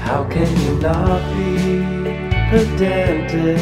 How 0.00 0.22
can 0.30 0.50
you 0.62 0.78
not 0.78 1.20
be 1.34 1.56
pedantic? 2.50 3.58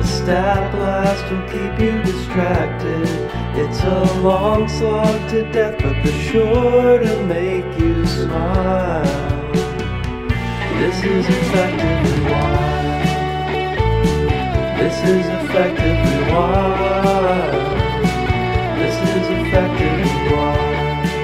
A 0.00 0.04
stat 0.04 0.72
blast 0.72 1.24
will 1.30 1.46
keep 1.48 1.78
you 1.78 2.02
distracted. 2.02 3.06
It's 3.54 3.80
a 3.82 4.20
long 4.20 4.66
slog 4.66 5.30
to 5.30 5.42
death, 5.52 5.76
but 5.82 6.02
the 6.02 6.12
sure 6.12 6.98
to 6.98 7.22
make 7.26 7.78
you 7.78 8.04
smile. 8.06 9.04
This 10.80 11.04
is 11.04 11.26
effectively 11.28 12.30
wild. 12.30 12.82
This 14.80 14.98
is 15.04 15.26
effectively 15.26 16.32
wild. 16.32 17.81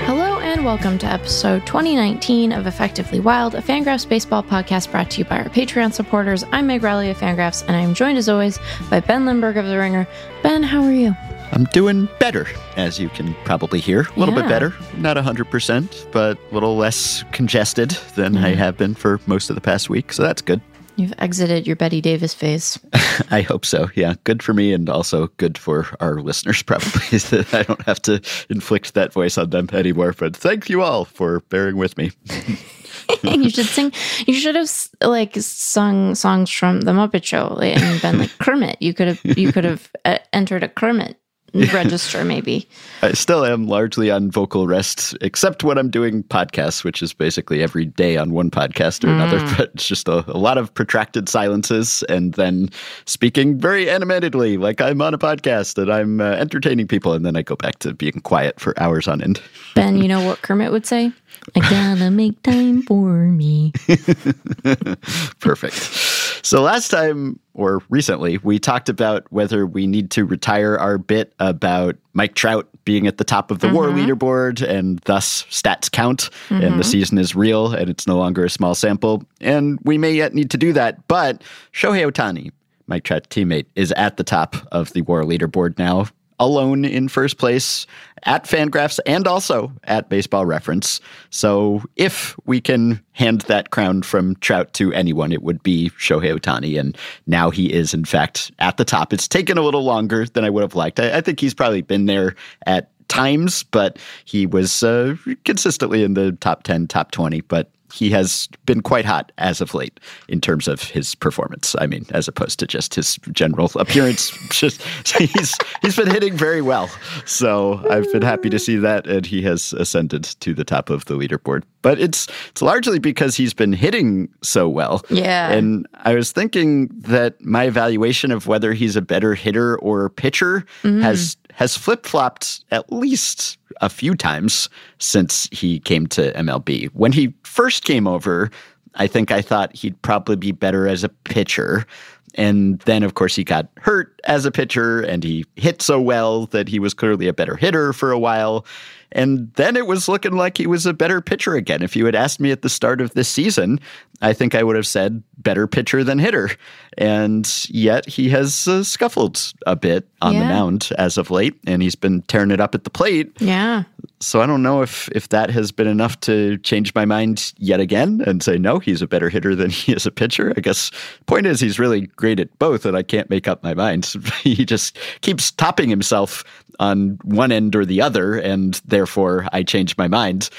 Hello 0.07 0.39
and 0.39 0.65
welcome 0.65 0.97
to 0.99 1.07
episode 1.07 1.67
2019 1.67 2.53
of 2.53 2.69
Effectively 2.69 3.19
Wild, 3.19 3.57
a 3.57 3.61
Fangraphs 3.61 4.09
baseball 4.09 4.45
podcast 4.45 4.93
brought 4.93 5.11
to 5.11 5.19
you 5.19 5.25
by 5.25 5.39
our 5.41 5.49
Patreon 5.49 5.93
supporters. 5.93 6.45
I'm 6.53 6.69
Meg 6.69 6.85
Rowley 6.85 7.11
of 7.11 7.17
Fangraphs, 7.19 7.67
and 7.67 7.75
I 7.75 7.81
am 7.81 7.95
joined 7.95 8.17
as 8.17 8.29
always 8.29 8.61
by 8.89 9.01
Ben 9.01 9.27
Lindbergh 9.27 9.57
of 9.57 9.67
The 9.67 9.77
Ringer. 9.77 10.07
Ben, 10.45 10.63
how 10.63 10.85
are 10.85 10.93
you? 10.93 11.17
I'm 11.51 11.65
doing 11.73 12.09
better, 12.21 12.47
as 12.77 13.01
you 13.01 13.09
can 13.09 13.35
probably 13.45 13.81
hear. 13.81 14.03
A 14.03 14.21
little 14.21 14.37
Yeah. 14.37 14.43
bit 14.43 14.49
better. 14.51 14.75
Not 14.97 15.17
100%, 15.17 16.07
but 16.13 16.39
a 16.53 16.55
little 16.55 16.77
less 16.77 17.25
congested 17.33 17.91
than 18.15 18.37
I 18.37 18.55
have 18.55 18.77
been 18.77 18.95
for 18.95 19.19
most 19.27 19.51
of 19.51 19.57
the 19.57 19.61
past 19.63 19.91
week. 19.91 20.13
So 20.13 20.23
that's 20.23 20.43
good. 20.43 20.61
You've 20.99 21.15
exited 21.19 21.65
your 21.65 21.77
Bette 21.77 22.01
Davis 22.01 22.35
phase. 22.35 22.77
I 23.31 23.43
hope 23.43 23.65
so. 23.65 23.89
Yeah. 23.95 24.15
Good 24.25 24.43
for 24.43 24.53
me 24.53 24.73
and 24.73 24.89
also 24.89 25.29
good 25.37 25.57
for 25.57 25.87
our 26.01 26.21
listeners, 26.21 26.61
probably, 26.65 27.19
that 27.19 27.55
I 27.55 27.63
don't 27.63 27.83
have 27.83 28.03
to 28.03 28.21
inflict 28.51 28.95
that 28.95 29.13
voice 29.13 29.39
on 29.39 29.51
them 29.51 29.69
anymore. 29.73 30.13
But 30.19 30.37
thank 30.37 30.69
you 30.69 30.83
all 30.83 31.05
for 31.05 31.39
bearing 31.51 31.77
with 31.77 31.97
me. 31.97 32.11
you 33.23 33.49
should 33.49 33.67
sing. 33.67 33.93
You 34.27 34.35
should 34.35 34.57
have 34.57 34.71
like 35.01 35.37
sung 35.37 36.17
songs 36.17 36.51
from 36.51 36.81
the 36.81 36.91
Muppet 36.91 37.23
Show 37.23 37.57
and 37.61 38.03
been 38.03 38.19
like 38.19 38.37
Kermit. 38.39 38.83
You 38.83 38.93
could 38.93 39.07
have. 39.07 39.39
You 39.39 39.53
could 39.53 39.65
have 39.65 39.93
uh, 40.05 40.19
entered 40.33 40.65
a 40.65 40.69
Kermit 40.69 41.17
register, 41.73 42.25
maybe. 42.25 42.69
I 43.03 43.13
still 43.13 43.45
am 43.45 43.67
largely 43.67 44.11
on 44.11 44.31
vocal 44.31 44.67
rest, 44.67 45.17
except 45.21 45.65
when 45.65 45.79
I'm 45.79 45.91
doing 45.91 46.23
podcasts, 46.25 46.85
which 46.85 47.03
is 47.03 47.13
basically 47.13 47.63
every 47.63 47.87
day 47.87 48.17
on 48.17 48.33
one 48.33 48.51
podcast 48.51 49.05
or 49.05 49.09
another. 49.09 49.39
But 49.59 49.71
it's 49.75 49.89
just 49.89 50.09
a, 50.09 50.25
a 50.31 50.37
lot 50.37 50.59
of 50.59 50.73
protracted 50.75 51.29
silences 51.29 52.03
and 52.09 52.35
then 52.35 52.69
speaking 53.07 53.59
very 53.59 53.89
animatedly, 53.89 54.59
like 54.59 54.81
I'm 54.81 55.01
on 55.01 55.15
a 55.15 55.19
podcast 55.19 55.81
and 55.81 55.91
I'm 55.91 56.21
uh, 56.21 56.33
entertaining 56.33 56.87
people. 56.87 57.15
And 57.15 57.25
then 57.25 57.35
I 57.35 57.43
go 57.43 57.57
back 57.57 57.79
to 57.81 57.95
being 57.95 58.21
quiet 58.21 58.61
for 58.61 58.79
hours 58.81 59.09
on 59.09 59.23
end. 59.23 59.41
Ben, 59.75 59.99
you 59.99 60.07
know 60.07 60.25
what 60.25 60.43
Kermit 60.43 60.71
would 60.71 60.87
say? 60.87 61.13
I 61.57 61.61
gotta 61.61 62.11
make 62.11 62.43
time 62.43 62.83
for 62.83 63.13
me. 63.25 63.73
Perfect. 65.41 66.18
So 66.43 66.63
last 66.63 66.89
time 66.89 67.39
or 67.55 67.83
recently, 67.89 68.39
we 68.39 68.59
talked 68.59 68.89
about 68.89 69.31
whether 69.31 69.67
we 69.67 69.87
need 69.87 70.11
to 70.13 70.25
retire 70.25 70.77
our 70.77 70.99
bit 70.99 71.33
about 71.39 71.97
Mike 72.13 72.35
Trout 72.35 72.69
being 72.85 73.07
at 73.07 73.19
the 73.19 73.25
top 73.25 73.51
of 73.51 73.59
the 73.59 73.69
war 73.69 73.89
mm-hmm. 73.89 73.99
leaderboard 73.99 74.67
and 74.67 74.99
thus 75.01 75.45
stats 75.45 75.91
count 75.91 76.31
and 76.49 76.63
the 76.63 76.69
mm-hmm. 76.69 76.83
season 76.83 77.19
is 77.19 77.35
real 77.35 77.73
and 77.73 77.91
it's 77.91 78.07
no 78.07 78.17
longer 78.17 78.45
a 78.45 78.51
small 78.51 78.75
sample. 78.75 79.23
And 79.41 79.79
we 79.83 79.99
may 79.99 80.13
yet 80.13 80.35
need 80.35 80.51
to 80.53 80.57
do 80.57 80.73
that. 80.73 81.07
But 81.09 81.43
Shohei 81.73 82.11
Ohtani, 82.11 82.51
Mike 82.87 83.05
Trout's 83.05 83.29
teammate, 83.29 83.67
is 83.75 83.93
at 83.93 84.17
the 84.17 84.25
top 84.25 84.57
of 84.73 84.93
the 84.93 85.03
war 85.03 85.23
leaderboard 85.23 85.79
now 85.79 86.07
alone 86.39 86.85
in 86.85 87.09
first 87.09 87.39
place 87.39 87.87
at 88.25 88.45
Fangraphs 88.45 88.99
and 89.07 89.27
also 89.27 89.73
at 89.85 90.09
Baseball 90.09 90.47
Reference. 90.47 91.01
So 91.31 91.83
if 91.97 92.37
we 92.47 92.61
can 92.61 93.03
hand 93.13 93.43
that 93.43 93.71
crown 93.71 94.03
from 94.03 94.37
Trout 94.37 94.73
to 94.75 94.93
anyone, 94.93 95.33
it 95.33 95.43
would 95.43 95.63
be 95.63 95.91
Shohei 95.99 96.39
Ohtani. 96.39 96.79
And 96.79 96.97
now 97.27 97.51
he 97.51 97.73
is, 97.73 97.95
in 97.95 98.05
fact, 98.05 98.51
at 98.59 98.77
the 98.77 98.85
top. 98.85 99.13
It's 99.13 99.29
taken 99.29 99.59
a 99.59 99.63
little 99.63 99.85
longer 99.85 100.27
than 100.27 100.45
I 100.45 100.51
would 100.51 100.63
have 100.63 100.75
liked. 100.75 101.01
I, 101.01 101.19
I 101.19 101.21
think 101.21 101.41
he's 101.41 101.55
probably 101.55 101.83
been 101.83 102.07
there 102.07 102.35
at 102.67 102.91
times, 103.09 103.63
but 103.63 103.99
he 104.25 104.47
was 104.47 104.83
uh, 104.83 105.17
consistently 105.45 106.03
in 106.03 106.15
the 106.15 106.33
top 106.33 106.63
10, 106.63 106.89
top 106.89 107.11
20. 107.11 107.41
But 107.43 107.71
he 107.93 108.11
has 108.11 108.49
been 108.67 108.83
quite 108.83 109.05
hot 109.05 109.33
as 109.39 109.61
of 109.61 109.75
late 109.75 110.01
in 110.29 110.41
terms 110.41 110.69
of 110.69 110.83
his 110.83 111.15
performance. 111.15 111.75
I 111.79 111.87
mean, 111.87 112.07
as 112.11 112.29
opposed 112.29 112.59
to 112.61 112.67
just 112.67 112.95
his 112.95 113.17
general 113.33 113.71
appearance. 113.77 114.31
just 114.51 114.83
he's 115.07 115.57
he's 115.83 115.97
been 115.97 116.11
hitting 116.11 116.37
very 116.37 116.63
well. 116.63 116.91
So 117.25 117.85
I've 117.91 118.11
been 118.13 118.23
happy 118.23 118.51
to 118.51 118.59
see 118.59 118.77
that, 118.77 119.07
and 119.07 119.25
he 119.25 119.43
has 119.43 119.73
ascended 119.75 120.25
to 120.25 120.55
the 120.55 120.65
top 120.65 120.91
of 120.91 121.05
the 121.07 121.15
leaderboard. 121.15 121.63
But 121.83 122.01
it's 122.01 122.29
it's 122.51 122.63
largely 122.63 122.99
because 122.99 123.37
he's 123.37 123.55
been 123.55 123.73
hitting 123.73 124.29
so 124.43 124.69
well. 124.69 125.05
Yeah. 125.11 125.51
And 125.51 125.87
I 125.95 126.15
was 126.15 126.33
thinking 126.33 126.89
that 126.89 127.41
my 127.45 127.65
evaluation 127.65 128.33
of 128.33 128.47
whether 128.47 128.73
he's 128.73 128.97
a 128.97 129.03
better 129.03 129.35
hitter 129.35 129.79
or 129.79 130.11
pitcher 130.11 130.65
mm. 130.83 131.01
has 131.03 131.37
has 131.53 131.77
flip 131.77 132.07
flopped 132.07 132.65
at 132.71 132.93
least 132.93 133.59
a 133.81 133.89
few 133.89 134.15
times 134.15 134.69
since 134.99 135.49
he 135.53 135.81
came 135.81 136.07
to 136.09 136.33
MLB. 136.33 136.89
When 136.93 137.13
he 137.13 137.35
first 137.45 137.85
came 137.85 138.07
over, 138.07 138.51
I 138.95 139.07
think 139.07 139.31
I 139.31 139.43
thought 139.43 139.75
he'd 139.75 140.01
probably 140.03 140.37
be 140.37 140.53
better 140.53 140.89
as 140.89 141.05
a 141.05 141.09
pitcher. 141.09 141.87
And 142.35 142.81
then, 142.81 143.03
of 143.03 143.15
course, 143.15 143.35
he 143.35 143.45
got 143.45 143.69
hurt 143.79 144.21
as 144.25 144.45
a 144.45 144.51
pitcher 144.51 145.01
and 145.01 145.25
he 145.25 145.45
hit 145.57 145.83
so 145.83 146.01
well 146.01 146.47
that 146.47 146.69
he 146.69 146.79
was 146.79 146.95
clearly 146.95 147.27
a 147.27 147.33
better 147.33 147.57
hitter 147.57 147.93
for 147.93 148.13
a 148.13 148.19
while. 148.19 148.67
And 149.13 149.53
then 149.55 149.77
it 149.77 149.87
was 149.87 150.09
looking 150.09 150.33
like 150.33 150.59
he 150.59 150.67
was 150.67 150.85
a 150.87 150.93
better 150.93 151.21
pitcher 151.21 151.55
again. 151.55 151.83
If 151.83 151.97
you 151.97 152.05
had 152.05 152.15
asked 152.15 152.41
me 152.41 152.51
at 152.51 152.63
the 152.63 152.69
start 152.69 153.01
of 153.01 153.15
this 153.15 153.29
season, 153.29 153.81
I 154.21 154.33
think 154.33 154.55
I 154.55 154.63
would 154.63 154.77
have 154.77 154.87
said 154.87 155.23
better 155.39 155.67
pitcher 155.67 156.03
than 156.03 156.19
hitter. 156.19 156.51
And 156.97 157.49
yet 157.71 158.07
he 158.07 158.29
has 158.31 158.67
uh, 158.67 158.83
scuffled 158.83 159.53
a 159.67 159.77
bit 159.77 160.09
on 160.21 160.35
the 160.35 160.41
mound 160.41 160.91
as 160.99 161.17
of 161.17 161.31
late, 161.31 161.57
and 161.67 161.81
he's 161.81 161.95
been 161.95 162.23
tearing 162.23 162.51
it 162.51 162.61
up 162.61 162.75
at 162.75 162.83
the 162.83 162.91
plate. 162.91 163.31
Yeah. 163.39 163.85
So 164.21 164.41
I 164.41 164.47
don't 164.47 164.65
know 164.65 164.83
if 164.83 165.09
if 165.13 165.29
that 165.29 165.51
has 165.51 165.71
been 165.71 165.87
enough 165.87 166.19
to 166.21 166.59
change 166.59 166.93
my 166.95 167.05
mind 167.05 167.53
yet 167.57 167.79
again 167.79 168.21
and 168.27 168.43
say 168.43 168.59
no, 168.59 168.81
he's 168.81 169.01
a 169.01 169.07
better 169.07 169.29
hitter 169.29 169.55
than 169.55 169.71
he 169.71 169.93
is 169.93 170.07
a 170.07 170.11
pitcher. 170.11 170.53
I 170.57 170.61
guess 170.61 170.91
point 171.27 171.47
is 171.47 171.61
he's 171.61 171.79
really 171.79 172.09
great 172.09 172.41
at 172.41 172.59
both, 172.59 172.85
and 172.85 172.97
I 172.97 173.05
can't 173.05 173.31
make 173.31 173.47
up 173.47 173.63
my 173.63 173.75
mind. 173.75 174.07
he 174.43 174.65
just 174.65 174.99
keeps 175.21 175.53
topping 175.53 175.89
himself 175.89 176.43
on 176.79 177.19
one 177.25 177.51
end 177.53 177.75
or 177.75 177.85
the 177.85 178.01
other, 178.01 178.35
and 178.37 178.81
therefore 178.87 179.47
I 179.53 179.63
changed 179.63 179.99
my 179.99 180.09
mind. 180.09 180.51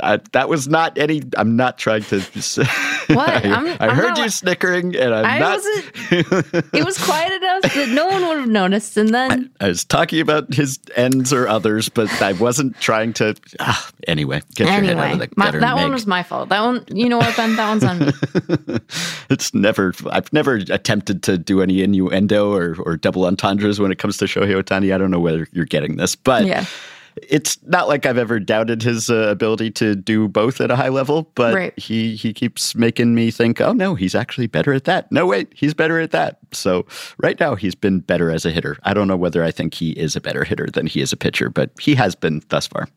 Uh, 0.00 0.18
that 0.32 0.48
was 0.48 0.68
not 0.68 0.96
any. 0.98 1.22
I'm 1.36 1.56
not 1.56 1.78
trying 1.78 2.02
to. 2.04 2.20
What? 3.06 3.28
I, 3.28 3.50
I'm- 3.50 3.76
I 3.80 3.94
heard 3.94 4.08
not- 4.10 4.18
you 4.18 4.28
snickering, 4.30 4.96
and 4.96 5.14
I'm 5.14 5.24
I 5.26 5.38
not. 5.38 5.56
wasn't. 5.58 6.64
It 6.74 6.84
was 6.84 6.96
quiet 6.96 7.32
enough 7.32 7.62
that 7.74 7.88
no 7.90 8.06
one 8.06 8.26
would 8.26 8.38
have 8.38 8.48
noticed. 8.48 8.96
And 8.96 9.10
then 9.14 9.50
I 9.60 9.68
was 9.68 9.84
talking 9.84 10.20
about 10.20 10.52
his 10.54 10.78
ends 10.96 11.30
or 11.32 11.46
others, 11.46 11.88
but 11.90 12.10
I 12.22 12.32
wasn't 12.32 12.80
trying 12.80 13.12
to. 13.14 13.34
Ah, 13.60 13.90
anyway, 14.08 14.40
get 14.54 14.64
your 14.64 14.72
head 14.72 14.84
out 14.84 14.90
anyway, 14.90 15.12
of 15.12 15.18
the 15.18 15.28
my, 15.36 15.44
gutter, 15.46 15.60
that 15.60 15.76
one 15.76 15.92
was 15.92 16.06
my 16.06 16.22
fault. 16.22 16.48
That 16.48 16.62
one, 16.62 16.84
you 16.88 17.08
know 17.10 17.18
what, 17.18 17.36
Ben? 17.36 17.56
That 17.56 17.68
one's 17.68 17.84
on 17.84 17.98
me. 17.98 18.12
it's 19.30 19.52
never 19.54 19.92
I've 20.10 20.32
never 20.32 20.54
attempted 20.56 21.22
to 21.24 21.36
do 21.36 21.60
any 21.62 21.82
innuendo 21.82 22.52
or, 22.54 22.76
or 22.84 22.96
double 22.96 23.26
entendres 23.26 23.78
when 23.80 23.92
it 23.92 23.98
comes 23.98 24.16
to 24.18 24.24
Shohei 24.24 24.60
Ohtani. 24.62 24.94
I 24.94 24.98
don't 24.98 25.10
know 25.10 25.20
whether 25.20 25.33
you're 25.52 25.64
getting 25.64 25.96
this, 25.96 26.14
but 26.16 26.44
Yeah. 26.46 26.64
it's 27.16 27.58
not 27.64 27.86
like 27.88 28.06
I've 28.06 28.18
ever 28.18 28.40
doubted 28.40 28.82
his 28.82 29.08
uh, 29.08 29.28
ability 29.30 29.70
to 29.72 29.94
do 29.94 30.26
both 30.28 30.60
at 30.60 30.70
a 30.70 30.76
high 30.76 30.88
level, 30.88 31.30
but 31.36 31.54
Right. 31.54 31.78
he 31.78 32.16
he 32.16 32.32
keeps 32.32 32.74
making 32.74 33.14
me 33.14 33.30
think, 33.30 33.60
oh 33.60 33.72
no, 33.72 33.94
he's 33.94 34.14
actually 34.14 34.48
better 34.48 34.72
at 34.72 34.84
that. 34.84 35.10
No, 35.12 35.26
wait, 35.26 35.48
he's 35.54 35.74
better 35.74 36.00
at 36.00 36.10
that. 36.10 36.38
So 36.52 36.86
right 37.22 37.38
now 37.38 37.54
he's 37.54 37.74
been 37.76 38.00
better 38.00 38.30
as 38.30 38.44
a 38.44 38.50
hitter. 38.50 38.76
I 38.82 38.94
don't 38.94 39.06
know 39.08 39.16
whether 39.16 39.44
I 39.44 39.50
think 39.52 39.74
he 39.74 39.90
is 39.92 40.16
a 40.16 40.20
better 40.20 40.42
hitter 40.44 40.66
than 40.72 40.86
he 40.86 41.00
is 41.00 41.12
a 41.12 41.16
pitcher, 41.16 41.48
but 41.50 41.70
he 41.80 41.94
has 41.94 42.14
been 42.14 42.42
thus 42.48 42.66
far. 42.66 42.88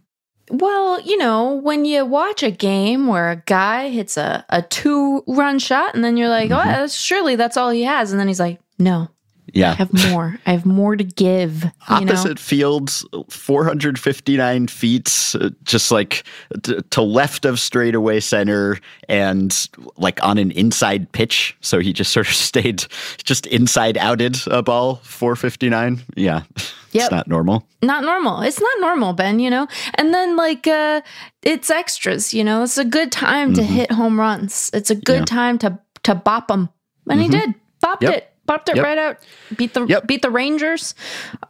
Well, 0.50 1.01
you 1.01 1.17
know, 1.17 1.56
when 1.56 1.83
you 1.83 2.06
watch 2.06 2.41
a 2.41 2.51
game 2.51 3.07
where 3.07 3.29
a 3.31 3.35
guy 3.45 3.89
hits 3.89 4.15
a, 4.15 4.45
a 4.50 4.61
two 4.61 5.21
run 5.27 5.59
shot 5.59 5.94
and 5.94 6.03
then 6.06 6.15
you're 6.15 6.29
like, 6.29 6.50
Mm-hmm. 6.51 6.83
oh, 6.83 6.88
surely 6.88 7.35
that's 7.35 7.57
all 7.57 7.69
he 7.69 7.83
has. 7.83 8.11
And 8.13 8.19
then 8.19 8.29
he's 8.29 8.39
like, 8.39 8.59
no, 8.79 9.09
I 9.55 9.59
have 9.73 10.11
more. 10.11 10.38
I 10.45 10.51
have 10.51 10.65
more 10.65 10.95
to 10.95 11.03
give. 11.03 11.63
You 11.63 11.71
Opposite 11.89 12.29
know? 12.29 12.35
fields, 12.35 13.05
459 13.29 14.67
feet, 14.67 15.35
uh, 15.39 15.49
just 15.63 15.91
like 15.91 16.23
t- 16.63 16.79
to 16.91 17.01
left 17.01 17.45
of 17.45 17.59
straightaway 17.59 18.19
center 18.19 18.79
and 19.07 19.69
like 19.97 20.21
on 20.23 20.38
an 20.38 20.51
inside 20.51 21.11
pitch. 21.11 21.55
So 21.61 21.79
he 21.79 21.94
just 21.94 22.11
sort 22.11 22.27
of 22.27 22.33
stayed 22.49 22.85
just 23.23 23.45
inside 23.47 23.97
outed 23.97 24.38
a 24.47 24.61
ball, 24.63 24.95
459. 25.03 26.01
Yeah. 26.15 26.44
Yep. 26.94 27.03
It's 27.03 27.11
not 27.11 27.27
normal. 27.27 27.67
Not 27.83 28.03
normal. 28.05 28.41
It's 28.41 28.61
not 28.61 28.79
normal, 28.79 29.11
Ben, 29.13 29.39
you 29.39 29.49
know? 29.49 29.67
And 29.95 30.13
then, 30.13 30.38
like, 30.38 30.65
uh, 30.65 31.01
it's 31.44 31.69
extras, 31.69 32.33
you 32.33 32.45
know? 32.45 32.63
It's 32.63 32.77
a 32.77 32.85
good 32.85 33.11
time 33.11 33.53
to 33.55 33.61
hit 33.61 33.91
home 33.91 34.17
runs. 34.17 34.71
It's 34.73 34.89
a 34.89 34.95
good 34.95 35.23
Mm-hmm. 35.25 35.35
Yeah. 35.35 35.41
time 35.44 35.57
to, 35.59 35.79
to 36.03 36.15
bop 36.15 36.47
them. 36.47 36.69
And 37.09 37.21
he 37.21 37.27
did. 37.27 37.53
Bopped 37.83 38.01
Yep. 38.01 38.13
it. 38.13 38.33
Popped 38.47 38.69
it 38.69 38.77
Yep. 38.77 38.85
right 38.85 38.97
out. 38.97 39.17
Beat 39.55 39.73
the 39.73 39.85
Yep. 39.85 40.07
beat 40.07 40.21
the 40.23 40.29
Rangers, 40.31 40.95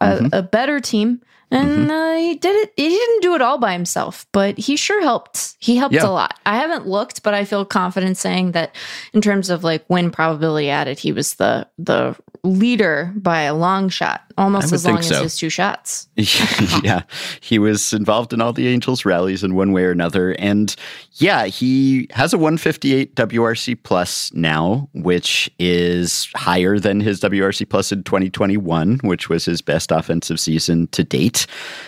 a, 0.00 0.06
mm-hmm. 0.06 0.26
a 0.32 0.42
better 0.42 0.80
team, 0.80 1.22
and 1.50 1.90
uh, 1.90 2.14
he 2.14 2.34
did 2.34 2.54
it. 2.56 2.72
He 2.76 2.88
didn't 2.88 3.22
do 3.22 3.34
it 3.34 3.42
all 3.42 3.58
by 3.58 3.72
himself, 3.72 4.26
but 4.32 4.58
he 4.58 4.76
sure 4.76 5.02
helped. 5.02 5.56
He 5.58 5.76
helped 5.76 5.94
Yeah. 5.94 6.06
a 6.06 6.10
lot. 6.10 6.38
I 6.46 6.56
haven't 6.56 6.86
looked, 6.86 7.22
but 7.22 7.34
I 7.34 7.44
feel 7.44 7.64
confident 7.64 8.16
saying 8.16 8.52
that 8.52 8.74
in 9.12 9.20
terms 9.20 9.50
of 9.50 9.64
like 9.64 9.84
win 9.88 10.10
probability 10.10 10.70
added, 10.70 10.98
he 10.98 11.12
was 11.12 11.34
the 11.34 11.66
the 11.78 12.16
leader 12.44 13.12
by 13.16 13.42
a 13.42 13.54
long 13.54 13.88
shot, 13.88 14.22
almost 14.38 14.72
as 14.72 14.84
long 14.86 14.98
think 14.98 15.10
as 15.10 15.20
his 15.20 15.36
two 15.36 15.50
shots. 15.50 16.08
yeah, 16.82 17.02
he 17.40 17.58
was 17.58 17.92
involved 17.92 18.32
in 18.32 18.40
all 18.40 18.52
the 18.52 18.68
Angels 18.68 19.04
rallies 19.04 19.42
in 19.42 19.54
one 19.54 19.72
way 19.72 19.84
or 19.84 19.90
another. 19.90 20.32
And 20.38 20.74
yeah, 21.14 21.46
he 21.46 22.06
has 22.12 22.32
a 22.32 22.38
158 22.38 23.14
WRC 23.16 23.82
plus 23.82 24.32
now, 24.34 24.88
which 24.94 25.50
is 25.58 26.28
higher 26.36 26.78
than 26.78 27.00
his 27.00 27.20
WRC 27.20 27.68
plus 27.68 27.90
in 27.92 28.02
2021, 28.04 29.00
which 29.02 29.28
was 29.28 29.44
his 29.44 29.60
best 29.60 29.90
offensive 29.90 30.38
season 30.38 30.86
to 30.88 31.02
date. 31.04 31.37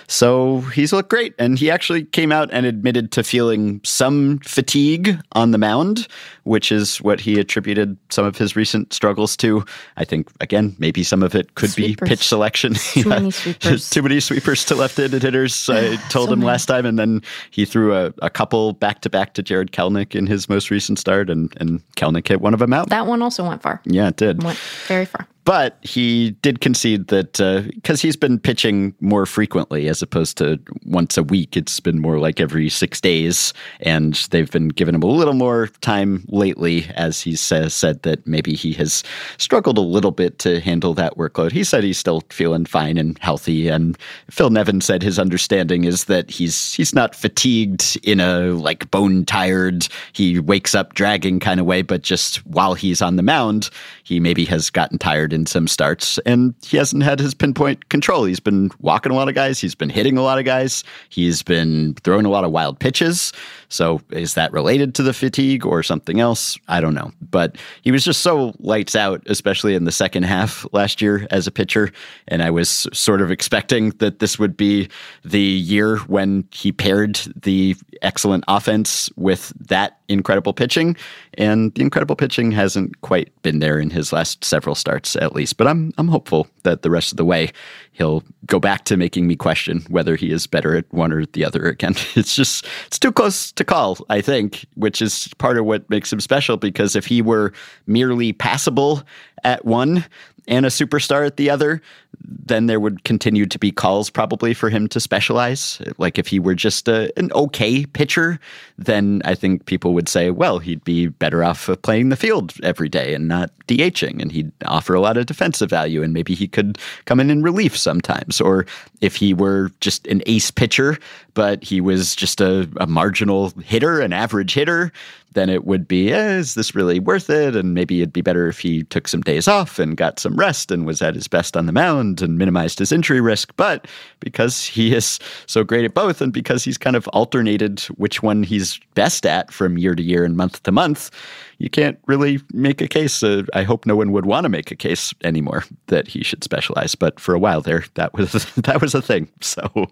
So 0.07 0.61
he's 0.75 0.93
looked 0.93 1.09
great. 1.09 1.35
And 1.39 1.59
he 1.59 1.71
actually 1.71 2.05
came 2.05 2.33
out 2.33 2.49
and 2.53 2.67
admitted 2.67 3.13
to 3.13 3.23
feeling 3.23 3.81
some 3.85 4.39
fatigue 4.41 5.17
on 5.33 5.53
the 5.53 5.59
mound, 5.59 6.09
which 6.43 6.73
is 6.73 7.01
what 7.01 7.21
he 7.21 7.39
attributed 7.39 7.97
some 8.09 8.25
of 8.25 8.37
his 8.37 8.57
recent 8.57 8.93
struggles 8.93 9.37
to. 9.39 9.65
I 9.97 10.05
think, 10.05 10.29
again, 10.41 10.75
maybe 10.81 11.05
some 11.05 11.23
of 11.23 11.35
it 11.37 11.55
could 11.55 11.71
Sweepers. 11.71 12.09
be 12.09 12.09
pitch 12.17 12.27
selection. 12.27 12.75
Too 12.93 13.09
many 13.09 13.31
sweepers. 13.31 13.89
Too 13.89 14.03
many 14.03 14.19
sweepers 14.19 14.65
to 14.67 14.75
left-handed 14.75 15.23
hitters. 15.23 15.69
I 15.71 15.95
told 16.09 16.29
So 16.29 16.33
him 16.33 16.41
many. 16.41 16.47
last 16.49 16.67
time, 16.67 16.87
and 16.87 16.99
then 16.99 17.23
he 17.53 17.65
threw 17.65 17.95
a, 17.95 18.13
a 18.21 18.31
couple 18.31 18.73
back-to-back 18.73 19.35
to 19.35 19.43
Jarred 19.45 19.71
Kelenic 19.71 20.17
in 20.17 20.27
his 20.27 20.49
most 20.49 20.71
recent 20.71 20.99
start, 20.99 21.31
and, 21.31 21.55
and 21.61 21.81
Kelnick 21.97 22.27
hit 22.27 22.41
one 22.41 22.53
of 22.53 22.59
them 22.59 22.73
out. 22.73 22.89
That 22.89 23.07
one 23.07 23.23
also 23.23 23.47
went 23.47 23.63
far. 23.63 23.81
yeah, 23.85 24.09
it 24.09 24.17
did. 24.17 24.43
Went 24.43 24.59
very 24.89 25.05
far. 25.05 25.27
But 25.45 25.79
he 25.83 26.33
did 26.43 26.61
concede 26.61 27.09
that 27.09 27.41
uh, 27.41 27.63
because 27.75 28.01
he's 28.03 28.17
been 28.17 28.39
pitching 28.39 28.95
more 29.01 29.27
frequently 29.27 29.89
as 29.89 30.03
opposed 30.03 30.37
to 30.39 30.61
once 30.85 31.17
a 31.17 31.23
week, 31.23 31.57
it's 31.57 31.81
been 31.81 31.99
more 31.99 32.19
like 32.19 32.41
every 32.41 32.69
six 32.69 33.01
days. 33.01 33.53
And 33.81 34.15
they've 34.31 34.51
been 34.51 34.69
giving 34.69 34.95
him 34.95 35.03
a 35.03 35.07
little 35.07 35.35
more 35.35 35.69
time 35.81 36.25
lately, 36.29 36.87
as 36.95 37.21
he 37.21 37.37
says, 37.37 37.73
said 37.73 38.03
that 38.03 38.27
maybe 38.27 38.55
he 38.55 38.73
has 38.75 39.03
struggled 39.39 39.79
a 39.79 39.83
little 39.83 40.11
bit 40.11 40.39
to 40.41 40.61
handle 40.61 40.95
that 40.95 41.17
workload. 41.17 41.53
He 41.53 41.65
said 41.65 41.85
he's 41.85 41.99
still 41.99 42.23
feeling 42.31 42.67
fine 42.67 42.99
and 42.99 43.19
healthy. 43.19 43.69
And 43.69 43.97
Phil 44.31 44.51
Nevin 44.51 44.81
said 44.81 45.03
his 45.03 45.19
understanding 45.19 45.85
is 45.85 46.05
that 46.05 46.31
he's 46.31 46.75
he's 46.75 46.95
not 46.95 47.15
fatigued 47.15 47.99
in 48.03 48.21
a 48.21 48.51
like 48.51 48.91
bone 48.91 49.25
tired, 49.25 49.89
he 50.13 50.39
wakes 50.39 50.75
up 50.75 50.95
dragging 50.95 51.41
kind 51.41 51.61
of 51.61 51.67
way, 51.67 51.83
but 51.83 52.03
just 52.03 52.45
while 52.47 52.75
he's 52.75 53.01
on 53.01 53.17
the 53.17 53.23
mound, 53.23 53.71
he 54.11 54.19
maybe 54.19 54.45
has 54.45 54.71
gotten 54.71 54.99
tired 54.99 55.33
in 55.33 55.47
some 55.47 55.69
starts 55.69 56.19
and 56.27 56.53
he 56.65 56.77
hasn't 56.77 57.05
had 57.05 57.21
his 57.21 57.33
pinpoint 57.33 57.91
control. 57.91 58.25
He's 58.25 58.41
been 58.41 58.73
walking 58.81 59.13
a 59.13 59.15
lot 59.15 59.29
of 59.29 59.37
guys, 59.37 59.61
he's 59.61 59.77
been 59.77 59.89
hitting 59.89 60.19
a 60.19 60.23
lot 60.23 60.37
of 60.37 60.45
guys, 60.45 60.83
he's 61.11 61.45
been 61.45 61.95
throwing 62.03 62.27
a 62.27 62.29
lot 62.29 62.43
of 62.43 62.51
wild 62.51 62.81
pitches. 62.81 63.33
So 63.69 64.01
is 64.11 64.35
that 64.35 64.53
related 64.53 64.97
to 64.97 65.05
the 65.05 65.13
fatigue 65.13 65.65
or 65.65 65.85
something 65.85 66.19
else? 66.19 66.59
I 66.67 66.81
don't 66.81 66.93
know. 66.93 67.13
But 67.31 67.57
he 67.83 67.93
was 67.93 68.05
just 68.05 68.23
so 68.23 68.53
lights 68.59 68.97
out, 68.97 69.23
especially 69.27 69.77
in 69.77 69.85
the 69.85 69.93
second 69.93 70.25
half 70.25 70.67
last 70.73 71.01
year 71.01 71.29
as 71.31 71.47
a 71.47 71.53
pitcher. 71.53 71.93
And 72.27 72.43
I 72.43 72.51
was 72.51 72.89
sort 72.93 73.21
of 73.21 73.31
expecting 73.31 73.91
that 73.99 74.19
this 74.19 74.41
would 74.41 74.57
be 74.57 74.89
the 75.25 75.39
year 75.39 75.99
when 75.99 76.49
he 76.51 76.73
paired 76.73 77.21
the 77.41 77.77
excellent 78.03 78.43
offense 78.49 79.09
with 79.15 79.53
that 79.69 80.01
incredible 80.09 80.53
pitching. 80.53 80.97
And 81.35 81.73
the 81.75 81.83
incredible 81.83 82.17
pitching 82.17 82.51
hasn't 82.51 83.01
quite 83.03 83.31
been 83.43 83.61
there 83.61 83.79
in 83.79 83.91
his 83.91 84.13
last 84.13 84.45
several 84.45 84.75
starts, 84.75 85.15
at 85.17 85.35
least. 85.35 85.57
But 85.57 85.67
I'm 85.67 85.93
I'm 85.97 86.09
hopeful 86.09 86.49
that 86.65 86.83
the 86.83 86.91
rest 86.91 87.13
of 87.13 87.17
the 87.17 87.25
way 87.25 87.53
he'll 87.93 88.23
go 88.47 88.59
back 88.59 88.85
to 88.87 88.97
making 88.97 89.27
me 89.27 89.37
question 89.37 89.85
whether 89.89 90.17
he 90.17 90.33
is 90.33 90.47
better 90.47 90.77
at 90.77 90.93
one 90.93 91.13
or 91.13 91.27
the 91.27 91.45
other 91.45 91.67
again. 91.67 91.95
It's 92.17 92.35
just 92.35 92.67
it's 92.87 92.99
too 92.99 93.13
close 93.13 93.53
to 93.53 93.65
call, 93.65 93.99
I 94.11 94.21
think, 94.21 94.67
which 94.75 95.01
is 95.01 95.29
part 95.39 95.57
of 95.57 95.65
what 95.65 95.89
makes 95.89 96.13
him 96.13 96.21
special 96.21 96.57
because 96.57 96.97
if 96.97 97.07
he 97.07 97.23
were 97.23 97.53
merely 97.87 98.33
passable 98.33 99.03
at 99.45 99.65
one 99.65 100.05
and 100.51 100.67
a 100.67 100.69
superstar 100.69 101.25
at 101.25 101.37
the 101.37 101.49
other, 101.49 101.81
then 102.21 102.67
there 102.67 102.81
would 102.81 103.05
continue 103.05 103.47
to 103.47 103.59
be 103.59 103.71
calls 103.71 104.11
probably 104.11 104.53
for 104.53 104.69
him 104.69 104.89
to 104.89 104.99
specialize. 104.99 105.81
Like 105.97 106.19
if 106.19 106.27
he 106.27 106.41
were 106.41 106.57
just 106.57 106.89
a, 106.89 107.17
an 107.17 107.31
okay 107.33 107.87
pitcher, 107.87 108.41
then 108.77 109.23
I 109.25 109.37
think 109.37 109.67
people 109.67 109.95
would 109.95 110.09
say, 110.09 110.31
well, 110.31 110.59
he'd 110.59 110.83
be 110.83 111.07
better 111.07 111.45
off 111.45 111.69
of 111.69 111.81
playing 111.81 112.09
the 112.09 112.17
field 112.17 112.53
every 112.65 112.89
day 112.89 113.15
and 113.15 113.29
not 113.29 113.53
DHing, 113.69 114.21
and 114.21 114.33
he'd 114.33 114.51
offer 114.67 114.95
a 114.95 115.01
lot 115.01 115.17
of 115.17 115.27
defensive 115.27 115.71
value, 115.71 116.03
and 116.03 116.13
maybe 116.13 116.35
he 116.35 116.49
could 116.49 116.79
come 117.05 117.21
in 117.21 117.31
in 117.31 117.43
relief 117.43 117.77
sometimes. 117.77 118.41
Or 118.41 118.67
if 119.01 119.15
he 119.15 119.33
were 119.33 119.71
just 119.81 120.07
an 120.09 120.21
ace 120.27 120.51
pitcher, 120.51 120.99
but 121.35 121.63
he 121.63 121.81
was 121.81 122.17
just 122.17 122.41
a, 122.41 122.69
a 122.79 122.89
marginal 122.89 123.51
hitter, 123.63 124.01
an 124.01 124.13
average 124.13 124.55
hitter, 124.55 124.93
then 125.33 125.49
it 125.49 125.65
would 125.65 125.87
be, 125.87 126.13
eh, 126.13 126.39
is 126.39 126.55
this 126.55 126.75
really 126.75 126.99
worth 126.99 127.31
it? 127.31 127.55
And 127.55 127.75
maybe 127.75 128.01
it'd 128.01 128.13
be 128.13 128.21
better 128.21 128.49
if 128.49 128.59
he 128.59 128.83
took 128.85 129.07
some 129.07 129.21
days 129.21 129.47
off 129.47 129.79
and 129.79 129.97
got 129.97 130.19
some 130.19 130.35
rest 130.35 130.71
and 130.71 130.87
was 130.87 131.03
at 131.03 131.15
his 131.15 131.29
best 131.29 131.57
on 131.57 131.67
the 131.67 131.73
mound 131.73 132.21
and 132.21 132.39
minimized 132.39 132.79
his 132.79 132.93
injury 132.93 133.21
risk. 133.21 133.53
But 133.57 133.87
because 134.19 134.65
he 134.65 134.95
is 134.95 135.19
so 135.47 135.63
great 135.63 135.85
at 135.85 135.95
both 135.95 136.21
and 136.21 136.33
because 136.33 136.65
he's 136.65 136.79
kind 136.79 136.97
of 136.97 137.07
alternated 137.09 137.81
which 137.97 138.23
one 138.23 138.43
he's 138.43 138.81
best 138.95 139.25
at 139.25 139.53
from 139.53 139.79
year 139.79 139.95
to 139.95 140.03
year 140.03 140.25
and 140.25 140.37
month 140.37 140.63
to 140.65 140.73
month, 140.73 141.11
you 141.59 141.71
can't 141.71 141.99
really 142.07 142.41
make 142.53 142.81
a 142.81 142.89
case. 142.89 143.23
Uh, 143.23 143.43
I 143.55 143.63
hope 143.63 143.85
no 143.85 143.95
one 143.95 144.13
would 144.13 144.27
want 144.27 144.45
to 144.45 144.49
make 144.49 144.71
a 144.71 144.77
case 144.77 145.13
anymore 145.23 145.65
that 145.87 146.09
he 146.09 146.25
should 146.25 146.43
specialize. 146.43 146.95
But 146.95 147.21
for 147.21 147.35
a 147.35 147.39
while 147.39 147.61
there, 147.61 147.85
that 147.95 148.15
was 148.15 148.33
that 148.57 148.81
was 148.81 148.95
a 148.95 149.03
thing. 149.03 149.29
So 149.43 149.87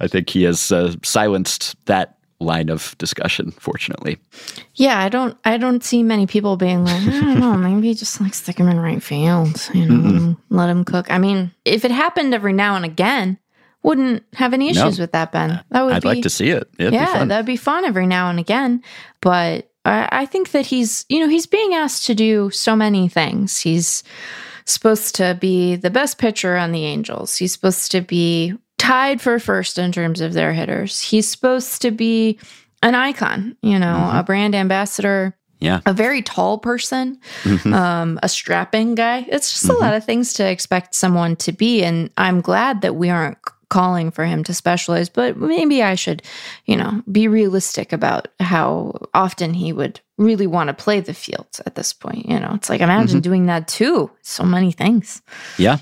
I 0.00 0.06
think 0.06 0.30
he 0.30 0.44
has 0.44 0.70
uh, 0.70 0.94
silenced 1.02 1.76
that 1.86 2.17
line 2.40 2.68
of 2.68 2.96
discussion. 2.98 3.50
Fortunately, 3.52 4.18
Yeah, 4.74 4.98
I 4.98 5.08
don't 5.08 5.36
I 5.44 5.56
don't 5.56 5.82
see 5.82 6.02
many 6.02 6.26
people 6.26 6.56
being 6.56 6.84
like, 6.84 7.02
I 7.02 7.20
don't 7.20 7.40
know, 7.40 7.56
maybe 7.56 7.94
just 7.94 8.20
like 8.20 8.34
stick 8.34 8.58
him 8.58 8.68
in 8.68 8.78
right 8.80 9.02
field, 9.02 9.68
you 9.74 9.86
know, 9.86 9.94
mm-hmm. 9.94 10.06
let 10.06 10.14
him, 10.14 10.36
let 10.50 10.70
him 10.70 10.84
cook. 10.84 11.10
I 11.10 11.18
mean, 11.18 11.52
if 11.64 11.84
it 11.84 11.90
happened 11.90 12.34
every 12.34 12.52
now 12.52 12.76
and 12.76 12.84
again, 12.84 13.38
wouldn't 13.82 14.24
have 14.34 14.54
any 14.54 14.70
issues 14.70 14.98
with 14.98 15.12
that, 15.12 15.32
Ben. 15.32 15.62
That 15.70 15.82
would 15.82 15.94
I'd 15.94 16.02
be 16.02 16.08
like 16.08 16.22
to 16.22 16.30
see 16.30 16.50
it. 16.50 16.68
It'd 16.78 16.92
yeah, 16.92 17.24
that'd 17.24 17.46
be 17.46 17.56
fun 17.56 17.84
every 17.84 18.06
now 18.06 18.28
and 18.30 18.38
again. 18.38 18.82
But 19.20 19.70
I, 19.84 20.08
I 20.10 20.26
think 20.26 20.50
that 20.50 20.66
he's, 20.66 21.04
you 21.08 21.20
know, 21.20 21.28
he's 21.28 21.46
being 21.46 21.74
asked 21.74 22.06
to 22.06 22.14
do 22.14 22.50
so 22.50 22.76
many 22.76 23.08
things. 23.08 23.58
He's 23.58 24.02
supposed 24.64 25.14
to 25.16 25.36
be 25.40 25.76
the 25.76 25.90
best 25.90 26.18
pitcher 26.18 26.56
on 26.56 26.72
the 26.72 26.84
Angels. 26.84 27.36
He's 27.36 27.52
supposed 27.52 27.90
to 27.92 28.00
be 28.00 28.54
tied 28.78 29.20
for 29.20 29.38
first 29.38 29.78
in 29.78 29.92
terms 29.92 30.20
of 30.20 30.32
their 30.32 30.52
hitters. 30.52 31.00
He's 31.00 31.28
supposed 31.28 31.82
to 31.82 31.90
be 31.90 32.38
an 32.82 32.94
icon, 32.94 33.56
you 33.62 33.78
know, 33.78 33.86
mm-hmm. 33.86 34.16
a 34.18 34.22
brand 34.22 34.54
ambassador 34.54 35.38
yeah. 35.60 35.80
a 35.86 35.92
very 35.92 36.22
tall 36.22 36.58
person, 36.58 37.18
mm-hmm. 37.42 37.72
um, 37.74 38.18
a 38.22 38.28
strapping 38.28 38.94
guy. 38.94 39.26
It's 39.28 39.52
just 39.52 39.68
a 39.68 39.72
lot 39.72 39.86
mm-hmm. 39.86 39.94
of 39.94 40.04
things 40.04 40.32
to 40.34 40.48
expect 40.48 40.94
someone 40.94 41.36
to 41.36 41.52
be. 41.52 41.82
And 41.82 42.10
I'm 42.16 42.40
glad 42.40 42.82
that 42.82 42.94
we 42.94 43.10
aren't 43.10 43.38
calling 43.68 44.10
for 44.10 44.24
him 44.24 44.44
to 44.44 44.54
specialize, 44.54 45.08
but 45.08 45.36
maybe 45.36 45.82
I 45.82 45.94
should, 45.94 46.22
you 46.64 46.76
know, 46.76 47.02
be 47.10 47.28
realistic 47.28 47.92
about 47.92 48.28
how 48.40 48.98
often 49.12 49.52
he 49.52 49.72
would 49.72 50.00
really 50.16 50.46
want 50.46 50.68
to 50.68 50.74
play 50.74 51.00
the 51.00 51.12
field 51.12 51.48
at 51.66 51.74
this 51.74 51.92
point. 51.92 52.26
You 52.28 52.40
know, 52.40 52.52
it's 52.54 52.70
like 52.70 52.80
imagine 52.80 53.20
doing 53.20 53.46
that 53.46 53.68
too. 53.68 54.10
So 54.22 54.44
many 54.44 54.72
things. 54.72 55.20
Yeah. 55.58 55.78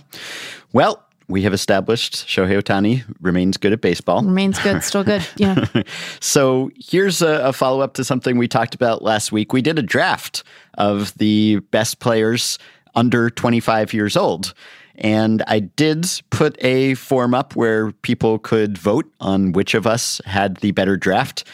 Well, 0.73 1.06
we 1.29 1.43
have 1.43 1.53
established 1.53 2.27
Shohei 2.27 2.61
Ohtani 2.61 3.05
remains 3.21 3.57
good 3.57 3.73
at 3.73 3.81
baseball. 3.81 4.23
Remains 4.23 4.59
good, 4.59 4.83
still 4.85 5.05
good. 5.05 5.27
Yeah. 5.37 5.65
So 6.21 6.71
here's 6.77 7.23
a, 7.23 7.47
a 7.47 7.53
follow 7.53 7.81
up 7.81 7.95
to 7.95 8.05
something 8.05 8.39
we 8.39 8.49
talked 8.49 8.75
about 8.75 9.03
last 9.03 9.33
week. 9.33 9.53
We 9.53 9.63
did 9.63 9.79
a 9.79 9.83
draft 9.83 10.43
of 10.75 11.17
the 11.19 11.61
best 11.71 11.99
players 12.01 12.59
under 12.95 13.31
25 13.31 13.93
years 13.93 14.17
old. 14.17 14.55
And 14.97 15.43
I 15.47 15.61
did 15.61 16.07
put 16.31 16.57
a 16.65 16.95
form 16.95 17.35
up 17.35 17.55
where 17.55 17.93
people 17.93 18.39
could 18.39 18.79
vote 18.79 19.11
on 19.21 19.53
which 19.53 19.75
of 19.75 19.87
us 19.87 20.21
had 20.25 20.57
the 20.59 20.73
better 20.73 20.97
draft. 20.97 21.45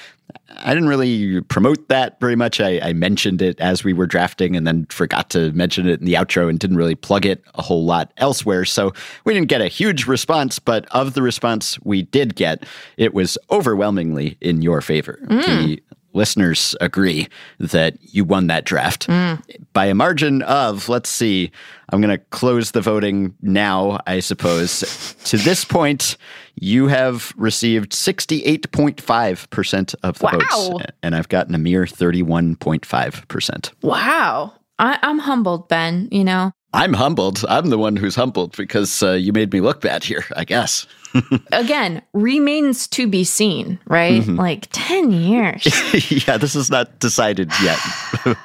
I 0.59 0.75
didn't 0.75 0.89
really 0.89 1.41
promote 1.43 1.89
that 1.89 2.21
very 2.21 2.37
much. 2.37 2.61
I, 2.61 2.79
I 2.81 2.93
mentioned 2.93 3.43
it 3.43 3.59
as 3.61 3.85
we 3.85 3.93
were 3.93 4.07
drafting 4.07 4.57
and 4.57 4.67
then 4.67 4.87
forgot 4.87 5.31
to 5.31 5.53
mention 5.53 5.89
it 5.89 6.01
in 6.01 6.07
the 6.07 6.15
outro 6.15 6.49
and 6.49 6.59
didn't 6.59 6.77
really 6.77 6.95
plug 6.95 7.27
it 7.27 7.43
a 7.55 7.63
whole 7.63 7.85
lot 7.85 8.13
elsewhere. 8.19 8.65
So 8.65 8.93
we 9.25 9.35
didn't 9.35 9.49
get 9.49 9.61
a 9.61 9.69
huge 9.69 10.07
response, 10.07 10.59
but 10.59 10.87
of 10.91 11.15
the 11.15 11.23
response 11.23 11.81
we 11.83 12.03
did 12.03 12.37
get, 12.37 12.65
it 12.97 13.15
was 13.15 13.39
overwhelmingly 13.51 14.37
in 14.41 14.63
your 14.63 14.81
favor. 14.81 15.19
Mm. 15.25 15.45
The 15.47 15.83
listeners 16.13 16.75
agree 16.81 17.29
that 17.59 17.97
you 18.01 18.25
won 18.25 18.47
that 18.49 18.65
draft 18.65 19.07
mm. 19.09 19.43
by 19.73 19.87
a 19.87 19.95
margin 19.95 20.43
of, 20.43 20.89
let's 20.89 21.09
see, 21.09 21.51
I'm 21.91 22.01
going 22.01 22.17
to 22.17 22.25
close 22.31 22.73
the 22.73 22.81
voting 22.81 23.35
now, 23.43 23.99
I 24.07 24.21
suppose. 24.21 25.15
to 25.25 25.37
this 25.39 25.65
point, 25.65 26.17
you 26.55 26.87
have 26.89 27.33
received 27.37 27.93
68.5% 27.93 29.95
of 30.03 30.19
the 30.19 30.25
Wow. 30.25 30.39
votes, 30.39 30.71
and 31.03 31.15
I've 31.15 31.29
gotten 31.29 31.55
a 31.55 31.59
mere 31.59 31.85
31.5%. 31.85 33.73
Wow. 33.83 34.53
I, 34.79 34.99
I'm 35.03 35.19
humbled, 35.19 35.69
Ben. 35.69 36.09
You 36.11 36.25
know, 36.25 36.53
I'm 36.73 36.95
humbled. 36.95 37.45
I'm 37.49 37.69
the 37.71 37.79
one 37.79 37.97
who's 37.97 38.15
humbled 38.15 38.57
because 38.57 39.03
uh, 39.03 39.13
you 39.13 39.33
made 39.33 39.53
me 39.53 39.61
look 39.61 39.81
bad 39.81 40.05
here, 40.05 40.25
I 40.37 40.45
guess. 40.45 40.87
Again, 41.53 42.01
remains 42.15 42.89
to 42.89 43.07
be 43.07 43.23
seen, 43.25 43.79
right? 43.87 44.23
Mm-hmm. 44.23 44.37
Like 44.37 44.69
10 44.73 45.13
years. 45.13 45.67
yeah, 46.27 46.39
this 46.39 46.57
is 46.57 46.71
not 46.71 46.99
decided 47.01 47.51
yet. 47.63 47.79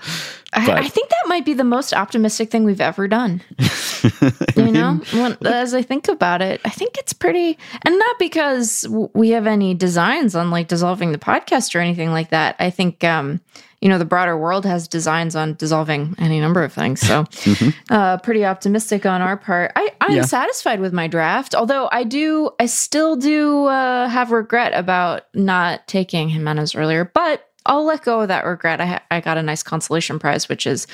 I, 0.54 0.72
I 0.72 0.88
think 0.88 1.10
that 1.10 1.28
might 1.28 1.46
be 1.46 1.54
the 1.54 1.64
most 1.64 1.94
optimistic 1.94 2.50
thing 2.50 2.64
we've 2.64 2.82
ever 2.82 3.08
done. 3.08 3.42
you 4.56 4.72
know, 4.72 5.02
when, 5.12 5.38
as 5.46 5.74
I 5.74 5.82
think 5.82 6.08
about 6.08 6.42
it, 6.42 6.62
I 6.66 6.70
think 6.70 6.98
it's 6.98 7.14
pretty, 7.14 7.58
and 7.84 7.98
not 8.00 8.18
because 8.20 8.86
we 9.14 9.30
have 9.32 9.48
any 9.48 9.74
designs 9.74 10.36
on 10.36 10.50
like 10.52 10.68
dissolving 10.68 11.12
the 11.12 11.18
podcast 11.18 11.76
or 11.76 11.80
anything 11.80 12.12
like 12.12 12.30
that. 12.30 12.56
I 12.60 12.70
think, 12.70 13.04
um, 13.04 13.42
you 13.82 13.90
know, 13.90 14.00
the 14.00 14.06
broader 14.06 14.36
world 14.38 14.66
has 14.66 14.88
designs 14.88 15.36
on 15.36 15.54
dissolving 15.56 16.16
any 16.18 16.40
number 16.40 16.64
of 16.64 16.74
things. 16.74 17.00
So, 17.02 17.26
uh, 17.92 18.18
pretty 18.20 18.44
optimistic 18.46 19.06
on 19.06 19.22
our 19.22 19.38
part. 19.38 19.72
I, 19.76 19.92
I'm 20.02 20.16
Yeah. 20.16 20.22
satisfied 20.24 20.80
with 20.80 20.94
my 20.94 21.08
draft, 21.08 21.54
although 21.54 21.88
I 21.92 22.04
do, 22.04 22.50
I 22.60 22.66
still 22.66 23.16
do 23.16 23.66
uh, 23.66 24.08
have 24.08 24.32
regret 24.32 24.74
about 24.74 25.24
not 25.36 25.88
taking 25.88 26.30
Jimenez 26.30 26.74
earlier, 26.74 27.06
but. 27.14 27.44
I'll 27.68 27.86
let 27.86 28.04
go 28.04 28.22
of 28.22 28.30
that 28.30 28.46
regret. 28.46 28.82
I 28.82 28.86
ha- 28.86 29.04
I 29.12 29.20
got 29.22 29.38
a 29.38 29.44
nice 29.44 29.62
consolation 29.62 30.18
prize, 30.20 30.50
which 30.50 30.66
is 30.66 30.88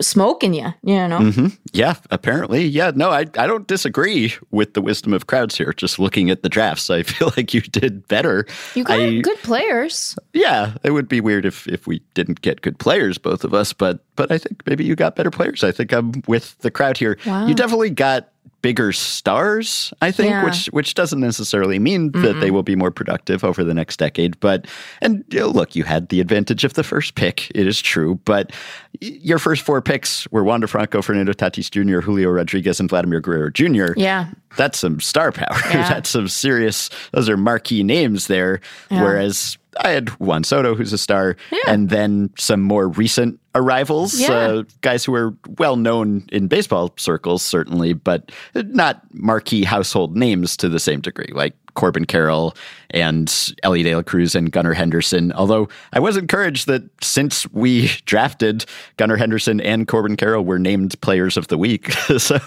smoking 0.00 0.54
you. 0.54 0.72
You 0.82 1.08
know, 1.08 1.30
hmm 1.30 1.46
Yeah, 1.72 1.94
apparently. 2.10 2.64
Yeah, 2.64 2.92
no, 2.94 3.10
I, 3.10 3.20
I 3.36 3.46
don't 3.46 3.66
disagree 3.66 4.34
with 4.50 4.74
the 4.74 4.82
wisdom 4.82 5.12
of 5.12 5.26
crowds 5.26 5.56
here. 5.56 5.72
Just 5.72 5.98
looking 5.98 6.30
at 6.30 6.42
the 6.42 6.48
drafts, 6.48 6.90
I 6.90 7.02
feel 7.04 7.32
like 7.36 7.54
you 7.54 7.60
did 7.60 8.06
better. 8.08 8.46
you 8.74 8.84
got 8.84 8.98
I- 8.98 9.20
good 9.20 9.38
players. 9.38 10.18
Yeah, 10.34 10.74
it 10.84 10.90
would 10.90 11.08
be 11.08 11.20
weird 11.20 11.44
if 11.46 11.66
if 11.68 11.86
we 11.86 12.00
didn't 12.14 12.40
get 12.40 12.60
good 12.60 12.78
players, 12.78 13.18
both 13.18 13.44
of 13.44 13.54
us. 13.54 13.72
But 13.72 14.04
but 14.16 14.30
I 14.30 14.38
think 14.38 14.62
maybe 14.66 14.84
you 14.84 14.94
got 14.96 15.16
better 15.16 15.30
players. 15.30 15.64
I 15.64 15.72
think 15.72 15.92
I'm 15.92 16.22
with 16.26 16.58
the 16.58 16.70
crowd 16.70 16.96
here. 16.98 17.18
Wow. 17.26 17.46
You 17.46 17.54
definitely 17.54 17.90
got 17.90 18.28
bigger 18.60 18.92
stars. 18.92 19.92
I 20.02 20.10
think, 20.10 20.30
Yeah. 20.30 20.44
which 20.44 20.66
which 20.66 20.94
doesn't 20.94 21.20
necessarily 21.20 21.78
mean 21.78 22.12
that 22.12 22.40
they 22.40 22.50
will 22.50 22.62
be 22.62 22.74
more 22.76 22.90
productive 22.90 23.44
over 23.44 23.62
the 23.64 23.74
next 23.74 23.98
decade. 23.98 24.38
But 24.40 24.66
and 25.00 25.24
you 25.30 25.40
know, 25.40 25.48
look, 25.48 25.76
you 25.76 25.84
had 25.84 26.08
the 26.08 26.20
advantage 26.20 26.64
of 26.64 26.74
the 26.74 26.82
first 26.82 27.14
pick. 27.14 27.50
It 27.54 27.66
is 27.66 27.80
true, 27.80 28.18
but 28.24 28.52
your 29.00 29.38
first 29.38 29.62
four 29.62 29.80
picks 29.80 30.26
were 30.32 30.42
Wander 30.42 30.66
Franco, 30.66 31.02
Fernando 31.02 31.32
Tatis 31.32 31.70
Jr., 31.70 32.00
Julio 32.00 32.30
Rodriguez, 32.30 32.80
and 32.80 32.88
Vladimir 32.88 33.20
Guerrero 33.20 33.50
Jr 33.50 33.92
Yeah. 33.96 34.26
that's 34.56 34.78
some 34.78 34.98
star 35.00 35.30
power. 35.32 35.56
Yeah. 35.70 35.88
that's 35.88 36.10
some 36.10 36.26
serious. 36.28 36.90
Those 37.12 37.28
are 37.28 37.36
marquee 37.36 37.82
names 37.84 38.26
there. 38.26 38.60
Yeah. 38.90 39.02
Whereas 39.02 39.56
I 39.80 39.90
had 39.90 40.08
Juan 40.20 40.44
Soto, 40.44 40.74
who's 40.74 40.92
a 40.92 40.98
star, 40.98 41.36
Yeah. 41.52 41.58
and 41.68 41.88
then 41.88 42.30
some 42.38 42.60
more 42.62 42.88
recent 42.88 43.38
arrivals, 43.54 44.18
Yeah. 44.20 44.32
uh, 44.32 44.62
guys 44.80 45.04
who 45.04 45.14
are 45.14 45.34
well 45.58 45.76
known 45.76 46.24
in 46.32 46.48
baseball 46.48 46.92
circles, 46.96 47.42
certainly, 47.42 47.92
but 47.92 48.30
not 48.54 49.02
marquee 49.12 49.64
household 49.64 50.16
names 50.16 50.56
to 50.58 50.68
the 50.68 50.78
same 50.78 51.00
degree, 51.00 51.30
like 51.32 51.54
Corbin 51.78 52.06
Carroll 52.06 52.56
and 52.90 53.54
Elly 53.62 53.84
De 53.84 53.94
La 53.94 54.02
Cruz 54.02 54.34
and 54.34 54.50
Gunnar 54.50 54.72
Henderson. 54.72 55.30
Although 55.32 55.68
I 55.92 56.00
was 56.00 56.16
encouraged 56.16 56.66
that 56.66 56.82
since 57.02 57.48
we 57.52 57.86
drafted 58.04 58.64
Gunnar 58.96 59.16
Henderson 59.16 59.60
and 59.60 59.86
Corbin 59.86 60.16
Carroll 60.16 60.44
were 60.44 60.58
named 60.58 61.00
players 61.02 61.36
of 61.36 61.46
the 61.46 61.56
week. 61.56 61.92
so 62.18 62.38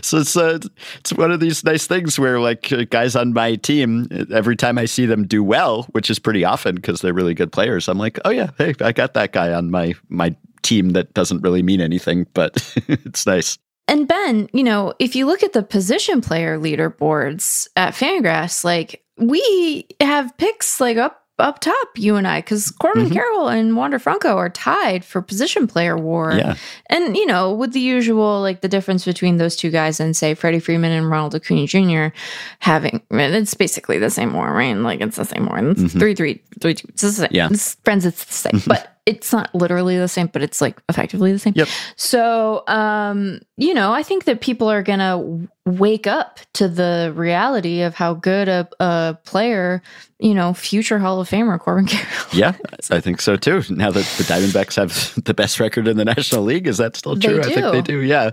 so 0.00 0.18
it's 0.18 0.36
uh, 0.36 0.58
it's 0.96 1.12
one 1.12 1.30
of 1.30 1.38
these 1.38 1.62
nice 1.64 1.86
things 1.86 2.18
where 2.18 2.40
like 2.40 2.72
uh, 2.72 2.84
guys 2.88 3.14
on 3.14 3.34
my 3.34 3.56
team 3.56 4.08
every 4.32 4.56
time 4.56 4.78
I 4.78 4.86
see 4.86 5.04
them 5.04 5.26
do 5.26 5.44
well, 5.44 5.82
which 5.92 6.08
is 6.08 6.18
pretty 6.18 6.44
often 6.44 6.76
because 6.76 7.02
they're 7.02 7.12
really 7.12 7.34
good 7.34 7.52
players, 7.52 7.88
I'm 7.88 7.98
like, 7.98 8.18
"Oh 8.24 8.30
yeah, 8.30 8.52
hey, 8.56 8.74
I 8.80 8.92
got 8.92 9.12
that 9.14 9.32
guy 9.32 9.52
on 9.52 9.70
my 9.70 9.94
my 10.08 10.34
team 10.62 10.90
that 10.90 11.12
doesn't 11.12 11.42
really 11.42 11.62
mean 11.62 11.82
anything, 11.82 12.26
but 12.32 12.74
it's 12.88 13.26
nice." 13.26 13.58
And 13.88 14.06
Ben, 14.06 14.48
you 14.52 14.62
know, 14.62 14.92
if 14.98 15.16
you 15.16 15.26
look 15.26 15.42
at 15.42 15.54
the 15.54 15.62
position 15.62 16.20
player 16.20 16.58
leaderboards 16.58 17.68
at 17.76 17.94
Fangraphs, 17.94 18.62
like 18.64 19.02
we 19.16 19.86
have 20.00 20.36
picks 20.36 20.80
like 20.80 20.96
up 20.98 21.24
up 21.40 21.60
top, 21.60 21.88
you 21.94 22.16
and 22.16 22.26
I, 22.26 22.40
because 22.40 22.68
Corbin 22.72 23.06
Mhm. 23.08 23.12
Carroll 23.12 23.46
and 23.46 23.76
Wander 23.76 24.00
Franco 24.00 24.36
are 24.36 24.48
tied 24.50 25.04
for 25.04 25.22
position 25.22 25.68
player 25.68 25.96
war. 25.96 26.32
Yeah. 26.36 26.56
And, 26.90 27.16
you 27.16 27.26
know, 27.26 27.52
with 27.54 27.72
the 27.74 27.78
usual, 27.80 28.40
like 28.40 28.60
the 28.60 28.66
difference 28.68 29.04
between 29.04 29.36
those 29.36 29.54
two 29.54 29.70
guys 29.70 30.00
and 30.00 30.16
say 30.16 30.34
Freddie 30.34 30.58
Freeman 30.58 30.90
and 30.90 31.08
Ronald 31.08 31.36
Acuna 31.36 31.68
Jr. 31.68 32.12
having, 32.58 33.02
it's 33.12 33.54
basically 33.54 33.98
the 33.98 34.10
same 34.10 34.32
war, 34.32 34.52
right? 34.52 34.76
Like 34.76 35.00
it's 35.00 35.16
the 35.16 35.24
same 35.24 35.46
war. 35.46 35.58
It's 35.58 35.80
Mhm. 35.80 36.00
three, 36.00 36.16
three, 36.16 36.42
three, 36.60 36.74
two. 36.74 36.88
It's 36.88 37.02
the 37.02 37.12
same. 37.12 37.28
Yeah. 37.30 37.46
It's 37.52 37.76
friends, 37.84 38.04
it's 38.04 38.24
the 38.24 38.32
same. 38.32 38.60
but 38.66 38.97
it's 39.08 39.32
not 39.32 39.52
literally 39.54 39.96
the 39.96 40.06
same, 40.06 40.26
but 40.26 40.42
it's 40.42 40.60
like 40.60 40.82
effectively 40.90 41.32
the 41.32 41.38
same. 41.38 41.54
Yep. 41.56 41.68
So, 41.96 42.62
um, 42.68 43.40
you 43.56 43.72
know, 43.72 43.90
I 43.90 44.02
think 44.02 44.24
that 44.24 44.42
people 44.42 44.70
are 44.70 44.82
going 44.82 44.98
to 44.98 45.48
wake 45.76 46.06
up 46.06 46.40
to 46.54 46.68
the 46.68 47.12
reality 47.14 47.82
of 47.82 47.94
how 47.94 48.14
good 48.14 48.48
a, 48.48 48.68
a 48.80 49.16
player, 49.24 49.82
you 50.18 50.34
know, 50.34 50.52
future 50.54 50.98
Hall 50.98 51.20
of 51.20 51.28
Famer 51.28 51.58
Corbin 51.60 51.86
Carroll. 51.88 52.08
Yeah, 52.32 52.52
I 52.90 53.00
think 53.00 53.20
so 53.20 53.36
too. 53.36 53.62
Now 53.70 53.90
that 53.90 54.04
the 54.16 54.24
Diamondbacks 54.24 54.76
have 54.76 55.14
the 55.24 55.34
best 55.34 55.60
record 55.60 55.86
in 55.88 55.96
the 55.96 56.04
National 56.04 56.42
League, 56.44 56.66
is 56.66 56.78
that 56.78 56.96
still 56.96 57.16
true? 57.16 57.40
I 57.40 57.44
think 57.44 57.72
they 57.72 57.82
do. 57.82 58.00
Yeah. 58.02 58.30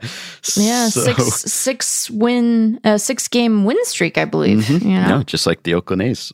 Yeah, 0.55 0.87
So- 0.89 1.01
six 1.13 1.23
six 1.51 2.09
win, 2.11 2.79
uh, 2.83 2.97
six 2.97 3.27
game 3.27 3.65
win 3.65 3.77
streak, 3.85 4.17
I 4.17 4.25
believe. 4.25 4.59
Mhm. 4.65 4.81
You 4.83 4.89
know, 5.01 5.07
No, 5.17 5.23
just 5.23 5.45
like 5.45 5.63
the 5.63 5.73
Oakland 5.73 6.01
A's. 6.01 6.31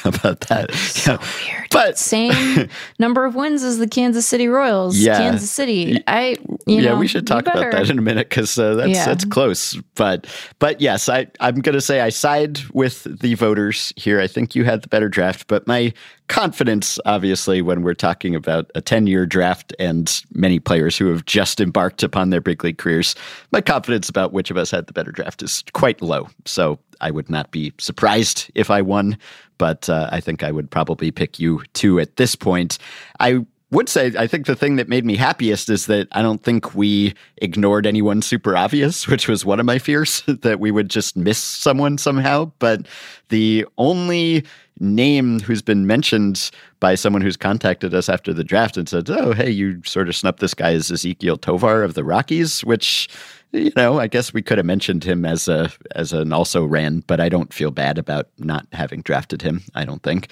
About 0.04 0.40
that? 0.48 0.72
so 0.74 1.12
Yeah. 1.12 1.18
weird. 1.46 1.66
But 1.70 1.98
Same 1.98 2.68
number 2.98 3.24
of 3.24 3.34
wins 3.36 3.62
as 3.62 3.78
the 3.78 3.86
Kansas 3.86 4.26
City 4.26 4.48
Royals. 4.48 4.98
Yeah. 4.98 5.18
Kansas 5.18 5.50
City. 5.50 6.02
I, 6.06 6.36
you 6.66 6.76
yeah, 6.80 6.90
know, 6.90 6.96
we 6.96 7.06
should 7.06 7.26
talk 7.26 7.42
about 7.46 7.70
that 7.72 7.88
in 7.90 7.98
a 7.98 8.02
minute 8.02 8.28
because 8.28 8.58
uh, 8.58 8.74
that's 8.74 8.90
Yeah. 8.90 9.04
that's 9.06 9.24
close. 9.24 9.74
But 9.94 10.26
but 10.58 10.80
yes, 10.80 11.08
I 11.08 11.26
I'm 11.40 11.60
gonna 11.60 11.80
say 11.80 12.00
I 12.00 12.08
side 12.08 12.60
with 12.72 13.04
the 13.04 13.34
voters 13.34 13.92
here. 13.96 14.20
I 14.20 14.26
think 14.26 14.54
you 14.54 14.64
had 14.64 14.82
the 14.82 14.88
better 14.88 15.08
draft, 15.08 15.46
but 15.46 15.66
my 15.66 15.92
confidence, 16.28 17.00
obviously, 17.06 17.60
when 17.60 17.82
we're 17.82 17.92
talking 17.92 18.36
about 18.36 18.70
a 18.76 18.80
10 18.80 19.08
year 19.08 19.26
draft 19.26 19.74
and 19.80 20.22
many 20.32 20.60
players 20.60 20.96
who 20.96 21.08
have 21.08 21.24
just 21.24 21.60
embarked 21.60 22.04
upon 22.04 22.30
their 22.30 22.40
big 22.40 22.62
league 22.62 22.78
careers, 22.78 23.16
my 23.50 23.60
confidence 23.60 24.08
about 24.08 24.32
which 24.32 24.50
of 24.50 24.56
us 24.56 24.70
had 24.70 24.86
the 24.86 24.92
better 24.92 25.10
draft 25.10 25.42
is 25.42 25.64
quite 25.72 26.00
low. 26.00 26.28
So 26.44 26.78
I 27.00 27.10
would 27.10 27.30
not 27.30 27.50
be 27.50 27.72
surprised 27.78 28.50
if 28.54 28.70
I 28.70 28.80
won, 28.80 29.18
but 29.58 29.88
uh, 29.88 30.08
I 30.12 30.20
think 30.20 30.44
I 30.44 30.52
would 30.52 30.70
probably 30.70 31.10
pick 31.10 31.40
you 31.40 31.62
two 31.72 31.98
at 31.98 32.16
this 32.16 32.36
point. 32.36 32.78
I 33.18 33.44
would 33.70 33.88
say 33.88 34.12
I 34.18 34.26
think 34.26 34.46
the 34.46 34.56
thing 34.56 34.76
that 34.76 34.88
made 34.88 35.04
me 35.04 35.16
happiest 35.16 35.70
is 35.70 35.86
that 35.86 36.08
I 36.12 36.22
don't 36.22 36.42
think 36.42 36.74
we 36.74 37.14
ignored 37.38 37.86
anyone 37.86 38.22
super 38.22 38.56
obvious, 38.56 39.06
which 39.08 39.28
was 39.28 39.44
one 39.44 39.60
of 39.60 39.66
my 39.66 39.78
fears 39.78 40.22
that 40.26 40.60
we 40.60 40.70
would 40.70 40.90
just 40.90 41.16
miss 41.16 41.38
someone 41.38 41.98
somehow. 41.98 42.52
But 42.58 42.86
the 43.28 43.66
only 43.78 44.44
name 44.82 45.40
who's 45.40 45.62
been 45.62 45.86
mentioned 45.86 46.50
by 46.80 46.94
someone 46.94 47.20
who's 47.20 47.36
contacted 47.36 47.92
us 47.92 48.08
after 48.08 48.32
the 48.32 48.44
draft 48.44 48.76
and 48.76 48.88
said, 48.88 49.08
"Oh, 49.10 49.32
hey, 49.32 49.50
you 49.50 49.82
sort 49.84 50.08
of 50.08 50.16
snubbed 50.16 50.40
this 50.40 50.54
guy 50.54 50.72
as 50.72 50.90
Ezequiel 50.90 51.40
Tovar 51.40 51.82
of 51.82 51.94
the 51.94 52.04
Rockies," 52.04 52.64
which 52.64 53.08
you 53.52 53.72
know, 53.76 53.98
I 53.98 54.06
guess 54.06 54.32
we 54.32 54.42
could 54.42 54.58
have 54.58 54.66
mentioned 54.66 55.04
him 55.04 55.24
as 55.24 55.48
a 55.48 55.70
as 55.94 56.12
an 56.12 56.32
also 56.32 56.64
ran, 56.64 57.00
but 57.06 57.20
I 57.20 57.28
don't 57.28 57.52
feel 57.52 57.70
bad 57.70 57.98
about 57.98 58.28
not 58.38 58.66
having 58.72 59.02
drafted 59.02 59.42
him. 59.42 59.62
I 59.74 59.84
don't 59.84 60.02
think. 60.02 60.28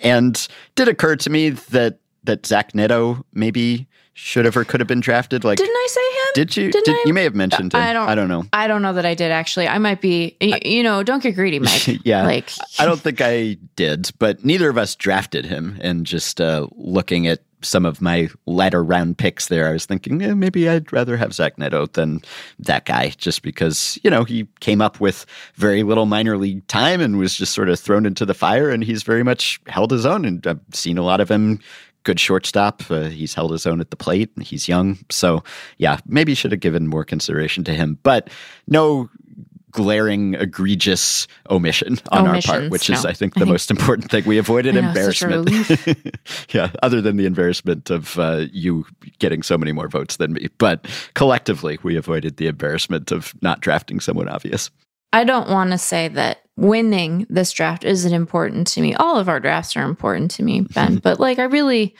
And 0.00 0.46
did 0.74 0.88
occur 0.88 1.16
to 1.16 1.30
me 1.30 1.50
that 1.50 1.98
that 2.24 2.46
Zach 2.46 2.74
Neto 2.74 3.24
maybe 3.32 3.86
should 4.14 4.44
have 4.44 4.56
or 4.56 4.64
could 4.64 4.80
have 4.80 4.88
been 4.88 5.00
drafted. 5.00 5.44
Like, 5.44 5.58
Didn't 5.58 5.76
I 5.76 5.86
say 5.88 6.00
him? 6.00 6.26
did 6.34 6.56
you? 6.56 6.70
Did, 6.72 6.88
I- 6.88 7.02
you 7.06 7.14
may 7.14 7.22
have 7.22 7.36
mentioned 7.36 7.72
him. 7.72 7.80
I 7.80 7.92
don't- 7.92 8.08
I 8.08 8.14
don't 8.16 8.28
know. 8.28 8.44
I 8.52 8.66
don't 8.66 8.82
know 8.82 8.92
that 8.94 9.06
I 9.06 9.14
did 9.14 9.30
actually. 9.30 9.68
I 9.68 9.78
might 9.78 10.00
be. 10.00 10.36
y- 10.40 10.60
You 10.64 10.82
know, 10.82 11.02
don't 11.04 11.22
get 11.22 11.34
greedy, 11.36 11.60
Mike. 11.60 11.86
yeah, 12.04 12.24
Like 12.24 12.50
I 12.80 12.84
don't 12.86 13.00
think 13.00 13.20
I 13.20 13.56
did, 13.76 14.10
but 14.18 14.44
neither 14.44 14.68
of 14.68 14.76
us 14.76 14.94
drafted 14.96 15.44
him. 15.46 15.78
And 15.80 16.04
just 16.04 16.40
uh, 16.40 16.66
looking 16.76 17.28
at 17.28 17.40
some 17.60 17.84
of 17.84 18.00
my 18.00 18.28
latter 18.46 18.82
round 18.84 19.18
picks 19.18 19.46
there, 19.48 19.68
I 19.68 19.72
was 19.72 19.84
thinking 19.86 20.20
eh, 20.22 20.32
maybe 20.34 20.68
I'd 20.68 20.92
rather 20.92 21.16
have 21.16 21.32
Zach 21.32 21.56
Neto 21.58 21.86
than 21.86 22.20
that 22.60 22.84
guy, 22.86 23.10
just 23.16 23.42
because, 23.42 23.98
you 24.04 24.10
know, 24.10 24.22
he 24.24 24.46
came 24.60 24.80
up 24.80 25.00
with 25.00 25.26
very 25.54 25.82
little 25.84 26.06
minor 26.06 26.36
league 26.36 26.64
time 26.68 27.00
and 27.00 27.18
was 27.18 27.34
just 27.34 27.54
sort 27.54 27.68
of 27.68 27.78
thrown 27.80 28.04
into 28.06 28.24
the 28.26 28.34
fire. 28.34 28.68
And 28.70 28.82
he's 28.84 29.02
very 29.04 29.22
much 29.24 29.60
held 29.68 29.90
his 29.92 30.06
own. 30.06 30.24
And 30.24 30.44
I've 30.46 30.60
seen 30.72 30.98
a 30.98 31.02
lot 31.02 31.20
of 31.20 31.28
him. 31.30 31.58
Good 32.08 32.18
shortstop. 32.18 32.90
Uh, 32.90 33.10
he's 33.10 33.34
held 33.34 33.52
his 33.52 33.66
own 33.66 33.82
at 33.82 33.90
the 33.90 33.96
plate. 33.96 34.30
He's 34.40 34.66
young. 34.66 34.96
So, 35.10 35.44
yeah, 35.76 35.98
maybe 36.06 36.34
should 36.34 36.52
have 36.52 36.60
given 36.60 36.86
more 36.86 37.04
consideration 37.04 37.64
to 37.64 37.74
him. 37.74 37.98
But 38.02 38.30
no 38.66 39.10
glaring, 39.72 40.32
egregious 40.32 41.28
omission 41.50 41.98
on 42.10 42.26
our 42.26 42.40
part, 42.40 42.70
which 42.70 42.88
is. 42.88 43.04
I 43.04 43.12
think, 43.12 43.34
the 43.34 43.44
most 43.44 43.70
important 43.70 44.10
thing. 44.10 44.24
We 44.24 44.38
avoided 44.38 44.74
know, 44.74 44.88
embarrassment. 44.88 45.50
yeah, 46.54 46.70
other 46.82 47.02
than 47.02 47.18
the 47.18 47.26
embarrassment 47.26 47.90
of 47.90 48.18
uh, 48.18 48.46
you 48.52 48.86
getting 49.18 49.42
so 49.42 49.58
many 49.58 49.72
more 49.72 49.88
votes 49.88 50.16
than 50.16 50.32
me. 50.32 50.48
But 50.56 50.86
collectively, 51.12 51.78
we 51.82 51.94
avoided 51.94 52.38
the 52.38 52.46
embarrassment 52.46 53.12
of 53.12 53.34
not 53.42 53.60
drafting 53.60 54.00
someone 54.00 54.30
obvious. 54.30 54.70
I 55.12 55.24
don't 55.24 55.48
want 55.48 55.70
to 55.72 55.78
say 55.78 56.08
that 56.08 56.42
winning 56.56 57.26
this 57.30 57.52
draft 57.52 57.84
isn't 57.84 58.12
important 58.12 58.66
to 58.68 58.80
me. 58.80 58.94
All 58.94 59.16
of 59.18 59.28
our 59.28 59.40
drafts 59.40 59.76
are 59.76 59.84
important 59.84 60.30
to 60.32 60.42
me, 60.42 60.60
Ben. 60.74 60.96
but 60.96 61.18
like, 61.20 61.38
I 61.38 61.44
really, 61.44 61.94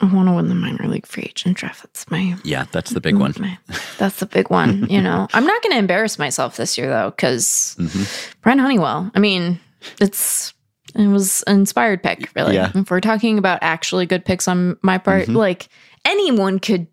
I 0.00 0.06
want 0.12 0.28
to 0.28 0.32
win 0.34 0.48
the 0.48 0.54
minor 0.54 0.86
league 0.88 1.06
free 1.06 1.24
agent 1.28 1.56
draft. 1.58 1.82
That's 1.82 2.10
my 2.10 2.36
Yeah, 2.44 2.64
that's 2.72 2.90
the 2.90 3.00
big 3.00 3.16
one. 3.16 3.34
my- 3.38 3.58
that's 3.98 4.18
the 4.20 4.26
big 4.26 4.50
one. 4.50 4.86
You 4.90 5.00
know, 5.00 5.28
I'm 5.34 5.46
not 5.46 5.62
going 5.62 5.72
to 5.72 5.78
embarrass 5.78 6.18
myself 6.18 6.56
this 6.56 6.76
year 6.76 6.88
though, 6.88 7.10
because 7.10 7.76
Mm-hmm. 7.78 8.38
Brian 8.42 8.58
Honeywell. 8.58 9.10
I 9.14 9.18
mean, 9.18 9.60
it's 10.00 10.52
it 10.94 11.06
was 11.06 11.42
an 11.46 11.60
inspired 11.60 12.02
pick, 12.02 12.30
really. 12.34 12.54
Yeah. 12.56 12.72
If 12.74 12.90
we're 12.90 13.00
talking 13.00 13.38
about 13.38 13.60
actually 13.62 14.06
good 14.06 14.24
picks 14.24 14.48
on 14.48 14.76
my 14.82 14.98
part, 14.98 15.24
Mm-hmm. 15.24 15.36
like 15.36 15.68
anyone 16.04 16.58
could 16.58 16.88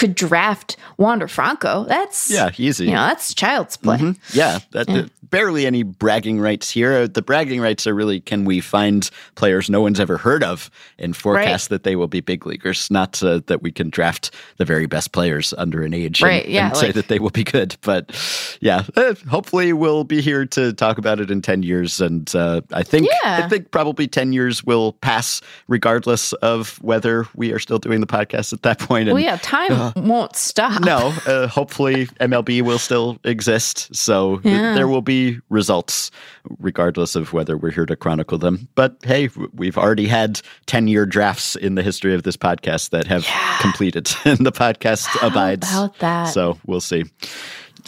could 0.00 0.14
draft 0.14 0.76
Wander 0.96 1.28
Franco. 1.28 1.84
That's 1.84 2.30
Yeah, 2.30 2.50
easy. 2.56 2.86
you 2.86 2.92
know, 2.92 3.06
that's 3.06 3.34
child's 3.34 3.76
play. 3.76 3.98
Mhm. 3.98 4.16
Yeah, 4.32 4.58
that, 4.72 4.88
Yeah. 4.88 5.02
barely 5.30 5.64
any 5.66 5.84
bragging 5.84 6.40
rights 6.40 6.70
here. 6.70 7.06
The 7.06 7.22
bragging 7.22 7.60
rights 7.60 7.86
are 7.86 7.94
really 7.94 8.18
can 8.20 8.44
we 8.44 8.60
find 8.60 9.08
players 9.36 9.70
no 9.70 9.80
one's 9.80 10.00
ever 10.00 10.16
heard 10.18 10.42
of 10.42 10.70
and 10.98 11.14
forecast 11.16 11.68
that 11.68 11.84
they 11.84 11.94
will 11.94 12.08
be 12.08 12.20
big 12.20 12.46
leaguers, 12.46 12.90
not 12.90 13.22
uh, 13.22 13.40
that 13.46 13.62
we 13.62 13.70
can 13.70 13.90
draft 13.90 14.32
the 14.56 14.64
very 14.64 14.86
best 14.86 15.12
players 15.12 15.54
under 15.56 15.82
an 15.82 15.94
age 15.94 16.20
and, 16.22 16.28
Right, 16.28 16.48
yeah, 16.48 16.68
and 16.68 16.76
say 16.76 16.90
that 16.92 17.06
they 17.08 17.18
will 17.20 17.30
be 17.30 17.44
good. 17.44 17.76
But 17.82 18.10
yeah, 18.60 18.82
eh, 18.96 19.14
hopefully 19.28 19.72
we'll 19.72 20.02
be 20.04 20.20
here 20.20 20.44
to 20.46 20.72
talk 20.72 20.98
about 20.98 21.20
it 21.20 21.30
in 21.30 21.42
10 21.42 21.62
years. 21.62 22.00
And 22.00 22.34
uh, 22.34 22.62
I 22.72 22.82
think 22.82 23.06
Yeah. 23.22 23.44
I 23.44 23.48
think 23.48 23.70
probably 23.70 24.08
10 24.08 24.32
years 24.32 24.64
will 24.64 24.94
pass 24.94 25.40
regardless 25.68 26.32
of 26.34 26.78
whether 26.82 27.26
we 27.36 27.52
are 27.52 27.58
still 27.60 27.78
doing 27.78 28.00
the 28.00 28.06
podcast 28.06 28.52
at 28.52 28.62
that 28.62 28.78
point. 28.80 29.08
And 29.08 29.14
Well, 29.14 29.22
yeah, 29.22 29.38
time 29.42 29.89
won't 29.96 30.36
stop. 30.36 30.82
no, 30.82 31.12
uh, 31.26 31.46
hopefully 31.46 32.06
MLB 32.20 32.62
will 32.62 32.78
still 32.78 33.18
exist. 33.24 33.94
So 33.94 34.40
Yeah. 34.44 34.74
there 34.74 34.88
will 34.88 35.02
be 35.02 35.38
results, 35.48 36.10
regardless 36.58 37.14
of 37.16 37.32
whether 37.32 37.56
we're 37.56 37.70
here 37.72 37.86
to 37.86 37.96
chronicle 37.96 38.38
them. 38.38 38.68
But 38.74 38.96
hey, 39.04 39.28
we've 39.54 39.78
already 39.78 40.06
had 40.06 40.40
10 40.66 40.88
year 40.88 41.06
drafts 41.06 41.56
in 41.56 41.74
the 41.74 41.82
history 41.82 42.14
of 42.14 42.22
this 42.22 42.36
podcast 42.36 42.90
that 42.90 43.06
have 43.06 43.26
completed, 43.60 44.10
and 44.24 44.38
the 44.46 44.52
podcast 44.52 45.06
abides. 45.26 45.70
about 45.70 45.98
that? 45.98 46.24
So 46.26 46.58
we'll 46.66 46.80
see. 46.80 47.04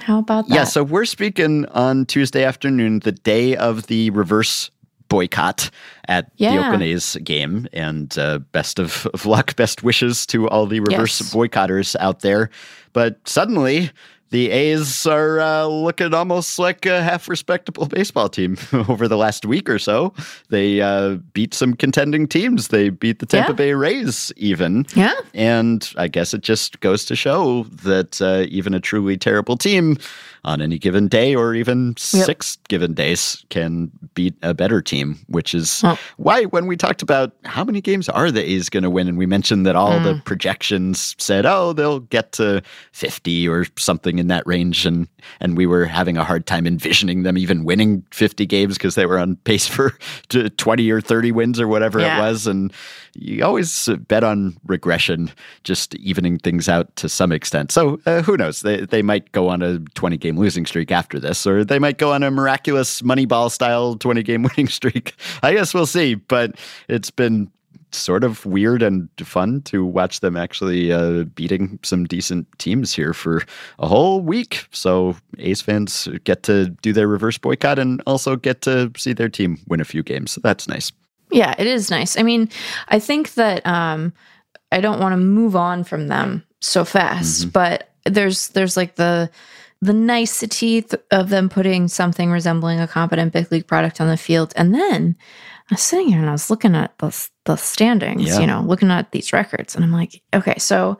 How 0.00 0.18
about 0.18 0.48
that? 0.48 0.54
Yeah, 0.54 0.64
so 0.64 0.82
we're 0.82 1.04
speaking 1.04 1.66
on 1.66 2.06
Tuesday 2.06 2.44
afternoon, 2.44 3.00
the 3.00 3.12
day 3.12 3.54
of 3.56 3.86
the 3.86 4.10
reverse 4.10 4.70
boycott 5.12 5.70
at 6.08 6.26
the 6.38 6.44
Yeah. 6.44 6.58
Oakland 6.60 6.82
A's 6.82 7.16
game. 7.22 7.68
And 7.72 8.16
uh, 8.18 8.38
best 8.52 8.78
of, 8.78 9.06
of 9.14 9.26
luck, 9.26 9.54
best 9.56 9.82
wishes 9.82 10.26
to 10.26 10.48
all 10.48 10.66
the 10.66 10.80
reverse 10.80 11.20
Yes. 11.20 11.32
boycotters 11.34 11.94
out 12.00 12.20
there. 12.20 12.50
But 12.92 13.16
suddenly, 13.28 13.90
the 14.30 14.50
A's 14.50 15.06
are 15.06 15.40
uh, 15.40 15.66
looking 15.66 16.14
almost 16.14 16.58
like 16.58 16.86
a 16.86 17.02
half 17.02 17.28
respectable 17.28 17.84
baseball 17.86 18.30
team 18.30 18.56
over 18.72 19.06
the 19.06 19.18
last 19.18 19.44
week 19.44 19.68
or 19.68 19.78
so. 19.78 20.14
They 20.48 20.80
uh, 20.80 21.16
beat 21.34 21.52
some 21.52 21.74
contending 21.74 22.26
teams. 22.26 22.68
They 22.68 22.88
beat 22.88 23.18
the 23.18 23.26
Tampa 23.26 23.52
Yeah. 23.52 23.56
Bay 23.56 23.74
Rays, 23.74 24.32
even. 24.38 24.86
yeah. 24.96 25.12
And 25.34 25.86
I 25.98 26.08
guess 26.08 26.32
it 26.32 26.40
just 26.42 26.80
goes 26.80 27.04
to 27.06 27.14
show 27.16 27.64
that 27.84 28.22
uh, 28.22 28.46
even 28.48 28.72
a 28.72 28.80
truly 28.80 29.18
terrible 29.18 29.58
team 29.58 29.98
on 30.44 30.60
any 30.60 30.76
given 30.76 31.06
day 31.06 31.34
or 31.36 31.54
even 31.54 31.94
six 31.96 32.56
given 32.68 32.94
days 32.94 33.44
can 33.48 33.90
beat 34.14 34.34
a 34.42 34.52
better 34.52 34.82
team, 34.82 35.18
which 35.28 35.54
is 35.54 35.84
why 36.16 36.42
when 36.46 36.66
we 36.66 36.76
talked 36.76 37.00
about 37.00 37.32
how 37.44 37.62
many 37.62 37.80
games 37.80 38.08
are 38.08 38.30
the 38.32 38.42
A's 38.42 38.68
going 38.68 38.82
to 38.82 38.90
win, 38.90 39.06
and 39.06 39.16
we 39.16 39.24
mentioned 39.26 39.64
that 39.66 39.76
all 39.76 39.92
Mm. 39.92 40.02
the 40.04 40.22
projections 40.24 41.14
said, 41.18 41.46
oh, 41.46 41.72
they'll 41.72 42.00
get 42.00 42.32
to 42.32 42.60
50 42.92 43.46
or 43.48 43.66
something 43.76 44.18
in 44.18 44.26
that 44.28 44.44
range. 44.46 44.84
And, 44.86 45.06
and 45.38 45.56
we 45.56 45.66
were 45.66 45.84
having 45.84 46.16
a 46.16 46.24
hard 46.24 46.46
time 46.46 46.66
envisioning 46.66 47.22
them 47.22 47.38
even 47.38 47.64
winning 47.64 48.04
50 48.10 48.44
games 48.46 48.76
because 48.76 48.94
they 48.96 49.06
were 49.06 49.18
on 49.18 49.36
pace 49.36 49.66
for 49.68 49.96
20 50.28 50.90
or 50.90 51.00
30 51.00 51.30
wins 51.32 51.60
or 51.60 51.68
whatever 51.68 52.00
Yeah. 52.00 52.18
it 52.18 52.20
was. 52.20 52.46
And 52.46 52.72
you 53.14 53.44
always 53.44 53.88
bet 54.08 54.24
on 54.24 54.56
regression, 54.66 55.30
just 55.64 55.94
evening 55.96 56.38
things 56.38 56.68
out 56.68 56.94
to 56.96 57.08
some 57.08 57.32
extent. 57.32 57.70
So 57.72 58.00
uh, 58.06 58.22
who 58.22 58.36
knows? 58.36 58.62
They, 58.62 58.80
they 58.80 59.02
might 59.02 59.30
go 59.32 59.48
on 59.48 59.62
a 59.62 59.78
20 59.78 60.16
game 60.16 60.38
losing 60.38 60.66
streak 60.66 60.90
after 60.90 61.18
this, 61.18 61.46
or 61.46 61.64
they 61.64 61.78
might 61.78 61.98
go 61.98 62.12
on 62.12 62.22
a 62.22 62.30
miraculous 62.30 63.02
Moneyball 63.02 63.50
style 63.50 63.96
20 63.96 64.22
game 64.22 64.42
winning 64.56 64.68
streak. 64.68 65.14
I 65.42 65.52
guess 65.52 65.74
we'll 65.74 65.86
see. 65.86 66.14
But 66.14 66.56
it's 66.88 67.10
been 67.10 67.50
sort 67.94 68.24
of 68.24 68.44
weird 68.46 68.82
and 68.82 69.08
fun 69.20 69.60
to 69.62 69.84
watch 69.84 70.20
them 70.20 70.36
actually 70.36 70.92
uh, 70.92 71.24
beating 71.34 71.78
some 71.82 72.04
decent 72.04 72.46
teams 72.58 72.94
here 72.94 73.12
for 73.12 73.42
a 73.78 73.86
whole 73.86 74.20
week. 74.20 74.66
So 74.72 75.16
A's 75.38 75.60
fans 75.60 76.08
get 76.24 76.42
to 76.44 76.70
do 76.82 76.92
their 76.92 77.08
reverse 77.08 77.38
boycott 77.38 77.78
and 77.78 78.02
also 78.06 78.36
get 78.36 78.62
to 78.62 78.90
see 78.96 79.12
their 79.12 79.28
team 79.28 79.58
win 79.68 79.80
a 79.80 79.84
few 79.84 80.02
games. 80.02 80.38
That's 80.42 80.68
nice. 80.68 80.92
Yeah, 81.32 81.54
it 81.58 81.66
is 81.66 81.90
nice. 81.90 82.18
I 82.18 82.22
mean, 82.22 82.48
I 82.88 82.98
think 82.98 83.34
that 83.34 83.66
um 83.66 84.12
I 84.70 84.80
don't 84.80 85.00
want 85.00 85.12
to 85.12 85.16
move 85.18 85.56
on 85.56 85.84
from 85.84 86.08
them 86.08 86.44
so 86.60 86.84
fast, 86.84 87.52
but 87.52 87.90
there's 88.04 88.48
there's 88.48 88.76
like 88.76 88.96
the 88.96 89.30
the 89.80 89.92
nicety 89.92 90.82
th- 90.82 91.02
of 91.10 91.28
them 91.28 91.48
putting 91.48 91.88
something 91.88 92.30
resembling 92.30 92.78
a 92.80 92.86
competent 92.86 93.32
big 93.32 93.50
league 93.50 93.66
product 93.66 94.00
on 94.00 94.08
the 94.08 94.16
field, 94.16 94.52
and 94.56 94.74
then 94.74 95.16
I 95.70 95.74
was 95.74 95.82
sitting 95.82 96.08
here 96.08 96.20
and 96.20 96.28
I 96.28 96.32
was 96.32 96.50
looking 96.50 96.74
at 96.76 96.96
the 96.98 97.28
the 97.44 97.56
standings, 97.56 98.26
Yeah. 98.28 98.40
you 98.40 98.46
know, 98.46 98.60
looking 98.62 98.90
at 98.90 99.10
these 99.12 99.32
records, 99.32 99.74
and 99.74 99.84
I'm 99.84 99.92
like, 99.92 100.22
okay, 100.34 100.54
so 100.58 100.98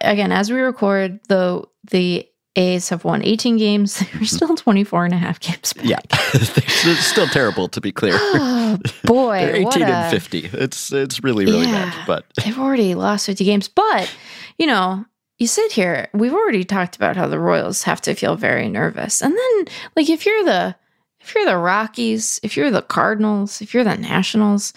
again, 0.00 0.30
as 0.32 0.50
we 0.50 0.60
record, 0.60 1.18
the 1.28 1.64
the 1.90 2.26
A's 2.56 2.88
have 2.90 3.04
won 3.04 3.22
18 3.24 3.56
games. 3.56 3.98
They're 4.14 4.24
still 4.24 4.54
24 4.54 5.04
and 5.06 5.14
a 5.14 5.16
half 5.16 5.40
games 5.40 5.72
back. 5.72 5.84
Yeah, 5.86 5.98
they're 6.32 6.94
still 6.96 7.26
terrible 7.26 7.68
to 7.68 7.80
be 7.80 7.90
clear. 7.92 8.14
Oh, 8.16 8.78
boy, 9.04 9.38
They're 9.40 9.56
18 9.56 9.64
what 9.64 9.80
a, 9.82 9.86
and 9.86 10.10
50. 10.12 10.50
It's 10.52 10.92
it's 10.92 11.22
really 11.24 11.44
really 11.46 11.66
Yeah. 11.66 11.90
bad, 11.90 12.06
but 12.06 12.24
they've 12.44 12.58
already 12.58 12.94
lost 12.94 13.26
50 13.26 13.44
games. 13.44 13.68
But, 13.68 14.14
you 14.58 14.66
know, 14.66 15.04
you 15.38 15.46
sit 15.48 15.72
here, 15.72 16.08
we've 16.14 16.32
already 16.32 16.62
talked 16.64 16.94
about 16.96 17.16
how 17.16 17.26
the 17.26 17.40
Royals 17.40 17.82
have 17.84 18.00
to 18.02 18.14
feel 18.14 18.36
very 18.36 18.68
nervous. 18.68 19.20
And 19.20 19.32
then, 19.36 19.74
like, 19.96 20.08
if 20.08 20.24
you're 20.26 20.44
the 20.44 20.76
if 21.20 21.34
you're 21.34 21.46
the 21.46 21.56
Rockies, 21.56 22.38
if 22.42 22.54
you're 22.56 22.70
the 22.70 22.82
Cardinals, 22.82 23.62
if 23.62 23.72
you're 23.74 23.82
the 23.84 23.96
Nationals, 23.96 24.74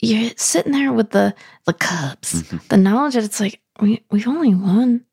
you're 0.00 0.30
sitting 0.36 0.72
there 0.72 0.92
with 0.92 1.10
the 1.10 1.34
the 1.66 1.74
Cubs, 1.74 2.42
Mhm. 2.42 2.68
the 2.68 2.76
knowledge 2.76 3.14
that 3.14 3.24
it's 3.24 3.38
like 3.40 3.60
we 3.80 4.02
we've 4.10 4.26
only 4.26 4.54
won, 4.54 5.04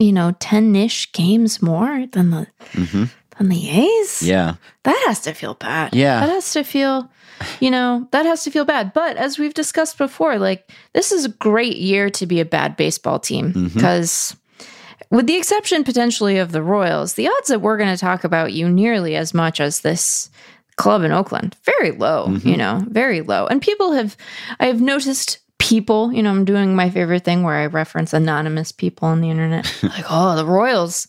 you 0.00 0.12
know, 0.12 0.34
ten 0.40 0.74
ish 0.74 1.12
games 1.12 1.62
more 1.62 2.06
than 2.12 2.30
the 2.30 2.46
Mhm. 2.72 3.10
than 3.38 3.48
the 3.50 3.68
A's. 3.70 4.22
yeah, 4.22 4.54
That 4.82 5.00
has 5.06 5.20
to 5.20 5.34
feel 5.34 5.54
bad. 5.54 5.94
Yeah. 5.94 6.20
That 6.20 6.30
has 6.30 6.50
to 6.52 6.64
feel, 6.64 7.08
you 7.60 7.70
know, 7.70 8.08
that 8.10 8.26
has 8.26 8.42
to 8.44 8.50
feel 8.50 8.64
bad. 8.64 8.92
But 8.92 9.16
as 9.18 9.38
we've 9.38 9.54
discussed 9.54 9.98
before, 9.98 10.38
like 10.38 10.68
this 10.94 11.12
is 11.12 11.26
a 11.26 11.28
great 11.30 11.76
year 11.76 12.10
to 12.10 12.26
be 12.26 12.40
a 12.40 12.44
bad 12.44 12.76
baseball 12.76 13.18
team 13.18 13.70
because, 13.74 14.34
with 15.10 15.26
the 15.26 15.36
exception 15.36 15.84
potentially 15.84 16.38
of 16.38 16.52
the 16.52 16.62
Royals, 16.62 17.14
the 17.14 17.28
odds 17.28 17.48
that 17.48 17.60
we're 17.60 17.76
going 17.78 17.94
to 17.94 18.00
talk 18.00 18.24
about 18.24 18.52
you 18.54 18.68
nearly 18.70 19.16
as 19.16 19.34
much 19.34 19.60
as 19.60 19.80
this 19.80 20.30
club 20.76 21.02
in 21.02 21.12
Oakland, 21.12 21.56
very 21.64 21.90
low, 21.90 22.26
Mhm. 22.28 22.44
you 22.46 22.56
know, 22.56 22.82
very 22.88 23.20
low. 23.20 23.46
And 23.46 23.60
people 23.60 23.92
have, 23.92 24.16
I 24.58 24.66
have 24.66 24.80
noticed 24.80 25.38
people, 25.60 26.12
you 26.12 26.22
know, 26.22 26.30
I'm 26.30 26.44
doing 26.44 26.74
my 26.74 26.90
favorite 26.90 27.24
thing 27.24 27.42
where 27.44 27.54
I 27.54 27.66
reference 27.66 28.12
anonymous 28.12 28.72
people 28.72 29.06
on 29.06 29.20
the 29.20 29.30
internet, 29.30 29.72
like, 29.82 30.06
oh, 30.10 30.34
the 30.34 30.46
Royals. 30.46 31.06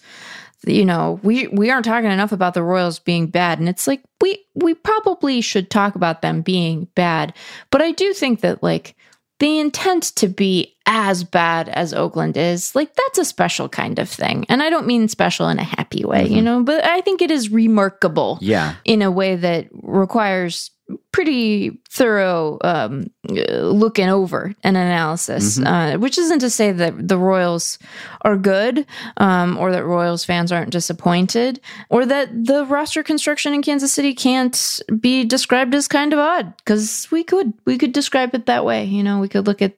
You 0.68 0.86
know 0.86 1.20
we 1.24 1.48
we 1.48 1.72
aren't 1.72 1.86
talking 1.86 2.12
enough 2.12 2.32
about 2.32 2.54
the 2.54 2.62
royals 2.62 3.00
being 3.00 3.26
bad. 3.26 3.58
And 3.58 3.68
it's 3.68 3.88
like 3.88 4.04
we 4.22 4.46
we 4.54 4.76
probably 4.76 5.42
should 5.42 5.72
talk 5.72 5.96
about 5.96 6.22
them 6.22 6.44
being 6.44 6.88
bad. 6.94 7.34
But 7.72 7.82
i 7.82 7.92
do 7.92 8.14
think 8.14 8.42
that 8.42 8.62
like 8.62 8.96
the 9.40 9.58
intent 9.58 10.04
to 10.18 10.28
be 10.28 10.76
as 10.86 11.24
bad 11.24 11.68
as 11.70 11.96
oakland 11.96 12.38
is 12.38 12.76
like 12.76 12.94
that's 12.94 13.18
a 13.18 13.26
special 13.26 13.70
kind 13.70 13.98
of 13.98 14.08
thing. 14.08 14.46
And 14.50 14.62
i 14.62 14.70
don't 14.70 14.86
mean 14.86 15.08
special 15.08 15.50
in 15.50 15.58
a 15.58 15.64
happy 15.64 16.06
way 16.06 16.28
you 16.28 16.36
mm-hmm. 16.36 16.46
know 16.46 16.64
but 16.64 16.86
i 16.86 17.02
think 17.02 17.24
it 17.24 17.32
is 17.32 17.50
remarkable 17.50 18.38
yeah, 18.40 18.76
in 18.86 19.02
a 19.02 19.10
way 19.10 19.36
that 19.36 19.68
requires 19.72 20.70
pretty 21.12 21.80
thorough 21.90 22.58
um, 22.64 23.10
uh, 23.30 23.58
looking 23.60 24.10
over 24.10 24.54
an 24.64 24.76
analysis, 24.76 25.60
uh, 25.60 25.98
which 25.98 26.18
isn't 26.18 26.40
to 26.40 26.50
say 26.50 26.72
that 26.72 27.08
the 27.08 27.18
Royals 27.18 27.78
are 28.22 28.38
good 28.38 28.86
um, 29.18 29.58
or 29.58 29.72
that 29.72 29.86
Royals 29.86 30.24
fans 30.24 30.52
aren't 30.52 30.72
disappointed 30.72 31.60
or 31.90 32.06
that 32.06 32.30
the 32.46 32.66
roster 32.66 33.04
construction 33.04 33.54
in 33.54 33.62
Kansas 33.62 33.92
City 33.92 34.14
can't 34.14 34.80
be 35.00 35.24
described 35.24 35.76
as 35.76 35.88
kind 35.88 36.14
of 36.14 36.20
odd 36.20 36.56
because 36.58 37.08
we 37.12 37.24
could 37.24 37.54
we 37.66 37.78
could 37.78 37.92
describe 37.94 38.34
it 38.34 38.46
that 38.46 38.66
way. 38.66 38.86
You 38.86 39.04
know, 39.04 39.20
we 39.20 39.28
could 39.28 39.48
look 39.48 39.62
at 39.62 39.76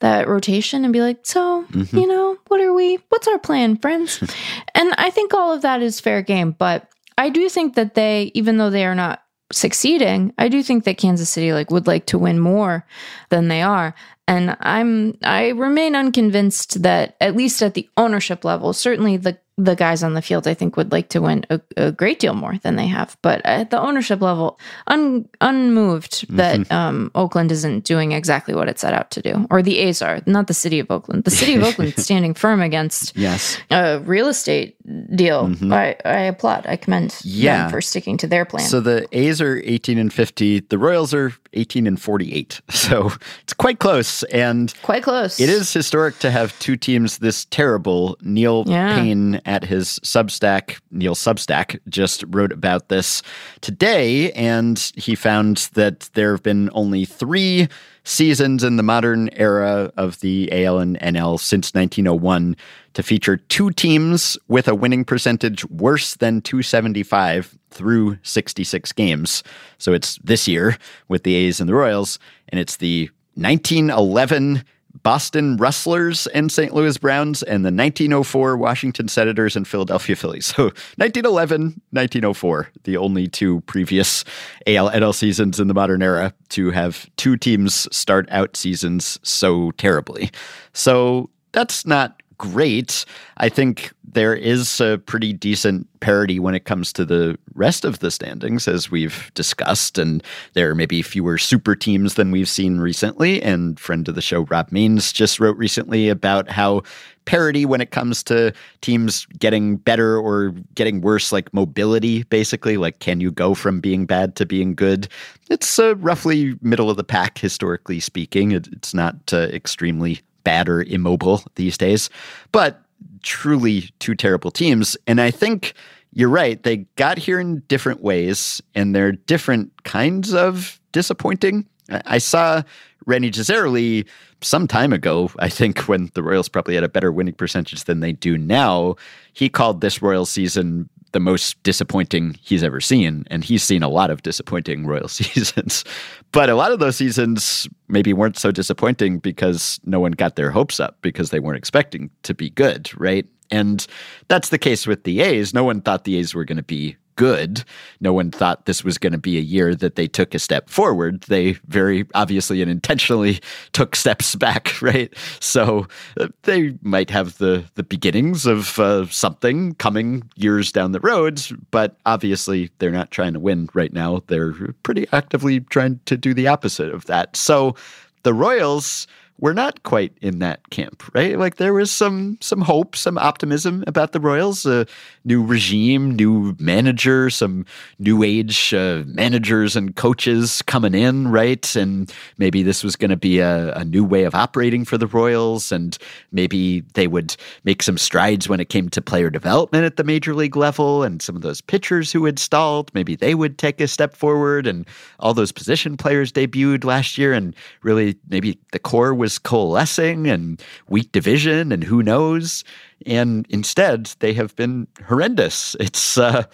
that 0.00 0.28
rotation 0.28 0.84
and 0.84 0.92
be 0.92 1.02
like, 1.02 1.20
so 1.24 1.66
you 1.92 2.06
know, 2.06 2.38
what 2.48 2.60
are 2.60 2.72
we? 2.72 2.98
What's 3.10 3.28
our 3.28 3.38
plan, 3.38 3.76
friends? 3.76 4.18
and 4.74 4.94
I 4.96 5.10
think 5.10 5.34
all 5.34 5.52
of 5.52 5.62
that 5.62 5.82
is 5.82 6.00
fair 6.00 6.22
game, 6.22 6.52
but 6.52 6.88
I 7.18 7.28
do 7.28 7.48
think 7.50 7.74
that 7.74 7.94
they, 7.94 8.30
even 8.34 8.56
though 8.56 8.70
they 8.70 8.86
are 8.86 8.94
not 8.94 9.22
succeeding, 9.52 10.32
I 10.38 10.48
do 10.48 10.62
think 10.62 10.84
that 10.84 10.98
Kansas 10.98 11.28
City 11.28 11.52
like 11.52 11.70
would 11.70 11.86
like 11.86 12.06
to 12.06 12.18
win 12.18 12.38
more 12.38 12.86
than 13.30 13.48
they 13.48 13.62
are. 13.62 13.94
And 14.28 14.56
I'm 14.60 15.18
I 15.22 15.48
remain 15.48 15.96
unconvinced 15.96 16.82
that 16.82 17.16
at 17.20 17.36
least 17.36 17.62
at 17.62 17.74
the 17.74 17.88
ownership 17.96 18.44
level, 18.44 18.72
certainly 18.72 19.16
the 19.16 19.38
the 19.64 19.74
guys 19.76 20.02
on 20.02 20.14
the 20.14 20.22
field 20.22 20.46
I 20.48 20.54
think 20.54 20.76
would 20.76 20.92
like 20.92 21.08
to 21.10 21.20
win 21.20 21.44
a, 21.50 21.60
a 21.76 21.92
great 21.92 22.18
deal 22.18 22.34
more 22.34 22.56
than 22.62 22.76
they 22.76 22.86
have. 22.86 23.16
But 23.22 23.40
at 23.44 23.70
the 23.70 23.80
ownership 23.80 24.20
level, 24.20 24.58
un, 24.86 25.28
unmoved 25.40 26.26
that 26.36 26.60
Mm-hmm. 26.60 26.72
um, 26.72 27.10
Oakland 27.14 27.52
isn't 27.52 27.84
doing 27.84 28.12
exactly 28.12 28.54
what 28.54 28.68
it 28.68 28.78
set 28.78 28.92
out 28.92 29.10
to 29.12 29.22
do, 29.22 29.46
or 29.50 29.62
the 29.62 29.78
A's 29.78 30.02
are, 30.02 30.20
not 30.26 30.46
the 30.46 30.54
city 30.54 30.78
of 30.80 30.90
Oakland. 30.90 31.24
The 31.24 31.30
city 31.30 31.54
of 31.56 31.62
Oakland 31.68 31.94
standing 31.98 32.34
firm 32.34 32.60
against 32.60 33.16
Yes. 33.16 33.58
a 33.70 34.00
real 34.00 34.28
estate 34.28 34.76
deal. 35.14 35.52
I, 35.72 35.96
I 36.04 36.20
applaud. 36.32 36.66
I 36.66 36.76
commend 36.76 37.10
Mm-hmm. 37.10 37.28
Yeah. 37.28 37.62
them 37.62 37.70
for 37.70 37.80
sticking 37.80 38.16
to 38.18 38.26
their 38.26 38.44
plan. 38.44 38.64
So 38.66 38.80
the 38.80 39.06
A's 39.12 39.40
are 39.40 39.60
18 39.64 39.98
and 39.98 40.12
50. 40.12 40.60
The 40.60 40.78
Royals 40.78 41.12
are 41.14 41.32
18 41.52 41.86
and 41.86 42.00
48. 42.00 42.60
So 42.90 43.12
it's 43.42 43.52
quite 43.54 43.78
close. 43.78 44.22
And 44.24 44.72
Quite 44.82 45.02
close. 45.02 45.38
it 45.40 45.48
is 45.48 45.72
historic 45.72 46.18
to 46.20 46.30
have 46.30 46.58
two 46.58 46.76
teams 46.76 47.18
this 47.18 47.44
terrible. 47.46 48.16
Neil 48.22 48.64
Yeah. 48.66 48.96
Paine 48.96 49.40
at 49.50 49.64
his 49.64 49.98
Substack, 50.04 50.78
Neil 50.92 51.16
Substack, 51.16 51.80
just 51.88 52.22
wrote 52.28 52.52
about 52.52 52.88
this 52.88 53.20
today. 53.60 54.30
And 54.32 54.78
he 54.94 55.16
found 55.16 55.68
that 55.74 56.08
there 56.14 56.30
have 56.30 56.44
been 56.44 56.70
only 56.72 57.04
three 57.04 57.66
seasons 58.04 58.62
in 58.62 58.76
the 58.76 58.84
modern 58.84 59.28
era 59.32 59.92
of 59.96 60.20
the 60.20 60.48
AL 60.52 60.78
and 60.78 60.96
NL 61.00 61.40
since 61.40 61.74
1901 61.74 62.56
to 62.94 63.02
feature 63.02 63.38
two 63.38 63.72
teams 63.72 64.38
with 64.46 64.68
a 64.68 64.74
winning 64.76 65.04
percentage 65.04 65.68
worse 65.68 66.14
than 66.14 66.40
275 66.42 67.58
through 67.70 68.18
66 68.22 68.92
games. 68.92 69.42
So 69.78 69.92
it's 69.92 70.16
this 70.22 70.46
year 70.46 70.78
with 71.08 71.24
the 71.24 71.34
A's 71.34 71.58
and 71.58 71.68
the 71.68 71.74
Royals, 71.74 72.20
and 72.50 72.60
it's 72.60 72.76
the 72.76 73.10
1911 73.34 74.62
Boston 75.02 75.56
Rustlers 75.56 76.26
and 76.28 76.50
St. 76.50 76.74
Louis 76.74 76.96
Browns 76.98 77.42
and 77.42 77.64
the 77.64 77.72
1904 77.72 78.56
Washington 78.56 79.08
Senators 79.08 79.56
and 79.56 79.66
Philadelphia 79.66 80.16
Phillies. 80.16 80.46
So 80.46 80.64
1911, 80.64 81.80
1904, 81.90 82.68
the 82.84 82.96
only 82.96 83.26
two 83.26 83.60
previous 83.62 84.24
AL 84.66 84.90
NL 84.90 85.14
seasons 85.14 85.58
in 85.58 85.68
the 85.68 85.74
modern 85.74 86.02
era 86.02 86.34
to 86.50 86.70
have 86.70 87.08
two 87.16 87.36
teams 87.36 87.88
start 87.94 88.28
out 88.30 88.56
seasons 88.56 89.18
so 89.22 89.70
terribly. 89.72 90.30
So 90.72 91.30
that's 91.52 91.86
not 91.86 92.19
great. 92.40 93.04
I 93.36 93.50
think 93.50 93.92
there 94.02 94.34
is 94.34 94.80
a 94.80 94.96
pretty 94.96 95.34
decent 95.34 95.86
parity 96.00 96.40
when 96.40 96.54
it 96.54 96.64
comes 96.64 96.90
to 96.94 97.04
the 97.04 97.38
rest 97.52 97.84
of 97.84 97.98
the 97.98 98.10
standings, 98.10 98.66
as 98.66 98.90
we've 98.90 99.30
discussed. 99.34 99.98
And 99.98 100.22
there 100.54 100.70
are 100.70 100.74
maybe 100.74 101.02
fewer 101.02 101.36
super 101.36 101.76
teams 101.76 102.14
than 102.14 102.30
we've 102.30 102.48
seen 102.48 102.78
recently. 102.78 103.42
And 103.42 103.78
friend 103.78 104.08
of 104.08 104.14
the 104.14 104.22
show, 104.22 104.46
Rob 104.46 104.72
Mains, 104.72 105.12
just 105.12 105.38
wrote 105.38 105.58
recently 105.58 106.08
about 106.08 106.48
how 106.48 106.80
parity 107.26 107.66
when 107.66 107.82
it 107.82 107.90
comes 107.90 108.22
to 108.24 108.54
teams 108.80 109.26
getting 109.38 109.76
better 109.76 110.18
or 110.18 110.54
getting 110.74 111.02
worse, 111.02 111.32
like 111.32 111.52
mobility, 111.52 112.22
basically, 112.24 112.78
like 112.78 113.00
can 113.00 113.20
you 113.20 113.30
go 113.30 113.54
from 113.54 113.80
being 113.80 114.06
bad 114.06 114.34
to 114.36 114.46
being 114.46 114.74
good? 114.74 115.08
It's 115.50 115.78
uh, 115.78 115.94
roughly 115.96 116.54
middle 116.62 116.88
of 116.88 116.96
the 116.96 117.04
pack, 117.04 117.36
historically 117.36 118.00
speaking. 118.00 118.52
It, 118.52 118.66
it's 118.68 118.94
not 118.94 119.16
uh, 119.30 119.48
extremely 119.52 120.22
or 120.68 120.82
immobile 120.82 121.42
these 121.54 121.78
days, 121.78 122.10
but 122.52 122.82
truly 123.22 123.90
two 123.98 124.14
terrible 124.14 124.50
teams. 124.50 124.96
And 125.06 125.20
I 125.20 125.30
think 125.30 125.74
you're 126.12 126.28
right. 126.28 126.62
They 126.62 126.78
got 126.96 127.18
here 127.18 127.38
in 127.38 127.60
different 127.68 128.02
ways, 128.02 128.60
and 128.74 128.94
they're 128.94 129.12
different 129.12 129.84
kinds 129.84 130.34
of 130.34 130.80
disappointing. 130.92 131.66
I 132.06 132.18
saw 132.18 132.62
Rany 133.06 133.30
Jazayerli 133.30 134.06
some 134.40 134.66
time 134.66 134.92
ago, 134.92 135.30
I 135.38 135.48
think, 135.48 135.80
when 135.88 136.10
the 136.14 136.22
Royals 136.22 136.48
probably 136.48 136.74
had 136.74 136.84
a 136.84 136.88
better 136.88 137.12
winning 137.12 137.34
percentage 137.34 137.84
than 137.84 138.00
they 138.00 138.12
do 138.12 138.38
now. 138.38 138.96
He 139.32 139.48
called 139.48 139.80
this 139.80 140.02
Royal 140.02 140.26
season 140.26 140.88
the 141.12 141.20
most 141.20 141.60
disappointing 141.62 142.36
he's 142.40 142.62
ever 142.62 142.80
seen. 142.80 143.24
And 143.28 143.44
he's 143.44 143.62
seen 143.62 143.82
a 143.82 143.88
lot 143.88 144.10
of 144.10 144.22
disappointing 144.22 144.86
Royal 144.86 145.08
seasons. 145.08 145.84
But 146.32 146.50
a 146.50 146.54
lot 146.54 146.72
of 146.72 146.78
those 146.78 146.96
seasons 146.96 147.68
maybe 147.88 148.12
weren't 148.12 148.38
so 148.38 148.50
disappointing 148.50 149.18
because 149.18 149.80
no 149.84 150.00
one 150.00 150.12
got 150.12 150.36
their 150.36 150.50
hopes 150.50 150.80
up 150.80 150.98
because 151.02 151.30
they 151.30 151.40
weren't 151.40 151.58
expecting 151.58 152.10
to 152.22 152.34
be 152.34 152.50
good, 152.50 152.90
right? 152.98 153.26
And 153.50 153.86
that's 154.28 154.50
the 154.50 154.58
case 154.58 154.86
with 154.86 155.04
the 155.04 155.20
A's. 155.20 155.52
No 155.52 155.64
one 155.64 155.80
thought 155.80 156.04
the 156.04 156.16
A's 156.16 156.34
were 156.34 156.44
going 156.44 156.56
to 156.56 156.62
be 156.62 156.96
good. 157.20 157.64
No 158.00 158.14
one 158.14 158.30
thought 158.30 158.64
this 158.64 158.82
was 158.82 158.96
going 158.96 159.12
to 159.12 159.18
be 159.18 159.36
a 159.36 159.42
year 159.42 159.74
that 159.74 159.94
they 159.94 160.08
took 160.08 160.34
a 160.34 160.38
step 160.38 160.70
forward. 160.70 161.20
They 161.24 161.52
very 161.68 162.06
obviously 162.14 162.62
and 162.62 162.70
intentionally 162.70 163.40
took 163.72 163.94
steps 163.94 164.34
back, 164.36 164.72
right? 164.82 165.12
So 165.38 165.86
uh, 166.18 166.28
they 166.44 166.78
might 166.80 167.10
have 167.10 167.36
the 167.36 167.62
the 167.74 167.82
beginnings 167.82 168.46
of 168.46 168.78
uh, 168.78 169.04
something 169.08 169.74
coming 169.74 170.30
years 170.34 170.72
down 170.72 170.92
the 170.92 171.00
road, 171.00 171.42
but 171.70 171.94
obviously 172.06 172.70
they're 172.78 172.90
not 172.90 173.10
trying 173.10 173.34
to 173.34 173.40
win 173.40 173.68
right 173.74 173.92
now. 173.92 174.22
They're 174.28 174.54
pretty 174.82 175.06
actively 175.12 175.60
trying 175.60 176.00
to 176.06 176.16
do 176.16 176.32
the 176.32 176.48
opposite 176.48 176.88
of 176.88 177.04
that. 177.04 177.36
So 177.36 177.76
the 178.22 178.32
Royals 178.32 179.06
we're 179.40 179.54
not 179.54 179.82
quite 179.82 180.12
in 180.20 180.38
that 180.40 180.68
camp, 180.70 181.02
right? 181.14 181.38
Like 181.38 181.56
there 181.56 181.72
was 181.72 181.90
some 181.90 182.36
some 182.40 182.60
hope, 182.60 182.94
some 182.94 183.16
optimism 183.16 183.82
about 183.86 184.12
the 184.12 184.20
Royals, 184.20 184.66
a 184.66 184.86
new 185.24 185.42
regime, 185.42 186.14
new 186.14 186.54
manager, 186.58 187.30
some 187.30 187.64
new 187.98 188.22
age 188.22 188.74
uh, 188.74 189.02
managers 189.06 189.76
and 189.76 189.96
coaches 189.96 190.62
coming 190.62 190.94
in, 190.94 191.28
right? 191.28 191.74
And 191.74 192.12
maybe 192.36 192.62
this 192.62 192.84
was 192.84 192.96
going 192.96 193.10
to 193.10 193.16
be 193.16 193.38
a, 193.38 193.72
a 193.74 193.84
new 193.84 194.04
way 194.04 194.24
of 194.24 194.34
operating 194.34 194.84
for 194.84 194.98
the 194.98 195.06
Royals, 195.06 195.72
and 195.72 195.96
maybe 196.32 196.82
they 196.94 197.06
would 197.06 197.34
make 197.64 197.82
some 197.82 197.96
strides 197.96 198.48
when 198.48 198.60
it 198.60 198.68
came 198.68 198.90
to 198.90 199.00
player 199.00 199.30
development 199.30 199.84
at 199.84 199.96
the 199.96 200.04
major 200.04 200.34
league 200.34 200.56
level, 200.56 201.02
and 201.02 201.22
some 201.22 201.34
of 201.34 201.42
those 201.42 201.62
pitchers 201.62 202.12
who 202.12 202.26
had 202.26 202.38
stalled, 202.38 202.90
maybe 202.94 203.16
they 203.16 203.34
would 203.34 203.56
take 203.56 203.80
a 203.80 203.88
step 203.88 204.14
forward, 204.14 204.66
and 204.66 204.86
all 205.18 205.32
those 205.32 205.52
position 205.52 205.96
players 205.96 206.30
debuted 206.30 206.84
last 206.84 207.16
year, 207.16 207.32
and 207.32 207.56
really 207.82 208.16
maybe 208.28 208.58
the 208.72 208.78
core 208.78 209.14
was 209.30 209.38
coalescing 209.38 210.26
and 210.26 210.60
weak 210.88 211.12
division 211.12 211.70
and 211.70 211.84
who 211.84 212.02
knows. 212.02 212.64
And 213.06 213.46
instead 213.48 214.06
they 214.18 214.32
have 214.34 214.56
been 214.56 214.88
horrendous. 215.06 215.76
It's 215.78 216.18
uh 216.18 216.44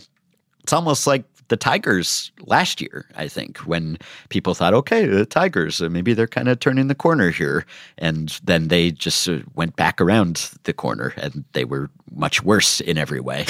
it's 0.63 0.73
almost 0.75 1.07
like 1.07 1.25
the 1.49 1.57
Tigers 1.57 2.33
last 2.41 2.81
year, 2.81 3.07
I 3.17 3.29
think, 3.29 3.59
when 3.59 3.99
people 4.31 4.55
thought, 4.55 4.75
okay, 4.75 5.07
the 5.07 5.25
Tigers, 5.27 5.81
uh, 5.81 5.89
maybe 5.89 6.13
they're 6.15 6.27
kind 6.27 6.49
of 6.49 6.59
turning 6.61 6.89
the 6.89 6.95
corner 6.95 7.31
here. 7.31 7.65
And 7.99 8.39
then 8.45 8.69
they 8.69 8.91
just 8.91 9.29
uh, 9.29 9.39
went 9.55 9.77
back 9.77 10.01
around 10.01 10.51
the 10.65 10.73
corner 10.73 11.15
and 11.17 11.45
they 11.53 11.65
were 11.65 11.91
much 12.15 12.43
worse 12.43 12.81
in 12.81 12.99
every 12.99 13.21
way. 13.21 13.45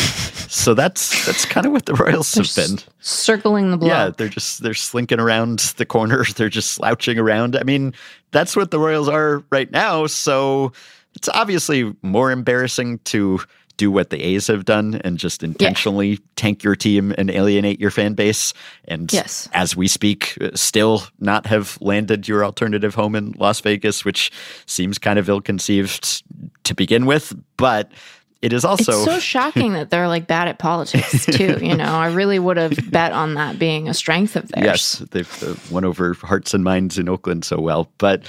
so 0.49 0.75
that's 0.75 1.25
that's 1.27 1.45
kind 1.45 1.67
of 1.67 1.73
what 1.73 1.87
the 1.87 1.95
Royals 1.95 2.35
have 2.35 2.53
They're 2.55 2.67
been. 2.69 2.79
s- 2.79 2.87
circling 3.01 3.71
the 3.71 3.77
block. 3.77 3.89
Yeah, 3.89 4.11
they're 4.11 4.29
just 4.29 4.63
they're 4.63 4.75
slinking 4.75 5.21
around 5.21 5.61
the 5.77 5.87
corner. 5.87 6.25
They're 6.37 6.49
just 6.49 6.73
slouching 6.73 7.19
around. 7.19 7.57
I 7.57 7.63
mean, 7.63 7.95
that's 8.33 8.57
what 8.57 8.71
the 8.71 8.79
Royals 8.79 9.09
are 9.09 9.43
right 9.51 9.71
now. 9.71 10.07
So 10.07 10.73
it's 11.15 11.29
obviously 11.31 11.95
more 12.03 12.31
embarrassing 12.31 12.99
to 13.05 13.41
do 13.77 13.91
what 13.91 14.11
the 14.11 14.23
A's 14.23 14.47
have 14.47 14.65
done 14.65 15.01
and 15.05 15.19
just 15.19 15.43
intentionally 15.43 16.19
tank 16.37 16.63
your 16.65 16.75
team 16.77 17.15
and 17.19 17.31
alienate 17.31 17.79
your 17.81 17.91
fan 17.91 18.15
base. 18.15 18.55
And 18.87 19.13
Yes. 19.13 19.49
as 19.53 19.77
we 19.77 19.87
speak, 19.89 20.37
uh, 20.41 20.51
still 20.55 21.03
not 21.21 21.47
have 21.47 21.79
landed 21.81 22.27
your 22.27 22.45
alternative 22.45 22.95
home 22.95 23.15
in 23.15 23.33
Las 23.39 23.61
Vegas, 23.61 24.05
which 24.05 24.31
seems 24.67 24.99
kind 24.99 25.19
of 25.19 25.29
ill 25.29 25.41
conceived 25.41 26.23
to 26.65 26.75
begin 26.75 27.07
with. 27.07 27.35
But 27.57 27.91
it 28.43 28.53
is 28.53 28.65
also 28.65 28.93
it's 28.93 29.05
so 29.05 29.19
shocking 29.35 29.73
that 29.73 29.91
they're 29.91 30.09
like 30.09 30.27
bad 30.27 30.47
at 30.49 30.59
politics 30.59 31.25
too. 31.27 31.59
You 31.61 31.77
know, 31.77 31.85
I 31.85 32.13
really 32.13 32.39
would 32.39 32.57
have 32.59 32.79
bet 32.91 33.13
on 33.13 33.35
that 33.35 33.59
being 33.59 33.89
a 33.89 33.95
strength 33.95 34.37
of 34.37 34.49
theirs. 34.49 34.65
Yes, 34.65 34.99
they've 35.11 35.43
uh, 35.43 35.55
won 35.71 35.85
over 35.85 36.15
hearts 36.15 36.55
and 36.55 36.63
minds 36.65 36.99
in 36.99 37.09
Oakland 37.09 37.45
so 37.45 37.59
well. 37.61 37.91
But 37.99 38.23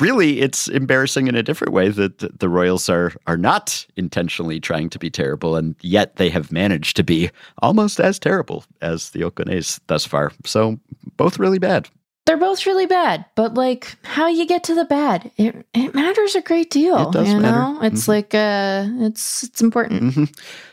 really, 0.00 0.40
it's 0.40 0.68
embarrassing 0.68 1.28
in 1.28 1.34
a 1.34 1.42
different 1.42 1.72
way 1.72 1.88
that 1.88 2.18
the- 2.18 2.48
Royals 2.48 2.88
are 2.88 3.12
are 3.26 3.36
not 3.36 3.86
intentionally 3.96 4.60
trying 4.60 4.88
to 4.90 4.98
be 4.98 5.10
terrible, 5.10 5.56
and 5.56 5.74
yet 5.80 6.16
they 6.16 6.30
have 6.30 6.52
managed 6.52 6.96
to 6.96 7.02
be 7.02 7.30
almost 7.62 7.98
as 8.00 8.18
terrible 8.18 8.64
as 8.80 9.10
the 9.10 9.24
Oakland 9.24 9.50
A's 9.50 9.80
thus 9.88 10.04
far. 10.06 10.30
So 10.44 10.78
both 11.16 11.38
really 11.38 11.58
bad. 11.58 11.88
They're 12.26 12.36
both 12.38 12.64
really 12.64 12.86
bad, 12.86 13.26
but 13.34 13.54
like 13.54 13.96
how 14.02 14.28
you 14.28 14.46
get 14.46 14.64
to 14.64 14.74
the 14.74 14.86
bad, 14.86 15.30
it, 15.36 15.66
it 15.74 15.94
matters 15.94 16.34
a 16.34 16.40
great 16.40 16.70
deal. 16.70 17.08
It 17.08 17.12
does 17.12 17.28
you 17.28 17.40
matter. 17.40 17.58
know, 17.58 17.82
it's 17.82 18.08
like 18.08 18.34
uh, 18.34 18.86
it's 19.00 19.42
it's 19.42 19.60
important. 19.60 20.02
Mm-hmm. 20.02 20.24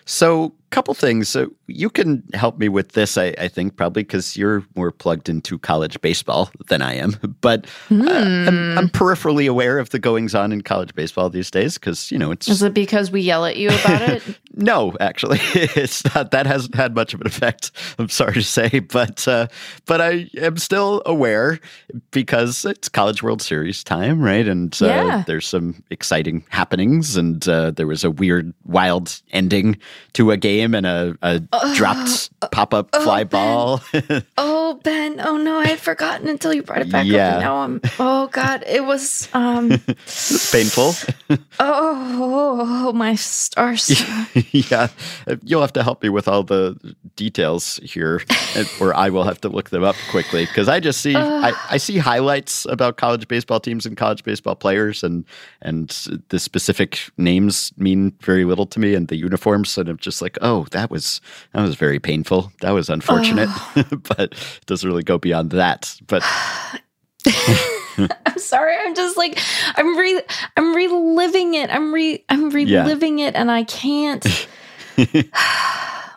So 0.06 0.54
couple 0.72 0.94
things. 0.94 1.30
So 1.30 1.52
you 1.68 1.90
can 1.90 2.24
help 2.34 2.58
me 2.58 2.70
with 2.70 2.94
this, 2.94 3.18
I, 3.18 3.36
I 3.38 3.48
think, 3.50 3.76
probably 3.76 4.04
because 4.04 4.38
you're 4.38 4.66
more 4.76 4.92
plugged 4.92 5.30
into 5.30 5.60
college 5.60 6.00
baseball 6.02 6.50
than 6.68 6.82
I 6.82 6.96
am. 6.96 7.16
But 7.42 7.66
uh, 7.90 7.96
I'm, 8.08 8.78
I'm, 8.78 8.90
peripherally 8.90 9.50
aware 9.50 9.80
of 9.80 9.90
the 9.90 9.98
goings 9.98 10.36
on 10.36 10.52
in 10.52 10.62
college 10.62 10.94
baseball 10.94 11.32
these 11.32 11.50
days 11.50 11.80
because, 11.80 12.12
you 12.12 12.20
know, 12.20 12.30
it's. 12.30 12.48
Is 12.48 12.62
it 12.62 12.76
because 12.76 13.10
we 13.10 13.22
yell 13.22 13.48
at 13.48 13.58
you 13.58 13.70
about 13.70 14.02
it? 14.02 14.40
no, 14.54 14.96
actually. 15.00 15.40
It's 15.54 16.04
not, 16.14 16.30
that 16.32 16.46
hasn't 16.46 16.76
had 16.76 16.94
much 16.94 17.16
of 17.16 17.22
an 17.22 17.26
effect, 17.26 17.72
I'm 17.98 18.10
sorry 18.10 18.34
to 18.34 18.44
say. 18.44 18.80
But, 18.80 19.28
uh, 19.28 19.48
but 19.88 20.02
I 20.02 20.30
am 20.38 20.58
still 20.58 21.02
aware 21.08 21.60
because 22.12 22.64
it's 22.64 22.90
College 22.90 23.24
World 23.24 23.42
Series 23.42 23.84
time, 23.84 24.22
right? 24.22 24.48
And 24.48 24.78
uh, 24.82 24.86
yeah. 24.86 25.24
there's 25.26 25.48
some 25.48 25.82
exciting 25.90 26.44
happenings. 26.50 27.18
And 27.18 27.48
uh, 27.48 27.72
there 27.72 27.88
was 27.88 28.04
a 28.04 28.12
weird, 28.12 28.54
wild 28.66 29.20
ending 29.32 29.80
to 30.14 30.30
a 30.30 30.38
game 30.38 30.61
and 30.64 30.86
a, 30.86 31.18
a 31.22 31.42
uh, 31.52 31.76
dropped 31.76 32.30
pop 32.52 32.74
up 32.74 32.90
oh, 32.94 33.04
fly 33.04 33.24
ben. 33.24 33.30
ball. 33.30 33.82
oh, 34.38 34.61
Ben. 34.76 35.20
Oh, 35.20 35.38
no. 35.38 35.60
I 35.60 35.68
had 35.68 35.80
forgotten 35.80 36.28
until 36.28 36.54
you 36.54 36.64
brought 36.64 36.82
it 36.82 36.92
back 36.92 37.06
yeah. 37.06 37.28
up. 37.28 37.34
And 37.34 37.42
now 37.42 37.56
I'm, 37.58 37.82
oh, 38.00 38.28
God. 38.28 38.64
It 38.68 38.86
was 38.86 39.30
um, 39.34 39.70
painful. 40.52 40.94
oh, 41.60 42.92
my 42.94 43.16
stars. 43.16 43.90
yeah. 44.52 44.88
You'll 45.44 45.62
have 45.62 45.74
to 45.74 45.84
help 45.84 46.04
me 46.04 46.10
with 46.10 46.28
all 46.28 46.44
the 46.44 46.96
details 47.16 47.80
here, 47.84 48.22
or 48.80 48.96
I 48.96 49.10
will 49.10 49.24
have 49.24 49.42
to 49.42 49.50
look 49.50 49.70
them 49.70 49.84
up 49.84 49.96
quickly 50.10 50.46
because 50.46 50.68
I 50.68 50.80
just 50.80 51.02
see, 51.02 51.16
uh, 51.16 51.26
I, 51.26 51.54
I 51.72 51.78
see 51.78 51.98
highlights 51.98 52.66
about 52.66 52.98
college 52.98 53.28
baseball 53.28 53.60
teams 53.60 53.86
and 53.86 53.96
college 53.98 54.24
baseball 54.24 54.56
players, 54.56 55.04
and, 55.04 55.26
and 55.62 55.90
the 56.30 56.40
specific 56.40 57.00
names 57.18 57.72
mean 57.78 58.14
very 58.22 58.46
little 58.46 58.66
to 58.68 58.80
me 58.80 58.96
and 58.96 59.08
the 59.08 59.16
uniforms. 59.16 59.78
And 59.78 59.90
I'm 59.90 59.98
just 59.98 60.22
like, 60.22 60.38
oh, 60.42 60.66
that 60.72 60.90
was 60.90 61.22
that 61.54 61.62
was 61.62 61.76
very 61.76 62.00
painful. 62.00 62.52
That 62.62 62.72
was 62.72 62.90
unfortunate, 62.90 63.50
oh. 63.50 63.84
but 64.16 64.36
it 64.62 64.68
doesn't 64.68 64.88
really 64.88 65.04
go 65.04 65.18
beyond 65.18 65.52
that. 65.52 65.96
But 66.08 66.24
I'm 67.28 68.38
sorry. 68.38 68.76
I'm 68.78 68.96
just 68.96 69.18
like 69.18 69.40
I'm 69.76 69.98
re 69.98 70.22
I'm 70.58 70.76
reliving 70.76 71.54
it. 71.56 71.70
I'm 71.70 71.94
re 71.94 72.24
I'm 72.30 72.50
reliving 72.50 73.20
yeah. 73.20 73.28
it, 73.28 73.36
and 73.36 73.52
I 73.52 73.64
can't. 73.64 74.48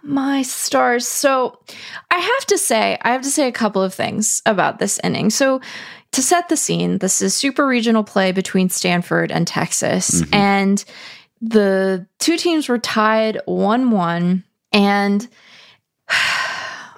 My 0.03 0.43
stars. 0.43 1.09
So 1.09 1.59
I 2.11 2.19
have 2.19 2.47
to 2.49 2.59
say, 2.59 2.99
I 3.01 3.13
have 3.13 3.23
to 3.23 3.31
say 3.31 3.49
a 3.49 3.53
couple 3.53 3.83
of 3.83 3.95
things 3.95 4.43
about 4.45 4.79
this 4.79 5.01
inning. 5.03 5.31
So 5.31 5.63
to 6.13 6.23
set 6.23 6.51
the 6.51 6.59
scene, 6.59 6.99
this 6.99 7.23
is 7.23 7.35
super 7.35 7.67
regional 7.67 8.05
play 8.05 8.31
between 8.31 8.69
Stanford 8.69 9.33
and 9.33 9.47
Texas. 9.47 10.21
Mm-hmm. 10.21 10.35
And 10.35 10.85
the 11.41 12.07
two 12.19 12.37
teams 12.37 12.69
were 12.69 12.79
tied 12.79 13.41
1 13.47 13.91
1. 13.91 14.45
And 14.73 15.29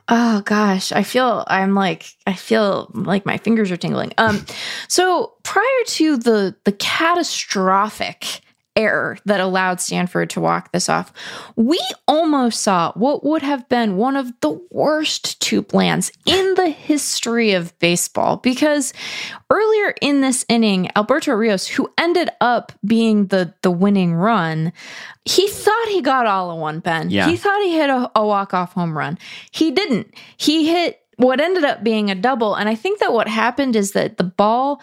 oh 0.09 0.40
gosh, 0.42 0.92
I 0.92 1.03
feel 1.03 1.45
I'm 1.47 1.75
like 1.75 2.07
I 2.27 2.35
feel 2.35 2.90
like 2.95 3.27
my 3.27 3.38
fingers 3.38 3.71
are 3.71 3.77
tingling. 3.77 4.12
Um 4.19 4.45
so 4.88 5.35
prior 5.42 5.85
to 5.87 6.16
the 6.16 6.55
the 6.64 6.73
catastrophic 6.73 8.40
error 8.77 9.19
that 9.25 9.41
allowed 9.41 9.81
Stanford 9.81 10.31
to 10.31 10.41
walk 10.41 10.73
this 10.73 10.89
off. 10.89 11.12
We 11.57 11.81
almost 12.07 12.61
saw 12.61 12.93
what 12.93 13.25
would 13.25 13.43
have 13.43 13.69
been 13.69 13.97
one 13.97 14.17
of 14.17 14.33
the 14.41 14.61
worst 14.71 15.41
TOOTBLANs 15.41 16.12
in 16.27 16.55
the 16.55 16.69
history 16.69 17.53
of 17.53 17.77
baseball 17.79 18.37
because 18.37 18.93
earlier 19.51 19.95
in 20.01 20.21
this 20.21 20.45
inning, 20.49 20.91
Alberto 20.95 21.33
Rios, 21.33 21.67
who 21.67 21.91
ended 21.99 22.31
up 22.41 22.73
being 22.85 23.27
the 23.27 23.55
the 23.62 23.71
winning 23.71 24.15
run, 24.15 24.73
he 25.25 25.49
thought 25.49 25.89
he 25.89 26.03
got 26.03 26.27
all 26.27 26.53
in 26.53 26.61
one 26.61 26.81
pen. 26.81 27.11
Yeah. 27.11 27.29
He 27.29 27.37
thought 27.37 27.62
he 27.62 27.75
hit 27.75 27.91
a, 27.91 28.11
a 28.15 28.27
walk-off 28.27 28.75
home 28.75 28.97
run. 28.97 29.19
He 29.51 29.71
didn't. 29.71 30.15
He 30.37 30.69
hit 30.69 31.03
what 31.17 31.41
ended 31.41 31.65
up 31.65 31.83
being 31.83 32.11
a 32.11 32.15
double. 32.15 32.55
And 32.55 32.69
I 32.69 32.75
think 32.75 33.01
that 33.01 33.12
what 33.12 33.29
happened 33.29 33.75
is 33.75 33.93
that 33.93 34.19
the 34.19 34.25
ball 34.25 34.83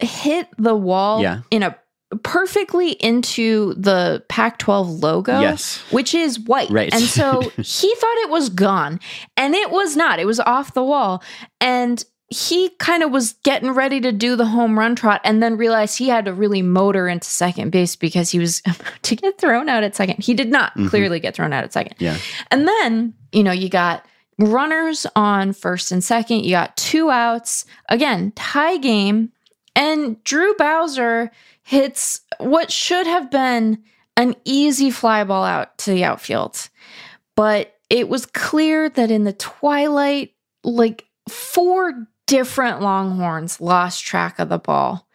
hit 0.00 0.48
the 0.58 0.74
wall 0.74 1.22
yeah. 1.22 1.40
in 1.50 1.62
a 1.62 1.76
perfectly 2.22 2.92
into 2.92 3.74
the 3.74 4.24
Pac 4.28 4.58
12 4.58 4.88
logo, 5.02 5.40
yes. 5.40 5.78
which 5.90 6.14
is 6.14 6.40
white. 6.40 6.70
Right. 6.70 6.92
And 6.92 7.02
so 7.02 7.40
he 7.56 7.94
thought 7.94 8.16
it 8.18 8.30
was 8.30 8.48
gone, 8.48 9.00
and 9.36 9.54
it 9.54 9.70
was 9.70 9.96
not. 9.96 10.18
It 10.18 10.26
was 10.26 10.40
off 10.40 10.74
the 10.74 10.84
wall. 10.84 11.22
And 11.60 12.04
he 12.30 12.68
kind 12.78 13.02
of 13.02 13.10
was 13.10 13.32
getting 13.42 13.70
ready 13.70 14.00
to 14.00 14.12
do 14.12 14.36
the 14.36 14.44
home 14.44 14.78
run 14.78 14.94
trot 14.94 15.20
and 15.24 15.42
then 15.42 15.56
realized 15.56 15.96
he 15.96 16.08
had 16.08 16.26
to 16.26 16.34
really 16.34 16.60
motor 16.60 17.08
into 17.08 17.26
second 17.26 17.70
base 17.70 17.96
because 17.96 18.30
he 18.30 18.38
was 18.38 18.62
to 19.02 19.16
get 19.16 19.38
thrown 19.38 19.68
out 19.68 19.82
at 19.82 19.96
second. 19.96 20.22
He 20.22 20.34
did 20.34 20.50
not 20.50 20.72
mm-hmm. 20.72 20.88
clearly 20.88 21.20
get 21.20 21.34
thrown 21.34 21.52
out 21.52 21.64
at 21.64 21.72
second. 21.72 21.94
Yeah. 21.98 22.18
And 22.50 22.68
then, 22.68 23.14
you 23.32 23.42
know, 23.42 23.52
you 23.52 23.70
got 23.70 24.04
runners 24.38 25.06
on 25.16 25.52
first 25.52 25.90
and 25.90 26.04
second, 26.04 26.44
you 26.44 26.50
got 26.50 26.76
two 26.76 27.10
outs. 27.10 27.64
Again, 27.88 28.32
tie 28.32 28.76
game. 28.76 29.32
And 29.74 30.22
Drew 30.24 30.54
Bowser 30.56 31.30
hits 31.68 32.22
what 32.38 32.72
should 32.72 33.06
have 33.06 33.30
been 33.30 33.84
an 34.16 34.34
easy 34.46 34.90
fly 34.90 35.22
ball 35.22 35.44
out 35.44 35.76
to 35.76 35.90
the 35.90 36.02
outfield. 36.02 36.70
But 37.36 37.74
it 37.90 38.08
was 38.08 38.24
clear 38.24 38.88
that 38.88 39.10
in 39.10 39.24
the 39.24 39.34
twilight, 39.34 40.32
like 40.64 41.04
four 41.28 42.08
different 42.26 42.80
Longhorns 42.80 43.60
lost 43.60 44.02
track 44.02 44.38
of 44.38 44.48
the 44.48 44.58
ball. 44.58 45.06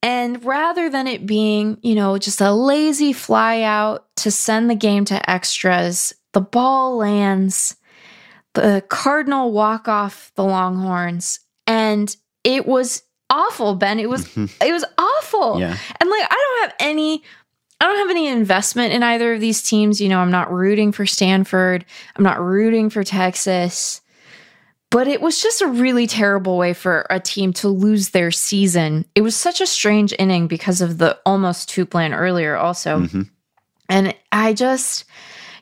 And 0.00 0.44
rather 0.44 0.88
than 0.88 1.08
it 1.08 1.26
being, 1.26 1.78
you 1.82 1.96
know, 1.96 2.18
just 2.18 2.40
a 2.40 2.52
lazy 2.52 3.12
fly 3.12 3.62
out 3.62 4.06
to 4.18 4.30
send 4.30 4.70
the 4.70 4.76
game 4.76 5.04
to 5.06 5.28
extras, 5.28 6.14
the 6.34 6.40
ball 6.40 6.98
lands. 6.98 7.74
The 8.52 8.84
Cardinal 8.88 9.50
walk 9.50 9.88
off 9.88 10.30
the 10.36 10.44
Longhorns. 10.44 11.40
And 11.66 12.16
it 12.44 12.64
was 12.64 13.02
awful, 13.34 13.74
Ben. 13.74 13.98
It 13.98 14.08
was 14.08 14.34
it 14.36 14.72
was 14.72 14.84
awful. 14.96 15.58
Yeah. 15.60 15.76
And 16.00 16.10
like 16.10 16.26
I 16.30 16.34
don't 16.34 16.68
have 16.68 16.76
any 16.80 17.22
I 17.80 17.86
don't 17.86 17.98
have 17.98 18.10
any 18.10 18.28
investment 18.28 18.92
in 18.92 19.02
either 19.02 19.34
of 19.34 19.40
these 19.40 19.62
teams. 19.62 20.00
You 20.00 20.08
know, 20.08 20.20
I'm 20.20 20.30
not 20.30 20.52
rooting 20.52 20.92
for 20.92 21.06
Stanford. 21.06 21.84
I'm 22.16 22.24
not 22.24 22.40
rooting 22.40 22.88
for 22.88 23.04
Texas. 23.04 24.00
But 24.90 25.08
it 25.08 25.20
was 25.20 25.42
just 25.42 25.60
a 25.60 25.66
really 25.66 26.06
terrible 26.06 26.56
way 26.56 26.72
for 26.72 27.04
a 27.10 27.18
team 27.18 27.52
to 27.54 27.68
lose 27.68 28.10
their 28.10 28.30
season. 28.30 29.04
It 29.16 29.22
was 29.22 29.34
such 29.34 29.60
a 29.60 29.66
strange 29.66 30.14
inning 30.18 30.46
because 30.46 30.80
of 30.80 30.98
the 30.98 31.18
almost 31.26 31.68
TOOTBLAN 31.68 32.16
earlier, 32.16 32.56
also. 32.56 33.00
Mm-hmm. 33.00 33.22
And 33.88 34.14
I 34.30 34.52
just 34.52 35.04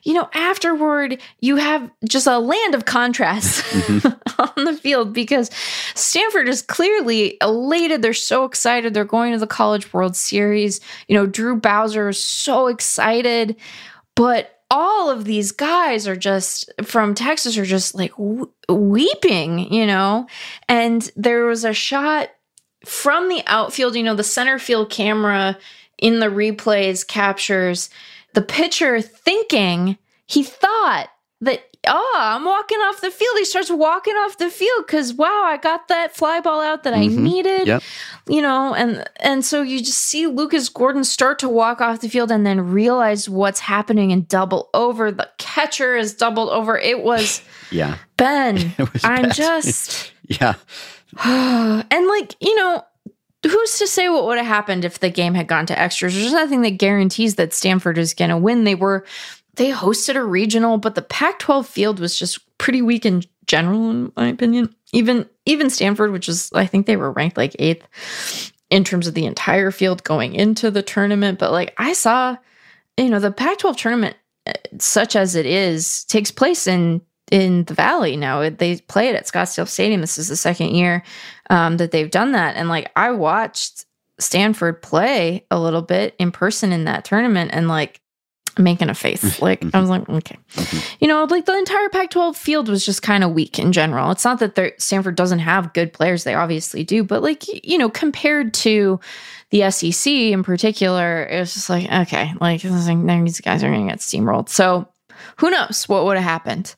you 0.03 0.13
know, 0.13 0.29
afterward, 0.33 1.21
you 1.39 1.55
have 1.55 1.89
just 2.07 2.27
a 2.27 2.37
land 2.37 2.75
of 2.75 2.85
contrasts 2.85 3.61
mm-hmm. 3.61 4.41
on 4.59 4.65
the 4.65 4.73
field 4.73 5.13
because 5.13 5.49
Stanford 5.95 6.49
is 6.49 6.61
clearly 6.61 7.37
elated. 7.41 8.01
They're 8.01 8.13
so 8.13 8.43
excited. 8.43 8.93
They're 8.93 9.05
going 9.05 9.31
to 9.31 9.39
the 9.39 9.47
College 9.47 9.93
World 9.93 10.15
Series. 10.15 10.81
You 11.07 11.15
know, 11.15 11.25
Drew 11.25 11.55
Bowser 11.55 12.09
is 12.09 12.21
so 12.21 12.67
excited. 12.67 13.55
But 14.15 14.59
all 14.69 15.09
of 15.09 15.25
these 15.25 15.51
guys 15.51 16.07
are 16.07 16.15
just 16.15 16.69
from 16.83 17.15
Texas 17.15 17.57
are 17.57 17.65
just 17.65 17.95
like 17.95 18.11
weeping, 18.67 19.71
you 19.71 19.85
know? 19.85 20.27
And 20.67 21.09
there 21.15 21.45
was 21.45 21.63
a 21.63 21.73
shot 21.73 22.29
from 22.83 23.29
the 23.29 23.43
outfield, 23.47 23.95
you 23.95 24.03
know, 24.03 24.15
the 24.15 24.23
center 24.23 24.59
field 24.59 24.89
camera 24.89 25.57
in 25.97 26.19
the 26.19 26.27
replays 26.27 27.07
captures 27.07 27.89
the 28.33 28.41
pitcher 28.41 29.01
thinking 29.01 29.97
he 30.25 30.43
thought 30.43 31.09
that 31.41 31.63
oh 31.87 32.15
i'm 32.17 32.45
walking 32.45 32.77
off 32.79 33.01
the 33.01 33.11
field 33.11 33.37
he 33.37 33.45
starts 33.45 33.69
walking 33.69 34.13
off 34.13 34.37
the 34.37 34.49
field 34.49 34.85
because 34.85 35.13
wow 35.13 35.43
i 35.45 35.57
got 35.57 35.87
that 35.89 36.15
fly 36.15 36.39
ball 36.39 36.61
out 36.61 36.83
that 36.83 36.93
mm-hmm. 36.93 37.19
i 37.19 37.21
needed 37.21 37.67
yep. 37.67 37.83
you 38.27 38.41
know 38.41 38.73
and 38.73 39.07
and 39.19 39.43
so 39.43 39.61
you 39.61 39.79
just 39.79 39.97
see 39.99 40.25
lucas 40.25 40.69
gordon 40.69 41.03
start 41.03 41.39
to 41.39 41.49
walk 41.49 41.81
off 41.81 41.99
the 41.99 42.09
field 42.09 42.31
and 42.31 42.45
then 42.45 42.61
realize 42.61 43.27
what's 43.27 43.59
happening 43.59 44.11
and 44.11 44.27
double 44.27 44.69
over 44.73 45.11
the 45.11 45.29
catcher 45.37 45.95
is 45.95 46.13
doubled 46.13 46.49
over 46.49 46.77
it 46.77 47.03
was 47.03 47.41
yeah 47.71 47.97
ben 48.15 48.73
i'm 49.03 49.23
bad. 49.23 49.33
just 49.33 50.11
yeah 50.27 50.53
and 51.23 52.07
like 52.07 52.35
you 52.39 52.55
know 52.55 52.83
who's 53.43 53.77
to 53.79 53.87
say 53.87 54.09
what 54.09 54.25
would 54.25 54.37
have 54.37 54.47
happened 54.47 54.85
if 54.85 54.99
the 54.99 55.09
game 55.09 55.33
had 55.33 55.47
gone 55.47 55.65
to 55.67 55.79
extras? 55.79 56.15
There's 56.15 56.31
nothing 56.31 56.61
that 56.61 56.77
guarantees 56.77 57.35
that 57.35 57.53
Stanford 57.53 57.97
is 57.97 58.13
going 58.13 58.29
to 58.29 58.37
win. 58.37 58.63
They 58.63 58.75
were 58.75 59.05
they 59.55 59.71
hosted 59.71 60.15
a 60.15 60.23
regional, 60.23 60.77
but 60.77 60.95
the 60.95 61.01
Pac-12 61.01 61.65
field 61.65 61.99
was 61.99 62.17
just 62.17 62.39
pretty 62.57 62.81
weak 62.81 63.05
in 63.05 63.23
general, 63.45 63.89
in 63.89 64.11
my 64.15 64.27
opinion. 64.27 64.73
Even 64.93 65.27
even 65.45 65.69
Stanford, 65.69 66.11
which 66.11 66.29
is 66.29 66.51
I 66.53 66.65
think 66.65 66.85
they 66.85 66.97
were 66.97 67.11
ranked 67.11 67.37
like 67.37 67.55
eighth 67.59 68.51
in 68.69 68.83
terms 68.83 69.07
of 69.07 69.13
the 69.13 69.25
entire 69.25 69.71
field 69.71 70.03
going 70.03 70.33
into 70.33 70.71
the 70.71 70.81
tournament. 70.81 71.37
But 71.37 71.51
like 71.51 71.73
I 71.77 71.93
saw, 71.93 72.37
you 72.97 73.09
know, 73.09 73.19
the 73.19 73.31
Pac-12 73.31 73.77
tournament, 73.77 74.15
uh, 74.47 74.53
such 74.79 75.15
as 75.15 75.35
it 75.35 75.45
is, 75.45 76.05
takes 76.05 76.31
place 76.31 76.67
in 76.67 77.01
in 77.31 77.65
the 77.65 77.73
Valley 77.73 78.15
now. 78.15 78.49
They 78.49 78.77
play 78.77 79.09
it 79.09 79.15
at 79.15 79.25
Scottsdale 79.25 79.67
Stadium. 79.67 80.01
This 80.01 80.17
is 80.17 80.27
the 80.27 80.35
second 80.35 80.75
year 80.75 81.03
um, 81.49 81.77
that 81.77 81.91
they've 81.91 82.11
done 82.11 82.31
that, 82.33 82.55
and 82.55 82.69
like 82.69 82.91
I 82.95 83.11
watched 83.11 83.85
Stanford 84.19 84.81
play 84.81 85.45
a 85.51 85.59
little 85.59 85.81
bit 85.81 86.15
in 86.19 86.31
person 86.31 86.71
in 86.71 86.85
that 86.85 87.05
tournament, 87.05 87.51
and 87.53 87.67
like 87.67 87.99
making 88.57 88.87
a 88.89 88.93
face. 88.93 89.41
Like 89.41 89.63
I 89.73 89.79
was 89.79 89.89
like, 89.89 90.07
okay, 90.07 90.37
you 90.99 91.07
know, 91.07 91.23
like 91.25 91.45
the 91.45 91.57
entire 91.57 91.89
Pac-12 91.89 92.35
field 92.35 92.69
was 92.69 92.85
just 92.85 93.01
kind 93.01 93.23
of 93.23 93.31
weak 93.31 93.57
in 93.57 93.71
general. 93.71 94.11
It's 94.11 94.23
not 94.23 94.39
that 94.39 94.79
Stanford 94.81 95.15
doesn't 95.15 95.39
have 95.39 95.73
good 95.73 95.91
players; 95.91 96.23
they 96.23 96.35
obviously 96.35 96.83
do. 96.83 97.03
But 97.03 97.23
like 97.23 97.43
you 97.67 97.77
know, 97.77 97.89
compared 97.89 98.53
to 98.55 98.99
the 99.49 99.69
SEC 99.71 100.11
in 100.11 100.43
particular, 100.43 101.25
it 101.25 101.39
was 101.39 101.53
just 101.53 101.69
like, 101.69 101.91
okay, 101.91 102.33
like 102.39 102.61
these 102.61 103.41
guys 103.41 103.63
are 103.63 103.69
going 103.69 103.87
to 103.87 103.91
get 103.91 103.99
steamrolled. 103.99 104.49
So 104.49 104.87
who 105.37 105.49
knows 105.49 105.87
what 105.89 106.05
would 106.05 106.17
have 106.17 106.23
happened? 106.23 106.73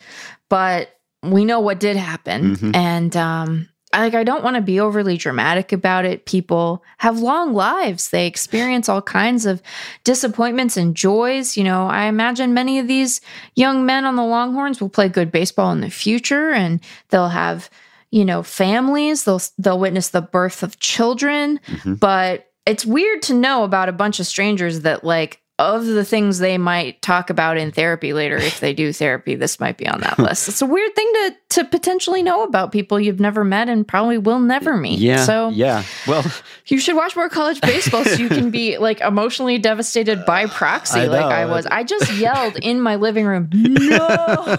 But 0.49 0.89
we 1.23 1.43
know 1.45 1.59
what 1.59 1.79
did 1.79 1.97
happen, 1.97 2.55
Mhm. 2.55 2.75
and 2.75 3.17
um, 3.17 3.69
like 4.01 4.13
I 4.15 4.23
don't 4.23 4.43
want 4.43 4.55
to 4.55 4.61
be 4.61 4.79
overly 4.79 5.17
dramatic 5.17 5.71
about 5.71 6.05
it. 6.05 6.25
People 6.25 6.83
have 6.99 7.19
long 7.19 7.53
lives; 7.53 8.09
they 8.09 8.27
experience 8.27 8.89
all 8.89 9.01
kinds 9.01 9.45
of 9.45 9.61
disappointments 10.03 10.77
and 10.77 10.95
joys. 10.95 11.57
You 11.57 11.63
know, 11.63 11.87
I 11.87 12.05
imagine 12.05 12.53
many 12.53 12.79
of 12.79 12.87
these 12.87 13.21
young 13.55 13.85
men 13.85 14.05
on 14.05 14.15
the 14.15 14.23
Longhorns 14.23 14.79
will 14.81 14.89
play 14.89 15.09
good 15.09 15.31
baseball 15.31 15.71
in 15.71 15.81
the 15.81 15.89
future, 15.89 16.51
and 16.51 16.79
they'll 17.09 17.29
have 17.29 17.69
you 18.11 18.25
know 18.25 18.43
families. 18.43 19.23
They'll 19.23 19.41
they'll 19.57 19.79
witness 19.79 20.09
the 20.09 20.21
birth 20.21 20.63
of 20.63 20.79
children, 20.79 21.59
Mhm. 21.67 21.99
but 21.99 22.47
it's 22.65 22.85
weird 22.85 23.21
to 23.23 23.33
know 23.33 23.63
about 23.63 23.89
a 23.89 23.93
bunch 23.93 24.19
of 24.19 24.27
strangers 24.27 24.81
that 24.81 25.03
like 25.03 25.41
of 25.57 25.85
the 25.85 26.03
things 26.03 26.39
they 26.39 26.57
might 26.57 27.01
talk 27.01 27.29
about 27.29 27.57
in 27.57 27.71
therapy 27.71 28.11
later 28.11 28.35
if 28.35 28.59
they 28.59 28.73
do 28.73 28.91
therapy 28.91 29.35
this 29.35 29.57
might 29.59 29.77
be 29.77 29.87
on 29.87 30.01
that 30.01 30.19
list 30.25 30.49
it's 30.49 30.61
a 30.61 30.65
weird 30.65 30.93
thing 30.95 31.09
to 31.13 31.35
to 31.49 31.63
potentially 31.65 32.21
know 32.21 32.43
about 32.43 32.73
people 32.73 32.99
you've 32.99 33.21
never 33.21 33.45
met 33.45 33.69
and 33.69 33.87
probably 33.87 34.17
will 34.17 34.39
never 34.39 34.75
meet 34.75 34.99
Yeah. 34.99 35.23
so 35.23 35.49
yeah. 35.49 35.83
Well, 36.07 36.25
you 36.67 36.77
should 36.79 36.95
watch 36.97 37.15
more 37.15 37.29
college 37.29 37.61
baseball 37.61 38.03
so 38.03 38.15
you 38.15 38.27
can 38.27 38.51
be 38.51 38.77
like 38.79 38.99
emotionally 38.99 39.57
devastated 39.57 40.25
by 40.25 40.47
proxy 40.47 40.99
I 41.01 41.05
like 41.05 41.21
know. 41.21 41.27
I 41.27 41.45
was. 41.45 41.65
I 41.67 41.83
just 41.83 42.11
yelled 42.15 42.57
in 42.57 42.81
my 42.81 42.95
living 42.95 43.25
room, 43.25 43.47
no. 43.53 44.57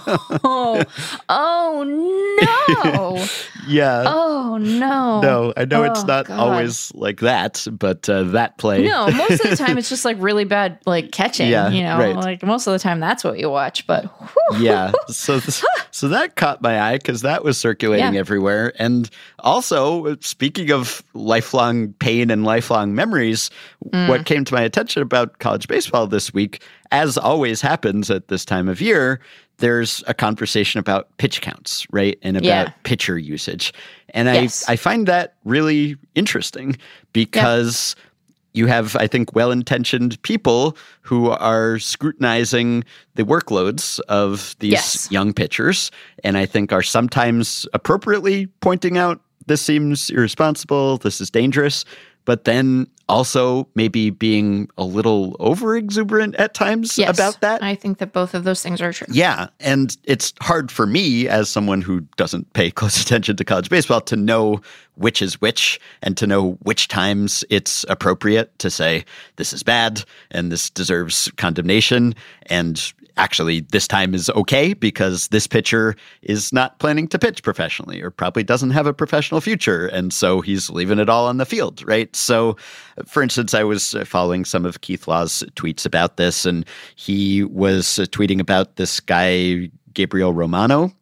Oh 1.29 1.83
no. 1.85 3.25
yeah. 3.69 4.05
Oh 4.07 4.59
no. 4.61 5.21
no, 5.21 5.53
I 5.57 5.65
know 5.65 5.85
it's 5.85 6.01
Oh, 6.03 6.07
not 6.07 6.27
God. 6.27 6.39
always 6.39 6.93
like 6.95 7.21
that, 7.21 7.67
but 7.71 8.09
uh, 8.09 8.23
that 8.25 8.59
play. 8.59 8.85
No, 8.87 9.11
most 9.11 9.45
of 9.45 9.51
the 9.51 9.57
time 9.57 9.77
it's 9.79 9.89
just 9.89 10.05
like 10.05 10.17
really 10.21 10.45
bad 10.45 10.79
like 10.87 11.11
catching, 11.11 11.49
Yeah, 11.51 11.68
you 11.68 11.83
know. 11.83 11.99
right. 11.99 12.14
Like 12.16 12.42
most 12.44 12.66
of 12.68 12.72
the 12.72 12.79
time 12.79 13.01
that's 13.01 13.25
what 13.25 13.38
you 13.40 13.51
watch, 13.51 13.87
but 13.88 14.05
whew. 14.05 14.64
yeah 14.64 14.92
so 15.09 15.40
th- 15.40 15.62
so 15.90 16.09
that 16.09 16.37
caught 16.37 16.62
my 16.62 16.81
eye 16.81 16.96
because 16.99 17.22
that 17.22 17.42
was 17.42 17.59
circulating 17.59 18.14
Yeah. 18.14 18.20
everywhere 18.20 18.72
and 18.79 19.11
also 19.40 20.16
speaking 20.20 20.70
of 20.70 21.03
lifelong 21.14 21.92
pain 21.94 22.31
and 22.31 22.44
lifelong 22.44 22.94
memories 22.94 23.51
Mm. 23.92 24.09
what 24.09 24.25
came 24.27 24.44
to 24.44 24.55
my 24.55 24.62
attention 24.62 25.03
about 25.03 25.38
college 25.38 25.68
baseball 25.68 26.07
this 26.07 26.33
week 26.35 26.62
as 26.90 27.16
always 27.18 27.61
happens 27.61 28.11
at 28.11 28.29
this 28.29 28.44
time 28.44 28.68
of 28.68 28.81
year 28.81 29.20
there's 29.59 30.03
a 30.07 30.14
conversation 30.14 30.79
about 30.81 31.09
pitch 31.18 31.40
counts 31.40 31.87
right 31.92 32.18
and 32.22 32.37
about 32.37 32.46
Yeah. 32.46 32.68
pitcher 32.85 33.18
usage 33.18 33.72
and 34.11 34.29
Yes. 34.29 34.64
i 34.68 34.72
i 34.72 34.77
find 34.77 35.07
that 35.09 35.35
really 35.44 35.96
interesting 36.14 36.77
because 37.12 37.94
you 38.57 38.66
have, 38.66 38.97
I 38.97 39.07
think, 39.07 39.35
well 39.35 39.51
intentioned 39.53 40.21
people 40.23 40.77
who 41.03 41.31
are 41.31 41.79
scrutinizing 41.79 42.85
the 43.14 43.23
workloads 43.25 44.01
of 44.09 44.57
these 44.61 44.73
Yes. 44.73 45.09
young 45.11 45.33
pitchers. 45.33 45.90
And 46.25 46.37
I 46.38 46.47
think 46.47 46.73
are 46.73 46.83
sometimes 46.83 47.66
appropriately 47.75 48.47
pointing 48.61 48.97
out 48.99 49.21
this 49.47 49.62
seems 49.62 50.11
irresponsible, 50.11 50.97
this 50.99 51.21
is 51.21 51.31
dangerous, 51.31 51.85
but 52.25 52.45
then 52.45 52.88
also 53.09 53.69
maybe 53.75 54.11
being 54.11 54.69
a 54.77 54.85
little 54.85 55.37
over 55.38 55.77
exuberant 55.77 56.35
at 56.37 56.55
times 56.55 56.99
yes, 56.99 57.16
about 57.16 57.40
that. 57.40 57.62
I 57.62 57.75
think 57.75 57.99
that 57.99 58.12
both 58.12 58.35
of 58.35 58.45
those 58.45 58.62
things 58.62 58.81
are 58.81 58.92
true. 58.92 59.07
Yeah. 59.11 59.49
And 59.61 59.97
it's 60.05 60.33
hard 60.40 60.73
for 60.73 60.87
me, 60.87 61.29
as 61.29 61.49
someone 61.49 61.83
who 61.83 62.01
doesn't 62.16 62.53
pay 62.53 62.71
close 62.73 63.01
attention 63.01 63.37
to 63.37 63.45
college 63.45 63.71
baseball, 63.71 64.01
to 64.03 64.16
know 64.16 64.61
which 64.95 65.23
is 65.23 65.40
which 65.40 65.79
and 66.03 66.16
to 66.16 66.27
know 66.27 66.53
which 66.62 66.88
times 66.88 67.45
it's 67.51 67.85
appropriate 67.88 68.59
to 68.59 68.71
say, 68.71 69.05
this 69.37 69.53
is 69.53 69.62
bad 69.62 70.05
and 70.31 70.51
this 70.51 70.71
deserves 70.71 71.31
condemnation. 71.37 72.14
And 72.47 72.92
actually, 73.16 73.61
this 73.61 73.88
time 73.88 74.14
is 74.14 74.31
okay 74.31 74.74
because 74.74 75.29
this 75.29 75.46
pitcher 75.46 75.96
is 76.22 76.52
not 76.52 76.79
planning 76.79 77.09
to 77.09 77.18
pitch 77.18 77.42
professionally 77.42 78.02
or 78.02 78.11
probably 78.11 78.42
doesn't 78.42 78.70
have 78.70 78.87
a 78.87 78.92
professional 78.92 79.40
future. 79.40 79.87
And 79.87 80.12
so 80.12 80.40
he's 80.40 80.70
leaving 80.70 80.98
it 80.98 81.09
all 81.09 81.26
on 81.26 81.38
the 81.38 81.46
field, 81.46 81.87
right? 81.87 82.14
So, 82.14 82.57
for 83.07 83.22
instance, 83.22 83.55
I 83.55 83.64
was 83.64 83.94
uh, 83.94 84.05
following 84.05 84.44
some 84.44 84.66
of 84.66 84.81
Keith 84.81 85.09
Law's 85.09 85.42
tweets 85.55 85.87
about 85.87 86.16
this, 86.16 86.44
and 86.44 86.66
he 86.94 87.44
was 87.44 87.98
uh, 87.98 88.05
tweeting 88.05 88.40
about 88.40 88.76
this 88.76 89.00
guy, 89.00 89.70
Gabriel 89.94 90.33
Romano, 90.33 90.92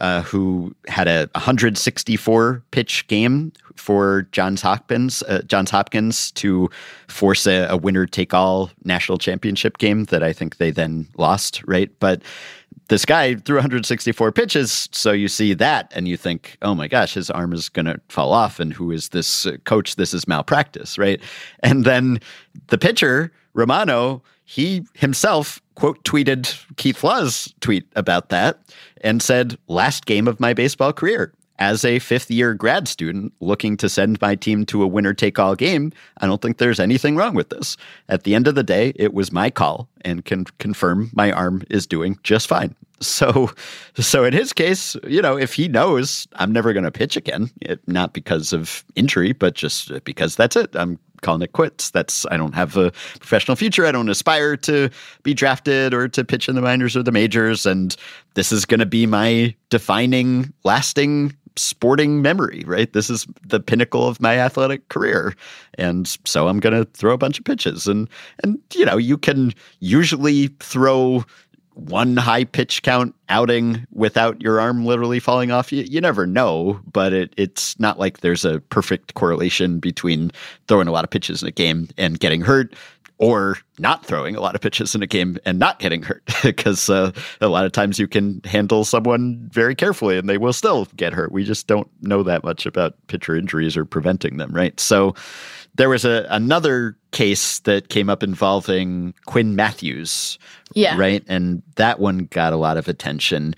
uh, 0.00 0.22
who 0.22 0.74
had 0.88 1.08
a 1.08 1.28
164 1.34 2.62
pitch 2.70 3.06
game 3.08 3.52
for 3.76 4.28
Johns 4.32 4.62
Hopkins, 4.62 5.22
uh, 5.24 5.42
Johns 5.46 5.70
Hopkins 5.70 6.30
to 6.32 6.70
force 7.08 7.46
a, 7.46 7.66
a 7.68 7.76
winner 7.76 8.06
take 8.06 8.34
all 8.34 8.70
national 8.84 9.18
championship 9.18 9.78
game 9.78 10.04
that 10.04 10.22
I 10.22 10.32
think 10.32 10.58
they 10.58 10.70
then 10.70 11.08
lost, 11.16 11.62
right? 11.66 11.90
But 11.98 12.22
this 12.88 13.04
guy 13.04 13.36
threw 13.36 13.56
164 13.56 14.32
pitches. 14.32 14.88
So 14.92 15.12
you 15.12 15.28
see 15.28 15.54
that 15.54 15.92
and 15.94 16.08
you 16.08 16.16
think, 16.16 16.58
oh 16.60 16.74
my 16.74 16.88
gosh, 16.88 17.14
his 17.14 17.30
arm 17.30 17.52
is 17.52 17.68
going 17.68 17.86
to 17.86 18.00
fall 18.08 18.32
off. 18.32 18.60
And 18.60 18.72
who 18.72 18.90
is 18.90 19.10
this 19.10 19.46
uh, 19.46 19.56
coach? 19.64 19.96
This 19.96 20.12
is 20.12 20.28
malpractice, 20.28 20.98
right? 20.98 21.20
And 21.60 21.84
then 21.84 22.20
the 22.66 22.78
pitcher, 22.78 23.32
Romano, 23.54 24.22
he 24.50 24.84
himself 24.94 25.62
quote 25.76 26.02
tweeted 26.02 26.60
Keith 26.74 27.04
Law's 27.04 27.54
tweet 27.60 27.86
about 27.94 28.30
that 28.30 28.58
and 29.00 29.22
said, 29.22 29.56
last 29.68 30.06
game 30.06 30.26
of 30.26 30.40
my 30.40 30.54
baseball 30.54 30.92
career. 30.92 31.32
As 31.60 31.84
a 31.84 32.00
fifth 32.00 32.32
year 32.32 32.54
grad 32.54 32.88
student 32.88 33.32
looking 33.38 33.76
to 33.76 33.88
send 33.88 34.20
my 34.20 34.34
team 34.34 34.66
to 34.66 34.82
a 34.82 34.88
winner 34.88 35.14
take 35.14 35.38
all 35.38 35.54
game, 35.54 35.92
I 36.18 36.26
don't 36.26 36.42
think 36.42 36.58
there's 36.58 36.80
anything 36.80 37.14
wrong 37.14 37.36
with 37.36 37.50
this. 37.50 37.76
At 38.08 38.24
the 38.24 38.34
end 38.34 38.48
of 38.48 38.56
the 38.56 38.64
day, 38.64 38.92
it 38.96 39.14
was 39.14 39.30
my 39.30 39.50
call 39.50 39.88
and 40.00 40.24
can 40.24 40.46
confirm 40.58 41.12
my 41.14 41.30
arm 41.30 41.62
is 41.70 41.86
doing 41.86 42.18
just 42.24 42.48
fine. 42.48 42.74
So, 43.02 43.50
so 43.94 44.24
in 44.24 44.34
his 44.34 44.52
case, 44.52 44.94
you 45.06 45.22
know, 45.22 45.38
if 45.38 45.54
he 45.54 45.68
knows 45.68 46.26
I'm 46.34 46.52
never 46.52 46.72
going 46.72 46.84
to 46.84 46.90
pitch 46.90 47.16
again, 47.16 47.50
it, 47.62 47.80
not 47.86 48.12
because 48.12 48.52
of 48.52 48.84
injury, 48.94 49.32
but 49.32 49.54
just 49.54 50.04
because 50.04 50.36
that's 50.36 50.56
it. 50.56 50.74
I'm 50.76 50.98
calling 51.20 51.42
it 51.42 51.52
quits. 51.52 51.90
That's 51.90 52.26
I 52.30 52.36
don't 52.36 52.54
have 52.54 52.76
a 52.76 52.90
professional 53.18 53.56
future. 53.56 53.86
I 53.86 53.92
don't 53.92 54.08
aspire 54.08 54.56
to 54.58 54.90
be 55.22 55.34
drafted 55.34 55.94
or 55.94 56.08
to 56.08 56.24
pitch 56.24 56.48
in 56.48 56.54
the 56.54 56.62
minors 56.62 56.96
or 56.96 57.02
the 57.02 57.12
majors, 57.12 57.66
and 57.66 57.94
this 58.34 58.52
is 58.52 58.64
going 58.64 58.80
to 58.80 58.86
be 58.86 59.06
my 59.06 59.54
defining, 59.68 60.52
lasting 60.64 61.34
sporting 61.56 62.22
memory. 62.22 62.64
Right? 62.66 62.92
This 62.92 63.10
is 63.10 63.26
the 63.46 63.60
pinnacle 63.60 64.06
of 64.06 64.20
my 64.20 64.38
athletic 64.38 64.88
career, 64.88 65.34
and 65.74 66.06
so 66.24 66.48
I'm 66.48 66.60
going 66.60 66.76
to 66.76 66.90
throw 66.92 67.12
a 67.12 67.18
bunch 67.18 67.38
of 67.38 67.44
pitches, 67.44 67.86
and 67.86 68.08
and 68.42 68.58
you 68.74 68.84
know 68.84 68.96
you 68.96 69.18
can 69.18 69.52
usually 69.80 70.48
throw 70.60 71.24
one 71.88 72.16
high 72.16 72.44
pitch 72.44 72.82
count 72.82 73.14
outing 73.28 73.86
without 73.92 74.40
your 74.40 74.60
arm 74.60 74.84
literally 74.84 75.20
falling 75.20 75.50
off. 75.50 75.72
You, 75.72 75.82
you 75.84 76.00
never 76.00 76.26
know, 76.26 76.80
but 76.92 77.12
it, 77.12 77.32
it's 77.36 77.78
not 77.80 77.98
like 77.98 78.20
there's 78.20 78.44
a 78.44 78.60
perfect 78.60 79.14
correlation 79.14 79.80
between 79.80 80.30
throwing 80.68 80.88
a 80.88 80.92
lot 80.92 81.04
of 81.04 81.10
pitches 81.10 81.42
in 81.42 81.48
a 81.48 81.52
game 81.52 81.88
and 81.96 82.20
getting 82.20 82.40
hurt 82.40 82.74
or 83.20 83.58
not 83.78 84.04
throwing 84.04 84.34
a 84.34 84.40
lot 84.40 84.54
of 84.54 84.62
pitches 84.62 84.94
in 84.94 85.02
a 85.02 85.06
game 85.06 85.36
and 85.44 85.58
not 85.58 85.78
getting 85.78 86.02
hurt 86.02 86.22
because 86.42 86.88
uh, 86.88 87.12
a 87.42 87.48
lot 87.48 87.66
of 87.66 87.72
times 87.72 87.98
you 87.98 88.08
can 88.08 88.40
handle 88.44 88.82
someone 88.82 89.38
very 89.52 89.74
carefully 89.74 90.16
and 90.16 90.28
they 90.28 90.38
will 90.38 90.54
still 90.54 90.86
get 90.96 91.12
hurt. 91.12 91.30
We 91.30 91.44
just 91.44 91.66
don't 91.66 91.88
know 92.00 92.22
that 92.22 92.42
much 92.42 92.64
about 92.64 92.94
pitcher 93.08 93.36
injuries 93.36 93.76
or 93.76 93.84
preventing 93.84 94.38
them, 94.38 94.52
right? 94.52 94.78
So 94.80 95.14
there 95.74 95.88
was 95.88 96.04
a 96.04 96.26
another 96.30 96.96
case 97.12 97.60
that 97.60 97.88
came 97.88 98.08
up 98.10 98.22
involving 98.22 99.14
Quinn 99.26 99.56
Mathews, 99.56 100.38
Yeah. 100.74 100.96
right? 100.98 101.24
And 101.28 101.62
that 101.76 101.98
one 102.00 102.26
got 102.30 102.52
a 102.52 102.56
lot 102.56 102.76
of 102.76 102.88
attention 102.88 103.54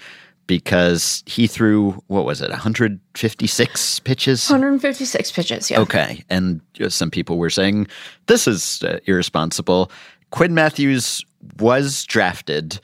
because 0.47 1.23
he 1.27 1.47
threw 1.47 1.93
what 2.09 2.25
was 2.25 2.41
it, 2.43 2.51
156 2.51 4.01
pitches? 4.01 4.51
156 4.51 5.33
pitches, 5.33 5.71
yeah. 5.71 5.81
Okay, 5.81 6.23
and 6.29 6.61
some 6.89 7.11
people 7.11 7.39
were 7.39 7.51
saying 7.51 7.87
this 8.27 8.47
is 8.47 8.83
uh, 8.83 8.99
irresponsible. 9.07 9.91
Quinn 10.31 10.55
Mathews 10.55 11.25
was 11.59 12.05
drafted 12.05 12.81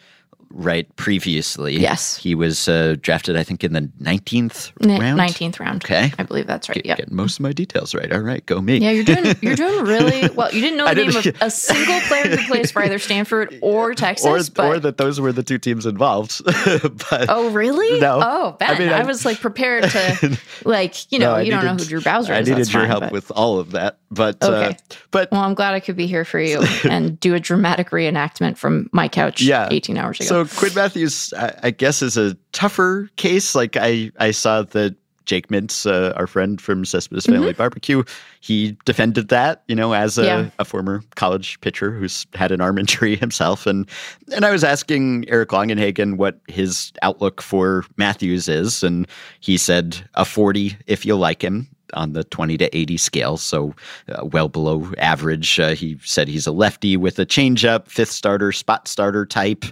right 0.50 0.94
previously. 0.96 1.78
Yes. 1.78 2.16
he 2.16 2.34
was 2.34 2.68
uh, 2.68 2.96
drafted. 3.00 3.36
I 3.36 3.42
think 3.42 3.64
in 3.64 3.72
the 3.72 3.82
19th 4.02 4.72
Ni- 4.84 4.98
round. 4.98 5.20
19th 5.20 5.60
round. 5.60 5.84
Okay. 5.84 6.12
I 6.18 6.22
believe 6.22 6.46
that's 6.46 6.68
right. 6.68 6.76
Get, 6.76 6.86
Yeah. 6.86 6.96
Getting 6.96 7.14
most 7.16 7.34
of 7.38 7.40
my 7.42 7.52
details 7.52 7.94
right. 7.94 8.10
All 8.12 8.20
right, 8.20 8.44
go 8.46 8.60
me. 8.60 8.78
Yeah, 8.78 8.90
you're 8.90 9.04
doing 9.04 9.34
you're 9.42 9.56
doing 9.56 9.84
really 9.86 10.28
well. 10.34 10.52
You 10.52 10.60
didn't 10.60 10.78
know 10.78 10.86
the 10.88 10.94
name 10.94 11.16
of 11.16 11.26
a 11.42 11.50
single 11.50 12.00
player 12.00 12.36
who 12.36 12.46
plays 12.46 12.70
for 12.70 12.82
either 12.82 12.98
Stanford 12.98 13.58
or 13.62 13.94
Texas, 13.94 14.48
or, 14.48 14.52
but 14.54 14.64
or 14.66 14.80
that 14.80 14.96
those 14.96 15.20
were 15.20 15.32
the 15.32 15.42
two 15.42 15.58
teams 15.58 15.86
involved. 15.86 16.40
but 16.44 17.26
oh 17.28 17.50
really? 17.50 18.00
No. 18.00 18.20
Oh, 18.22 18.56
Ben, 18.58 18.70
I 18.70 18.78
mean, 18.78 18.88
I- 18.88 19.04
was 19.04 19.24
like 19.24 19.40
prepared 19.40 19.84
to 19.90 20.38
like 20.64 21.10
you 21.12 21.18
know 21.18 21.34
No, 21.34 21.38
you 21.40 21.50
don't 21.50 21.64
know 21.64 21.74
who 21.74 21.84
Drew 21.84 22.00
Bowser 22.00 22.32
is. 22.34 22.48
I 22.48 22.52
needed 22.52 22.72
your 22.72 22.80
fine, 22.82 22.88
help 22.88 23.00
but- 23.04 23.12
with 23.12 23.30
all 23.32 23.58
of 23.58 23.72
that. 23.72 23.98
But 24.10 24.42
uh, 24.42 24.46
Okay. 24.48 24.76
but 25.10 25.30
Well, 25.30 25.42
I'm 25.42 25.52
glad 25.54 25.74
I 25.74 25.80
could 25.80 25.96
be 25.96 26.06
here 26.06 26.24
for 26.24 26.40
you 26.40 26.62
and 26.88 27.20
do 27.20 27.34
a 27.34 27.40
dramatic 27.40 27.90
reenactment 27.90 28.56
from 28.56 28.88
my 28.90 29.06
couch 29.06 29.42
Yeah. 29.42 29.68
18 29.70 29.98
hours 29.98 30.18
ago. 30.20 30.26
So 30.26 30.37
Quinn 30.44 30.74
Mathews, 30.74 31.32
I, 31.36 31.54
I 31.64 31.70
guess, 31.70 32.02
is 32.02 32.16
a 32.16 32.36
tougher 32.52 33.08
case. 33.16 33.54
Like 33.54 33.76
I, 33.76 34.10
I 34.18 34.30
saw 34.30 34.62
that 34.62 34.94
Jake 35.24 35.48
Mintz, 35.48 35.84
uh, 35.84 36.14
our 36.16 36.26
friend 36.26 36.58
from 36.58 36.86
Cespedes 36.86 37.26
Family 37.26 37.52
Barbecue, 37.52 38.02
he 38.40 38.78
defended 38.86 39.28
that, 39.28 39.62
you 39.68 39.74
know, 39.76 39.92
as 39.92 40.16
a, 40.16 40.24
Yeah. 40.24 40.50
a 40.58 40.64
former 40.64 41.02
college 41.16 41.60
pitcher 41.60 41.90
who's 41.92 42.26
had 42.34 42.50
an 42.50 42.62
arm 42.62 42.78
injury 42.82 43.14
himself. 43.14 43.66
And 43.66 43.86
and 44.34 44.46
I 44.46 44.50
was 44.50 44.64
asking 44.64 45.26
Eric 45.28 45.50
Longenhagen 45.50 46.16
what 46.16 46.40
his 46.48 46.92
outlook 47.02 47.42
for 47.42 47.84
Mathews 47.98 48.48
is, 48.48 48.82
and 48.82 49.06
he 49.40 49.58
said 49.58 49.98
a 50.14 50.24
40 50.24 50.78
if 50.86 51.04
you 51.04 51.14
like 51.14 51.42
him 51.44 51.68
on 51.94 52.12
the 52.12 52.22
20 52.24 52.58
to 52.58 52.76
80 52.76 52.96
scale, 52.98 53.36
so 53.38 53.74
uh, 54.10 54.22
well 54.26 54.48
below 54.50 54.92
average. 54.98 55.58
Uh, 55.58 55.74
he 55.74 55.98
said 56.04 56.28
he's 56.28 56.46
a 56.46 56.52
lefty 56.52 56.98
with 56.98 57.18
a 57.18 57.24
changeup, 57.24 57.86
fifth 57.88 58.10
starter, 58.10 58.52
spot 58.52 58.86
starter 58.86 59.24
type, 59.24 59.64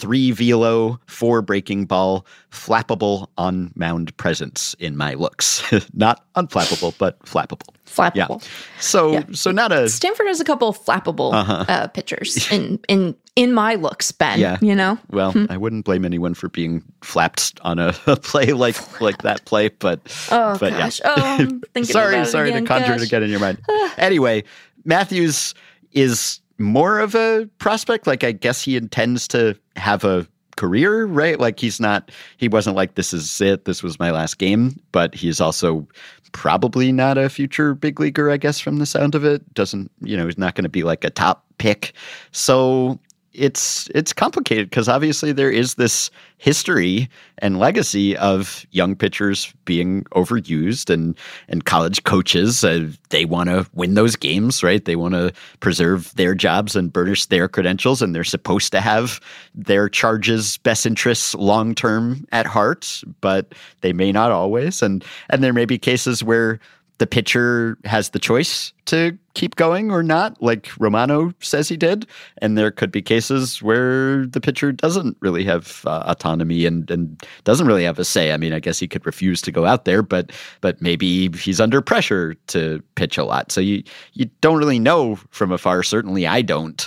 three 0.00 0.30
velo, 0.32 0.98
four 1.06 1.42
breaking 1.42 1.84
ball, 1.86 2.26
flappable 2.50 3.28
on 3.38 3.70
mound 3.76 4.16
presence 4.16 4.74
in 4.78 4.96
my 4.96 5.14
looks. 5.14 5.62
Not 5.94 6.24
unflappable, 6.34 6.96
but 6.98 7.18
flappable. 7.20 7.68
Yeah. 7.68 8.26
Flappable. 8.26 8.48
So 8.80 9.12
Yeah. 9.12 9.24
so 9.32 9.50
not 9.50 9.72
a 9.72 9.88
Stanford 9.88 10.28
has 10.28 10.40
a 10.40 10.44
couple 10.44 10.68
of 10.68 10.78
flappable 10.84 11.32
Uh-huh. 11.34 11.64
uh, 11.68 11.86
pitchers 11.88 12.50
in 12.52 12.78
in 12.86 13.16
in 13.34 13.52
my 13.52 13.74
looks, 13.74 14.12
Ben. 14.12 14.38
Yeah. 14.38 14.58
You 14.60 14.76
know, 14.76 14.96
well, 15.10 15.34
I 15.50 15.56
wouldn't 15.56 15.84
blame 15.84 16.04
anyone 16.04 16.34
for 16.34 16.48
being 16.48 16.84
flapped 17.02 17.58
on 17.62 17.80
a, 17.80 17.92
a 18.06 18.14
play 18.16 18.52
like 18.52 18.76
like 19.00 19.22
that 19.22 19.44
play, 19.44 19.68
but 19.70 19.98
oh 20.30 20.56
but 20.60 20.70
yeah. 20.72 20.78
gosh, 20.78 21.00
oh, 21.04 21.14
I'm 21.16 21.60
thinking 21.74 21.84
sorry, 21.92 22.14
about 22.14 22.28
it 22.28 22.30
sorry 22.30 22.50
again. 22.50 22.62
to 22.62 22.68
conjure 22.68 22.86
gosh. 22.92 23.02
it 23.02 23.06
again 23.06 23.22
in 23.24 23.30
your 23.30 23.40
mind. 23.40 23.58
anyway, 23.98 24.44
Mathews 24.84 25.54
is 25.92 26.40
more 26.60 27.00
of 27.00 27.14
a 27.14 27.48
prospect. 27.58 28.06
Like 28.06 28.22
I 28.22 28.32
guess 28.32 28.62
he 28.62 28.76
intends 28.76 29.26
to 29.28 29.56
have 29.76 30.04
a 30.04 30.26
career, 30.56 31.06
right? 31.06 31.40
Like 31.40 31.58
he's 31.58 31.80
not 31.80 32.10
he 32.36 32.48
wasn't 32.48 32.76
like 32.76 32.94
this 32.94 33.12
is 33.12 33.40
it, 33.40 33.64
this 33.64 33.82
was 33.82 33.98
my 33.98 34.10
last 34.10 34.38
game, 34.38 34.78
but 34.92 35.14
he's 35.14 35.40
also 35.40 35.86
probably 36.32 36.92
not 36.92 37.18
a 37.18 37.28
future 37.28 37.74
big 37.74 37.98
leaguer, 37.98 38.30
I 38.30 38.36
guess, 38.36 38.60
from 38.60 38.78
the 38.78 38.86
sound 38.86 39.14
of 39.14 39.24
it. 39.24 39.54
Doesn't 39.54 39.90
you 40.02 40.16
know, 40.16 40.26
he's 40.26 40.38
not 40.38 40.54
gonna 40.54 40.68
be 40.68 40.82
like 40.82 41.04
a 41.04 41.10
top 41.10 41.44
pick. 41.58 41.92
So 42.32 43.00
it's 43.32 43.88
it's 43.94 44.12
complicated 44.12 44.68
because 44.68 44.88
obviously 44.88 45.32
there 45.32 45.50
is 45.50 45.74
this 45.74 46.10
history 46.38 47.08
and 47.38 47.58
legacy 47.58 48.16
of 48.16 48.66
young 48.70 48.96
pitchers 48.96 49.52
being 49.64 50.02
overused 50.16 50.90
and 50.90 51.16
and 51.48 51.64
college 51.64 52.02
coaches 52.04 52.64
uh, 52.64 52.88
they 53.10 53.24
want 53.24 53.48
to 53.48 53.66
win 53.72 53.94
those 53.94 54.16
games 54.16 54.62
right? 54.62 54.84
They 54.84 54.96
want 54.96 55.14
to 55.14 55.32
preserve 55.60 56.12
their 56.16 56.34
jobs 56.34 56.74
and 56.74 56.92
burnish 56.92 57.26
their 57.26 57.46
credentials 57.46 58.02
and 58.02 58.14
they're 58.14 58.24
supposed 58.24 58.72
to 58.72 58.80
have 58.80 59.20
their 59.54 59.88
charges 59.88 60.58
best 60.58 60.84
interests 60.84 61.34
long 61.34 61.74
term 61.74 62.26
at 62.32 62.46
heart 62.46 63.02
but 63.20 63.54
they 63.82 63.92
may 63.92 64.10
not 64.10 64.32
always. 64.32 64.82
And 64.82 65.04
and 65.28 65.42
there 65.42 65.52
may 65.52 65.66
be 65.66 65.78
cases 65.78 66.24
where 66.24 66.58
the 67.00 67.06
pitcher 67.06 67.78
has 67.86 68.10
the 68.10 68.18
choice 68.18 68.74
to 68.84 69.16
keep 69.32 69.56
going 69.56 69.90
or 69.90 70.02
not, 70.02 70.40
like 70.42 70.68
Romano 70.78 71.32
says 71.40 71.66
he 71.66 71.76
did. 71.78 72.06
And 72.42 72.58
there 72.58 72.70
could 72.70 72.92
be 72.92 73.00
cases 73.00 73.62
where 73.62 74.26
the 74.26 74.40
pitcher 74.40 74.70
doesn't 74.70 75.16
really 75.20 75.42
have 75.44 75.82
uh, 75.86 76.02
autonomy 76.04 76.66
and, 76.66 76.90
and 76.90 77.18
doesn't 77.44 77.66
really 77.66 77.84
have 77.84 77.98
a 77.98 78.04
say. 78.04 78.32
I 78.32 78.36
mean, 78.36 78.52
I 78.52 78.60
guess 78.60 78.78
he 78.78 78.86
could 78.86 79.06
refuse 79.06 79.40
to 79.42 79.50
go 79.50 79.64
out 79.64 79.86
there, 79.86 80.02
but 80.02 80.30
but 80.60 80.82
maybe 80.82 81.30
he's 81.38 81.58
under 81.58 81.80
pressure 81.80 82.34
to 82.48 82.82
pitch 82.96 83.16
a 83.16 83.24
lot. 83.24 83.50
So 83.50 83.62
you 83.62 83.82
you 84.12 84.26
don't 84.42 84.58
really 84.58 84.78
know 84.78 85.16
from 85.30 85.52
afar. 85.52 85.82
Certainly, 85.82 86.26
I 86.26 86.42
don't 86.42 86.86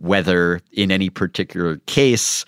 whether 0.00 0.60
in 0.72 0.90
any 0.90 1.08
particular 1.08 1.76
case 1.86 2.44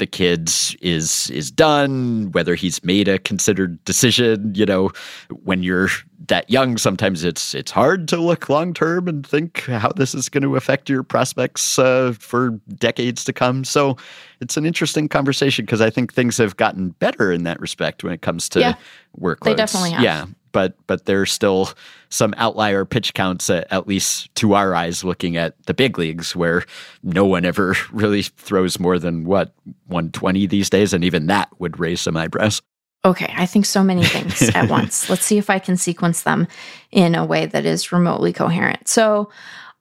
the 0.00 0.06
kids 0.06 0.74
is 0.80 1.30
is 1.30 1.50
done 1.50 2.32
whether 2.32 2.54
he's 2.54 2.82
made 2.82 3.06
a 3.06 3.18
considered 3.18 3.82
decision 3.84 4.52
you 4.54 4.64
know 4.66 4.90
when 5.44 5.62
you're 5.62 5.88
that 6.26 6.48
young 6.50 6.76
sometimes 6.78 7.22
it's 7.22 7.54
it's 7.54 7.70
hard 7.70 8.08
to 8.08 8.16
look 8.16 8.48
long 8.48 8.72
term 8.74 9.06
and 9.08 9.26
think 9.26 9.60
how 9.66 9.90
this 9.90 10.14
is 10.14 10.28
going 10.30 10.42
to 10.42 10.56
affect 10.56 10.88
your 10.88 11.02
prospects 11.02 11.78
uh, 11.78 12.14
for 12.18 12.50
decades 12.76 13.24
to 13.24 13.32
come 13.32 13.62
so 13.62 13.96
it's 14.40 14.56
an 14.56 14.64
interesting 14.64 15.06
conversation 15.08 15.64
because 15.66 15.80
i 15.82 15.90
think 15.90 16.12
things 16.14 16.38
have 16.38 16.56
gotten 16.56 16.90
better 16.98 17.30
in 17.30 17.44
that 17.44 17.60
respect 17.60 18.02
when 18.02 18.12
it 18.12 18.22
comes 18.22 18.48
to 18.48 18.60
Yeah. 18.60 18.74
workloads 19.20 19.44
They 19.44 19.54
definitely 19.54 19.90
have. 19.90 20.02
yeah 20.02 20.24
but 20.52 20.74
but 20.86 21.06
there's 21.06 21.32
still 21.32 21.70
some 22.08 22.34
outlier 22.36 22.84
pitch 22.84 23.14
counts 23.14 23.48
at, 23.50 23.70
at 23.72 23.86
least 23.86 24.34
to 24.34 24.54
our 24.54 24.74
eyes 24.74 25.04
looking 25.04 25.36
at 25.36 25.54
the 25.66 25.74
big 25.74 25.98
leagues 25.98 26.34
where 26.34 26.64
no 27.02 27.24
one 27.24 27.44
ever 27.44 27.76
really 27.92 28.22
throws 28.22 28.80
more 28.80 28.98
than 28.98 29.24
what 29.24 29.54
120 29.86 30.46
these 30.46 30.70
days 30.70 30.92
and 30.92 31.04
even 31.04 31.26
that 31.26 31.48
would 31.58 31.78
raise 31.78 32.00
some 32.00 32.16
eyebrows 32.16 32.62
Okay, 33.04 33.32
I 33.34 33.46
think 33.46 33.64
so 33.64 33.82
many 33.82 34.04
things 34.04 34.42
at 34.54 34.68
once. 34.68 35.08
Let's 35.08 35.24
see 35.24 35.38
if 35.38 35.48
I 35.48 35.58
can 35.58 35.76
sequence 35.76 36.22
them 36.22 36.46
in 36.90 37.14
a 37.14 37.24
way 37.24 37.46
that 37.46 37.64
is 37.64 37.92
remotely 37.92 38.32
coherent. 38.32 38.88
So, 38.88 39.30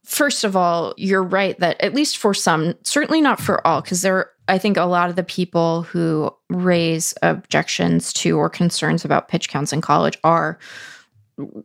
first 0.06 0.46
of 0.46 0.56
all, 0.56 0.94
you're 0.96 1.24
right 1.24 1.60
that 1.60 1.80
at 1.82 1.94
least 1.94 2.18
for 2.18 2.34
some, 2.34 2.76
certainly 2.84 3.20
not 3.20 3.42
for 3.42 3.66
all, 3.68 3.82
because 3.82 4.02
there, 4.02 4.32
I 4.50 4.58
think 4.58 4.78
a 4.78 4.84
lot 4.84 5.10
of 5.10 5.16
the 5.16 5.24
people 5.24 5.84
who 5.84 6.34
raise 6.50 7.14
objections 7.22 8.12
to 8.14 8.38
or 8.38 8.50
concerns 8.50 9.06
about 9.06 9.28
pitch 9.28 9.50
counts 9.50 9.72
in 9.72 9.82
college 9.82 10.18
are 10.24 10.60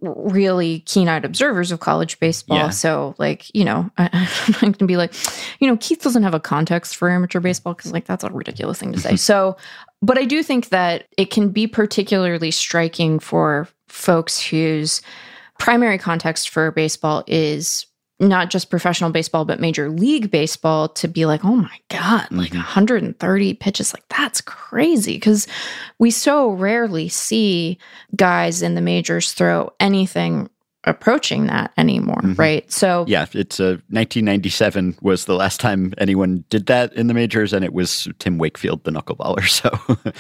really 0.03 0.81
keen-eyed 0.81 1.25
observers 1.25 1.73
of 1.73 1.81
college 1.81 2.21
baseball. 2.21 2.59
Yeah. 2.59 2.71
So, 2.71 3.15
like, 3.19 3.53
you 3.55 3.65
know, 3.65 3.91
I, 3.99 4.09
I'm 4.47 4.53
not 4.53 4.61
going 4.61 4.73
to 4.75 4.87
be 4.87 4.97
like, 4.97 5.13
you 5.61 5.67
know, 5.67 5.77
Keith 5.79 6.03
doesn't 6.03 6.23
have 6.23 6.35
a 6.35 6.41
context 6.41 6.97
for 6.97 7.11
amateur 7.11 7.41
baseball 7.41 7.75
because, 7.75 7.93
like, 7.93 8.05
that's 8.05 8.25
a 8.25 8.31
ridiculous 8.31 8.79
thing 8.79 8.93
to 8.93 9.01
say. 9.01 9.17
so, 9.31 9.57
but 10.01 10.19
I 10.19 10.25
do 10.25 10.43
think 10.43 10.69
that 10.69 11.09
it 11.17 11.31
can 11.31 11.49
be 11.49 11.67
particularly 11.67 12.51
striking 12.51 13.19
for 13.19 13.69
folks 13.89 14.41
whose 14.41 15.03
primary 15.59 15.99
context 15.99 16.51
for 16.51 16.71
baseball 16.71 17.25
is 17.27 17.87
not 18.29 18.51
just 18.51 18.71
professional 18.71 19.11
baseball, 19.11 19.45
but 19.45 19.61
major 19.61 19.91
league 19.91 20.31
baseball 20.31 20.89
to 20.91 21.09
be 21.09 21.27
like, 21.27 21.45
oh 21.45 21.57
my 21.57 21.79
God, 21.89 22.27
like 22.31 22.53
Mhm. 22.53 22.57
130 22.57 23.55
pitches, 23.55 23.93
like 23.95 24.05
that's 24.09 24.41
crazy. 24.41 25.19
Cause 25.19 25.47
we 25.99 26.11
so 26.11 26.51
rarely 26.51 27.09
see 27.09 27.79
guys 28.17 28.63
in 28.63 28.75
the 28.75 28.81
majors 28.81 29.33
throw 29.33 29.73
anything 29.81 30.49
approaching 30.87 31.47
that 31.47 31.73
anymore, 31.77 32.21
Mhm. 32.23 32.39
right? 32.39 32.73
So, 32.73 33.05
yeah 33.09 33.27
it's 33.33 33.59
a 33.61 33.81
1997 33.89 34.97
was 35.03 35.25
the 35.25 35.35
last 35.35 35.61
time 35.61 35.93
anyone 35.99 36.45
did 36.51 36.67
that 36.67 36.93
in 36.95 37.07
the 37.07 37.15
majors 37.15 37.53
and 37.53 37.65
it 37.65 37.73
was 37.73 38.07
tim 38.19 38.39
wakefield 38.39 38.85
the 38.85 38.91
knuckleballer 38.91 39.47
so 39.49 39.71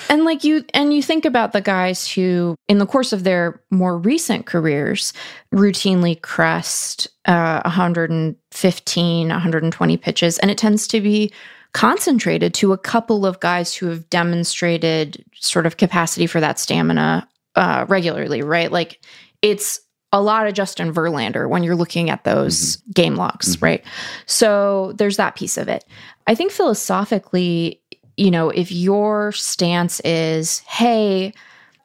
and 0.08 0.24
like 0.24 0.42
you 0.44 0.64
and 0.74 0.92
you 0.94 1.02
think 1.02 1.24
about 1.24 1.52
the 1.52 1.60
guys 1.60 2.08
who 2.10 2.54
in 2.68 2.78
the 2.78 2.86
course 2.86 3.12
of 3.12 3.24
their 3.24 3.60
more 3.70 3.98
recent 3.98 4.46
careers 4.46 5.12
routinely 5.54 6.20
crest 6.22 7.08
uh, 7.26 7.60
115 7.64 9.28
120 9.28 9.96
pitches 9.96 10.38
and 10.38 10.50
it 10.50 10.58
tends 10.58 10.86
to 10.88 11.00
be 11.00 11.32
concentrated 11.72 12.54
to 12.54 12.72
a 12.72 12.78
couple 12.78 13.26
of 13.26 13.40
guys 13.40 13.74
who 13.74 13.86
have 13.86 14.08
demonstrated 14.10 15.24
sort 15.34 15.66
of 15.66 15.76
capacity 15.76 16.26
for 16.26 16.40
that 16.40 16.58
stamina 16.58 17.26
uh, 17.56 17.84
regularly 17.88 18.42
right 18.42 18.70
like 18.72 19.00
it's 19.42 19.80
a 20.14 20.22
lot 20.22 20.46
of 20.46 20.54
Justin 20.54 20.94
Verlander 20.94 21.48
when 21.48 21.64
you're 21.64 21.74
looking 21.74 22.08
at 22.08 22.22
those 22.22 22.76
game 22.94 23.16
logs, 23.16 23.56
Mhm. 23.56 23.62
right? 23.62 23.84
So 24.26 24.92
there's 24.96 25.16
that 25.16 25.34
piece 25.34 25.58
of 25.58 25.68
it. 25.68 25.84
I 26.28 26.36
think 26.36 26.52
philosophically, 26.52 27.80
you 28.16 28.30
know, 28.30 28.48
if 28.48 28.70
your 28.70 29.32
stance 29.32 29.98
is, 30.00 30.60
hey, 30.60 31.34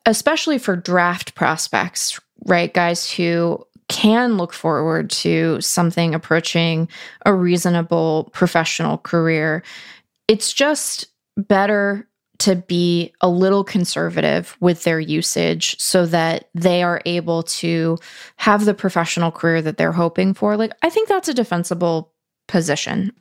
especially 0.06 0.60
for 0.60 0.76
draft 0.76 1.34
prospects, 1.34 2.20
right? 2.46 2.72
Guys 2.72 3.12
who 3.12 3.66
can 3.88 4.38
look 4.38 4.54
forward 4.54 5.10
to 5.10 5.60
something 5.60 6.14
approaching 6.14 6.88
a 7.26 7.34
reasonable 7.34 8.30
professional 8.32 9.00
career, 9.00 9.64
it's 10.28 10.54
just 10.54 11.08
better 11.36 12.08
to 12.40 12.56
be 12.56 13.14
a 13.22 13.30
little 13.30 13.64
conservative 13.64 14.56
with 14.60 14.84
their 14.84 15.00
usage 15.00 15.80
so 15.80 16.06
that 16.06 16.50
they 16.56 16.82
are 16.82 17.02
able 17.06 17.44
to 17.44 17.98
have 18.38 18.66
the 18.66 18.74
professional 18.74 19.32
career 19.32 19.62
that 19.62 19.78
they're 19.78 19.92
hoping 19.92 20.34
for. 20.34 20.56
Like, 20.56 20.72
I 20.82 20.90
think 20.90 21.10
that's 21.10 21.28
a 21.28 21.34
defensible 21.34 22.14
position. 22.48 23.12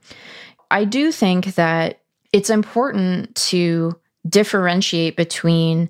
I 0.71 0.85
do 0.85 1.11
think 1.13 1.57
that 1.57 2.01
it's 2.33 2.51
important 2.51 3.35
to 3.35 3.99
differentiate 4.29 5.17
between 5.17 5.89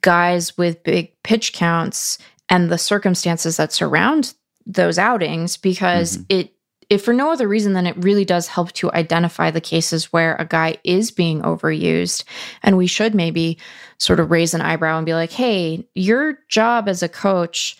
guys 0.00 0.56
with 0.56 0.82
big 0.82 1.12
pitch 1.22 1.52
counts 1.52 2.18
and 2.48 2.70
the 2.70 2.78
circumstances 2.78 3.58
that 3.58 3.72
surround 3.72 4.34
those 4.66 4.98
outings 4.98 5.56
because 5.56 6.16
mm-hmm. 6.16 6.38
it 6.40 6.54
if 6.90 7.04
for 7.04 7.14
no 7.14 7.32
other 7.32 7.48
reason 7.48 7.72
than 7.72 7.86
it 7.86 7.96
really 7.96 8.24
does 8.24 8.48
help 8.48 8.72
to 8.72 8.92
identify 8.92 9.50
the 9.50 9.60
cases 9.60 10.12
where 10.12 10.34
a 10.36 10.44
guy 10.44 10.76
is 10.84 11.10
being 11.10 11.40
overused 11.42 12.24
and 12.62 12.76
we 12.76 12.86
should 12.86 13.14
maybe 13.14 13.56
sort 13.98 14.20
of 14.20 14.30
raise 14.30 14.52
an 14.52 14.60
eyebrow 14.60 14.96
and 14.96 15.06
be 15.06 15.14
like 15.14 15.30
hey 15.30 15.86
your 15.94 16.38
job 16.48 16.88
as 16.88 17.02
a 17.02 17.08
coach 17.08 17.78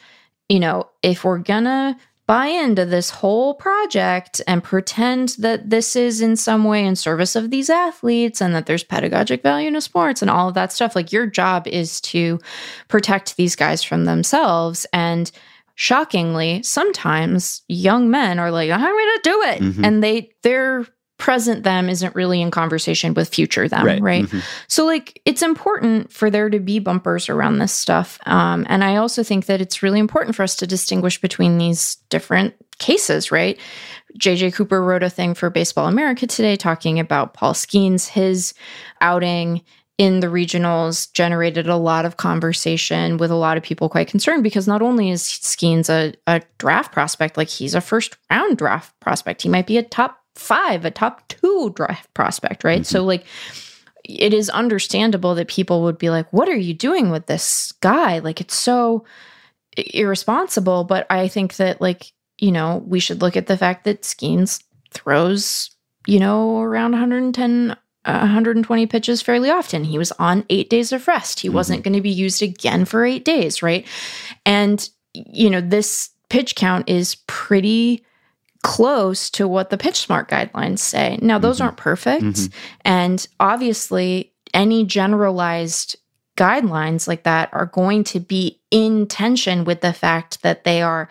you 0.48 0.60
know 0.60 0.88
if 1.02 1.24
we're 1.24 1.38
gonna 1.38 1.96
buy 2.30 2.46
into 2.46 2.86
this 2.86 3.10
whole 3.10 3.54
project 3.54 4.40
and 4.46 4.62
pretend 4.62 5.30
that 5.40 5.68
this 5.68 5.96
is 5.96 6.20
in 6.20 6.36
some 6.36 6.62
way 6.62 6.86
in 6.86 6.94
service 6.94 7.34
of 7.34 7.50
these 7.50 7.68
athletes 7.68 8.40
and 8.40 8.54
that 8.54 8.66
there's 8.66 8.84
pedagogic 8.84 9.42
value 9.42 9.66
in 9.66 9.80
sports 9.80 10.22
and 10.22 10.30
all 10.30 10.46
of 10.46 10.54
that 10.54 10.70
stuff. 10.70 10.94
Like 10.94 11.10
your 11.10 11.26
job 11.26 11.66
is 11.66 12.00
to 12.02 12.38
protect 12.86 13.36
these 13.36 13.56
guys 13.56 13.82
from 13.82 14.04
themselves. 14.04 14.86
And 14.92 15.32
shockingly, 15.80 16.62
sometimes 16.62 17.62
young 17.66 18.10
men 18.10 18.38
are 18.38 18.50
like, 18.50 18.70
I'm 18.70 18.78
gonna 18.80 19.18
do 19.22 19.42
it. 19.44 19.60
Mhm. 19.62 19.86
And 19.86 20.02
they 20.02 20.28
they're 20.42 20.84
present 21.16 21.64
them 21.64 21.88
isn't 21.88 22.14
really 22.14 22.40
in 22.42 22.50
conversation 22.50 23.12
with 23.14 23.28
future 23.34 23.66
them, 23.68 23.84
Right. 23.86 24.00
right? 24.02 24.24
Mhm. 24.24 24.42
So, 24.68 24.84
like, 24.86 25.20
it's 25.26 25.42
important 25.42 26.10
for 26.12 26.30
there 26.30 26.48
to 26.50 26.58
be 26.60 26.78
bumpers 26.78 27.28
around 27.28 27.58
this 27.58 27.72
stuff. 27.72 28.18
Um, 28.26 28.64
and 28.70 28.82
I 28.84 28.96
also 28.96 29.22
think 29.22 29.44
that 29.46 29.60
it's 29.60 29.82
really 29.82 29.98
important 30.00 30.34
for 30.36 30.42
us 30.42 30.54
to 30.56 30.66
distinguish 30.66 31.18
between 31.20 31.56
these 31.58 31.96
different 32.08 32.54
cases, 32.78 33.30
right? 33.30 33.58
JJ 34.18 34.50
Cooper 34.54 34.82
wrote 34.82 35.02
a 35.02 35.10
thing 35.10 35.34
for 35.34 35.50
Baseball 35.50 35.86
America 35.88 36.26
today 36.26 36.56
talking 36.56 36.98
about 36.98 37.34
Paul 37.34 37.52
Skenes. 37.54 38.08
His 38.08 38.52
outing 39.02 39.60
in 40.00 40.20
the 40.20 40.28
regionals 40.28 41.12
generated 41.12 41.68
a 41.68 41.76
lot 41.76 42.06
of 42.06 42.16
conversation 42.16 43.18
with 43.18 43.30
a 43.30 43.34
lot 43.34 43.58
of 43.58 43.62
people 43.62 43.86
quite 43.90 44.08
concerned 44.08 44.42
because 44.42 44.66
not 44.66 44.80
only 44.80 45.10
is 45.10 45.22
Skenes 45.22 45.90
a, 45.90 46.14
a 46.26 46.40
draft 46.56 46.90
prospect, 46.90 47.36
like 47.36 47.50
he's 47.50 47.74
a 47.74 47.82
first 47.82 48.16
round 48.30 48.56
draft 48.56 48.98
prospect, 49.00 49.42
he 49.42 49.50
might 49.50 49.66
be 49.66 49.76
a 49.76 49.82
top 49.82 50.16
five, 50.34 50.86
a 50.86 50.90
top 50.90 51.28
two 51.28 51.70
draft 51.76 52.12
prospect, 52.14 52.64
right? 52.64 52.86
So, 52.86 53.04
like, 53.04 53.26
it 54.02 54.32
is 54.32 54.48
understandable 54.48 55.34
that 55.34 55.48
people 55.48 55.82
would 55.82 55.98
be 55.98 56.08
like, 56.08 56.32
What 56.32 56.48
are 56.48 56.56
you 56.56 56.72
doing 56.72 57.10
with 57.10 57.26
this 57.26 57.70
guy? 57.82 58.20
Like, 58.20 58.40
it's 58.40 58.56
so 58.56 59.04
irresponsible. 59.76 60.84
But 60.84 61.06
I 61.10 61.28
think 61.28 61.56
that, 61.56 61.78
like, 61.82 62.10
you 62.38 62.52
know, 62.52 62.82
we 62.86 63.00
should 63.00 63.20
look 63.20 63.36
at 63.36 63.48
the 63.48 63.58
fact 63.58 63.84
that 63.84 64.00
Skenes 64.00 64.62
throws, 64.92 65.76
you 66.06 66.18
know, 66.18 66.58
around 66.60 66.92
110, 66.92 67.72
uh, 67.72 67.74
120 68.04 68.86
pitches 68.86 69.20
fairly 69.22 69.50
often. 69.50 69.84
He 69.84 69.98
was 69.98 70.12
on 70.12 70.44
eight 70.48 70.70
days 70.70 70.92
of 70.92 71.06
rest. 71.06 71.40
He 71.40 71.48
wasn't 71.48 71.84
going 71.84 71.94
to 71.94 72.00
be 72.00 72.10
used 72.10 72.42
again 72.42 72.84
for 72.84 73.04
eight 73.04 73.24
days, 73.24 73.62
right? 73.62 73.86
And, 74.46 74.88
you 75.12 75.50
know, 75.50 75.60
this 75.60 76.10
pitch 76.28 76.54
count 76.54 76.88
is 76.88 77.16
pretty 77.26 78.04
close 78.62 79.30
to 79.30 79.48
what 79.48 79.70
the 79.70 79.78
pitch 79.78 79.96
smart 79.96 80.28
guidelines 80.28 80.78
say. 80.80 81.18
Now, 81.22 81.38
those 81.38 81.58
Mhm. 81.58 81.64
aren't 81.64 81.76
perfect. 81.76 82.24
Mhm. 82.24 82.52
And 82.84 83.26
obviously, 83.38 84.32
any 84.52 84.84
generalized 84.84 85.96
guidelines 86.36 87.06
like 87.08 87.24
that 87.24 87.48
are 87.52 87.66
going 87.66 88.04
to 88.04 88.20
be 88.20 88.60
in 88.70 89.06
tension 89.06 89.64
with 89.64 89.80
the 89.80 89.92
fact 89.92 90.42
that 90.42 90.64
they 90.64 90.80
are, 90.82 91.08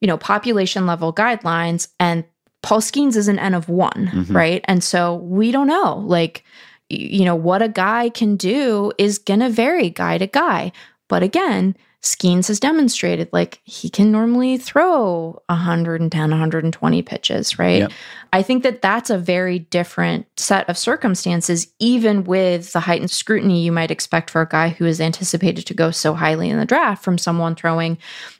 you 0.00 0.06
know, 0.08 0.16
population 0.16 0.86
level 0.86 1.12
guidelines. 1.12 1.88
And 2.00 2.24
Paul 2.64 2.80
Skenes 2.80 3.16
is 3.16 3.28
an 3.28 3.38
N 3.38 3.54
of 3.54 3.68
one, 3.68 4.10
Mhm. 4.12 4.34
right? 4.34 4.64
And 4.66 4.82
so 4.82 5.16
we 5.16 5.52
don't 5.52 5.66
know. 5.68 6.02
Like, 6.06 6.44
you 6.88 7.24
know, 7.24 7.34
what 7.36 7.62
a 7.62 7.68
guy 7.68 8.08
can 8.08 8.36
do 8.36 8.90
is 8.98 9.18
going 9.18 9.40
to 9.40 9.48
vary 9.50 9.90
guy 9.90 10.18
to 10.18 10.26
guy. 10.26 10.72
But 11.08 11.22
again, 11.22 11.76
Skenes 12.02 12.48
has 12.48 12.60
demonstrated 12.60 13.30
like 13.32 13.60
he 13.64 13.88
can 13.88 14.12
normally 14.12 14.58
throw 14.58 15.40
110, 15.48 16.30
120 16.30 17.00
pitches, 17.02 17.58
right? 17.58 17.78
Yep. 17.78 17.92
I 18.34 18.42
think 18.42 18.62
that 18.62 18.82
that's 18.82 19.08
a 19.08 19.16
very 19.16 19.60
different 19.60 20.26
set 20.36 20.68
of 20.68 20.76
circumstances, 20.76 21.68
even 21.78 22.24
with 22.24 22.74
the 22.74 22.80
heightened 22.80 23.10
scrutiny 23.10 23.62
you 23.62 23.72
might 23.72 23.90
expect 23.90 24.28
for 24.28 24.42
a 24.42 24.48
guy 24.48 24.68
who 24.68 24.84
is 24.84 25.00
anticipated 25.00 25.66
to 25.66 25.72
go 25.74 25.90
so 25.90 26.12
highly 26.12 26.50
in 26.50 26.58
the 26.58 26.66
draft 26.66 27.02
from 27.02 27.16
someone 27.16 27.54
throwing, 27.54 27.96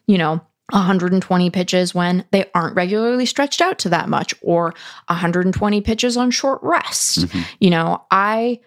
you 0.07 0.19
know, 0.19 0.43
120 0.73 1.51
pitches 1.51 1.95
when 1.95 2.25
they 2.31 2.51
aren't 2.55 2.75
regularly 2.75 3.27
stretched 3.27 3.61
out 3.61 3.79
to 3.81 3.89
that 3.91 4.09
much 4.09 4.35
or 4.41 4.75
120 5.09 5.81
pitches 5.83 6.17
on 6.17 6.31
short 6.31 6.59
rest. 6.63 7.27
Mhm. 7.27 7.45
You 7.61 7.71
know, 7.71 8.03
I 8.11 8.61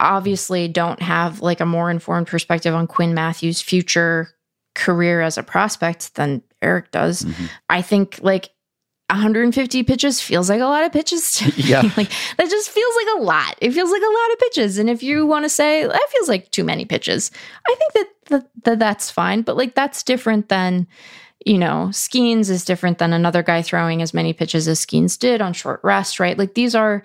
obviously 0.00 0.66
don't 0.66 1.00
have 1.00 1.40
like 1.40 1.60
a 1.60 1.66
more 1.66 1.90
informed 1.90 2.26
perspective 2.26 2.74
on 2.74 2.86
Quinn 2.88 3.14
Mathews' 3.14 3.60
future 3.60 4.30
career 4.74 5.20
as 5.20 5.38
a 5.38 5.42
prospect 5.44 6.16
than 6.16 6.42
Eric 6.60 6.90
does. 6.90 7.22
Mhm. 7.22 7.48
I 7.70 7.82
think 7.82 8.18
like 8.20 8.50
150 9.08 9.84
pitches 9.84 10.20
feels 10.20 10.48
like 10.50 10.60
a 10.60 10.64
lot 10.66 10.82
of 10.82 10.90
pitches 10.92 11.30
to 11.36 11.44
me. 11.46 11.52
Yeah. 11.58 11.82
like 11.96 12.10
that 12.36 12.50
just 12.50 12.70
feels 12.70 12.94
like 12.96 13.20
a 13.20 13.22
lot. 13.22 13.54
It 13.60 13.70
feels 13.70 13.92
like 13.92 14.02
a 14.02 14.04
lot 14.04 14.32
of 14.32 14.38
pitches. 14.40 14.78
And 14.78 14.90
if 14.90 15.04
you 15.04 15.24
want 15.24 15.44
to 15.44 15.48
say 15.48 15.86
that 15.86 16.08
feels 16.10 16.28
like 16.28 16.50
too 16.50 16.64
many 16.64 16.84
pitches, 16.84 17.30
I 17.68 17.74
think 17.76 17.92
that, 17.92 18.06
that, 18.30 18.50
that 18.64 18.78
that's 18.80 19.10
fine. 19.12 19.42
But 19.42 19.56
like 19.56 19.76
that's 19.76 20.02
different 20.02 20.48
than, 20.48 20.88
you 21.44 21.58
know, 21.58 21.88
Skenes 21.90 22.48
is 22.48 22.64
different 22.64 22.98
than 22.98 23.12
another 23.12 23.42
guy 23.42 23.62
throwing 23.62 24.00
as 24.00 24.14
many 24.14 24.32
pitches 24.32 24.66
as 24.66 24.84
Skenes 24.84 25.18
did 25.18 25.42
on 25.42 25.52
short 25.52 25.80
rest, 25.82 26.18
right? 26.18 26.38
Like 26.38 26.54
these 26.54 26.74
are 26.74 27.02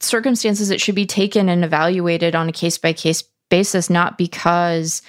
circumstances 0.00 0.68
that 0.68 0.80
should 0.80 0.96
be 0.96 1.06
taken 1.06 1.48
and 1.48 1.64
evaluated 1.64 2.34
on 2.34 2.48
a 2.48 2.52
case 2.52 2.76
by 2.76 2.92
case 2.92 3.22
basis, 3.50 3.88
not 3.88 4.18
because 4.18 5.02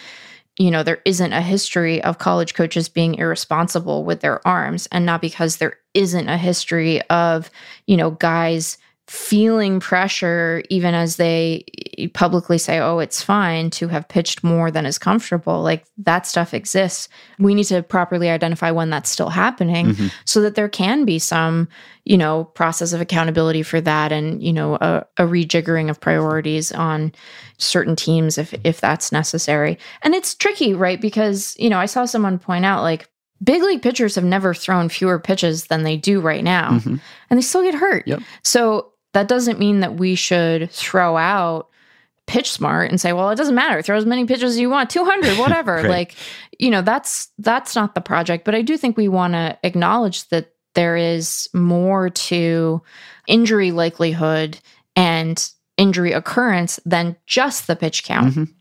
you 0.60 0.70
know 0.70 0.84
there 0.84 1.01
isn't 1.06 1.34
a 1.34 1.41
history 1.41 2.04
of 2.04 2.20
college 2.20 2.54
coaches 2.54 2.88
being 2.89 3.16
irresponsible 3.16 4.04
with 4.04 4.22
their 4.22 4.45
arms 4.47 4.88
and 4.91 5.04
not 5.06 5.20
because 5.20 5.58
there 5.58 5.80
isn't 5.95 6.30
a 6.30 6.38
history 6.38 7.01
of 7.04 7.49
you 7.88 7.97
know 7.97 8.12
guys 8.12 8.78
feeling 9.08 9.82
pressure 9.82 10.64
even 10.70 10.93
as 10.95 11.18
they 11.18 11.66
publicly 12.14 12.58
say 12.58 12.80
oh 12.80 12.99
it's 12.99 13.22
fine 13.22 13.70
to 13.70 13.89
have 13.89 14.08
pitched 14.08 14.43
more 14.45 14.72
than 14.72 14.86
is 14.86 14.97
comfortable 14.97 15.62
like 15.62 15.84
that 15.97 16.26
stuff 16.26 16.54
exists 16.54 17.10
we 17.38 17.54
need 17.54 17.66
to 17.66 17.84
properly 17.84 18.30
identify 18.30 18.72
when 18.72 18.89
that's 18.89 19.10
still 19.10 19.30
happening 19.30 19.88
Mhm. 19.88 20.12
so 20.24 20.39
that 20.41 20.56
there 20.56 20.70
can 20.70 21.04
be 21.04 21.20
some 21.20 21.68
you 22.06 22.18
know 22.18 22.45
process 22.45 22.93
of 22.93 23.01
accountability 23.01 23.62
for 23.62 23.82
that 23.82 24.14
and 24.14 24.41
you 24.41 24.54
know 24.54 24.76
a, 24.76 25.06
a 25.18 25.24
rejiggering 25.24 25.89
of 25.89 25.99
priorities 25.99 26.72
on 26.72 27.12
certain 27.58 27.97
teams 27.97 28.38
if 28.38 28.54
if 28.64 28.80
that's 28.80 29.12
necessary 29.12 29.78
and 30.04 30.16
it's 30.16 30.34
tricky 30.34 30.74
right 30.74 31.01
because 31.01 31.56
you 31.60 31.70
know 31.70 31.78
i 31.78 31.86
saw 31.86 32.06
someone 32.06 32.39
point 32.39 32.64
out 32.64 32.82
like 32.84 33.10
big 33.43 33.62
league 33.62 33.82
pitchers 33.82 34.16
have 34.16 34.24
never 34.24 34.54
thrown 34.54 34.88
fewer 34.88 35.20
pitches 35.20 35.66
than 35.68 35.84
they 35.84 35.97
do 35.97 36.22
right 36.22 36.43
now 36.45 36.72
Mhm. 36.72 37.01
and 37.30 37.38
they 37.38 37.41
still 37.43 37.64
get 37.64 37.76
hurt 37.76 38.08
Yep. 38.08 38.22
so 38.43 38.89
that 39.14 39.28
doesn't 39.28 39.59
mean 39.59 39.80
that 39.80 39.95
we 39.95 40.16
should 40.16 40.70
throw 40.72 41.18
out 41.18 41.70
pitch 42.26 42.51
smart 42.51 42.89
and 42.89 43.01
say 43.01 43.11
well 43.14 43.30
it 43.30 43.36
doesn't 43.36 43.55
matter. 43.55 43.82
Throw 43.82 43.97
as 43.97 44.05
many 44.05 44.26
pitches 44.26 44.53
as 44.53 44.59
you 44.59 44.70
want. 44.70 44.89
200 44.89 45.38
whatever. 45.38 45.76
Right. 45.84 45.89
like 45.89 46.16
you 46.59 46.70
know 46.70 46.82
that's 46.82 47.30
that's 47.39 47.76
not 47.76 47.95
the 47.95 48.01
project. 48.01 48.45
But 48.45 48.55
i 48.55 48.61
do 48.61 48.78
think 48.78 48.95
we 48.97 49.07
want 49.07 49.34
to 49.34 49.57
acknowledge 49.64 50.28
that 50.30 50.51
there 50.76 50.95
is 50.97 51.49
more 51.53 52.09
to 52.09 52.82
injury 53.28 53.72
likelihood 53.72 54.57
and 54.95 55.49
injury 55.78 56.14
occurrence 56.14 56.80
than 56.86 57.16
just 57.26 57.68
the 57.68 57.76
pitch 57.76 58.03
count. 58.03 58.34
Mhm. 58.36 58.53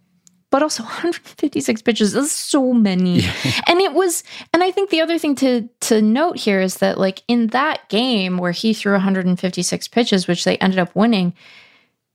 But 0.53 0.63
also 0.63 0.83
156 0.85 1.83
pitches 1.83 2.15
is 2.15 2.31
so 2.31 2.73
many. 2.73 3.25
And 3.67 3.81
it 3.81 3.93
was 3.95 4.23
and 4.55 4.63
i 4.63 4.71
think 4.71 4.91
the 4.91 5.01
other 5.01 5.19
thing 5.19 5.35
to 5.37 5.69
to 5.81 6.01
note 6.01 6.37
here 6.37 6.61
is 6.61 6.77
that 6.77 6.99
like 6.99 7.23
in 7.27 7.49
that 7.49 7.89
game 7.89 8.39
where 8.39 8.53
he 8.53 8.73
threw 8.73 8.93
156 8.93 9.89
pitches 9.89 10.29
which 10.29 10.45
they 10.45 10.57
ended 10.59 10.79
up 10.79 10.95
winning 10.95 11.33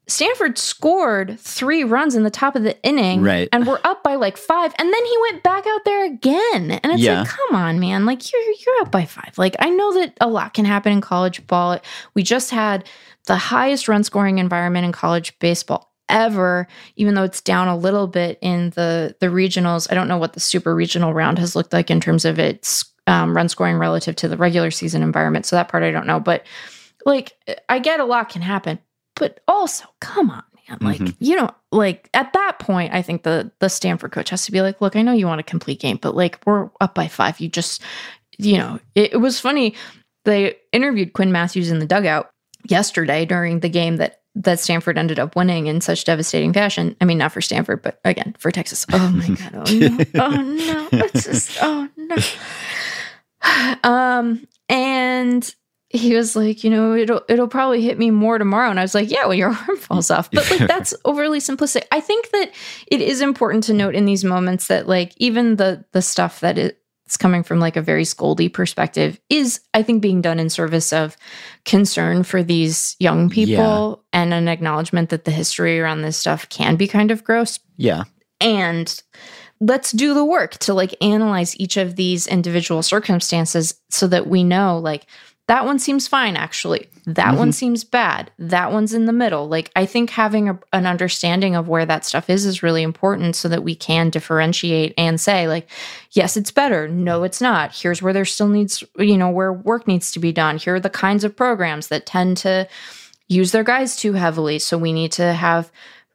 stanford 0.08 0.58
scored 0.58 1.38
three 1.40 1.84
runs 1.84 2.16
in 2.16 2.24
the 2.24 2.30
top 2.30 2.56
of 2.56 2.64
the 2.64 2.82
inning 2.84 3.22
Right. 3.22 3.50
and 3.52 3.68
we're 3.68 3.82
up 3.84 4.04
by 4.04 4.16
like 4.16 4.38
five. 4.38 4.74
And 4.80 4.94
then 4.94 5.06
he 5.06 5.18
went 5.30 5.44
back 5.44 5.66
out 5.68 5.84
there 5.84 6.06
again. 6.06 6.72
And 6.82 6.94
it's 6.94 7.02
Yeah. 7.02 7.20
like 7.22 7.28
come 7.28 7.56
on 7.56 7.78
man. 7.80 8.06
Like 8.06 8.32
you're 8.32 8.42
you're 8.42 8.82
up 8.84 8.92
by 8.92 9.04
five. 9.06 9.38
Like 9.38 9.56
i 9.60 9.70
know 9.70 9.94
that 9.96 10.16
a 10.22 10.28
lot 10.30 10.54
can 10.54 10.64
happen 10.64 10.94
in 10.94 11.02
college 11.02 11.46
ball. 11.48 11.80
We 12.14 12.24
just 12.24 12.52
had 12.52 12.88
the 13.26 13.36
highest 13.36 13.90
run 13.90 14.06
scoring 14.06 14.38
environment 14.38 14.86
in 14.86 14.94
college 14.94 15.38
baseball 15.40 15.92
ever 16.10 16.68
even 16.96 17.14
though 17.16 17.24
it's 17.24 17.42
down 17.42 17.68
a 17.68 17.78
little 17.78 18.08
bit 18.08 18.38
in 18.42 18.70
the 18.72 19.16
the 19.20 19.28
regionals 19.28 19.88
i 19.92 19.94
don't 19.96 20.08
know 20.08 20.18
what 20.18 20.34
the 20.34 20.40
super 20.40 20.74
regional 20.76 21.14
round 21.14 21.38
has 21.40 21.56
looked 21.56 21.74
like 21.74 21.90
in 21.92 22.00
terms 22.00 22.26
of 22.26 22.40
its 22.40 22.86
um, 23.08 23.36
run 23.36 23.48
scoring 23.50 23.78
relative 23.78 24.16
to 24.16 24.28
the 24.28 24.38
regular 24.38 24.72
season 24.72 25.02
environment 25.04 25.46
so 25.46 25.56
that 25.56 25.68
part 25.70 25.84
i 25.84 25.92
don't 25.92 26.08
know 26.08 26.20
but 26.20 26.46
like 27.06 27.34
i 27.70 27.80
get 27.80 28.00
a 28.00 28.06
lot 28.06 28.30
can 28.30 28.42
happen 28.42 28.80
but 29.16 29.40
also 29.48 29.86
come 30.02 30.30
on 30.30 30.44
man 30.70 30.78
like 30.82 31.00
Mhm. 31.00 31.16
you 31.20 31.36
know 31.36 31.50
like 31.72 32.10
at 32.14 32.34
that 32.34 32.60
point 32.60 32.94
i 32.94 33.02
think 33.02 33.24
the 33.24 33.52
the 33.60 33.70
stanford 33.70 34.12
coach 34.12 34.30
has 34.30 34.46
to 34.46 34.52
be 34.52 34.62
like 34.62 34.82
look 34.82 34.96
i 34.96 35.02
know 35.02 35.14
you 35.14 35.26
want 35.28 35.40
a 35.40 35.44
complete 35.44 35.80
game 35.80 35.98
but 36.02 36.16
like 36.16 36.40
we're 36.46 36.70
up 36.82 36.94
by 36.96 37.08
five 37.08 37.40
you 37.40 37.48
just 37.50 37.82
you 38.38 38.58
know 38.58 38.80
it, 38.96 39.14
it 39.14 39.18
was 39.18 39.40
funny 39.40 39.74
they 40.26 40.56
interviewed 40.74 41.14
quinn 41.14 41.32
mathews 41.32 41.72
in 41.72 41.80
the 41.80 41.86
dugout 41.86 42.30
yesterday 42.68 43.24
during 43.26 43.62
the 43.62 43.70
game 43.70 43.96
that 43.98 44.22
that 44.44 44.60
Stanford 44.60 44.98
ended 44.98 45.20
up 45.20 45.36
winning 45.36 45.68
in 45.68 45.82
such 45.82 46.04
devastating 46.04 46.54
fashion. 46.54 46.96
I 47.02 47.06
mean, 47.06 47.18
not 47.18 47.32
for 47.32 47.42
Stanford, 47.42 47.82
but 47.82 48.00
again 48.06 48.36
for 48.38 48.52
Texas. 48.52 48.86
Oh 48.92 49.10
my 49.10 49.28
god! 49.52 49.52
Oh 49.54 49.74
no! 49.74 49.98
Oh 50.16 50.42
no! 50.42 50.90
It's 50.92 51.26
just 51.26 51.58
oh 51.62 51.90
no. 51.98 52.16
Um, 53.84 54.46
and 54.68 55.56
he 55.90 56.16
was 56.16 56.36
like, 56.36 56.64
you 56.64 56.70
know, 56.70 56.94
it'll 56.96 57.22
it'll 57.30 57.48
probably 57.48 57.82
hit 57.82 57.98
me 57.98 58.12
more 58.12 58.38
tomorrow. 58.38 58.70
And 58.70 58.80
I 58.80 58.84
was 58.84 58.94
like, 58.94 59.10
yeah, 59.10 59.26
when 59.26 59.38
your 59.38 59.50
arm 59.68 59.78
falls 59.78 60.12
off. 60.12 60.30
But 60.32 60.50
like 60.52 60.68
that's 60.68 60.94
overly 61.06 61.40
simplistic. 61.40 61.84
I 61.92 62.02
think 62.02 62.30
that 62.32 62.52
it 62.88 63.02
is 63.02 63.22
important 63.22 63.64
to 63.66 63.74
note 63.74 63.96
in 63.96 64.06
these 64.06 64.24
moments 64.24 64.68
that 64.68 64.88
like 64.88 65.14
even 65.18 65.56
the 65.56 65.86
the 65.94 66.02
stuff 66.02 66.42
that 66.42 66.58
it 66.58 66.82
it's 67.06 67.16
coming 67.16 67.42
from 67.42 67.62
like 67.62 67.78
a 67.78 67.82
very 67.82 68.04
scoldy 68.04 68.52
perspective 68.52 69.18
is 69.30 69.62
I 69.74 69.82
think 69.82 70.02
being 70.02 70.22
done 70.22 70.40
in 70.40 70.50
service 70.50 70.92
of 70.92 71.16
concern 71.64 72.24
for 72.24 72.44
these 72.44 72.98
young 73.00 73.30
people 73.30 73.97
and 74.14 74.34
an 74.34 74.48
acknowledgement 74.48 75.10
that 75.10 75.26
the 75.26 75.32
history 75.32 75.80
around 75.80 76.02
this 76.02 76.18
stuff 76.18 76.48
can 76.50 76.76
be 76.76 76.88
kind 76.88 77.12
of 77.12 77.24
gross. 77.24 77.60
Yeah. 77.78 78.04
and 78.40 79.02
let's 79.60 79.92
do 79.92 80.14
the 80.14 80.26
work 80.26 80.54
to 80.58 80.74
like 80.74 80.96
analyze 81.02 81.60
each 81.60 81.78
of 81.78 81.96
these 81.96 82.28
individual 82.28 82.84
circumstances 82.84 83.76
so 83.90 84.08
that 84.08 84.28
we 84.28 84.44
know 84.44 84.78
like 84.78 85.06
that 85.48 85.66
one 85.66 85.80
seems 85.80 86.08
fine 86.10 86.36
actually. 86.36 86.90
That 87.06 87.38
one 87.38 87.50
mm-hmm. 87.50 87.52
seems 87.52 87.86
bad. 87.86 88.32
That 88.38 88.74
one's 88.74 88.94
in 88.94 89.06
the 89.06 89.14
middle. 89.14 89.48
Like 89.48 89.72
i 89.76 89.86
think 89.86 90.10
having 90.10 90.50
a, 90.50 90.60
an 90.74 90.86
understanding 90.86 91.56
of 91.56 91.70
where 91.70 91.86
that 91.86 92.06
stuff 92.06 92.30
is 92.30 92.46
is 92.46 92.62
really 92.62 92.84
important 92.84 93.36
so 93.36 93.48
that 93.48 93.64
we 93.64 93.74
can 93.74 94.10
differentiate 94.10 94.94
and 94.98 95.20
say 95.20 95.48
like 95.48 95.70
yes 96.12 96.36
it's 96.38 96.52
better. 96.52 96.88
No 96.88 97.24
it's 97.24 97.42
not. 97.42 97.74
Here's 97.74 98.02
where 98.02 98.14
there 98.14 98.26
still 98.26 98.50
needs 98.50 98.84
you 99.00 99.18
know 99.18 99.30
where 99.30 99.54
work 99.54 99.88
needs 99.88 100.12
to 100.12 100.20
be 100.20 100.34
done. 100.34 100.58
Here 100.58 100.76
are 100.76 100.80
the 100.80 100.90
kinds 100.90 101.24
of 101.24 101.36
programs 101.36 101.88
that 101.88 102.06
tend 102.06 102.38
to 102.38 102.68
use 103.28 103.52
their 103.52 103.64
guys 103.64 103.96
too 103.96 104.14
heavily. 104.14 104.60
So 104.60 104.78
we 104.78 104.94
need 104.94 105.12
to 105.14 105.34
have 105.34 105.72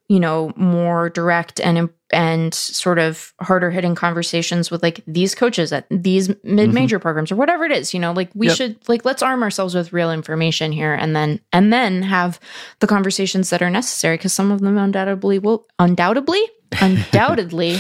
you 0.09 0.21
know 0.21 0.53
more 0.57 1.09
direct 1.09 1.59
and 1.61 1.89
and 2.13 2.53
sort 2.53 2.99
of 2.99 3.33
harder 3.41 3.71
hitting 3.71 3.95
conversations 3.95 4.71
with 4.71 4.83
like 4.83 5.03
these 5.07 5.35
coaches 5.35 5.73
at 5.73 5.87
these 5.91 6.29
mid 6.29 6.37
mm-hmm. 6.45 6.75
major 6.75 6.99
programs 6.99 7.33
or 7.33 7.37
whatever 7.37 7.65
it 7.65 7.73
is 7.73 7.95
you 7.95 8.01
know 8.01 8.13
like 8.13 8.31
we 8.35 8.49
Yep. 8.49 8.57
should 8.57 8.89
like 8.89 9.07
let's 9.07 9.23
arm 9.23 9.43
ourselves 9.43 9.75
with 9.75 9.93
real 9.93 10.13
information 10.13 10.71
here 10.71 10.93
and 10.93 11.17
then 11.17 11.41
and 11.51 11.73
then 11.73 12.03
have 12.03 12.39
the 12.81 12.87
conversations 12.87 13.49
that 13.49 13.63
are 13.63 13.71
necessary 13.71 14.19
because 14.19 14.35
some 14.35 14.51
of 14.51 14.61
them 14.61 14.77
undoubtedly 14.77 15.39
will 15.39 15.65
undoubtedly 15.79 16.43
undoubtedly 16.83 17.79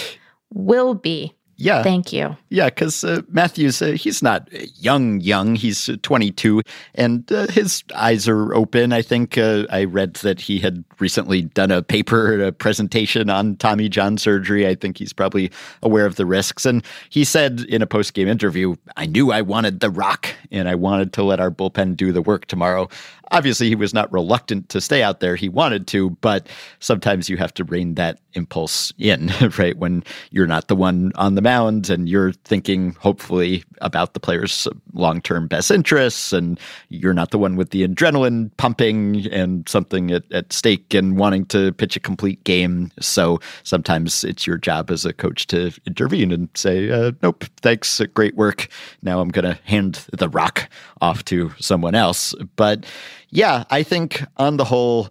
will 0.54 0.94
be 0.94 1.34
Yeah. 1.62 1.82
thank 1.82 2.12
you 2.12 2.36
Yeah, 2.48 2.66
because 2.66 3.04
uh, 3.04 3.22
Mathews, 3.28 3.80
uh, 3.80 3.92
he's 3.92 4.22
not 4.22 4.48
young, 4.78 5.20
young. 5.20 5.54
He's 5.54 5.88
uh, 5.88 5.96
22, 6.02 6.62
and 6.94 7.30
uh, 7.32 7.46
his 7.46 7.82
eyes 7.94 8.28
are 8.28 8.54
open. 8.54 8.92
I 8.92 9.02
think 9.02 9.38
uh, 9.38 9.64
I 9.70 9.84
read 9.84 10.14
that 10.16 10.40
he 10.40 10.58
had 10.58 10.84
recently 10.98 11.42
done 11.42 11.70
a 11.70 11.82
paper, 11.82 12.42
a 12.42 12.52
presentation 12.52 13.30
on 13.30 13.56
Tommy 13.56 13.88
John 13.88 14.18
surgery. 14.18 14.66
I 14.66 14.74
think 14.74 14.98
he's 14.98 15.12
probably 15.12 15.50
aware 15.82 16.04
of 16.04 16.16
the 16.16 16.26
risks. 16.26 16.66
And 16.66 16.84
he 17.10 17.24
said 17.24 17.60
in 17.68 17.80
a 17.80 17.86
post 17.86 18.14
game 18.14 18.28
interview, 18.28 18.74
I 18.96 19.06
knew 19.06 19.32
I 19.32 19.42
wanted 19.42 19.80
the 19.80 19.90
rock, 19.90 20.28
and 20.50 20.68
I 20.68 20.74
wanted 20.74 21.12
to 21.14 21.22
let 21.22 21.40
our 21.40 21.50
bullpen 21.50 21.96
do 21.96 22.12
the 22.12 22.22
work 22.22 22.46
tomorrow. 22.46 22.88
Obviously, 23.32 23.68
he 23.68 23.74
was 23.74 23.92
not 23.94 24.12
reluctant 24.12 24.68
to 24.68 24.80
stay 24.80 25.02
out 25.02 25.20
there. 25.20 25.36
He 25.36 25.48
wanted 25.48 25.86
to, 25.88 26.10
but 26.20 26.46
sometimes 26.80 27.28
you 27.28 27.36
have 27.38 27.52
to 27.54 27.64
rein 27.64 27.94
that 27.94 28.20
impulse 28.34 28.92
in, 28.98 29.30
right? 29.58 29.76
When 29.76 30.04
you're 30.30 30.46
not 30.46 30.68
the 30.68 30.76
one 30.76 31.12
on 31.16 31.34
the 31.34 31.42
mound 31.42 31.90
and 31.90 32.08
you're 32.08 32.32
thinking, 32.32 32.92
hopefully, 33.00 33.64
about 33.80 34.14
the 34.14 34.20
player's 34.20 34.68
long 34.92 35.20
term 35.20 35.48
best 35.48 35.70
interests, 35.70 36.32
and 36.32 36.60
you're 36.88 37.14
not 37.14 37.30
the 37.30 37.38
one 37.38 37.56
with 37.56 37.70
the 37.70 37.86
adrenaline 37.86 38.50
pumping 38.56 39.26
and 39.32 39.68
something 39.68 40.10
at, 40.10 40.30
at 40.32 40.52
stake 40.52 40.94
and 40.94 41.18
wanting 41.18 41.46
to 41.46 41.72
pitch 41.72 41.96
a 41.96 42.00
complete 42.00 42.42
game. 42.44 42.90
So 43.00 43.40
sometimes 43.62 44.24
it's 44.24 44.46
your 44.46 44.58
job 44.58 44.90
as 44.90 45.04
a 45.04 45.12
coach 45.12 45.46
to 45.48 45.72
intervene 45.86 46.32
and 46.32 46.48
say, 46.54 46.90
uh, 46.90 47.12
nope, 47.22 47.44
thanks, 47.62 48.00
great 48.14 48.36
work. 48.36 48.68
Now 49.02 49.20
I'm 49.20 49.28
going 49.28 49.44
to 49.44 49.58
hand 49.64 50.06
the 50.12 50.28
rock 50.28 50.68
off 51.00 51.24
to 51.26 51.52
someone 51.58 51.94
else. 51.94 52.34
But 52.56 52.84
yeah, 53.32 53.64
I 53.70 53.82
think 53.82 54.22
on 54.36 54.58
the 54.58 54.64
whole, 54.64 55.08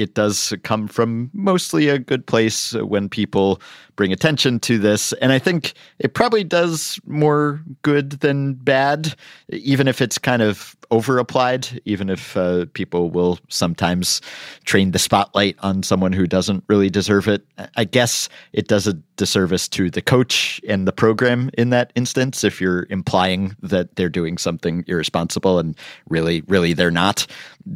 it 0.00 0.14
does 0.14 0.54
come 0.62 0.88
from 0.88 1.30
mostly 1.32 1.88
a 1.88 1.98
good 1.98 2.26
place 2.26 2.72
when 2.74 3.08
people 3.08 3.60
bring 3.96 4.12
attention 4.12 4.58
to 4.60 4.78
this. 4.78 5.12
And 5.14 5.30
I 5.30 5.38
think 5.38 5.74
it 5.98 6.14
probably 6.14 6.42
does 6.42 6.98
more 7.06 7.62
good 7.82 8.12
than 8.20 8.54
bad, 8.54 9.14
even 9.50 9.86
if 9.86 10.00
it's 10.00 10.16
kind 10.16 10.40
of 10.40 10.74
over 10.90 11.18
applied, 11.18 11.80
even 11.84 12.08
if 12.08 12.36
uh, 12.36 12.66
people 12.72 13.10
will 13.10 13.38
sometimes 13.48 14.20
train 14.64 14.90
the 14.90 14.98
spotlight 14.98 15.56
on 15.60 15.82
someone 15.82 16.12
who 16.12 16.26
doesn't 16.26 16.64
really 16.68 16.90
deserve 16.90 17.28
it. 17.28 17.44
I 17.76 17.84
guess 17.84 18.28
it 18.52 18.68
does 18.68 18.86
a 18.86 18.94
disservice 19.16 19.68
to 19.68 19.90
the 19.90 20.02
coach 20.02 20.60
and 20.66 20.88
the 20.88 20.92
program 20.92 21.50
in 21.56 21.70
that 21.70 21.92
instance 21.94 22.42
if 22.42 22.60
you're 22.60 22.86
implying 22.90 23.54
that 23.62 23.96
they're 23.96 24.08
doing 24.08 24.38
something 24.38 24.82
irresponsible 24.88 25.58
and 25.58 25.76
really, 26.08 26.40
really 26.48 26.72
they're 26.72 26.90
not. 26.90 27.26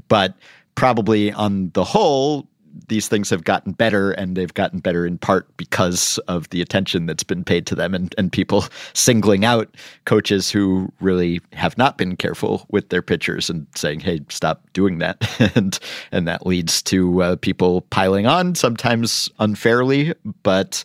But 0.08 0.34
probably 0.74 1.32
on 1.32 1.70
the 1.74 1.84
whole, 1.84 2.48
these 2.88 3.08
things 3.08 3.30
have 3.30 3.44
gotten 3.44 3.72
better 3.72 4.10
and 4.12 4.36
they've 4.36 4.54
gotten 4.54 4.80
better 4.80 5.06
in 5.06 5.18
part 5.18 5.54
because 5.56 6.18
of 6.26 6.48
the 6.50 6.60
attention 6.60 7.06
that's 7.06 7.22
been 7.22 7.44
paid 7.44 7.66
to 7.66 7.74
them 7.74 7.94
and, 7.94 8.14
and 8.18 8.32
people 8.32 8.64
singling 8.92 9.44
out 9.44 9.76
coaches 10.04 10.50
who 10.50 10.92
really 11.00 11.40
have 11.52 11.78
not 11.78 11.96
been 11.96 12.16
careful 12.16 12.66
with 12.70 12.88
their 12.88 13.02
pitchers 13.02 13.48
and 13.48 13.66
saying, 13.74 14.00
hey, 14.00 14.20
stop 14.28 14.62
doing 14.72 14.98
that. 14.98 15.16
and 15.56 15.78
and 16.10 16.26
that 16.26 16.46
leads 16.46 16.82
to 16.82 17.22
uh, 17.22 17.36
people 17.36 17.82
piling 17.82 18.26
on, 18.26 18.54
sometimes 18.54 19.30
unfairly, 19.38 20.12
but 20.42 20.82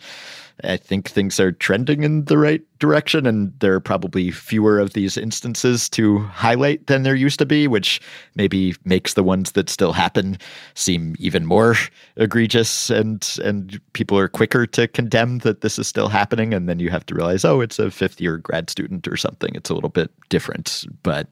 I 0.64 0.78
think 0.78 1.10
things 1.10 1.40
are 1.40 1.52
trending 1.52 2.04
in 2.04 2.26
the 2.26 2.38
right 2.38 2.62
direction, 2.80 3.26
and 3.26 3.54
there 3.60 3.74
are 3.74 3.80
probably 3.80 4.32
fewer 4.32 4.80
of 4.80 4.94
these 4.94 5.18
instances 5.18 5.90
to 5.90 6.20
highlight 6.20 6.88
than 6.88 7.04
there 7.04 7.16
used 7.16 7.40
to 7.40 7.46
be, 7.46 7.68
which 7.68 8.02
maybe 8.36 8.76
makes 8.86 9.14
the 9.14 9.24
ones 9.24 9.52
that 9.52 9.70
still 9.70 9.94
happen 9.94 10.38
seem 10.76 11.16
even 11.20 11.46
more 11.46 11.76
egregious, 12.16 12.90
and 12.90 13.38
and 13.44 13.80
people 13.94 14.18
are 14.18 14.28
quicker 14.28 14.66
to 14.66 14.88
condemn 14.88 15.40
that 15.40 15.62
this 15.62 15.78
is 15.78 15.88
still 15.88 16.08
happening, 16.08 16.54
and 16.54 16.68
then 16.68 16.80
you 16.80 16.90
have 16.90 17.06
to 17.06 17.16
realize, 17.16 17.46
oh, 17.46 17.62
it's 17.62 17.80
a 17.80 17.92
fifth 17.92 18.20
year 18.22 18.38
grad 18.38 18.70
student 18.70 19.08
or 19.08 19.18
something. 19.18 19.54
It's 19.56 19.70
a 19.70 19.74
little 19.74 19.90
bit 19.90 20.12
different, 20.30 20.86
but 21.04 21.28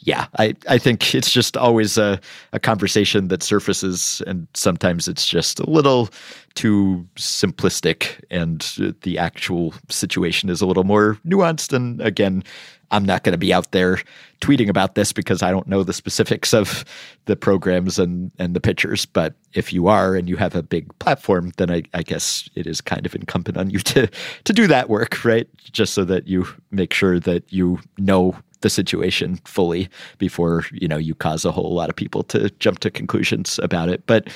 yeah, 0.00 0.26
I 0.38 0.54
I 0.68 0.78
think 0.78 1.14
it's 1.14 1.30
just 1.30 1.56
always 1.56 1.98
a 1.98 2.20
a 2.52 2.58
conversation 2.58 3.28
that 3.28 3.42
surfaces, 3.42 4.22
and 4.26 4.46
sometimes 4.54 5.08
it's 5.08 5.26
just 5.26 5.60
a 5.60 5.70
little 5.70 6.08
too 6.56 7.06
simplistic 7.16 8.18
and 8.30 8.96
the 9.02 9.18
actual 9.18 9.74
situation 9.90 10.48
is 10.48 10.60
a 10.62 10.66
little 10.66 10.84
more 10.86 11.18
nuanced 11.26 11.72
and 11.72 12.00
again 12.00 12.42
i'm 12.90 13.04
not 13.04 13.24
going 13.24 13.32
to 13.32 13.38
be 13.38 13.52
out 13.52 13.72
there 13.72 14.00
tweeting 14.40 14.68
about 14.68 14.94
this 14.94 15.12
because 15.12 15.42
i 15.42 15.50
don't 15.50 15.66
know 15.66 15.82
the 15.82 15.92
specifics 15.92 16.54
of 16.54 16.84
the 17.24 17.36
programs 17.36 17.98
and 17.98 18.30
and 18.38 18.54
the 18.54 18.60
pitchers. 18.60 19.06
but 19.06 19.34
if 19.54 19.72
you 19.72 19.88
are 19.88 20.14
and 20.14 20.28
you 20.28 20.36
have 20.36 20.54
a 20.54 20.62
big 20.62 20.96
platform 20.98 21.52
then 21.56 21.70
i, 21.70 21.82
I 21.94 22.02
guess 22.02 22.48
it 22.54 22.66
is 22.66 22.80
kind 22.80 23.04
of 23.06 23.14
incumbent 23.14 23.56
on 23.56 23.70
you 23.70 23.78
to 23.80 24.08
to 24.44 24.52
do 24.52 24.66
that 24.68 24.88
work 24.88 25.24
right 25.24 25.48
just 25.72 25.94
so 25.94 26.04
that 26.04 26.26
you 26.26 26.46
make 26.70 26.92
sure 26.92 27.18
that 27.20 27.52
you 27.52 27.80
know 27.98 28.36
the 28.66 28.70
situation 28.70 29.36
fully 29.44 29.88
before 30.18 30.64
you 30.72 30.88
know 30.88 30.96
you 30.96 31.14
cause 31.14 31.44
a 31.44 31.52
whole 31.52 31.72
lot 31.72 31.88
of 31.88 31.94
people 31.94 32.24
to 32.24 32.50
jump 32.58 32.80
to 32.80 32.90
conclusions 32.90 33.60
about 33.62 33.88
it. 33.88 34.04
But 34.06 34.28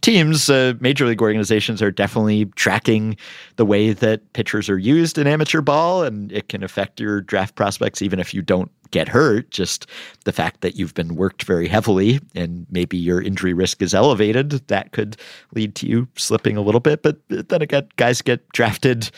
teams 0.00 0.50
uh, 0.50 0.74
major 0.80 1.06
league 1.06 1.22
organizations 1.22 1.80
are 1.80 1.92
definitely 1.92 2.46
tracking 2.56 3.16
the 3.54 3.64
way 3.64 3.92
that 3.92 4.32
pitchers 4.32 4.68
are 4.68 4.78
used 4.78 5.16
in 5.16 5.28
amateur 5.28 5.60
ball 5.60 6.02
and 6.02 6.32
it 6.32 6.48
can 6.48 6.64
affect 6.64 6.98
your 6.98 7.20
draft 7.20 7.54
prospects 7.54 8.02
even 8.02 8.18
if 8.18 8.34
you 8.34 8.42
don't 8.42 8.68
get 8.90 9.06
hurt. 9.06 9.48
Just 9.50 9.86
the 10.24 10.32
fact 10.32 10.62
that 10.62 10.74
you've 10.74 10.94
been 10.94 11.14
worked 11.14 11.44
very 11.44 11.68
heavily 11.68 12.18
and 12.34 12.66
maybe 12.68 12.96
your 12.96 13.22
injury 13.22 13.52
risk 13.52 13.80
is 13.80 13.94
elevated 13.94 14.50
that 14.66 14.90
could 14.90 15.16
lead 15.54 15.76
to 15.76 15.86
you 15.86 16.08
slipping 16.16 16.56
a 16.56 16.62
little 16.62 16.80
bit. 16.80 17.04
But 17.04 17.20
then 17.28 17.62
again 17.62 17.88
guys 17.94 18.22
get 18.22 18.48
drafted 18.48 19.12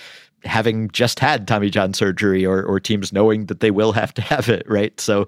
having 0.45 0.91
just 0.91 1.21
had 1.21 1.47
Tommy 1.47 1.71
John 1.71 1.95
surgery 1.95 2.47
or 2.47 2.63
or 2.63 2.81
teams 2.81 3.13
knowing 3.13 3.47
that 3.47 3.61
they 3.61 3.71
will 3.71 3.93
have 3.93 4.15
to 4.15 4.23
have 4.23 4.49
it, 4.49 4.65
right? 4.69 4.99
So 5.01 5.27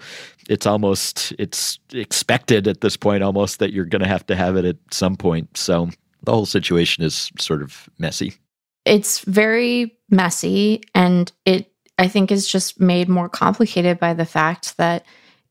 it's 0.49 0.67
almost 0.67 1.33
it's 1.39 1.79
expected 1.93 2.67
at 2.69 2.81
this 2.81 2.97
point 2.97 3.23
almost 3.23 3.59
that 3.59 3.73
you're 3.73 3.85
going 3.85 4.03
to 4.03 4.09
have 4.09 4.27
to 4.27 4.37
have 4.37 4.57
it 4.57 4.65
at 4.65 4.77
some 4.91 5.17
point. 5.17 5.57
So 5.57 5.89
the 6.23 6.33
whole 6.33 6.47
situation 6.47 7.05
is 7.05 7.31
sort 7.39 7.63
of 7.63 7.89
messy. 7.99 8.35
it's 8.85 9.21
very 9.21 9.97
messy 10.11 10.83
and 10.95 11.33
it 11.45 11.71
i 11.99 12.09
think 12.09 12.31
is 12.31 12.47
just 12.47 12.81
made 12.81 13.09
more 13.09 13.29
complicated 13.29 13.99
by 13.99 14.13
the 14.15 14.25
fact 14.25 14.77
that 14.77 15.05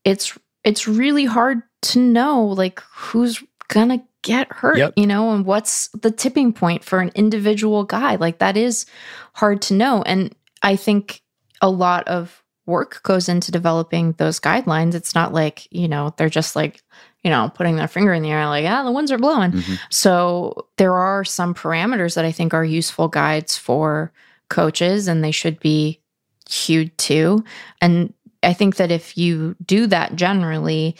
it's 0.04 0.36
it's 0.64 0.86
really 0.86 1.24
hard 1.24 1.62
to 1.80 1.98
know 1.98 2.44
like 2.44 2.80
who's 2.94 3.42
gonna 3.68 4.02
get 4.22 4.52
hurt 4.52 4.78
Yep. 4.78 4.92
you 4.96 5.06
know 5.06 5.32
and 5.32 5.44
what's 5.44 5.88
the 5.88 6.10
tipping 6.10 6.52
point 6.52 6.84
for 6.84 7.00
an 7.00 7.10
individual 7.14 7.84
guy 7.84 8.14
like 8.16 8.38
that 8.38 8.56
is 8.56 8.86
hard 9.34 9.60
to 9.62 9.74
know 9.74 10.02
and 10.02 10.34
i 10.62 10.76
think 10.76 11.22
a 11.60 11.68
lot 11.70 12.06
of 12.06 12.42
work 12.66 13.02
goes 13.02 13.28
into 13.28 13.50
developing 13.50 14.12
those 14.18 14.38
guidelines 14.38 14.94
it's 14.94 15.14
not 15.14 15.32
like 15.32 15.66
you 15.72 15.88
know 15.88 16.14
they're 16.16 16.28
just 16.28 16.54
like 16.54 16.82
you 17.24 17.30
know 17.30 17.50
putting 17.54 17.74
their 17.76 17.88
finger 17.88 18.12
in 18.12 18.22
the 18.22 18.30
air 18.30 18.46
like 18.46 18.64
ah 18.66 18.84
the 18.84 18.92
winds 18.92 19.10
are 19.10 19.18
blowing 19.18 19.50
Mhm. 19.52 19.78
so 19.90 20.66
there 20.76 20.94
are 20.94 21.24
some 21.24 21.52
parameters 21.54 22.14
that 22.14 22.24
I 22.24 22.30
think 22.32 22.54
are 22.54 22.64
useful 22.64 23.08
guides 23.08 23.56
for 23.58 24.12
coaches 24.50 25.08
and 25.08 25.24
they 25.24 25.30
should 25.32 25.58
be 25.60 26.00
hewed 26.48 26.96
to. 26.98 27.42
And 27.80 28.12
I 28.42 28.52
think 28.52 28.76
that 28.76 28.90
if 28.90 29.16
you 29.16 29.56
do 29.64 29.86
that 29.86 30.14
generally, 30.16 30.96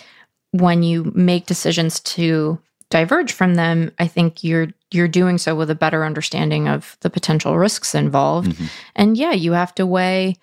when 0.53 0.82
you 0.82 1.11
make 1.14 1.46
decisions 1.46 2.00
to 2.00 2.59
diverge 2.90 3.32
from 3.32 3.55
them, 3.55 3.90
I 3.98 4.07
think 4.07 4.44
you're 4.44 4.68
you're 4.90 5.09
doing 5.09 5.38
so 5.38 5.55
with 5.55 5.70
a 5.70 5.74
better 5.74 6.05
understanding 6.05 6.68
of 6.68 6.98
the 7.00 7.09
potential 7.11 7.57
risks 7.59 7.94
involved. 7.94 8.53
Mhm. 8.53 8.68
And 8.94 9.16
yeah, 9.16 9.32
you 9.32 9.53
have 9.53 9.74
to 9.76 9.86
weigh 9.86 10.36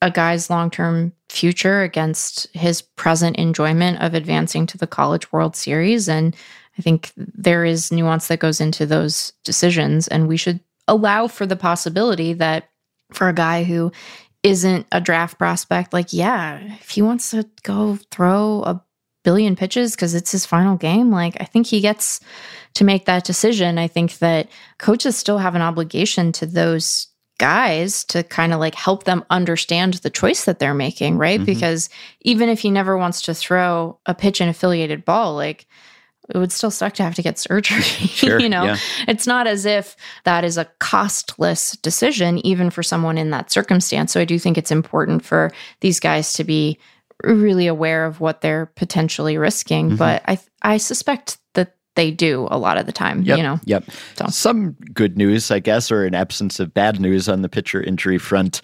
a 0.00 0.10
guy's 0.10 0.48
long 0.48 0.70
term 0.70 1.12
future 1.28 1.82
against 1.82 2.46
his 2.54 2.80
present 2.82 3.36
enjoyment 3.36 4.00
of 4.00 4.14
advancing 4.14 4.66
to 4.66 4.78
the 4.78 4.86
College 4.86 5.32
World 5.32 5.56
Series. 5.56 6.08
And 6.08 6.36
I 6.78 6.82
think 6.82 7.10
there 7.16 7.64
is 7.64 7.90
nuance 7.90 8.28
that 8.28 8.38
goes 8.38 8.60
into 8.60 8.86
those 8.86 9.32
decisions. 9.44 10.06
And 10.06 10.28
we 10.28 10.36
should 10.36 10.60
allow 10.86 11.26
for 11.26 11.46
the 11.46 11.56
possibility 11.56 12.32
that 12.34 12.68
for 13.12 13.28
a 13.28 13.32
guy 13.32 13.64
who 13.64 13.90
isn't 14.44 14.86
a 14.92 15.00
draft 15.00 15.38
prospect, 15.38 15.92
like, 15.92 16.12
yeah, 16.12 16.60
if 16.80 16.90
he 16.90 17.02
wants 17.02 17.30
to 17.30 17.44
go 17.64 17.98
throw 18.12 18.62
a 18.62 18.80
billion 19.26 19.56
pitches 19.56 19.96
because 19.96 20.14
it's 20.14 20.30
his 20.30 20.46
final 20.46 20.76
game, 20.76 21.10
like, 21.10 21.36
I 21.40 21.44
think 21.46 21.66
he 21.66 21.80
gets 21.80 22.20
to 22.74 22.84
make 22.84 23.06
that 23.06 23.24
decision. 23.24 23.76
I 23.76 23.88
think 23.88 24.18
that 24.18 24.48
coaches 24.78 25.16
still 25.16 25.38
have 25.38 25.56
an 25.56 25.62
obligation 25.62 26.30
to 26.30 26.46
those 26.46 27.08
guys 27.38 28.04
to 28.04 28.22
kind 28.22 28.52
of 28.52 28.60
like 28.60 28.76
help 28.76 29.02
them 29.02 29.24
understand 29.28 29.94
the 29.94 30.10
choice 30.10 30.44
that 30.44 30.60
they're 30.60 30.74
making, 30.74 31.18
right? 31.18 31.40
Mm-hmm. 31.40 31.44
Because 31.44 31.90
even 32.20 32.48
if 32.48 32.60
he 32.60 32.70
never 32.70 32.96
wants 32.96 33.20
to 33.22 33.34
throw 33.34 33.98
a 34.06 34.14
pitch 34.14 34.40
in 34.40 34.48
affiliated 34.48 35.04
ball, 35.04 35.34
like 35.34 35.66
it 36.32 36.38
would 36.38 36.52
still 36.52 36.70
suck 36.70 36.92
to 36.94 37.02
have 37.02 37.16
to 37.16 37.22
get 37.22 37.36
surgery. 37.36 37.82
Sure, 37.82 38.38
you 38.38 38.48
know, 38.48 38.64
yeah. 38.64 38.76
it's 39.08 39.26
not 39.26 39.48
as 39.48 39.66
if 39.66 39.96
that 40.22 40.44
is 40.44 40.56
a 40.56 40.66
costless 40.78 41.72
decision, 41.82 42.38
even 42.46 42.70
for 42.70 42.84
someone 42.84 43.18
in 43.18 43.30
that 43.30 43.50
circumstance. 43.50 44.12
So 44.12 44.20
I 44.20 44.24
do 44.24 44.38
think 44.38 44.56
it's 44.56 44.70
important 44.70 45.24
for 45.24 45.50
these 45.80 45.98
guys 45.98 46.32
to 46.34 46.44
be 46.44 46.78
really 47.22 47.66
aware 47.66 48.04
of 48.04 48.20
what 48.20 48.40
they're 48.40 48.66
potentially 48.66 49.38
risking. 49.38 49.88
Mm-hmm. 49.88 49.96
But 49.96 50.22
I 50.26 50.38
I 50.62 50.76
suspect 50.76 51.38
that 51.54 51.74
they 51.96 52.10
do 52.10 52.46
a 52.50 52.58
lot 52.58 52.76
of 52.76 52.86
the 52.86 52.92
time, 52.92 53.22
yep, 53.22 53.38
you 53.38 53.42
know? 53.42 53.58
Yep. 53.64 53.84
So. 54.16 54.26
Some 54.28 54.72
good 54.92 55.16
news, 55.16 55.50
I 55.50 55.58
guess, 55.58 55.90
or 55.90 56.04
an 56.04 56.14
absence 56.14 56.60
of 56.60 56.74
bad 56.74 57.00
news 57.00 57.28
on 57.28 57.40
the 57.42 57.48
pitcher 57.48 57.82
injury 57.82 58.18
front. 58.18 58.60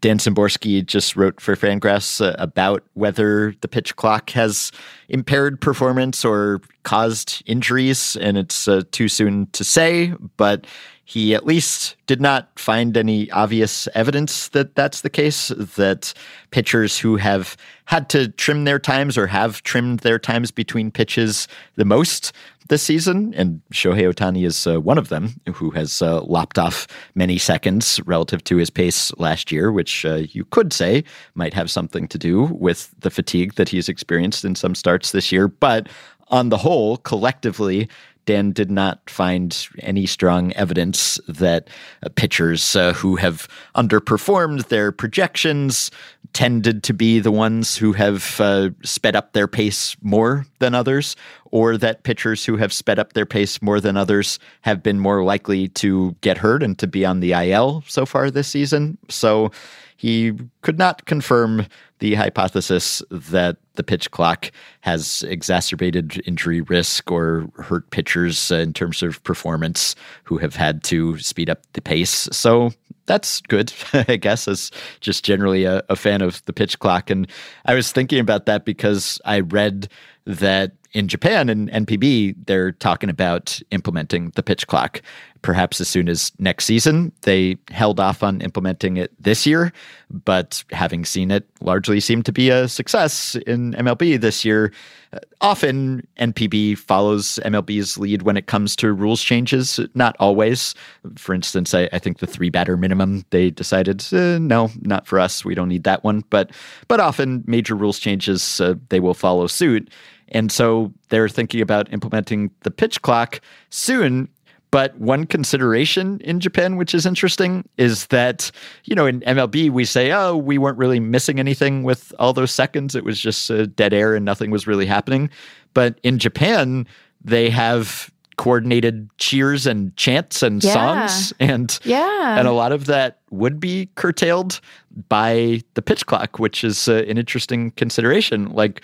Dan 0.00 0.18
Szymborski 0.18 0.86
just 0.86 1.16
wrote 1.16 1.40
for 1.40 1.56
Fangraphs 1.56 2.24
uh, 2.24 2.36
about 2.38 2.84
whether 2.94 3.54
the 3.60 3.68
pitch 3.68 3.96
clock 3.96 4.30
has 4.30 4.70
impaired 5.08 5.60
performance 5.60 6.24
or 6.24 6.60
caused 6.84 7.42
injuries, 7.46 8.16
and 8.16 8.38
it's 8.38 8.68
uh, 8.68 8.82
too 8.92 9.08
soon 9.08 9.48
to 9.52 9.64
say, 9.64 10.14
but 10.36 10.64
he 11.08 11.34
at 11.34 11.46
least 11.46 11.96
did 12.06 12.20
not 12.20 12.50
find 12.58 12.94
any 12.94 13.30
obvious 13.30 13.88
evidence 13.94 14.48
that 14.48 14.74
that's 14.74 15.00
the 15.00 15.08
case, 15.08 15.48
that 15.48 16.12
pitchers 16.50 16.98
who 16.98 17.16
have 17.16 17.56
had 17.86 18.10
to 18.10 18.28
trim 18.28 18.64
their 18.64 18.78
times 18.78 19.16
or 19.16 19.26
have 19.26 19.62
trimmed 19.62 20.00
their 20.00 20.18
times 20.18 20.50
between 20.50 20.90
pitches 20.90 21.48
the 21.76 21.86
most 21.86 22.32
this 22.68 22.82
season, 22.82 23.32
and 23.32 23.62
Shohei 23.72 24.12
Ohtani 24.12 24.44
is 24.44 24.66
uh, 24.66 24.82
one 24.82 24.98
of 24.98 25.08
them 25.08 25.40
who 25.54 25.70
has 25.70 26.02
uh, 26.02 26.20
lopped 26.24 26.58
off 26.58 26.86
many 27.14 27.38
seconds 27.38 27.98
relative 28.04 28.44
to 28.44 28.58
his 28.58 28.68
pace 28.68 29.10
last 29.16 29.50
year, 29.50 29.72
which 29.72 30.04
uh, 30.04 30.16
you 30.32 30.44
could 30.44 30.74
say 30.74 31.04
might 31.34 31.54
have 31.54 31.70
something 31.70 32.06
to 32.08 32.18
do 32.18 32.42
with 32.42 32.94
the 32.98 33.08
fatigue 33.08 33.54
that 33.54 33.70
he's 33.70 33.88
experienced 33.88 34.44
in 34.44 34.54
some 34.54 34.74
starts 34.74 35.12
this 35.12 35.32
year. 35.32 35.48
But 35.48 35.88
on 36.28 36.50
the 36.50 36.58
whole, 36.58 36.98
collectively, 36.98 37.88
Dan 38.28 38.52
did 38.52 38.70
not 38.70 39.08
find 39.08 39.66
any 39.78 40.04
strong 40.04 40.52
evidence 40.52 41.18
that 41.28 41.70
uh, 42.02 42.10
pitchers 42.14 42.76
uh, 42.76 42.92
who 42.92 43.16
have 43.16 43.48
underperformed 43.74 44.68
their 44.68 44.92
projections 44.92 45.90
tended 46.34 46.82
to 46.82 46.92
be 46.92 47.20
the 47.20 47.32
ones 47.32 47.74
who 47.74 47.94
have 47.94 48.38
uh, 48.38 48.68
sped 48.84 49.16
up 49.16 49.32
their 49.32 49.48
pace 49.48 49.96
more 50.02 50.44
than 50.58 50.74
others, 50.74 51.16
or 51.52 51.78
that 51.78 52.02
pitchers 52.02 52.44
who 52.44 52.58
have 52.58 52.70
sped 52.70 52.98
up 52.98 53.14
their 53.14 53.24
pace 53.24 53.62
more 53.62 53.80
than 53.80 53.96
others 53.96 54.38
have 54.60 54.82
been 54.82 55.00
more 55.00 55.24
likely 55.24 55.68
to 55.68 56.14
get 56.20 56.36
hurt 56.36 56.62
and 56.62 56.78
to 56.78 56.86
be 56.86 57.06
on 57.06 57.20
the 57.20 57.32
IL 57.32 57.82
so 57.86 58.04
far 58.04 58.30
this 58.30 58.48
season. 58.48 58.98
So 59.08 59.50
he 59.98 60.32
could 60.62 60.78
not 60.78 61.06
confirm 61.06 61.66
the 61.98 62.14
hypothesis 62.14 63.02
that 63.10 63.56
the 63.74 63.82
pitch 63.82 64.12
clock 64.12 64.52
has 64.82 65.24
exacerbated 65.26 66.22
injury 66.24 66.60
risk 66.60 67.10
or 67.10 67.50
hurt 67.56 67.90
pitchers 67.90 68.52
in 68.52 68.72
terms 68.72 69.02
of 69.02 69.22
performance 69.24 69.96
who 70.22 70.38
have 70.38 70.54
had 70.54 70.84
to 70.84 71.18
speed 71.18 71.50
up 71.50 71.62
the 71.72 71.82
pace. 71.82 72.28
So 72.30 72.70
that's 73.06 73.40
good, 73.40 73.72
I 73.92 74.14
guess, 74.14 74.46
as 74.46 74.70
just 75.00 75.24
generally 75.24 75.64
a, 75.64 75.82
a 75.88 75.96
fan 75.96 76.22
of 76.22 76.44
the 76.44 76.52
pitch 76.52 76.78
clock. 76.78 77.10
And 77.10 77.28
I 77.64 77.74
was 77.74 77.90
thinking 77.90 78.20
about 78.20 78.46
that 78.46 78.64
because 78.64 79.20
I 79.24 79.40
read 79.40 79.88
that 80.28 80.72
in 80.92 81.08
Japan 81.08 81.48
and 81.48 81.70
NPB, 81.70 82.34
they're 82.46 82.72
talking 82.72 83.10
about 83.10 83.60
implementing 83.70 84.30
the 84.36 84.42
pitch 84.42 84.66
clock 84.66 85.02
perhaps 85.42 85.80
as 85.80 85.88
soon 85.88 86.08
as 86.08 86.32
next 86.38 86.64
season. 86.64 87.12
They 87.22 87.56
held 87.70 88.00
off 88.00 88.22
on 88.22 88.40
implementing 88.40 88.96
it 88.96 89.12
this 89.22 89.46
year, 89.46 89.72
but 90.10 90.64
having 90.72 91.04
seen 91.04 91.30
it 91.30 91.48
largely 91.60 92.00
seem 92.00 92.22
to 92.24 92.32
be 92.32 92.50
a 92.50 92.68
success 92.68 93.36
in 93.46 93.72
MLB 93.74 94.20
this 94.20 94.44
year, 94.44 94.72
uh, 95.12 95.18
often 95.40 96.06
NPB 96.18 96.76
follows 96.76 97.38
MLB's 97.44 97.98
lead 97.98 98.22
when 98.22 98.36
it 98.36 98.46
comes 98.46 98.74
to 98.76 98.92
rules 98.92 99.22
changes. 99.22 99.80
Not 99.94 100.16
always. 100.18 100.74
For 101.16 101.34
instance, 101.34 101.72
I, 101.72 101.88
I 101.92 101.98
think 101.98 102.18
the 102.18 102.26
three 102.26 102.50
batter 102.50 102.76
minimum, 102.76 103.24
they 103.30 103.50
decided, 103.50 104.04
uh, 104.12 104.38
no, 104.38 104.70
not 104.82 105.06
for 105.06 105.20
us. 105.20 105.44
We 105.44 105.54
don't 105.54 105.68
need 105.68 105.84
that 105.84 106.04
one. 106.04 106.24
But, 106.30 106.50
but 106.88 107.00
often 107.00 107.44
major 107.46 107.74
rules 107.74 107.98
changes, 107.98 108.60
uh, 108.60 108.74
they 108.88 109.00
will 109.00 109.14
follow 109.14 109.46
suit. 109.46 109.88
And 110.30 110.52
so 110.52 110.92
they're 111.08 111.28
thinking 111.28 111.60
about 111.60 111.92
implementing 111.92 112.50
the 112.62 112.70
pitch 112.70 113.02
clock 113.02 113.40
soon. 113.70 114.28
But 114.70 114.98
one 114.98 115.24
consideration 115.24 116.20
in 116.20 116.40
Japan, 116.40 116.76
which 116.76 116.94
is 116.94 117.06
interesting, 117.06 117.66
is 117.78 118.06
that, 118.08 118.50
you 118.84 118.94
know, 118.94 119.06
in 119.06 119.20
MLB, 119.20 119.70
we 119.70 119.86
say, 119.86 120.12
oh, 120.12 120.36
we 120.36 120.58
weren't 120.58 120.76
really 120.76 121.00
missing 121.00 121.40
anything 121.40 121.84
with 121.84 122.12
all 122.18 122.34
those 122.34 122.52
seconds. 122.52 122.94
It 122.94 123.02
was 123.02 123.18
just 123.18 123.50
uh, 123.50 123.64
dead 123.64 123.94
air 123.94 124.14
and 124.14 124.26
nothing 124.26 124.50
was 124.50 124.66
really 124.66 124.84
happening. 124.84 125.30
But 125.72 125.98
in 126.02 126.18
Japan, 126.18 126.86
they 127.24 127.48
have 127.48 128.10
coordinated 128.38 129.10
cheers 129.18 129.66
and 129.66 129.94
chants 129.96 130.42
and 130.42 130.64
yeah. 130.64 130.72
songs. 130.72 131.34
And 131.38 131.78
yeah. 131.84 132.38
and 132.38 132.48
a 132.48 132.52
lot 132.52 132.72
of 132.72 132.86
that 132.86 133.18
would 133.30 133.60
be 133.60 133.90
curtailed 133.96 134.60
by 135.08 135.60
the 135.74 135.82
pitch 135.82 136.06
clock 136.06 136.38
which 136.38 136.64
is 136.64 136.88
uh, 136.88 137.04
an 137.08 137.18
interesting 137.18 137.72
consideration. 137.72 138.50
Like 138.50 138.82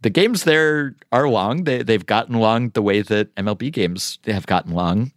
the 0.00 0.08
games 0.08 0.44
there 0.44 0.94
are 1.10 1.28
long. 1.28 1.64
They, 1.64 1.82
they've 1.82 2.06
gotten 2.06 2.36
long 2.36 2.70
the 2.70 2.82
way 2.82 3.02
that 3.02 3.34
mlb 3.34 3.72
games 3.72 4.18
have 4.26 4.46
gotten 4.46 4.72
long 4.72 5.12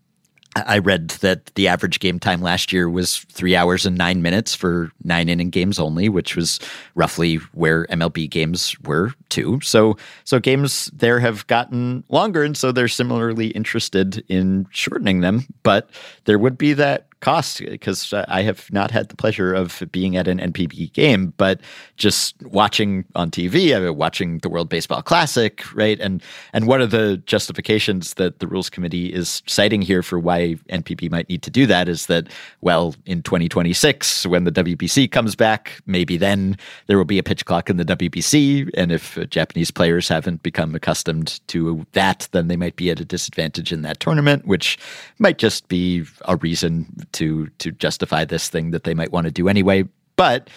I 0.55 0.77
read 0.77 1.09
that 1.09 1.47
the 1.55 1.67
average 1.67 1.99
game 1.99 2.17
time 2.17 2.41
last 2.41 2.71
year 2.71 2.89
was 2.89 3.19
three 3.31 3.55
hours 3.55 3.85
and 3.85 3.97
nine 3.97 4.21
minutes 4.21 4.55
for 4.55 4.89
nine 5.03 5.27
inning 5.27 5.49
games 5.49 5.79
only, 5.79 6.07
which 6.07 6.35
was 6.35 6.59
roughly 6.95 7.35
where 7.53 7.85
MLB 7.87 8.29
games 8.29 8.79
were 8.81 9.11
too. 9.27 9.59
So, 9.61 9.97
so 10.23 10.39
games 10.39 10.89
there 10.93 11.19
have 11.19 11.45
gotten 11.47 12.05
longer, 12.07 12.43
and 12.43 12.55
so 12.55 12.71
they're 12.71 12.87
similarly 12.87 13.47
interested 13.47 14.23
in 14.29 14.65
shortening 14.71 15.19
them. 15.19 15.45
But 15.63 15.89
there 16.23 16.39
would 16.39 16.57
be 16.57 16.73
that 16.73 17.07
cost 17.21 17.59
because 17.59 18.13
I 18.13 18.41
have 18.43 18.71
not 18.71 18.91
had 18.91 19.09
the 19.09 19.15
pleasure 19.15 19.53
of 19.53 19.81
being 19.91 20.15
at 20.15 20.27
an 20.27 20.39
NPB 20.39 20.93
game, 20.93 21.33
but 21.37 21.59
just 21.97 22.35
watching 22.43 23.05
on 23.15 23.31
TV, 23.31 23.75
I've 23.75 23.83
been 23.83 23.97
watching 23.97 24.39
the 24.39 24.49
World 24.49 24.69
Baseball 24.69 25.01
Classic, 25.01 25.63
right? 25.73 25.99
And 25.99 26.21
and 26.53 26.67
one 26.67 26.81
of 26.81 26.91
the 26.91 27.17
justifications 27.25 28.15
that 28.15 28.39
the 28.39 28.47
Rules 28.47 28.69
Committee 28.69 29.13
is 29.13 29.41
citing 29.47 29.81
here 29.81 30.03
for 30.03 30.19
why 30.19 30.55
NPB 30.69 31.09
might 31.09 31.29
need 31.29 31.41
to 31.43 31.49
do 31.49 31.65
that 31.65 31.87
is 31.87 32.05
that, 32.07 32.27
well, 32.61 32.95
in 33.05 33.21
2026, 33.23 34.25
when 34.27 34.43
the 34.43 34.51
WBC 34.51 35.11
comes 35.11 35.35
back, 35.35 35.81
maybe 35.85 36.17
then 36.17 36.57
there 36.87 36.97
will 36.97 37.05
be 37.05 37.19
a 37.19 37.23
pitch 37.23 37.45
clock 37.45 37.69
in 37.69 37.77
the 37.77 37.85
WBC, 37.85 38.69
and 38.75 38.91
if 38.91 39.17
Japanese 39.29 39.71
players 39.71 40.07
haven't 40.07 40.43
become 40.43 40.75
accustomed 40.75 41.39
to 41.47 41.85
that, 41.93 42.27
then 42.31 42.47
they 42.47 42.55
might 42.55 42.75
be 42.75 42.91
at 42.91 42.99
a 42.99 43.05
disadvantage 43.05 43.71
in 43.71 43.81
that 43.81 43.99
tournament, 43.99 44.45
which 44.45 44.77
might 45.19 45.37
just 45.37 45.67
be 45.67 46.03
a 46.25 46.35
reason 46.37 46.85
to 47.15 47.47
to 47.59 47.71
justify 47.71 48.25
this 48.25 48.49
thing 48.49 48.71
that 48.71 48.83
they 48.83 48.93
might 48.93 49.11
want 49.11 49.25
to 49.25 49.31
do 49.31 49.47
anyway. 49.47 49.83
But 50.15 50.49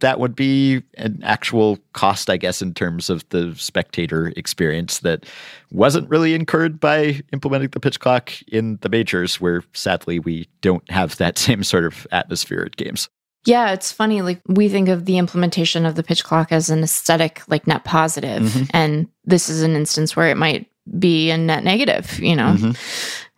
that 0.00 0.18
would 0.18 0.34
be 0.34 0.82
an 0.96 1.20
actual 1.22 1.78
cost, 1.92 2.30
I 2.30 2.36
guess, 2.36 2.62
in 2.62 2.72
terms 2.72 3.10
of 3.10 3.28
the 3.28 3.54
spectator 3.56 4.32
experience 4.36 5.00
that 5.00 5.26
wasn't 5.70 6.08
really 6.08 6.34
incurred 6.34 6.80
by 6.80 7.20
implementing 7.32 7.68
the 7.68 7.80
pitch 7.80 8.00
clock 8.00 8.32
in 8.48 8.78
the 8.80 8.88
majors, 8.88 9.40
where 9.40 9.62
sadly 9.74 10.18
we 10.18 10.48
don't 10.62 10.88
have 10.90 11.16
that 11.18 11.38
same 11.46 11.62
sort 11.62 11.84
of 11.84 12.06
atmosphere 12.12 12.62
at 12.62 12.76
games. 12.76 13.08
Yeah, 13.44 13.72
it's 13.72 13.92
funny. 13.92 14.22
Like 14.22 14.40
we 14.46 14.70
think 14.70 14.88
of 14.88 15.04
the 15.04 15.18
implementation 15.18 15.84
of 15.84 15.96
the 15.96 16.02
pitch 16.02 16.24
clock 16.24 16.50
as 16.50 16.70
an 16.70 16.82
aesthetic, 16.82 17.42
like 17.48 17.66
net 17.66 17.84
positive, 17.84 18.42
mm-hmm. 18.42 18.64
and 18.70 19.06
this 19.24 19.50
is 19.50 19.62
an 19.62 19.76
instance 19.76 20.16
where 20.16 20.30
it 20.30 20.36
might 20.36 20.66
be 20.98 21.30
a 21.30 21.36
net 21.36 21.62
negative. 21.62 22.18
You 22.20 22.36
know, 22.36 22.54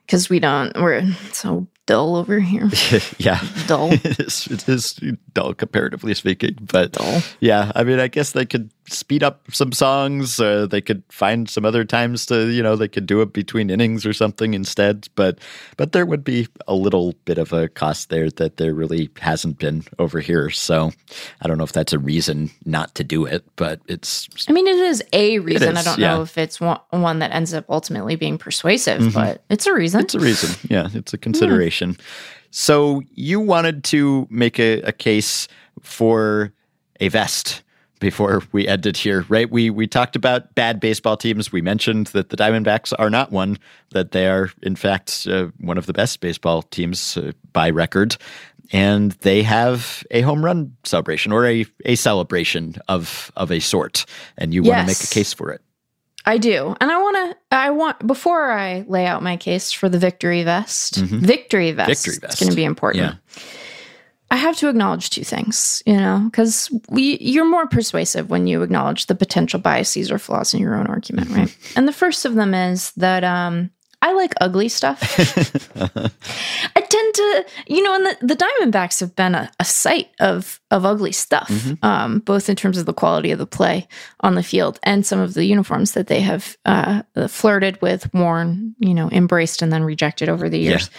because 0.07 0.27
mm-hmm. 0.27 0.35
we 0.35 0.39
don't. 0.39 0.77
We're 0.81 1.12
so 1.33 1.67
dull 1.87 2.16
over 2.16 2.39
here. 2.41 2.68
yeah, 3.18 3.41
dull. 3.66 3.93
it, 3.93 4.20
is, 4.20 4.47
it 4.49 4.68
is 4.68 5.01
dull 5.32 5.55
comparatively 5.55 6.14
speaking, 6.14 6.57
but 6.61 6.93
dull. 6.93 7.22
yeah, 7.41 7.72
I 7.74 7.84
mean, 7.84 8.01
I 8.01 8.09
guess 8.09 8.32
they 8.32 8.45
could 8.45 8.70
speed 8.89 9.22
up 9.22 9.43
some 9.53 9.72
songs. 9.72 10.39
Uh, 10.39 10.66
they 10.66 10.80
could 10.80 11.03
find 11.09 11.49
some 11.49 11.64
other 11.64 11.84
times 11.84 12.26
to, 12.26 12.49
you 12.51 12.62
know, 12.62 12.76
they 12.76 12.89
could 12.89 13.07
do 13.07 13.20
it 13.20 13.32
between 13.32 13.70
innings 13.70 14.07
or 14.07 14.12
something 14.12 14.55
instead. 14.55 15.09
But 15.14 15.39
but 15.76 15.93
there 15.93 16.07
would 16.07 16.24
be 16.24 16.49
a 16.68 16.74
little 16.74 17.14
bit 17.24 17.39
of 17.39 17.53
a 17.53 17.68
cost 17.68 18.11
there 18.11 18.30
that 18.30 18.57
there 18.57 18.74
really 18.74 19.11
hasn't 19.18 19.59
been 19.59 19.84
over 19.99 20.20
here. 20.20 20.51
So 20.51 20.93
I 21.41 21.49
don't 21.49 21.59
know 21.59 21.64
if 21.64 21.72
that's 21.72 21.93
a 21.93 21.99
reason 21.99 22.51
not 22.64 22.95
to 22.97 23.05
do 23.05 23.24
it, 23.24 23.45
but 23.57 23.80
it's. 23.87 24.28
I 24.49 24.53
mean, 24.53 24.66
it 24.66 24.76
is 24.76 25.03
a 25.12 25.39
reason. 25.41 25.76
is, 25.76 25.87
I 25.87 25.91
don't 25.91 25.99
yeah. 25.99 26.14
know 26.14 26.22
if 26.22 26.37
it's 26.39 26.61
one, 26.61 26.80
one 26.91 27.20
that 27.20 27.32
ends 27.32 27.55
up 27.55 27.64
ultimately 27.68 28.16
being 28.16 28.39
persuasive, 28.39 29.12
but 29.14 29.43
it's 29.51 29.66
a 29.66 29.74
reason. 29.74 30.01
It's 30.01 30.14
a 30.14 30.20
reason. 30.20 30.57
Yeah, 30.70 30.89
it's 30.95 31.12
a 31.12 31.18
consideration. 31.18 31.76
So 32.51 33.03
you 33.14 33.41
wanted 33.41 33.85
to 33.85 34.27
make 34.31 34.59
a, 34.59 34.81
a 34.83 34.93
case 34.93 35.49
for 35.83 36.53
a 37.01 37.09
vest 37.09 37.62
before 37.99 38.43
we 38.53 38.68
ended 38.68 38.97
here, 38.97 39.24
right? 39.29 39.51
We 39.51 39.70
we 39.70 39.87
talked 39.87 40.16
about 40.16 40.55
bad 40.55 40.81
baseball 40.81 41.16
teams. 41.16 41.53
We 41.53 41.62
mentioned 41.62 42.09
that 42.09 42.31
the 42.31 42.37
Diamondbacks 42.37 42.93
are 42.99 43.11
not 43.11 43.33
one; 43.33 43.59
that 43.91 44.12
they 44.12 44.27
are, 44.29 44.51
in 44.62 44.77
fact, 44.77 45.27
uh, 45.31 45.49
one 45.61 45.79
of 45.79 45.87
the 45.87 45.93
best 45.93 46.20
baseball 46.20 46.62
teams 46.62 47.16
uh, 47.16 47.33
by 47.53 47.70
record. 47.70 48.16
And 48.72 49.12
they 49.20 49.45
have 49.45 50.05
a 50.11 50.22
home 50.22 50.45
run 50.45 50.77
celebration 50.83 51.31
or 51.31 51.47
a, 51.47 51.66
a 51.85 51.95
celebration 51.95 52.74
of 52.89 53.31
of 53.37 53.51
a 53.51 53.61
sort, 53.61 54.05
and 54.37 54.53
you 54.53 54.62
want 54.62 54.81
to 54.81 54.87
make 54.87 55.03
a 55.03 55.07
case 55.14 55.33
for 55.33 55.53
it. 55.53 55.62
I 56.27 56.39
do. 56.39 56.74
And 56.81 56.91
I 56.91 56.99
want 57.01 57.16
to, 57.51 57.57
I 57.57 57.70
want, 57.70 58.05
before 58.07 58.51
I 58.51 58.85
lay 58.89 59.07
out 59.07 59.22
my 59.22 59.37
case 59.37 59.70
for 59.70 59.89
the 59.89 59.99
victory 59.99 60.43
vest, 60.43 60.97
victory 60.97 61.70
vest, 61.72 61.89
Victory 62.05 62.18
vest. 62.20 62.33
it's 62.35 62.41
going 62.41 62.51
to 62.51 62.57
be 62.57 62.64
important. 62.64 63.05
Yeah. 63.05 63.43
I 64.29 64.37
have 64.37 64.57
to 64.57 64.68
acknowledge 64.68 65.11
two 65.11 65.22
things, 65.22 65.85
you 65.87 65.97
know, 65.97 66.22
because 66.29 66.68
we 66.89 67.16
you're 67.20 67.45
more 67.49 67.68
persuasive 67.68 68.29
when 68.29 68.49
you 68.49 68.62
acknowledge 68.62 69.07
the 69.07 69.14
potential 69.14 69.61
biases 69.61 70.11
or 70.11 70.18
flaws 70.18 70.53
in 70.53 70.59
your 70.59 70.74
own 70.74 70.89
argument, 70.89 71.29
Mm-hmm. 71.29 71.39
right? 71.43 71.57
And 71.77 71.87
the 71.87 71.93
first 71.93 72.24
of 72.24 72.35
them 72.35 72.53
is 72.53 72.91
that 72.97 73.22
um, 73.22 73.70
I 74.03 74.12
like 74.12 74.34
ugly 74.40 74.68
stuff. 74.68 75.01
I 75.76 76.80
tend 76.80 77.14
to, 77.14 77.47
you 77.66 77.82
know, 77.82 77.94
and 77.94 78.07
the, 78.07 78.16
the 78.26 78.36
Diamondbacks 78.36 79.01
have 79.01 79.16
been 79.16 79.34
a, 79.34 79.51
a 79.59 79.64
sight 79.64 80.11
of 80.20 80.61
of 80.70 80.84
ugly 80.84 81.12
stuff, 81.12 81.49
Mm-hmm. 81.49 81.84
um, 81.84 82.18
both 82.20 82.49
in 82.49 82.57
terms 82.57 82.76
of 82.78 82.86
the 82.86 82.92
quality 82.92 83.30
of 83.30 83.38
the 83.38 83.47
play 83.47 83.86
on 84.20 84.34
the 84.34 84.42
field 84.42 84.78
and 84.82 85.07
some 85.07 85.20
of 85.20 85.34
the 85.34 85.44
uniforms 85.44 85.92
that 85.92 86.09
they 86.09 86.20
have 86.20 86.57
uh, 86.66 87.03
flirted 87.28 87.80
with, 87.80 88.12
worn, 88.12 88.74
you 88.78 88.92
know, 88.94 89.09
embraced 89.11 89.62
and 89.62 89.72
then 89.72 89.84
rejected 89.84 90.28
over 90.28 90.49
the 90.49 90.59
years. 90.59 90.90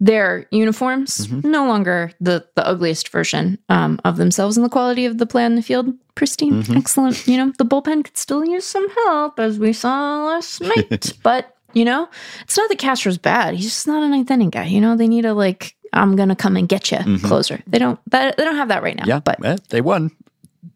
Their 0.00 0.46
uniforms 0.50 1.26
Mm-hmm. 1.26 1.50
no 1.50 1.66
longer 1.66 2.12
the 2.20 2.46
the 2.54 2.66
ugliest 2.66 3.08
version 3.10 3.58
um, 3.68 4.00
of 4.04 4.16
themselves, 4.16 4.56
and 4.56 4.64
the 4.64 4.70
quality 4.70 5.06
of 5.06 5.18
the 5.18 5.26
play 5.26 5.44
on 5.44 5.54
the 5.56 5.62
field 5.62 5.92
pristine, 6.14 6.62
Mm-hmm. 6.62 6.76
excellent. 6.76 7.26
You 7.26 7.38
know, 7.38 7.52
the 7.58 7.64
bullpen 7.64 8.04
could 8.04 8.16
still 8.16 8.44
use 8.44 8.64
some 8.66 8.88
help, 8.90 9.38
as 9.40 9.58
we 9.58 9.72
saw 9.72 10.24
last 10.26 10.60
night, 10.76 11.12
but. 11.22 11.50
You 11.74 11.84
know, 11.84 12.08
it's 12.42 12.56
not 12.56 12.68
that 12.68 12.78
Castro's 12.78 13.18
bad. 13.18 13.54
He's 13.54 13.64
just 13.66 13.86
not 13.86 14.02
a 14.02 14.08
ninth 14.08 14.30
inning 14.30 14.50
guy. 14.50 14.64
You 14.66 14.80
know, 14.80 14.96
they 14.96 15.08
need 15.08 15.24
a 15.24 15.34
like, 15.34 15.74
I'm 15.92 16.16
gonna 16.16 16.36
come 16.36 16.56
and 16.56 16.68
get 16.68 16.90
you 16.90 17.18
closer. 17.18 17.62
They 17.66 17.78
don't. 17.78 17.98
That, 18.10 18.36
they 18.36 18.44
don't 18.44 18.56
have 18.56 18.68
that 18.68 18.82
right 18.82 18.96
now. 18.96 19.02
Mm-hmm. 19.02 19.10
Yeah, 19.10 19.20
but 19.20 19.44
eh, 19.44 19.56
they 19.70 19.80
won. 19.80 20.10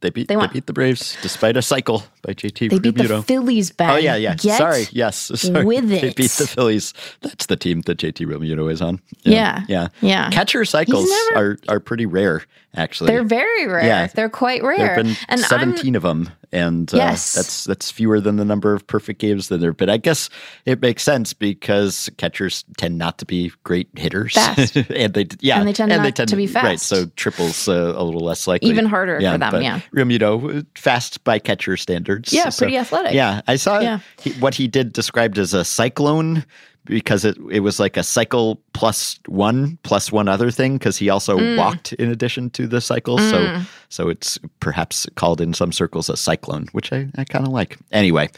They 0.01 0.11
beat 0.11 0.28
They 0.28 0.36
they, 0.36 0.46
beat 0.46 0.66
the 0.66 0.72
Braves 0.72 1.16
despite 1.22 1.57
a 1.57 1.62
cycle 1.62 2.05
by 2.22 2.32
JT 2.32 2.70
they 2.70 2.78
beat 2.78 2.94
Realmuto. 2.94 3.09
the 3.09 3.22
Phillies 3.24 3.72
back. 3.72 3.90
Oh 3.94 3.96
yeah, 3.96 4.14
yeah. 4.14 4.36
Get 4.36 4.57
Sorry, 4.59 4.84
yes. 4.92 5.16
Sorry. 5.40 5.64
with 5.64 5.88
They 5.88 6.03
it. 6.03 6.14
beat 6.14 6.30
the 6.32 6.46
Phillies. 6.46 6.94
That's 7.22 7.46
the 7.46 7.57
team 7.57 7.80
that 7.82 7.99
JT 7.99 8.24
Realmuto 8.26 8.70
is 8.70 8.80
on. 8.80 9.01
Yeah. 9.24 9.64
yeah, 9.66 9.88
Yeah. 10.01 10.30
Catcher 10.30 10.64
cycles 10.64 11.09
never- 11.09 11.36
are 11.36 11.59
are 11.68 11.80
pretty 11.80 12.07
rare, 12.07 12.44
actually. 12.78 13.08
They're 13.08 13.24
very 13.24 13.66
rare. 13.66 13.84
Yeah. 13.84 14.06
They're 14.06 14.28
quite 14.30 14.62
rare. 14.62 14.76
There 14.78 14.86
have 14.94 15.04
been 15.04 15.16
and 15.28 15.40
I'm, 15.40 15.46
seventeen 15.46 15.94
of 15.96 16.02
them, 16.02 16.30
and 16.52 16.92
uh, 16.94 16.96
Yes. 16.96 17.34
that's 17.34 17.64
that's 17.64 17.90
fewer 17.90 18.20
than 18.20 18.36
the 18.36 18.44
number 18.44 18.72
of 18.74 18.86
perfect 18.86 19.20
games 19.20 19.48
that 19.48 19.58
there. 19.58 19.72
But 19.72 19.90
I 19.90 19.96
guess 19.96 20.30
it 20.64 20.80
makes 20.80 21.02
sense 21.02 21.32
because 21.34 22.08
catchers 22.16 22.64
tend 22.76 22.96
not 22.98 23.18
to 23.18 23.26
be 23.26 23.52
great 23.64 23.88
hitters, 23.96 24.34
Fast. 24.34 24.76
and 24.90 25.12
they 25.14 25.26
yeah, 25.40 25.58
And 25.58 25.66
they 25.68 25.72
tend 25.72 25.90
not 25.90 26.14
to 26.28 26.36
be 26.36 26.46
fast. 26.46 26.64
Right, 26.64 26.80
so 26.80 27.06
triples 27.16 27.68
uh, 27.68 27.94
a 27.96 28.02
little 28.02 28.24
less 28.24 28.46
likely, 28.46 28.70
Even 28.70 28.86
harder 28.86 29.20
for 29.20 29.38
them, 29.38 29.62
yeah. 29.62 29.80
Realmuto 29.94 30.60
uh, 30.60 30.62
fast 30.76 31.22
by 31.24 31.38
catcher 31.38 31.76
standards. 31.76 32.32
Yeah, 32.32 32.48
so- 32.50 32.64
pretty 32.64 32.76
athletic. 32.78 33.12
Yeah, 33.14 33.42
I 33.46 33.56
saw 33.56 33.80
Yeah. 33.80 33.98
he, 34.20 34.30
what 34.32 34.54
he 34.54 34.68
did 34.68 34.92
described 34.92 35.38
as 35.38 35.54
a 35.54 35.64
cyclone 35.64 36.44
because 36.89 37.24
it 37.24 37.36
it 37.51 37.61
was 37.61 37.78
like 37.78 37.97
a 37.97 38.03
cycle 38.03 38.61
plus 38.72 39.18
one 39.28 39.78
plus 39.84 40.11
one 40.11 40.26
other 40.28 40.51
thing 40.51 40.78
because 40.78 40.97
he 40.97 41.09
also 41.11 41.39
Mm. 41.39 41.57
walked 41.59 41.93
in 41.95 42.11
addition 42.11 42.51
to 42.51 42.66
the 42.66 42.80
cycle. 42.80 43.18
So 43.18 43.62
so 43.89 44.09
it's 44.09 44.39
perhaps 44.61 45.07
called 45.14 45.41
in 45.41 45.55
some 45.55 45.70
circles 45.72 46.09
a 46.09 46.16
cyclone, 46.16 46.66
which 46.72 46.93
I, 46.93 47.07
I 47.16 47.24
kind 47.24 47.47
of 47.47 47.53
like. 47.53 47.78
Anyway. 47.93 48.28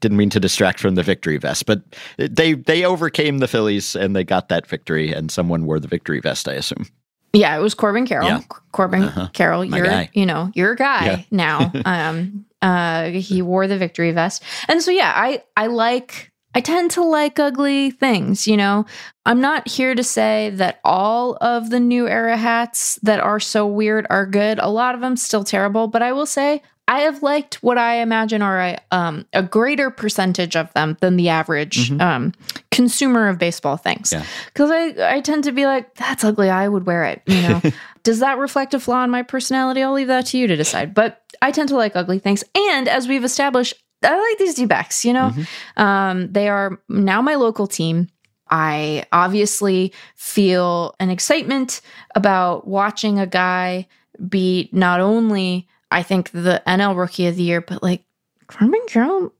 Didn't 0.00 0.18
mean 0.18 0.28
to 0.30 0.40
distract 0.40 0.80
from 0.80 0.96
the 0.96 1.02
victory 1.02 1.38
vest, 1.38 1.64
but 1.64 1.80
they 2.18 2.52
they 2.52 2.84
overcame 2.84 3.38
the 3.38 3.48
Phillies 3.48 3.96
and 3.96 4.14
they 4.14 4.22
got 4.22 4.50
that 4.50 4.66
victory, 4.66 5.10
and 5.14 5.30
someone 5.30 5.64
wore 5.64 5.80
the 5.80 5.88
victory 5.88 6.20
vest, 6.20 6.46
I 6.46 6.52
assume. 6.54 6.84
Yeah, 7.32 7.56
it 7.56 7.62
was 7.62 7.74
Corbin 7.74 8.06
Carroll. 8.06 8.28
Yeah. 8.28 8.40
Corbin 8.72 9.10
Carroll, 9.32 9.64
My 9.64 9.78
you're 9.78 9.86
guy. 9.86 10.10
you 10.12 10.26
know 10.26 10.50
you're 10.54 10.72
a 10.72 10.76
guy 10.76 11.06
Yeah. 11.06 11.22
now. 11.30 11.72
um, 11.86 12.44
uh, 12.60 13.04
he 13.12 13.40
wore 13.40 13.66
the 13.66 13.78
victory 13.78 14.10
vest, 14.12 14.42
and 14.68 14.82
so 14.82 14.90
yeah, 14.90 15.10
I 15.16 15.42
I 15.56 15.68
like. 15.68 16.30
I 16.54 16.60
tend 16.60 16.92
to 16.92 17.02
like 17.02 17.38
ugly 17.38 17.90
things, 17.90 18.46
you 18.46 18.56
know. 18.56 18.86
I'm 19.26 19.40
not 19.40 19.66
here 19.66 19.94
to 19.94 20.04
say 20.04 20.50
that 20.54 20.80
all 20.84 21.36
of 21.40 21.70
the 21.70 21.80
new 21.80 22.06
era 22.06 22.36
hats 22.36 22.98
that 23.02 23.20
are 23.20 23.40
so 23.40 23.66
weird 23.66 24.06
are 24.10 24.26
good. 24.26 24.58
A 24.58 24.68
lot 24.68 24.94
of 24.94 25.00
them 25.00 25.16
still 25.16 25.44
terrible, 25.44 25.88
but 25.88 26.02
I 26.02 26.12
will 26.12 26.26
say 26.26 26.62
I 26.86 27.00
have 27.00 27.22
liked 27.22 27.62
what 27.62 27.78
I 27.78 27.96
imagine 27.96 28.42
are 28.42 28.60
a 28.60 28.78
um, 28.90 29.26
a 29.32 29.42
greater 29.42 29.90
percentage 29.90 30.54
of 30.54 30.72
them 30.74 30.98
than 31.00 31.16
the 31.16 31.30
average 31.30 31.90
um, 31.92 32.34
consumer 32.70 33.28
of 33.28 33.38
baseball 33.38 33.78
things. 33.78 34.12
Yeah. 34.12 34.24
Because 34.46 34.70
I 34.70 35.16
I 35.16 35.20
tend 35.20 35.44
to 35.44 35.52
be 35.52 35.64
like, 35.64 35.94
that's 35.94 36.24
ugly. 36.24 36.50
I 36.50 36.68
would 36.68 36.86
wear 36.86 37.04
it. 37.04 37.22
You 37.26 37.40
know, 37.42 37.62
does 38.02 38.20
that 38.20 38.38
reflect 38.38 38.74
a 38.74 38.80
flaw 38.80 39.02
in 39.02 39.10
my 39.10 39.22
personality? 39.22 39.82
I'll 39.82 39.94
leave 39.94 40.08
that 40.08 40.26
to 40.26 40.38
you 40.38 40.46
to 40.46 40.56
decide. 40.56 40.92
But 40.92 41.22
I 41.40 41.50
tend 41.52 41.70
to 41.70 41.76
like 41.76 41.96
ugly 41.96 42.18
things, 42.18 42.44
and 42.54 42.86
as 42.86 43.08
we've 43.08 43.24
established, 43.24 43.74
I 44.04 44.18
like 44.18 44.38
these 44.38 44.54
D-backs. 44.54 45.04
You 45.04 45.12
know, 45.12 45.32
um, 45.76 46.32
they 46.32 46.48
are 46.48 46.78
now 46.88 47.22
my 47.22 47.34
local 47.34 47.66
team. 47.66 48.08
I 48.50 49.04
obviously 49.12 49.92
feel 50.16 50.94
an 51.00 51.10
excitement 51.10 51.80
about 52.14 52.66
watching 52.66 53.18
a 53.18 53.26
guy 53.26 53.88
be 54.28 54.68
not 54.72 55.00
only, 55.00 55.66
I 55.90 56.02
think, 56.02 56.30
the 56.30 56.62
NL 56.66 56.96
Rookie 56.96 57.26
of 57.26 57.36
the 57.36 57.42
Year, 57.42 57.60
but 57.60 57.82
like 57.82 58.04
Corbin 58.46 58.80
Carroll 58.86 59.32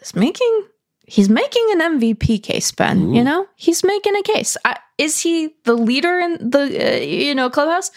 is 0.00 0.14
making. 0.14 0.66
He's 1.04 1.28
making 1.28 1.68
an 1.72 2.00
MVP 2.00 2.42
case, 2.42 2.70
Ben. 2.72 3.12
You 3.12 3.24
know, 3.24 3.46
he's 3.56 3.84
making 3.84 4.16
a 4.16 4.22
case. 4.22 4.56
I, 4.64 4.78
is 4.96 5.18
he 5.20 5.54
the 5.64 5.74
leader 5.74 6.18
in 6.20 6.50
the 6.50 6.60
uh, 6.60 7.00
you 7.00 7.34
know 7.34 7.50
clubhouse? 7.50 7.90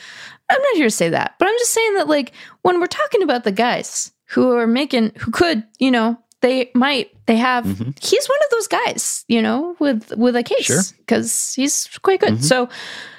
I'm 0.50 0.62
not 0.62 0.76
here 0.76 0.88
to 0.88 0.92
say 0.92 1.10
that, 1.10 1.36
but 1.40 1.48
I'm 1.48 1.56
just 1.60 1.72
saying 1.72 1.96
that 1.96 2.08
like 2.08 2.34
when 2.64 2.80
we're 2.80 2.88
talking 2.88 3.24
about 3.24 3.44
the 3.44 3.52
guys 3.52 4.12
who 4.28 4.52
are 4.58 4.68
making, 4.68 5.12
who 5.18 5.32
could, 5.32 5.64
you 5.80 5.92
know, 5.92 6.18
they 6.42 6.70
might, 6.76 7.12
they 7.26 7.38
have. 7.38 7.66
Mhm. 7.66 7.98
He's 8.04 8.28
one 8.28 8.40
of 8.46 8.50
those 8.52 8.68
guys, 8.68 9.26
you 9.28 9.42
know, 9.42 9.76
with 9.80 10.12
with 10.16 10.36
a 10.36 10.44
case 10.44 10.92
because 10.92 11.54
he's 11.56 11.88
quite 12.02 12.20
good. 12.20 12.34
Mhm. 12.36 12.44
So 12.44 12.70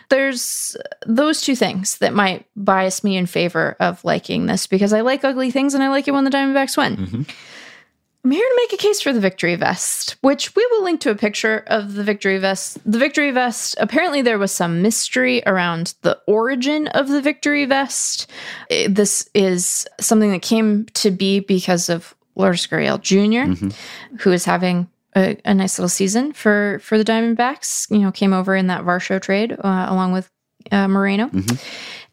there's 0.09 0.77
those 1.07 1.41
two 1.41 1.57
things 1.57 1.99
that 1.99 2.15
might 2.15 2.47
bias 2.55 3.03
me 3.03 3.17
in 3.17 3.27
favor 3.27 3.77
of 3.81 4.05
liking 4.05 4.47
this 4.47 4.67
because 4.69 4.93
I 4.93 5.01
like 5.01 5.25
ugly 5.25 5.51
things 5.51 5.75
and 5.75 5.83
I 5.83 5.89
like 5.89 6.07
it 6.07 6.13
when 6.13 6.23
the 6.25 6.31
Diamondbacks 6.31 6.77
win. 6.77 6.97
Mhm. 6.97 7.29
I'm 8.27 8.33
here 8.33 8.41
to 8.45 8.57
make 8.57 8.73
a 8.73 8.77
case 8.83 9.01
for 9.01 9.13
the 9.13 9.21
victory 9.21 9.55
vest, 9.55 10.17
which 10.21 10.57
we 10.57 10.67
will 10.73 10.83
link 10.83 11.01
to 11.03 11.11
a 11.13 11.15
picture 11.15 11.63
of 11.69 11.95
the 11.95 12.03
victory 12.03 12.39
vest. 12.39 12.77
The 12.85 12.99
victory 12.99 13.31
vest, 13.31 13.77
apparently, 13.79 14.21
there 14.21 14.37
was 14.37 14.51
some 14.51 14.83
mystery 14.83 15.45
around 15.47 15.95
the 16.03 16.19
origin 16.27 16.89
of 16.89 17.07
the 17.07 17.23
victory 17.23 17.67
vest. 17.67 18.29
Eh, 18.69 18.89
This 18.91 19.31
is 19.33 19.87
something 20.01 20.33
that 20.33 20.43
came 20.43 20.87
to 20.95 21.13
be 21.13 21.39
because 21.39 21.89
of 21.89 22.17
Lourdes 22.35 22.67
Gurriel 22.67 23.01
junior 23.01 23.47
Mhm. 23.47 23.73
who 24.23 24.33
is 24.33 24.45
having 24.45 24.89
a, 25.15 25.37
a 25.45 25.55
nice 25.55 25.79
little 25.79 25.89
season 25.89 26.33
for 26.33 26.81
for 26.83 26.99
the 26.99 27.05
Diamondbacks. 27.05 27.89
You 27.93 28.01
know, 28.01 28.11
came 28.11 28.33
over 28.33 28.57
in 28.57 28.67
that 28.67 28.83
Varsho 28.85 29.23
trade 29.23 29.53
uh, 29.53 29.87
along 29.89 30.11
with 30.13 30.29
uh, 30.73 30.89
Moreno. 30.89 31.29
Mhm. 31.29 31.59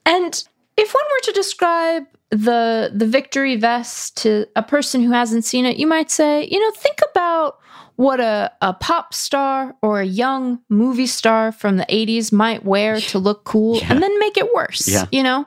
And 0.05 0.43
if 0.77 0.93
one 0.93 1.03
were 1.11 1.21
to 1.25 1.31
describe 1.33 2.03
the 2.31 2.91
the 2.93 3.05
victory 3.07 3.55
vest 3.55 4.17
to 4.23 4.47
a 4.55 4.63
person 4.63 5.01
who 5.03 5.11
hasn't 5.11 5.45
seen 5.45 5.65
it, 5.65 5.77
you 5.77 5.87
might 5.87 6.09
say, 6.11 6.47
you 6.49 6.59
know, 6.59 6.71
think 6.71 6.99
about 7.11 7.57
what 7.95 8.19
a, 8.19 8.51
a 8.63 8.73
pop 8.73 9.13
star 9.13 9.75
or 9.83 10.01
a 10.01 10.05
young 10.05 10.59
movie 10.67 11.05
star 11.05 11.51
from 11.51 11.77
the 11.77 11.85
80s 11.85 12.31
might 12.31 12.65
wear 12.65 12.99
to 12.99 13.19
look 13.19 13.43
cool 13.43 13.77
Yeah. 13.77 13.91
and 13.93 14.01
then 14.01 14.17
make 14.17 14.35
it 14.35 14.51
worse. 14.51 14.87
Yeah. 14.87 15.05
You 15.11 15.21
know? 15.21 15.45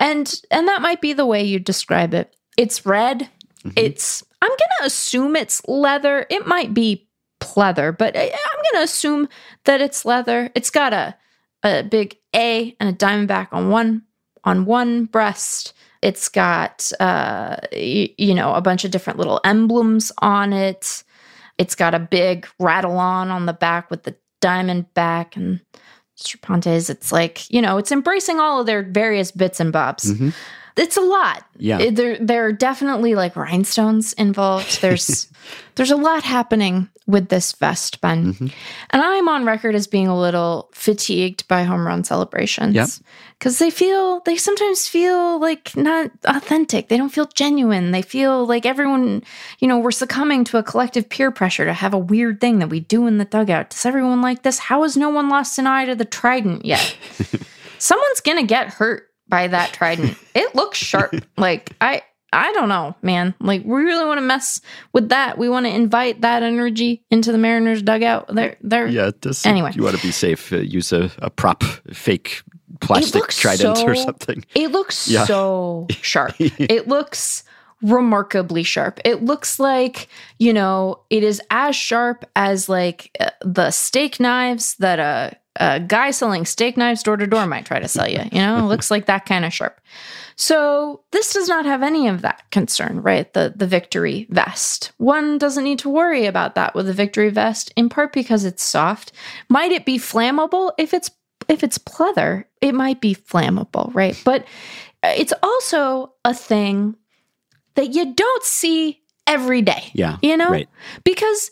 And 0.00 0.34
and 0.50 0.66
that 0.68 0.80
might 0.80 1.02
be 1.02 1.12
the 1.12 1.26
way 1.26 1.44
you 1.44 1.58
describe 1.58 2.14
it. 2.14 2.34
It's 2.56 2.86
red. 2.86 3.28
Mhm. 3.64 3.72
It's 3.76 4.24
I'm 4.40 4.48
gonna 4.50 4.86
assume 4.86 5.36
it's 5.36 5.60
leather. 5.68 6.26
It 6.30 6.46
might 6.46 6.72
be 6.72 7.06
pleather, 7.40 7.96
but 7.96 8.16
I, 8.16 8.22
I'm 8.32 8.62
gonna 8.72 8.84
assume 8.84 9.28
that 9.64 9.82
it's 9.82 10.06
leather. 10.06 10.50
It's 10.54 10.70
got 10.70 10.94
a 10.94 11.14
a 11.62 11.82
big 11.82 12.16
A 12.34 12.74
and 12.80 12.88
a 12.88 12.92
diamond 12.92 13.28
back 13.28 13.48
on 13.52 13.68
one 13.68 14.02
on 14.44 14.64
one 14.66 15.06
breast. 15.06 15.72
it's 16.02 16.28
got 16.28 16.90
uh, 17.00 17.56
y- 17.72 18.10
you 18.18 18.34
know 18.34 18.54
a 18.54 18.60
bunch 18.60 18.84
of 18.84 18.90
different 18.90 19.18
little 19.18 19.40
emblems 19.44 20.12
on 20.18 20.52
it. 20.52 21.02
It's 21.58 21.74
got 21.74 21.94
a 21.94 21.98
big 21.98 22.46
rattle 22.58 22.98
on 22.98 23.30
on 23.30 23.46
the 23.46 23.52
back 23.54 23.90
with 23.90 24.02
the 24.02 24.14
diamond 24.40 24.92
back 24.94 25.36
and 25.36 25.60
Serpientes. 26.18 26.90
It's 26.90 27.10
like 27.10 27.50
you 27.50 27.60
know 27.62 27.78
it's 27.78 27.90
embracing 27.92 28.38
all 28.40 28.60
of 28.60 28.66
their 28.66 28.82
various 28.82 29.30
bits 29.32 29.60
and 29.60 29.72
bobs. 29.72 30.12
Mhm. 30.12 30.34
It's 30.76 30.96
a 30.96 31.00
lot. 31.00 31.44
Yeah. 31.56 31.78
It- 31.78 31.94
there 31.96 32.18
there 32.18 32.46
are 32.46 32.52
definitely 32.52 33.14
like 33.14 33.36
rhinestones 33.36 34.12
involved. 34.14 34.80
There's 34.82 35.28
there's 35.74 35.90
a 35.90 35.96
lot 35.96 36.22
happening 36.24 36.88
with 37.06 37.28
this 37.28 37.52
vest, 37.52 38.00
Ben. 38.00 38.32
Mhm. 38.32 38.52
And 38.90 39.02
I'm 39.02 39.28
on 39.28 39.44
record 39.44 39.74
as 39.74 39.86
being 39.86 40.08
a 40.08 40.18
little 40.18 40.70
fatigued 40.72 41.46
by 41.48 41.64
home 41.64 41.86
run 41.86 42.02
celebrations. 42.02 42.74
Yep. 42.74 42.88
Because 43.38 43.58
they 43.58 43.68
feel, 43.70 44.20
they 44.20 44.36
sometimes 44.36 44.88
feel 44.88 45.38
like 45.38 45.76
not 45.76 46.10
authentic. 46.24 46.88
They 46.88 46.96
don't 46.96 47.10
feel 47.12 47.26
genuine. 47.26 47.90
They 47.90 48.00
feel 48.00 48.46
like 48.46 48.64
everyone, 48.64 49.22
you 49.58 49.68
know, 49.68 49.78
we're 49.78 49.90
succumbing 49.90 50.44
to 50.44 50.56
a 50.56 50.62
collective 50.62 51.08
peer 51.10 51.30
pressure 51.30 51.66
to 51.66 51.74
have 51.74 51.92
a 51.92 51.98
weird 51.98 52.40
thing 52.40 52.58
that 52.60 52.70
we 52.70 52.80
do 52.80 53.06
in 53.06 53.18
the 53.18 53.26
dugout. 53.26 53.68
Does 53.70 53.84
everyone 53.84 54.22
like 54.22 54.42
this? 54.44 54.58
How 54.58 54.82
has 54.82 54.96
no 54.96 55.10
one 55.10 55.28
lost 55.28 55.58
an 55.58 55.66
eye 55.66 55.84
to 55.84 55.94
the 55.94 56.06
trident 56.06 56.64
yet? 56.64 56.96
Someone's 57.78 58.20
going 58.22 58.38
to 58.38 58.46
get 58.46 58.68
hurt 58.68 59.08
by 59.28 59.48
that 59.48 59.72
trident. 59.72 60.16
It 60.34 60.54
looks 60.54 60.78
sharp. 60.78 61.14
like, 61.36 61.70
I, 61.80 62.02
I 62.32 62.52
don't 62.54 62.68
know, 62.68 62.96
man. 63.02 63.34
Like 63.40 63.62
we 63.64 63.82
really 63.82 64.04
want 64.04 64.18
to 64.18 64.22
mess 64.26 64.60
with 64.92 65.10
that. 65.10 65.38
We 65.38 65.48
want 65.48 65.66
to 65.66 65.72
invite 65.72 66.22
that 66.22 66.42
energy 66.42 67.04
into 67.10 67.30
the 67.30 67.38
Mariners 67.38 67.82
dugout. 67.82 68.34
There, 68.34 68.56
there. 68.60 68.88
Yeah, 68.88 69.12
just 69.22 69.46
Anyway. 69.46 69.70
you 69.74 69.84
want 69.84 69.96
to 69.96 70.02
be 70.02 70.10
safe. 70.10 70.52
Uh, 70.52 70.56
use 70.56 70.92
a, 70.92 71.10
a 71.18 71.30
prop, 71.30 71.62
fake 71.92 72.42
plastic 72.80 73.28
trident 73.28 73.78
or 73.78 73.94
something. 73.94 74.44
It 74.56 74.72
looks 74.72 75.06
Yeah. 75.06 75.24
so 75.24 75.86
sharp. 76.02 76.34
it 76.40 76.88
looks 76.88 77.44
remarkably 77.82 78.62
sharp. 78.64 78.98
It 79.04 79.22
looks 79.22 79.60
like, 79.60 80.08
you 80.38 80.52
know, 80.52 81.00
it 81.10 81.22
is 81.22 81.40
as 81.50 81.76
sharp 81.76 82.24
as 82.34 82.68
like 82.68 83.14
uh, 83.20 83.30
the 83.44 83.70
steak 83.70 84.18
knives 84.18 84.74
that 84.76 84.98
a, 84.98 85.36
a 85.56 85.80
guy 85.80 86.10
selling 86.10 86.44
steak 86.46 86.76
knives 86.76 87.02
door 87.02 87.16
to 87.16 87.26
door 87.26 87.46
might 87.46 87.64
try 87.66 87.78
to 87.78 87.88
sell 87.88 88.08
you. 88.08 88.20
You 88.32 88.38
know, 88.40 88.58
it 88.58 88.68
looks 88.68 88.90
like 88.90 89.06
that 89.06 89.24
kind 89.26 89.44
of 89.44 89.52
sharp. 89.52 89.80
So 90.36 91.02
this 91.12 91.32
does 91.32 91.48
not 91.48 91.64
have 91.64 91.82
any 91.82 92.08
of 92.08 92.22
that 92.22 92.42
concern, 92.50 93.00
right? 93.02 93.32
The 93.32 93.52
the 93.54 93.66
victory 93.66 94.26
vest. 94.30 94.90
One 94.98 95.38
doesn't 95.38 95.62
need 95.62 95.78
to 95.80 95.88
worry 95.88 96.26
about 96.26 96.56
that 96.56 96.74
with 96.74 96.86
the 96.86 96.92
victory 96.92 97.30
vest, 97.30 97.72
in 97.76 97.88
part 97.88 98.12
because 98.12 98.44
it's 98.44 98.64
soft. 98.64 99.12
Might 99.48 99.70
it 99.70 99.84
be 99.84 99.96
flammable 99.98 100.72
if 100.76 100.92
it's 100.92 101.10
if 101.48 101.62
it's 101.62 101.78
pleather? 101.78 102.44
It 102.60 102.72
might 102.74 103.00
be 103.00 103.14
flammable, 103.14 103.94
right? 103.94 104.20
But 104.24 104.42
uh, 105.04 105.12
it's 105.16 105.34
also 105.42 106.14
a 106.24 106.34
thing 106.34 106.96
that 107.76 107.94
you 107.94 108.12
don't 108.14 108.42
see 108.44 109.02
every 109.26 109.62
day. 109.62 109.90
Yeah, 109.92 110.18
You 110.22 110.36
know? 110.36 110.50
right. 110.50 110.68
Because 111.04 111.50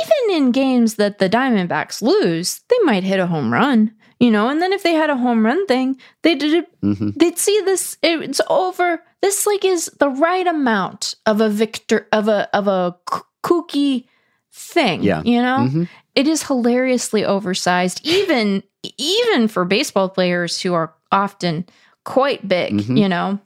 even 0.00 0.36
in 0.36 0.52
games 0.52 0.94
that 0.96 1.18
the 1.18 1.28
Diamondbacks 1.28 2.02
lose, 2.02 2.60
they 2.68 2.78
might 2.84 3.04
hit 3.04 3.20
a 3.20 3.26
home 3.26 3.52
run, 3.52 3.92
you 4.20 4.30
know, 4.30 4.48
and 4.48 4.60
then 4.62 4.72
if 4.72 4.82
they 4.82 4.94
had 4.94 5.10
a 5.10 5.16
home 5.16 5.44
run 5.44 5.66
thing, 5.66 5.96
they 6.22 6.34
did 6.34 6.54
it 6.54 6.66
hmm 6.80 7.10
they'd 7.16 7.38
see 7.38 7.60
this 7.64 7.96
it's 8.02 8.40
over 8.50 9.02
this 9.20 9.46
like 9.46 9.64
is 9.64 9.86
the 10.00 10.08
right 10.08 10.46
amount 10.48 11.14
of 11.26 11.40
a 11.40 11.48
victor 11.48 12.06
of 12.12 12.26
a 12.28 12.48
of 12.56 12.66
a 12.68 12.96
kooky 13.44 14.06
thing 14.52 15.02
Yeah. 15.02 15.22
you 15.24 15.40
know 15.40 15.68
Mhm. 15.70 15.88
it 16.14 16.26
is 16.26 16.42
hilariously 16.46 17.24
oversized 17.24 18.00
even 18.04 18.62
even 18.98 19.46
for 19.48 19.64
baseball 19.64 20.08
players 20.08 20.60
who 20.60 20.74
are 20.74 20.92
often 21.12 21.64
quite 22.04 22.46
big 22.48 22.72
Mhm. 22.80 22.98
you 22.98 23.08
know 23.08 23.38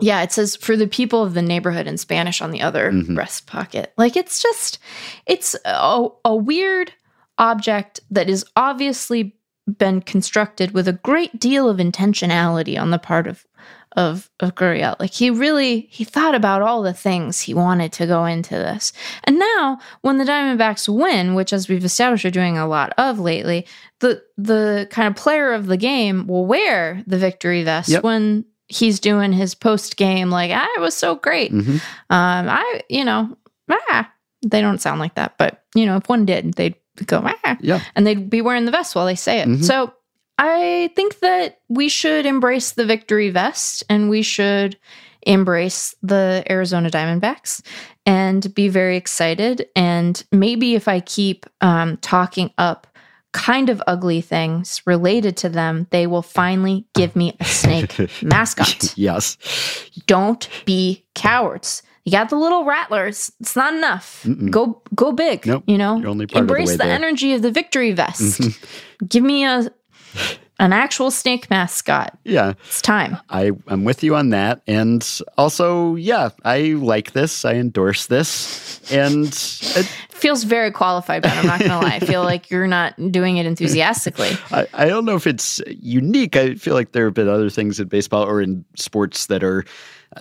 yeah 0.00 0.22
it 0.22 0.32
says 0.32 0.56
for 0.56 0.76
the 0.76 0.86
people 0.86 1.22
of 1.22 1.34
the 1.34 1.42
neighborhood 1.42 1.86
in 1.86 1.96
spanish 1.96 2.40
on 2.42 2.50
the 2.50 2.60
other 2.62 2.90
Mhm. 2.90 3.14
breast 3.14 3.46
pocket 3.46 3.92
like 3.96 4.16
it's 4.16 4.42
just 4.42 4.78
it's 5.26 5.54
a, 5.64 6.06
a 6.24 6.34
weird 6.34 6.92
object 7.38 8.00
that 8.10 8.28
is 8.28 8.44
obviously 8.56 9.36
been 9.78 10.00
constructed 10.00 10.72
with 10.72 10.86
a 10.88 10.92
great 10.92 11.38
deal 11.40 11.68
of 11.68 11.78
intentionality 11.78 12.78
on 12.80 12.90
the 12.90 12.98
part 12.98 13.26
of 13.26 13.44
of 13.96 14.28
of 14.40 14.56
Gurriel. 14.56 14.96
Like 14.98 15.12
he 15.12 15.30
really 15.30 15.86
he 15.90 16.02
thought 16.02 16.34
about 16.34 16.62
all 16.62 16.82
the 16.82 16.92
things 16.92 17.40
he 17.40 17.54
wanted 17.54 17.92
to 17.92 18.06
go 18.08 18.24
into 18.24 18.54
this. 18.54 18.92
And 19.22 19.38
now 19.38 19.78
when 20.02 20.18
the 20.18 20.24
Diamondbacks 20.24 20.88
win, 20.92 21.34
which 21.36 21.52
as 21.52 21.68
we've 21.68 21.84
established 21.84 22.24
are 22.24 22.30
doing 22.30 22.58
a 22.58 22.66
lot 22.66 22.92
of 22.98 23.20
lately, 23.20 23.66
the 24.00 24.20
the 24.36 24.88
kind 24.90 25.06
of 25.06 25.14
player 25.14 25.52
of 25.52 25.66
the 25.66 25.76
game 25.76 26.26
will 26.26 26.44
wear 26.44 27.04
the 27.06 27.18
victory 27.18 27.62
vest 27.62 27.88
Yep. 27.88 28.02
when 28.02 28.44
he's 28.68 28.98
doing 29.00 29.32
his 29.32 29.54
post 29.54 29.96
game 29.96 30.30
like 30.30 30.50
I 30.50 30.68
was 30.80 30.96
so 30.96 31.14
great. 31.16 31.52
Mhm. 31.52 31.74
Um 32.10 32.48
I 32.48 32.82
you 32.88 33.04
know, 33.04 33.36
ah 33.70 34.10
they 34.46 34.60
don't 34.60 34.80
sound 34.80 35.00
like 35.00 35.14
that, 35.14 35.36
but 35.38 35.64
you 35.74 35.86
know, 35.86 35.96
if 35.96 36.08
one 36.08 36.24
did, 36.26 36.54
they'd 36.54 36.74
go 37.06 37.22
ah 37.24 37.56
Yeah. 37.60 37.80
and 37.96 38.06
they'd 38.06 38.28
be 38.30 38.40
wearing 38.42 38.64
the 38.66 38.70
vest 38.72 38.94
while 38.94 39.06
they 39.06 39.14
say 39.14 39.40
it. 39.40 39.48
Mhm. 39.48 39.64
So 39.64 39.92
I 40.38 40.90
think 40.96 41.20
that 41.20 41.60
we 41.68 41.88
should 41.88 42.26
embrace 42.26 42.72
the 42.72 42.84
victory 42.84 43.30
vest 43.30 43.84
and 43.88 44.10
we 44.10 44.22
should 44.22 44.76
embrace 45.26 45.94
the 46.02 46.42
Arizona 46.50 46.90
Diamondbacks 46.90 47.62
and 48.04 48.52
be 48.54 48.68
very 48.68 48.96
excited. 48.96 49.66
And 49.76 50.22
maybe 50.32 50.74
if 50.74 50.88
I 50.88 51.00
keep 51.00 51.46
um, 51.60 51.96
talking 51.98 52.50
up 52.58 52.86
kind 53.34 53.68
of 53.68 53.82
ugly 53.86 54.20
things 54.22 54.80
related 54.86 55.36
to 55.38 55.48
them, 55.50 55.86
they 55.90 56.06
will 56.06 56.22
finally 56.22 56.86
give 56.94 57.14
me 57.14 57.36
a 57.40 57.44
snake 57.44 57.94
mascot. 58.22 58.96
yes. 58.96 59.36
Don't 60.06 60.48
be 60.64 61.04
cowards. 61.14 61.82
You 62.04 62.12
got 62.12 62.30
the 62.30 62.36
little 62.36 62.64
rattlers. 62.64 63.32
It's 63.40 63.56
not 63.56 63.74
enough. 63.74 64.22
Mm-mm. 64.24 64.50
Go 64.50 64.80
go 64.94 65.10
big. 65.12 65.46
Nope. 65.46 65.64
You 65.66 65.78
know, 65.78 65.98
You're 65.98 66.08
only 66.10 66.26
part 66.26 66.42
of 66.42 66.48
the 66.48 66.52
embrace 66.54 66.72
the, 66.72 66.78
there. 66.78 66.92
energy 66.94 67.32
of 67.32 67.42
the 67.42 67.50
victory 67.50 67.92
vest. 67.92 68.40
Mm-hmm. 68.40 69.06
Give 69.06 69.22
me 69.24 69.44
a 69.44 69.70
an 70.60 70.72
actual 70.72 71.10
snake 71.10 71.50
mascot. 71.50 72.16
Yeah. 72.24 72.52
It's 72.66 72.80
time. 72.80 73.16
I, 73.28 73.50
I'm 73.66 73.84
with 73.84 74.04
you 74.04 74.14
on 74.14 74.30
that. 74.30 74.62
And 74.68 75.06
also, 75.36 75.96
yeah, 75.96 76.28
I 76.44 76.74
like 76.78 77.12
this. 77.12 77.44
I 77.44 77.54
endorse 77.54 78.06
this. 78.06 78.80
And 78.92 79.26
it, 79.26 79.90
Feels 80.24 80.44
very 80.44 80.70
qualified, 80.70 81.20
but 81.20 81.32
I'm 81.32 81.46
not 81.46 81.60
gonna 81.60 81.80
lie. 81.80 81.96
I 81.96 82.00
feel 82.00 82.22
like 82.32 82.50
you're 82.50 82.66
not 82.66 82.94
doing 83.12 83.36
it 83.36 83.44
enthusiastically. 83.44 84.30
I, 84.50 84.66
I 84.72 84.86
don't 84.86 85.04
know 85.04 85.16
if 85.16 85.26
it's 85.26 85.60
unique. 85.68 86.34
I 86.34 86.54
feel 86.54 86.72
like 86.72 86.92
there 86.92 87.04
have 87.04 87.12
been 87.12 87.28
other 87.28 87.50
things 87.50 87.78
in 87.78 87.88
baseball 87.88 88.24
or 88.24 88.40
in 88.40 88.64
sports 88.74 89.26
that 89.26 89.44
are 89.44 89.66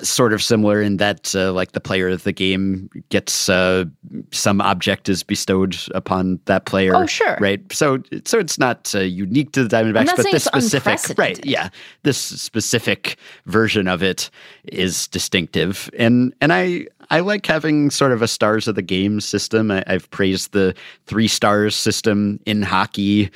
sort 0.01 0.33
of 0.33 0.41
similar 0.41 0.81
in 0.81 0.97
that, 0.97 1.35
uh, 1.35 1.53
like 1.53 1.73
the 1.73 1.79
player 1.79 2.09
of 2.09 2.23
the 2.23 2.31
game 2.31 2.89
gets 3.09 3.47
uh, 3.49 3.85
some 4.31 4.61
object 4.61 5.09
is 5.09 5.23
bestowed 5.23 5.77
upon 5.93 6.39
that 6.45 6.65
player. 6.65 6.95
Oh, 6.95 7.05
sure. 7.05 7.37
right. 7.39 7.61
So, 7.71 8.01
so 8.25 8.39
it's 8.39 8.57
not 8.57 8.93
uh, 8.95 8.99
unique 8.99 9.51
to 9.53 9.63
the 9.63 9.75
Diamondbacks, 9.75 10.15
but 10.15 10.31
this 10.31 10.45
specific, 10.45 11.17
right? 11.17 11.43
Yeah, 11.45 11.69
this 12.03 12.17
specific 12.17 13.17
version 13.45 13.87
of 13.87 14.01
it 14.01 14.29
is 14.65 15.07
distinctive, 15.07 15.89
and 15.97 16.33
and 16.41 16.51
I 16.51 16.87
I 17.13 17.19
like 17.19 17.45
having 17.45 17.91
sort 17.91 18.11
of 18.11 18.23
a 18.23 18.27
stars 18.27 18.67
of 18.67 18.73
the 18.73 18.81
game 18.81 19.21
system. 19.21 19.69
I, 19.69 19.83
I've 19.85 20.09
praised 20.09 20.51
the 20.51 20.73
three 21.05 21.27
stars 21.27 21.75
system 21.75 22.39
in 22.47 22.63
hockey, 22.63 23.29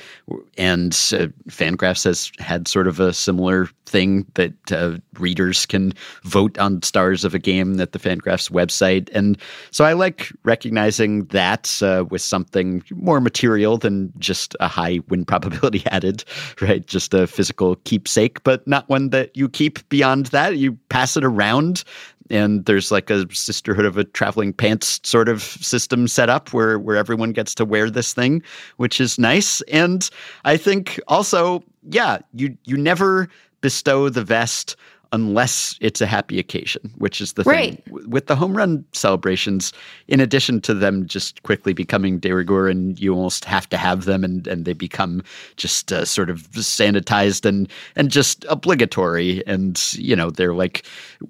and 0.56 0.90
uh, 1.12 1.28
Fangraphs 1.48 2.02
has 2.02 2.32
had 2.40 2.66
sort 2.66 2.88
of 2.88 2.98
a 2.98 3.12
similar 3.12 3.70
thing 3.86 4.26
that 4.34 4.52
uh, 4.72 4.96
readers 5.20 5.64
can 5.64 5.94
vote 6.24 6.58
on 6.58 6.82
stars 6.82 7.24
of 7.24 7.34
a 7.36 7.38
game 7.38 7.80
at 7.80 7.92
the 7.92 8.00
Fangraphs 8.00 8.50
website, 8.50 9.10
and 9.14 9.38
so 9.70 9.84
I 9.84 9.92
like 9.92 10.32
recognizing 10.42 11.26
that 11.26 11.80
uh, 11.80 12.04
with 12.10 12.20
something 12.20 12.82
more 12.90 13.20
material 13.20 13.78
than 13.78 14.12
just 14.18 14.56
a 14.58 14.66
high 14.66 14.98
win 15.08 15.24
probability 15.24 15.84
added, 15.92 16.24
right? 16.60 16.84
Just 16.84 17.14
a 17.14 17.28
physical 17.28 17.76
keepsake, 17.84 18.42
but 18.42 18.66
not 18.66 18.88
one 18.88 19.10
that 19.10 19.36
you 19.36 19.48
keep 19.48 19.88
beyond 19.88 20.26
that. 20.26 20.56
You 20.56 20.72
pass 20.88 21.16
it 21.16 21.22
around 21.22 21.84
and 22.30 22.64
there's 22.64 22.90
like 22.90 23.10
a 23.10 23.26
sisterhood 23.34 23.84
of 23.84 23.96
a 23.96 24.04
traveling 24.04 24.52
pants 24.52 25.00
sort 25.04 25.28
of 25.28 25.42
system 25.42 26.08
set 26.08 26.28
up 26.28 26.52
where 26.52 26.78
where 26.78 26.96
everyone 26.96 27.32
gets 27.32 27.54
to 27.54 27.64
wear 27.64 27.90
this 27.90 28.12
thing 28.12 28.42
which 28.76 29.00
is 29.00 29.18
nice. 29.18 29.60
And 29.62 30.08
i 30.44 30.56
think 30.56 31.00
also 31.08 31.62
yeah 31.90 32.18
you 32.34 32.56
you 32.64 32.76
never 32.76 33.28
bestow 33.60 34.08
the 34.08 34.24
vest 34.24 34.76
unless 35.12 35.76
it's 35.80 36.00
a 36.00 36.06
happy 36.06 36.38
occasion 36.38 36.92
which 36.98 37.20
is 37.20 37.32
the 37.34 37.42
Right. 37.44 37.82
thing 37.84 38.10
with 38.10 38.26
the 38.26 38.36
home 38.36 38.56
run 38.56 38.84
celebrations 38.92 39.72
in 40.08 40.20
addition 40.20 40.60
to 40.62 40.74
them 40.74 41.06
just 41.06 41.42
quickly 41.44 41.72
becoming 41.72 42.18
de 42.18 42.32
rigueur 42.32 42.68
and 42.68 42.98
you 43.00 43.14
almost 43.14 43.44
have 43.44 43.68
to 43.70 43.76
have 43.76 44.04
them 44.04 44.22
and 44.24 44.46
and 44.46 44.64
they 44.64 44.72
become 44.74 45.22
just 45.56 45.92
uh, 45.92 46.04
sort 46.04 46.28
of 46.30 46.42
sanitized 46.50 47.44
and 47.46 47.68
and 47.96 48.10
just 48.10 48.44
obligatory 48.48 49.42
and 49.46 49.92
you 49.94 50.14
know 50.14 50.30
they're 50.30 50.54
like 50.54 50.84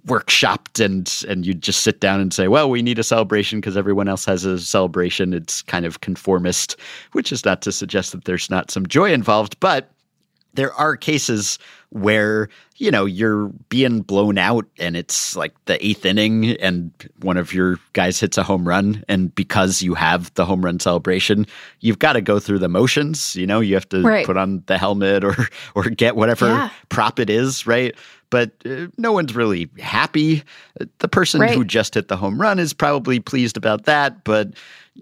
workshopped 0.06 0.84
and 0.84 1.24
and 1.28 1.46
you 1.46 1.54
just 1.54 1.82
sit 1.82 2.00
down 2.00 2.20
and 2.20 2.32
say 2.34 2.48
well 2.48 2.68
we 2.70 2.82
need 2.82 2.98
a 2.98 3.04
celebration 3.04 3.60
because 3.60 3.76
everyone 3.76 4.08
else 4.08 4.24
has 4.24 4.44
a 4.44 4.58
celebration 4.58 5.32
it's 5.32 5.62
kind 5.62 5.84
of 5.86 6.00
conformist 6.00 6.76
which 7.12 7.30
is 7.32 7.44
not 7.44 7.62
to 7.62 7.70
suggest 7.72 8.12
that 8.12 8.24
there's 8.24 8.50
not 8.50 8.70
some 8.70 8.86
joy 8.86 9.12
involved 9.12 9.58
but 9.60 9.90
there 10.58 10.72
are 10.74 10.96
cases 10.96 11.58
where 11.90 12.48
you 12.76 12.90
know 12.90 13.04
you're 13.06 13.46
being 13.70 14.02
blown 14.02 14.36
out 14.36 14.66
and 14.78 14.96
it's 14.96 15.34
like 15.36 15.54
the 15.64 15.84
eighth 15.84 16.04
inning 16.04 16.50
and 16.60 16.90
one 17.20 17.36
of 17.38 17.54
your 17.54 17.78
guys 17.94 18.20
hits 18.20 18.36
a 18.36 18.42
home 18.42 18.66
run. 18.68 19.02
And 19.08 19.34
because 19.34 19.80
you 19.82 19.94
have 19.94 20.32
the 20.34 20.44
home 20.44 20.62
run 20.64 20.78
celebration 20.80 21.46
you've 21.80 21.98
got 22.00 22.12
to 22.14 22.20
go 22.20 22.38
through 22.38 22.58
the 22.58 22.68
motions 22.68 23.34
you 23.36 23.46
know? 23.46 23.60
You 23.60 23.74
have 23.74 23.88
to 23.90 24.02
Right. 24.02 24.26
put 24.26 24.36
on 24.36 24.62
the 24.66 24.76
helmet 24.78 25.24
or 25.24 25.36
or 25.74 25.84
get 25.84 26.16
whatever 26.16 26.48
Yeah. 26.48 26.70
prop 26.90 27.18
it 27.20 27.30
is 27.30 27.66
right? 27.66 27.94
But 28.30 28.50
uh, 28.66 28.88
no 28.98 29.12
one's 29.12 29.34
really 29.34 29.70
happy. 29.78 30.42
The 30.98 31.08
person 31.08 31.40
who 31.48 31.64
just 31.64 31.94
hit 31.94 32.08
the 32.08 32.16
home 32.18 32.38
run 32.38 32.58
is 32.58 32.74
probably 32.74 33.18
pleased 33.20 33.56
about 33.56 33.84
that 33.84 34.24
but 34.24 34.48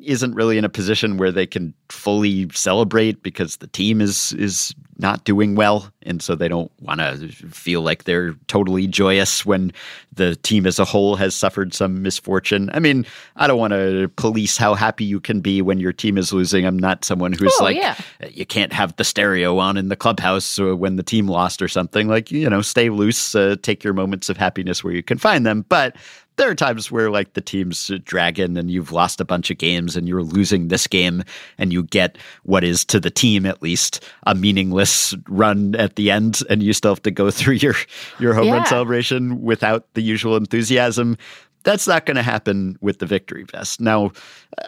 isn't 0.02 0.34
really 0.34 0.58
in 0.58 0.64
a 0.64 0.68
position 0.68 1.16
where 1.16 1.32
they 1.32 1.46
can 1.46 1.72
fully 1.88 2.48
celebrate 2.52 3.22
because 3.22 3.56
the 3.58 3.66
team 3.68 4.00
is 4.00 4.32
is 4.34 4.74
not 4.98 5.24
doing 5.24 5.54
well 5.56 5.90
and 6.04 6.22
so 6.22 6.34
they 6.34 6.48
don't 6.48 6.72
want 6.80 7.00
to 7.00 7.28
feel 7.50 7.82
like 7.82 8.04
they're 8.04 8.32
totally 8.46 8.86
joyous 8.86 9.44
when 9.44 9.70
the 10.14 10.36
team 10.36 10.66
as 10.66 10.78
a 10.78 10.86
whole 10.86 11.16
has 11.16 11.34
suffered 11.34 11.74
some 11.74 12.00
misfortune. 12.02 12.70
I 12.72 12.78
mean, 12.78 13.04
I 13.36 13.46
don't 13.46 13.58
want 13.58 13.72
to 13.74 14.08
police 14.16 14.56
how 14.56 14.72
happy 14.72 15.04
you 15.04 15.20
can 15.20 15.40
be 15.42 15.60
when 15.60 15.78
your 15.80 15.92
team 15.92 16.16
is 16.16 16.32
losing. 16.32 16.64
I'm 16.64 16.78
not 16.78 17.04
someone 17.04 17.34
who's 17.34 17.52
Oh, 17.60 17.64
like 17.64 17.76
yeah. 17.76 17.94
you 18.30 18.46
can't 18.46 18.72
have 18.72 18.96
the 18.96 19.04
stereo 19.04 19.58
on 19.58 19.76
in 19.76 19.88
the 19.88 19.96
clubhouse 19.96 20.58
uh, 20.58 20.74
when 20.74 20.96
the 20.96 21.02
team 21.02 21.28
lost 21.28 21.60
or 21.60 21.68
something. 21.68 22.08
Like, 22.08 22.30
you 22.30 22.48
know, 22.48 22.62
stay 22.62 22.88
loose, 22.88 23.34
uh, 23.34 23.56
take 23.60 23.84
your 23.84 23.92
moments 23.92 24.30
of 24.30 24.38
happiness 24.38 24.82
where 24.82 24.94
you 24.94 25.02
can 25.02 25.18
find 25.18 25.44
them, 25.44 25.66
but 25.68 25.94
there 26.36 26.50
are 26.50 26.54
times 26.54 26.90
where 26.90 27.10
like 27.10 27.32
the 27.32 27.40
team's 27.40 27.90
dragging 28.04 28.56
and 28.56 28.70
you've 28.70 28.92
lost 28.92 29.20
a 29.20 29.24
bunch 29.24 29.50
of 29.50 29.58
games 29.58 29.96
and 29.96 30.08
you're 30.08 30.22
losing 30.22 30.68
this 30.68 30.86
game 30.86 31.22
and 31.58 31.72
you 31.72 31.82
get 31.82 32.18
what 32.44 32.64
is 32.64 32.84
to 32.84 33.00
the 33.00 33.10
team 33.10 33.46
at 33.46 33.62
least 33.62 34.04
a 34.26 34.34
meaningless 34.34 35.14
run 35.28 35.74
at 35.76 35.96
the 35.96 36.10
end 36.10 36.40
and 36.50 36.62
you 36.62 36.72
still 36.72 36.92
have 36.92 37.02
to 37.02 37.10
go 37.10 37.30
through 37.36 37.54
your 37.54 37.74
your 38.18 38.34
home 38.34 38.50
run 38.50 38.66
celebration 38.66 39.42
without 39.42 39.92
the 39.94 40.02
usual 40.02 40.36
enthusiasm. 40.36 41.16
That's 41.64 41.88
not 41.88 42.06
going 42.06 42.16
to 42.16 42.22
happen 42.22 42.78
with 42.80 43.00
the 43.00 43.06
victory 43.06 43.42
vest. 43.42 43.80
Now, 43.80 44.12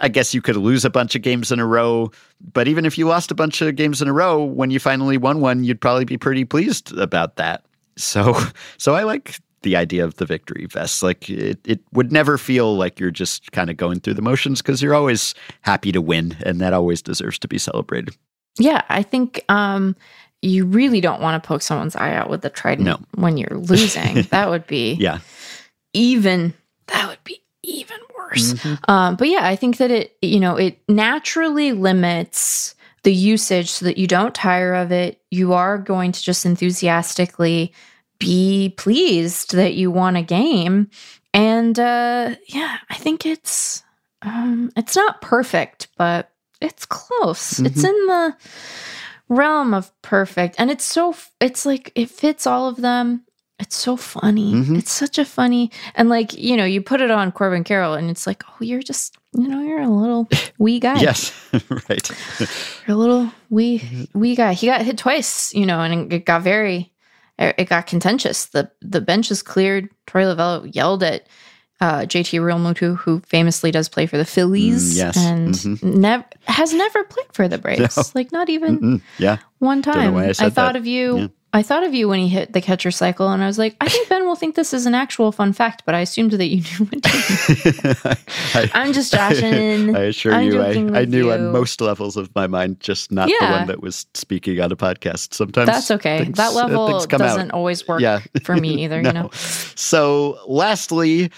I 0.00 0.08
guess 0.08 0.34
you 0.34 0.42
could 0.42 0.56
lose 0.56 0.84
a 0.84 0.90
bunch 0.90 1.14
of 1.14 1.22
games 1.22 1.52
in 1.52 1.60
a 1.60 1.66
row, 1.66 2.10
but 2.52 2.66
even 2.66 2.84
if 2.84 2.98
you 2.98 3.06
lost 3.06 3.30
a 3.30 3.36
bunch 3.36 3.62
of 3.62 3.76
games 3.76 4.02
in 4.02 4.08
a 4.08 4.12
row, 4.12 4.42
when 4.42 4.72
you 4.72 4.80
finally 4.80 5.16
won 5.16 5.40
one, 5.40 5.62
you'd 5.62 5.80
probably 5.80 6.04
be 6.04 6.18
pretty 6.18 6.44
pleased 6.44 6.96
about 6.98 7.36
that. 7.36 7.64
So, 7.96 8.36
so 8.78 8.96
I 8.96 9.04
like 9.04 9.38
the 9.62 9.76
idea 9.76 10.04
of 10.04 10.14
the 10.16 10.24
victory 10.26 10.66
vest. 10.66 11.02
Like 11.02 11.28
it, 11.28 11.58
it 11.64 11.80
would 11.92 12.12
never 12.12 12.38
feel 12.38 12.76
like 12.76 13.00
you're 13.00 13.10
just 13.10 13.52
kind 13.52 13.70
of 13.70 13.76
going 13.76 14.00
through 14.00 14.14
the 14.14 14.22
motions 14.22 14.62
because 14.62 14.80
you're 14.82 14.94
always 14.94 15.34
happy 15.62 15.92
to 15.92 16.00
win, 16.00 16.36
and 16.44 16.60
that 16.60 16.72
always 16.72 17.02
deserves 17.02 17.38
to 17.40 17.48
be 17.48 17.58
celebrated. 17.58 18.16
Yeah, 18.58 18.82
I 18.88 19.02
think 19.02 19.44
um, 19.48 19.94
you 20.42 20.64
really 20.66 21.00
don't 21.00 21.20
want 21.20 21.42
to 21.42 21.46
poke 21.46 21.62
someone's 21.62 21.96
eye 21.96 22.14
out 22.14 22.28
with 22.30 22.42
the 22.42 22.50
trident 22.50 22.86
No. 22.86 22.98
when 23.14 23.36
you're 23.36 23.58
losing. 23.58 24.22
that 24.30 24.48
would 24.50 24.66
be 24.66 24.94
Yeah, 24.94 25.20
even. 25.92 26.54
That 26.88 27.08
would 27.08 27.22
be 27.24 27.40
even 27.62 27.98
worse. 28.16 28.54
Mm-hmm. 28.54 28.90
Um, 28.90 29.16
but 29.16 29.28
yeah, 29.28 29.46
I 29.46 29.56
think 29.56 29.76
that 29.76 29.90
it 29.90 30.16
you 30.22 30.40
know 30.40 30.56
it 30.56 30.78
naturally 30.88 31.72
limits 31.72 32.74
the 33.04 33.12
usage 33.14 33.70
so 33.70 33.84
that 33.84 33.96
you 33.98 34.06
don't 34.06 34.34
tire 34.34 34.74
of 34.74 34.90
it. 34.90 35.20
You 35.30 35.52
are 35.52 35.78
going 35.78 36.12
to 36.12 36.22
just 36.22 36.44
enthusiastically 36.44 37.72
be 38.18 38.74
pleased 38.76 39.54
that 39.54 39.74
you 39.74 39.90
won 39.90 40.16
a 40.16 40.22
game, 40.22 40.90
and 41.34 41.78
uh, 41.78 42.34
yeah, 42.46 42.78
I 42.90 42.94
think 42.94 43.24
it's 43.26 43.82
um, 44.22 44.70
it's 44.76 44.96
not 44.96 45.20
perfect, 45.20 45.88
but 45.96 46.30
it's 46.60 46.84
close. 46.86 47.58
It's 47.60 47.84
in 47.84 48.06
the 48.06 48.36
realm 49.28 49.74
of 49.74 49.90
perfect, 50.02 50.56
and 50.58 50.70
it's 50.70 50.84
so 50.84 51.14
it's 51.40 51.64
like 51.66 51.92
it 51.94 52.10
fits 52.10 52.46
all 52.46 52.68
of 52.68 52.76
them. 52.76 53.24
It's 53.60 53.76
so 53.76 53.96
funny. 53.96 54.52
Mhm. 54.54 54.78
It's 54.78 54.92
such 54.92 55.18
a 55.18 55.24
funny 55.24 55.72
and 55.96 56.08
like 56.08 56.32
you 56.38 56.56
know 56.56 56.64
you 56.64 56.80
put 56.80 57.00
it 57.00 57.10
on 57.10 57.32
Corbin 57.32 57.64
Carroll 57.64 57.94
and 57.94 58.08
it's 58.08 58.24
like 58.24 58.44
oh 58.48 58.56
you're 58.60 58.82
just 58.82 59.16
you 59.34 59.48
know 59.48 59.60
you're 59.62 59.80
a 59.82 59.88
little 59.88 60.28
wee 60.58 60.78
guy. 60.78 61.00
yes, 61.00 61.32
right. 61.68 62.10
You're 62.86 62.94
a 62.96 62.98
little 62.98 63.32
wee 63.50 64.08
wee 64.14 64.36
guy. 64.36 64.52
He 64.52 64.68
got 64.68 64.82
hit 64.82 64.96
twice, 64.98 65.52
you 65.54 65.66
know, 65.66 65.80
and 65.80 66.12
it 66.12 66.24
got 66.24 66.42
very 66.42 66.92
it 67.38 67.68
got 67.68 67.86
contentious. 67.86 68.46
The 68.46 68.70
the 68.80 69.00
bench 69.00 69.30
is 69.30 69.42
cleared. 69.42 69.88
Torey 70.06 70.24
Lovullo 70.24 70.68
yelled 70.74 71.02
at 71.02 71.26
uh, 71.80 72.00
JT 72.00 72.40
Realmuto, 72.40 72.96
who 72.96 73.20
famously 73.20 73.70
does 73.70 73.88
play 73.88 74.06
for 74.06 74.16
the 74.18 74.24
Phillies, 74.24 74.94
Mm, 74.94 74.96
yes. 74.96 75.16
and 75.16 75.54
Mhm. 75.54 75.82
nev- 75.94 76.24
has 76.46 76.74
never 76.74 77.04
played 77.04 77.32
for 77.32 77.46
the 77.46 77.58
Braves, 77.58 77.96
No. 77.96 78.02
like 78.16 78.32
not 78.32 78.48
even 78.50 79.00
yeah, 79.18 79.36
one 79.58 79.82
time. 79.82 80.16
I 80.16 80.30
I, 80.30 80.32
thought 80.32 80.54
that. 80.72 80.76
of 80.76 80.86
you. 80.86 81.18
Yeah. 81.18 81.26
I 81.58 81.62
thought 81.62 81.82
of 81.82 81.92
you 81.92 82.08
when 82.08 82.20
he 82.20 82.28
hit 82.28 82.52
the 82.52 82.60
catcher 82.60 82.92
cycle, 82.92 83.28
and 83.32 83.42
I 83.42 83.46
was 83.48 83.58
like, 83.58 83.76
I 83.80 83.88
think 83.88 84.08
Ben 84.08 84.24
will 84.26 84.36
think 84.36 84.54
this 84.54 84.72
is 84.72 84.86
an 84.86 84.94
actual 84.94 85.32
fun 85.32 85.52
fact, 85.52 85.82
but 85.84 85.94
I 85.94 86.00
assumed 86.00 86.30
that 86.30 86.46
you 86.46 86.56
knew 86.78 86.88
it. 86.92 87.04
I, 88.54 88.70
I'm 88.74 88.92
just 88.92 89.12
joshing. 89.12 89.96
I 89.96 90.00
assure 90.04 90.32
I'm 90.34 90.46
you, 90.46 90.62
I, 90.62 91.00
I 91.00 91.04
knew 91.04 91.26
you. 91.26 91.32
on 91.32 91.50
most 91.50 91.80
levels 91.80 92.16
of 92.16 92.32
my 92.36 92.46
mind, 92.46 92.78
just 92.78 93.10
not 93.10 93.28
the 93.28 93.46
one 93.46 93.66
that 93.66 93.82
was 93.82 94.06
speaking 94.14 94.60
on 94.60 94.70
a 94.70 94.76
podcast. 94.76 95.34
Sometimes 95.34 95.66
That's 95.66 95.90
okay. 95.90 96.18
things- 96.24 96.36
that 96.36 96.52
uh, 96.52 96.54
level 96.54 96.88
things 96.88 97.06
come 97.06 97.22
out. 97.22 97.26
doesn't 97.26 97.50
always 97.50 97.86
work 97.88 98.00
Yeah. 98.00 98.20
for 98.44 98.54
me 98.54 98.84
either. 98.84 99.02
No. 99.02 99.08
You 99.08 99.14
know. 99.14 99.30
So, 99.32 100.38
lastly, 100.46 101.32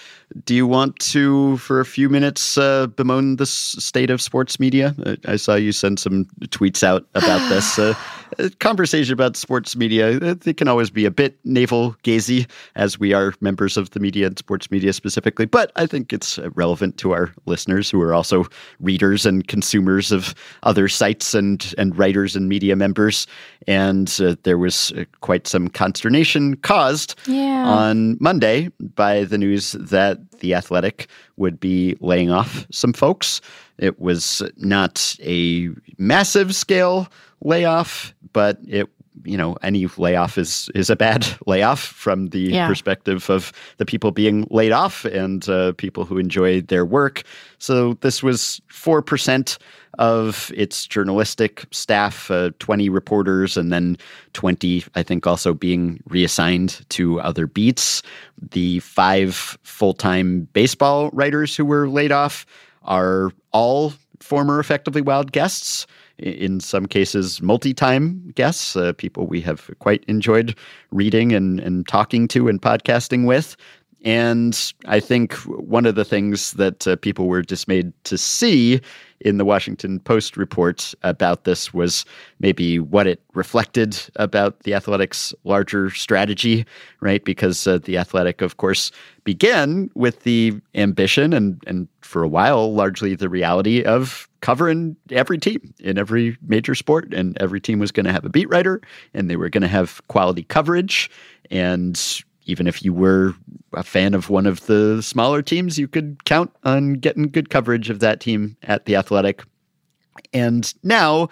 do 0.45 0.55
you 0.55 0.65
want 0.65 0.97
to, 0.99 1.57
for 1.57 1.79
a 1.79 1.85
few 1.85 2.09
minutes, 2.09 2.57
uh, 2.57 2.87
bemoan 2.87 3.35
the 3.35 3.45
state 3.45 4.09
of 4.09 4.21
sports 4.21 4.59
media? 4.59 4.95
Uh, 5.05 5.15
I 5.27 5.35
saw 5.35 5.55
you 5.55 5.71
send 5.71 5.99
some 5.99 6.25
tweets 6.47 6.83
out 6.83 7.05
about 7.15 7.47
this. 7.49 7.79
Uh, 8.39 8.47
conversation 8.61 9.11
about 9.11 9.35
sports 9.35 9.75
media, 9.75 10.11
it 10.21 10.55
can 10.55 10.69
always 10.69 10.89
be 10.89 11.03
a 11.03 11.11
bit 11.11 11.37
navel 11.43 11.97
gazy, 12.05 12.49
as 12.77 12.97
we 12.97 13.11
are 13.11 13.33
members 13.41 13.75
of 13.75 13.89
the 13.89 13.99
media 13.99 14.25
and 14.25 14.39
sports 14.39 14.71
media 14.71 14.93
specifically. 14.93 15.45
But 15.45 15.73
I 15.75 15.85
think 15.85 16.13
it's 16.13 16.39
uh, 16.39 16.49
relevant 16.51 16.97
to 16.99 17.11
our 17.11 17.33
listeners 17.45 17.91
who 17.91 18.01
are 18.01 18.13
also 18.13 18.45
readers 18.79 19.25
and 19.25 19.45
consumers 19.49 20.13
of 20.13 20.33
other 20.63 20.87
sites 20.87 21.33
and, 21.33 21.75
and 21.77 21.93
writers 21.97 22.37
and 22.37 22.47
media 22.47 22.77
members. 22.77 23.27
And 23.67 24.07
uh, 24.23 24.37
there 24.43 24.57
was 24.57 24.93
uh, 24.95 25.03
quite 25.19 25.45
some 25.45 25.67
consternation 25.67 26.55
caused 26.55 27.19
Yeah. 27.27 27.65
on 27.67 28.15
Monday 28.21 28.69
by 28.95 29.25
the 29.25 29.37
news 29.37 29.73
that 29.73 30.19
The 30.39 30.53
Athletic 30.53 31.07
would 31.37 31.59
be 31.59 31.95
laying 31.99 32.31
off 32.31 32.65
some 32.71 32.93
folks. 32.93 33.41
It 33.77 33.99
was 33.99 34.41
not 34.57 35.15
a 35.21 35.69
massive 35.97 36.55
scale 36.55 37.07
layoff, 37.41 38.13
but 38.33 38.59
it 38.67 38.89
you 39.25 39.37
know 39.37 39.57
any 39.61 39.87
layoff 39.97 40.37
is 40.37 40.69
is 40.75 40.89
a 40.89 40.95
bad 40.95 41.27
layoff 41.45 41.79
from 41.81 42.27
the 42.27 42.39
Yeah. 42.53 42.67
perspective 42.67 43.29
of 43.29 43.51
the 43.77 43.85
people 43.85 44.11
being 44.11 44.47
laid 44.49 44.71
off 44.71 45.05
and 45.05 45.47
uh, 45.49 45.73
people 45.73 46.05
who 46.05 46.17
enjoy 46.17 46.61
their 46.61 46.85
work. 46.85 47.23
So 47.57 47.93
this 48.01 48.23
was 48.23 48.61
four 48.67 49.01
percent 49.01 49.57
of 49.99 50.51
its 50.55 50.87
journalistic 50.87 51.65
staff, 51.71 52.31
uh, 52.31 52.51
20 52.59 52.87
reporters, 52.87 53.57
and 53.57 53.73
then 53.73 53.97
20, 54.33 54.85
I 54.95 55.03
think, 55.03 55.27
also 55.27 55.53
being 55.53 56.01
reassigned 56.07 56.79
to 56.91 57.19
other 57.19 57.45
beats. 57.45 58.01
The 58.51 58.79
five 58.79 59.57
full 59.63 59.93
time 59.93 60.47
baseball 60.53 61.09
writers 61.11 61.57
who 61.57 61.65
were 61.65 61.89
laid 61.89 62.13
off 62.13 62.45
are 62.83 63.31
all 63.51 63.93
former 64.21 64.59
Effectively 64.61 65.01
Wild 65.01 65.33
guests. 65.33 65.85
In 66.21 66.59
some 66.59 66.85
cases, 66.85 67.41
multi 67.41 67.73
time 67.73 68.31
guests, 68.35 68.75
uh, 68.75 68.93
people 68.93 69.25
we 69.25 69.41
have 69.41 69.69
quite 69.79 70.03
enjoyed 70.07 70.55
reading 70.91 71.33
and, 71.33 71.59
and 71.59 71.87
talking 71.87 72.27
to 72.29 72.47
and 72.47 72.61
podcasting 72.61 73.25
with. 73.25 73.57
And 74.03 74.73
I 74.85 74.99
think 74.99 75.33
one 75.45 75.85
of 75.85 75.95
the 75.95 76.05
things 76.05 76.53
that 76.53 76.87
uh, 76.87 76.95
people 76.95 77.27
were 77.27 77.41
dismayed 77.41 77.91
to 78.05 78.17
see 78.17 78.81
in 79.21 79.37
the 79.37 79.45
Washington 79.45 79.99
Post 79.99 80.35
report 80.35 80.93
about 81.03 81.43
this 81.43 81.73
was 81.73 82.05
maybe 82.39 82.79
what 82.79 83.07
it 83.07 83.21
reflected 83.33 83.97
about 84.15 84.61
the 84.61 84.73
Athletic's 84.73 85.33
larger 85.43 85.89
strategy, 85.91 86.65
right? 86.99 87.23
Because 87.23 87.65
uh, 87.67 87.77
the 87.79 87.97
Athletic, 87.97 88.41
of 88.41 88.57
course, 88.57 88.91
began 89.23 89.89
with 89.93 90.23
the 90.23 90.59
ambition 90.75 91.33
and, 91.33 91.63
and 91.67 91.87
for 92.01 92.23
a 92.23 92.27
while, 92.27 92.73
largely 92.73 93.15
the 93.15 93.29
reality 93.29 93.83
of 93.83 94.27
covering 94.41 94.97
every 95.11 95.37
team 95.37 95.73
in 95.79 95.97
every 95.97 96.35
major 96.41 96.73
sport. 96.73 97.13
And 97.13 97.37
every 97.39 97.61
team 97.61 97.79
was 97.79 97.91
going 97.91 98.05
to 98.05 98.11
have 98.11 98.25
a 98.25 98.29
beat 98.29 98.49
writer 98.49 98.81
and 99.13 99.29
they 99.29 99.35
were 99.35 99.49
going 99.49 99.61
to 99.61 99.67
have 99.67 100.01
quality 100.07 100.43
coverage. 100.43 101.09
And 101.51 102.23
even 102.51 102.67
if 102.67 102.83
you 102.83 102.93
were 102.93 103.33
a 103.73 103.83
fan 103.83 104.13
of 104.13 104.29
one 104.29 104.45
of 104.45 104.65
the 104.65 105.01
smaller 105.01 105.41
teams, 105.41 105.79
you 105.79 105.87
could 105.87 106.23
count 106.25 106.53
on 106.63 106.93
getting 106.95 107.23
good 107.23 107.49
coverage 107.49 107.89
of 107.89 107.99
that 108.01 108.19
team 108.19 108.57
at 108.63 108.85
the 108.85 108.95
Athletic. 108.95 109.43
And 110.33 110.71
now, 110.83 111.29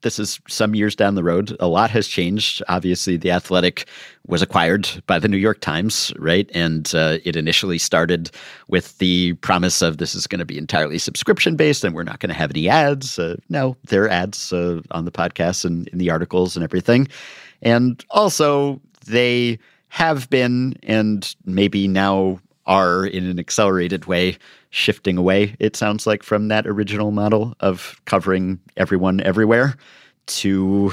this 0.00 0.18
is 0.18 0.40
some 0.48 0.74
years 0.74 0.94
down 0.94 1.14
the 1.14 1.24
road. 1.24 1.56
A 1.60 1.66
lot 1.66 1.90
has 1.90 2.06
changed. 2.06 2.62
Obviously, 2.68 3.16
the 3.16 3.30
Athletic 3.30 3.86
was 4.26 4.42
acquired 4.42 4.88
by 5.06 5.18
the 5.18 5.28
New 5.28 5.36
York 5.36 5.60
Times, 5.60 6.12
right? 6.18 6.50
And 6.54 6.94
uh, 6.94 7.18
it 7.24 7.36
initially 7.36 7.78
started 7.78 8.30
with 8.68 8.96
the 8.98 9.34
promise 9.34 9.82
of 9.82 9.98
this 9.98 10.14
is 10.14 10.26
going 10.26 10.38
to 10.38 10.44
be 10.44 10.58
entirely 10.58 10.98
subscription 10.98 11.56
based 11.56 11.84
and 11.84 11.94
we're 11.94 12.02
not 12.02 12.20
going 12.20 12.28
to 12.28 12.34
have 12.34 12.50
any 12.50 12.68
ads. 12.68 13.18
Uh, 13.18 13.36
no, 13.48 13.76
there 13.84 14.04
are 14.04 14.10
ads 14.10 14.52
uh, 14.52 14.80
on 14.90 15.04
the 15.04 15.12
podcast 15.12 15.64
and 15.64 15.88
in 15.88 15.98
the 15.98 16.10
articles 16.10 16.56
and 16.56 16.64
everything. 16.64 17.08
And 17.62 18.02
also, 18.10 18.80
they 19.06 19.58
have 19.94 20.28
been 20.28 20.76
and 20.82 21.36
maybe 21.44 21.86
now 21.86 22.40
are 22.66 23.06
in 23.06 23.24
an 23.26 23.38
accelerated 23.38 24.06
way 24.06 24.36
shifting 24.70 25.16
away, 25.16 25.54
it 25.60 25.76
sounds 25.76 26.04
like, 26.04 26.24
from 26.24 26.48
that 26.48 26.66
original 26.66 27.12
model 27.12 27.54
of 27.60 28.00
covering 28.04 28.58
everyone 28.76 29.20
everywhere 29.20 29.76
to, 30.26 30.92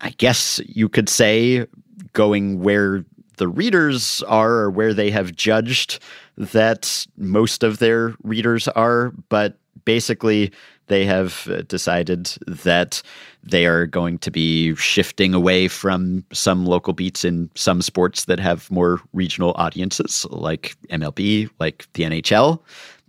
I 0.00 0.10
guess 0.18 0.60
you 0.66 0.88
could 0.88 1.08
say, 1.08 1.64
going 2.12 2.58
where 2.58 3.04
the 3.36 3.46
readers 3.46 4.20
are 4.24 4.54
or 4.54 4.70
where 4.70 4.92
they 4.92 5.12
have 5.12 5.36
judged 5.36 6.00
that 6.36 7.06
most 7.16 7.62
of 7.62 7.78
their 7.78 8.16
readers 8.24 8.66
are. 8.66 9.12
But 9.28 9.58
basically, 9.84 10.50
they 10.86 11.04
have 11.04 11.48
uh, 11.50 11.62
decided 11.62 12.26
that 12.46 13.02
they 13.42 13.66
are 13.66 13.86
going 13.86 14.18
to 14.18 14.30
be 14.30 14.74
shifting 14.76 15.34
away 15.34 15.68
from 15.68 16.24
some 16.32 16.66
local 16.66 16.92
beats 16.92 17.24
in 17.24 17.50
some 17.54 17.82
sports 17.82 18.24
that 18.26 18.40
have 18.40 18.70
more 18.70 19.00
regional 19.12 19.52
audiences, 19.56 20.26
like 20.30 20.76
MLB, 20.90 21.50
like 21.60 21.86
the 21.94 22.04
NHL, 22.04 22.60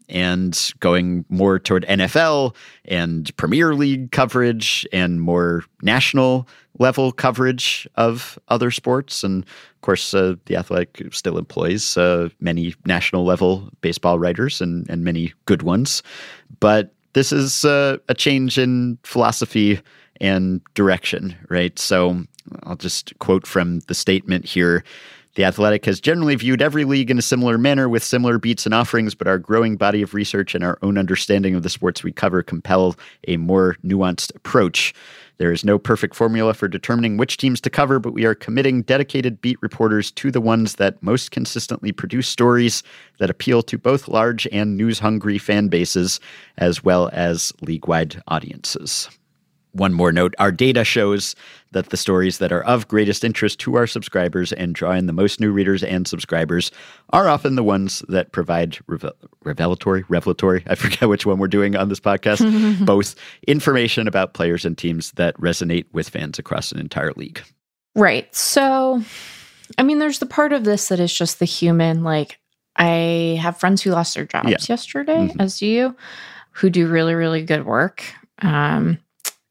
and 0.10 0.72
going 0.80 1.26
more 1.30 1.57
toward 1.60 1.85
NFL 1.85 2.56
and 2.85 3.35
Premier 3.38 3.73
League 3.73 4.11
coverage 4.11 4.85
and 4.93 5.22
more 5.22 5.64
national 5.81 6.47
level 6.80 7.11
coverage 7.11 7.88
of 7.95 8.38
other 8.49 8.72
sports. 8.72 9.23
And 9.23 9.43
of 9.43 9.81
course, 9.81 10.14
uh, 10.14 10.35
the 10.45 10.57
Athletic 10.57 11.14
still 11.14 11.38
employs 11.38 11.95
uh, 11.97 12.30
many 12.39 12.76
national 12.85 13.23
level 13.23 13.69
baseball 13.81 14.19
writers 14.19 14.61
and, 14.61 14.89
and 14.89 15.03
many 15.03 15.34
good 15.45 15.61
ones. 15.64 16.03
But 16.60 16.94
this 17.16 17.32
is 17.32 17.64
uh, 17.64 17.98
a 18.10 18.14
change 18.14 18.58
in 18.58 19.00
philosophy 19.04 19.80
and 20.20 20.62
direction, 20.74 21.34
right? 21.48 21.80
So 21.80 22.24
I'll 22.64 22.76
just 22.76 23.18
quote 23.20 23.48
from 23.48 23.80
the 23.88 23.94
statement 23.94 24.44
here. 24.44 24.84
The 25.36 25.44
Athletic 25.44 25.84
has 25.86 25.99
generally 25.99 26.36
viewed 26.36 26.62
every 26.62 26.86
league 26.86 27.12
in 27.12 27.18
a 27.18 27.22
similar 27.22 27.57
manner 27.57 27.90
with 27.90 28.06
similar 28.06 28.38
beats 28.38 28.66
and 28.66 28.74
offerings, 28.74 29.14
but 29.14 29.28
our 29.28 29.38
growing 29.38 29.76
body 29.76 30.02
of 30.02 30.14
research 30.14 30.56
and 30.56 30.64
our 30.64 30.80
own 30.82 30.98
understanding 30.98 31.56
of 31.56 31.64
the 31.64 31.70
sports 31.70 32.03
we 32.03 32.14
cover 32.14 32.41
compel 32.41 32.95
a 33.28 33.36
more 33.36 33.76
nuanced 33.84 34.34
approach. 34.34 34.94
There 35.38 35.52
is 35.52 35.66
no 35.66 35.78
perfect 35.78 36.16
formula 36.16 36.53
for 36.53 36.70
determining 36.70 37.18
which 37.18 37.36
teams 37.36 37.60
to 37.62 37.70
cover, 37.70 37.99
but 37.99 38.14
we 38.14 38.24
are 38.24 38.34
committing 38.34 38.84
dedicated 38.84 39.41
beat 39.41 39.62
reporters 39.62 40.10
to 40.12 40.32
the 40.32 40.40
ones 40.40 40.76
that 40.76 41.03
most 41.03 41.32
consistently 41.32 41.91
produce 41.91 42.30
stories 42.30 42.82
that 43.20 43.30
appeal 43.30 43.62
to 43.64 43.78
both 43.78 44.07
large 44.07 44.48
and 44.53 44.78
news 44.78 44.99
hungry 44.99 45.38
fan 45.38 45.68
bases, 45.68 46.22
as 46.57 46.82
well 46.82 47.10
as 47.12 47.52
league 47.62 47.90
wide 47.90 48.24
audiences 48.30 49.10
one 49.76 49.94
more 49.94 50.12
note 50.12 50.34
our 50.40 50.52
data 50.52 50.84
shows 50.84 51.36
that 51.76 51.89
the 51.89 51.97
stories 51.97 52.38
that 52.38 52.53
are 52.53 52.64
of 52.64 52.88
greatest 52.88 53.26
interest 53.26 53.60
to 53.60 53.76
our 53.76 53.85
subscribers 53.85 54.53
and 54.53 54.73
draw 54.73 54.91
in 54.91 55.07
the 55.07 55.14
most 55.14 55.41
new 55.41 55.52
readers 55.52 55.84
and 55.84 56.07
subscribers 56.07 56.72
are 57.10 57.27
often 57.27 57.56
the 57.56 57.64
ones 57.64 58.02
that 58.07 58.31
provide 58.31 58.77
revelatory, 59.43 60.06
revelatory, 60.07 60.64
I 60.68 60.76
forget 60.76 61.10
which 61.10 61.26
one 61.26 61.38
we're 61.38 61.49
doing 61.49 61.76
on 61.76 61.89
this 61.89 61.99
podcast, 61.99 62.85
both 62.85 63.15
information 63.45 64.07
about 64.07 64.34
players 64.34 64.64
and 64.64 64.77
teams 64.77 65.11
that 65.11 65.35
resonate 65.35 65.85
with 65.91 66.07
fans 66.07 66.39
across 66.39 66.72
an 66.72 66.80
entire 66.80 67.11
league. 67.18 67.43
Right. 67.93 68.34
So, 68.34 69.03
I 69.77 69.84
mean, 69.84 69.99
there's 69.99 70.19
the 70.19 70.26
part 70.26 70.53
of 70.53 70.64
this 70.64 70.88
that 70.88 71.02
is 71.02 71.14
just 71.14 71.39
the 71.39 71.45
human. 71.45 72.06
Like, 72.06 72.39
I 72.77 73.38
have 73.41 73.57
friends 73.57 73.81
who 73.81 73.91
lost 73.91 74.15
their 74.15 74.26
jobs 74.26 74.49
yeah. 74.49 74.57
yesterday, 74.69 75.27
mm-hmm. 75.27 75.41
as 75.41 75.60
do 75.60 75.68
you, 75.68 75.95
who 76.52 76.69
do 76.69 76.88
really, 76.88 77.15
really 77.15 77.43
good 77.43 77.65
work. 77.65 78.02
Um, 78.41 78.99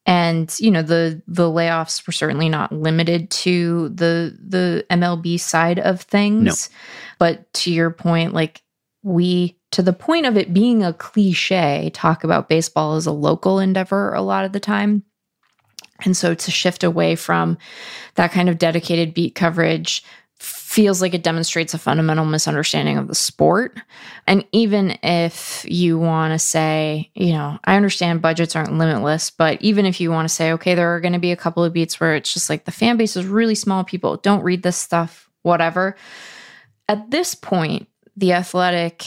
and 0.06 0.54
you 0.58 0.70
know 0.70 0.82
the 0.82 1.22
the 1.26 1.48
layoffs 1.48 2.06
were 2.06 2.12
certainly 2.12 2.48
not 2.48 2.72
limited 2.72 3.30
to 3.30 3.88
the 3.90 4.36
the 4.40 4.84
MLB 4.90 5.40
side 5.40 5.78
of 5.78 6.02
things 6.02 6.68
no. 6.70 6.76
but 7.18 7.52
to 7.54 7.72
your 7.72 7.90
point 7.90 8.34
like 8.34 8.62
we 9.02 9.56
to 9.70 9.82
the 9.82 9.92
point 9.92 10.26
of 10.26 10.36
it 10.36 10.52
being 10.52 10.82
a 10.82 10.92
cliche 10.92 11.90
talk 11.94 12.24
about 12.24 12.48
baseball 12.48 12.96
as 12.96 13.06
a 13.06 13.12
local 13.12 13.58
endeavor 13.58 14.12
a 14.14 14.22
lot 14.22 14.44
of 14.44 14.52
the 14.52 14.60
time 14.60 15.02
and 16.04 16.16
so 16.16 16.34
to 16.34 16.50
shift 16.50 16.84
away 16.84 17.14
from 17.14 17.56
that 18.16 18.32
kind 18.32 18.48
of 18.48 18.58
dedicated 18.58 19.14
beat 19.14 19.34
coverage 19.34 20.04
feels 20.74 21.00
like 21.00 21.14
it 21.14 21.22
demonstrates 21.22 21.72
a 21.72 21.78
fundamental 21.78 22.24
misunderstanding 22.24 22.98
of 22.98 23.06
the 23.06 23.14
sport. 23.14 23.78
And 24.26 24.44
even 24.50 24.98
if 25.04 25.64
you 25.68 26.00
want 26.00 26.32
to 26.32 26.38
say, 26.40 27.12
you 27.14 27.32
know, 27.32 27.60
I 27.64 27.76
understand 27.76 28.20
budgets 28.20 28.56
aren't 28.56 28.76
limitless, 28.76 29.30
but 29.30 29.62
even 29.62 29.86
if 29.86 30.00
you 30.00 30.10
want 30.10 30.28
to 30.28 30.34
say, 30.34 30.50
okay, 30.54 30.74
there 30.74 30.92
are 30.92 31.00
going 31.00 31.12
to 31.12 31.20
be 31.20 31.30
a 31.30 31.36
couple 31.36 31.62
of 31.62 31.72
beats 31.72 32.00
where 32.00 32.16
it's 32.16 32.34
just 32.34 32.50
like 32.50 32.64
the 32.64 32.72
fan 32.72 32.96
base 32.96 33.16
is 33.16 33.24
really 33.24 33.54
small, 33.54 33.84
people 33.84 34.16
don't 34.16 34.42
read 34.42 34.64
this 34.64 34.76
stuff, 34.76 35.30
whatever. 35.42 35.94
At 36.88 37.08
this 37.08 37.36
point, 37.36 37.86
the 38.16 38.32
athletic 38.32 39.06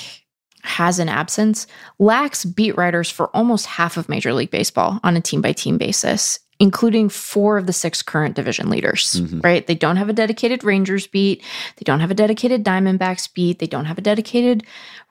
has 0.64 0.99
an 0.99 1.10
absence, 1.10 1.68
lacks 1.99 2.45
beat 2.45 2.77
writers 2.77 3.11
for 3.11 3.27
almost 3.35 3.65
half 3.65 3.98
of 3.98 4.07
Major 4.07 4.34
League 4.34 4.52
Baseball 4.52 5.02
on 5.03 5.18
a 5.18 5.22
team 5.22 5.41
by 5.41 5.52
team 5.52 5.77
basis 5.77 6.39
including 6.60 7.10
four 7.10 7.58
of 7.58 7.68
the 7.68 7.74
six 7.74 8.02
current 8.02 8.36
division 8.36 8.70
leaders, 8.70 9.22
mm-hmm. 9.22 9.42
right? 9.42 9.68
They 9.68 9.76
don't 9.76 9.98
have 9.98 10.10
a 10.10 10.14
dedicated 10.14 10.64
Rangers 10.64 11.06
beat. 11.06 11.44
They 11.76 11.84
don't 11.84 12.00
have 12.00 12.12
a 12.12 12.16
dedicated 12.16 12.64
Diamondbacks 12.64 13.32
beat. 13.34 13.60
They 13.60 13.68
don't 13.68 13.86
have 13.86 13.98
a 13.98 14.02
dedicated 14.02 14.64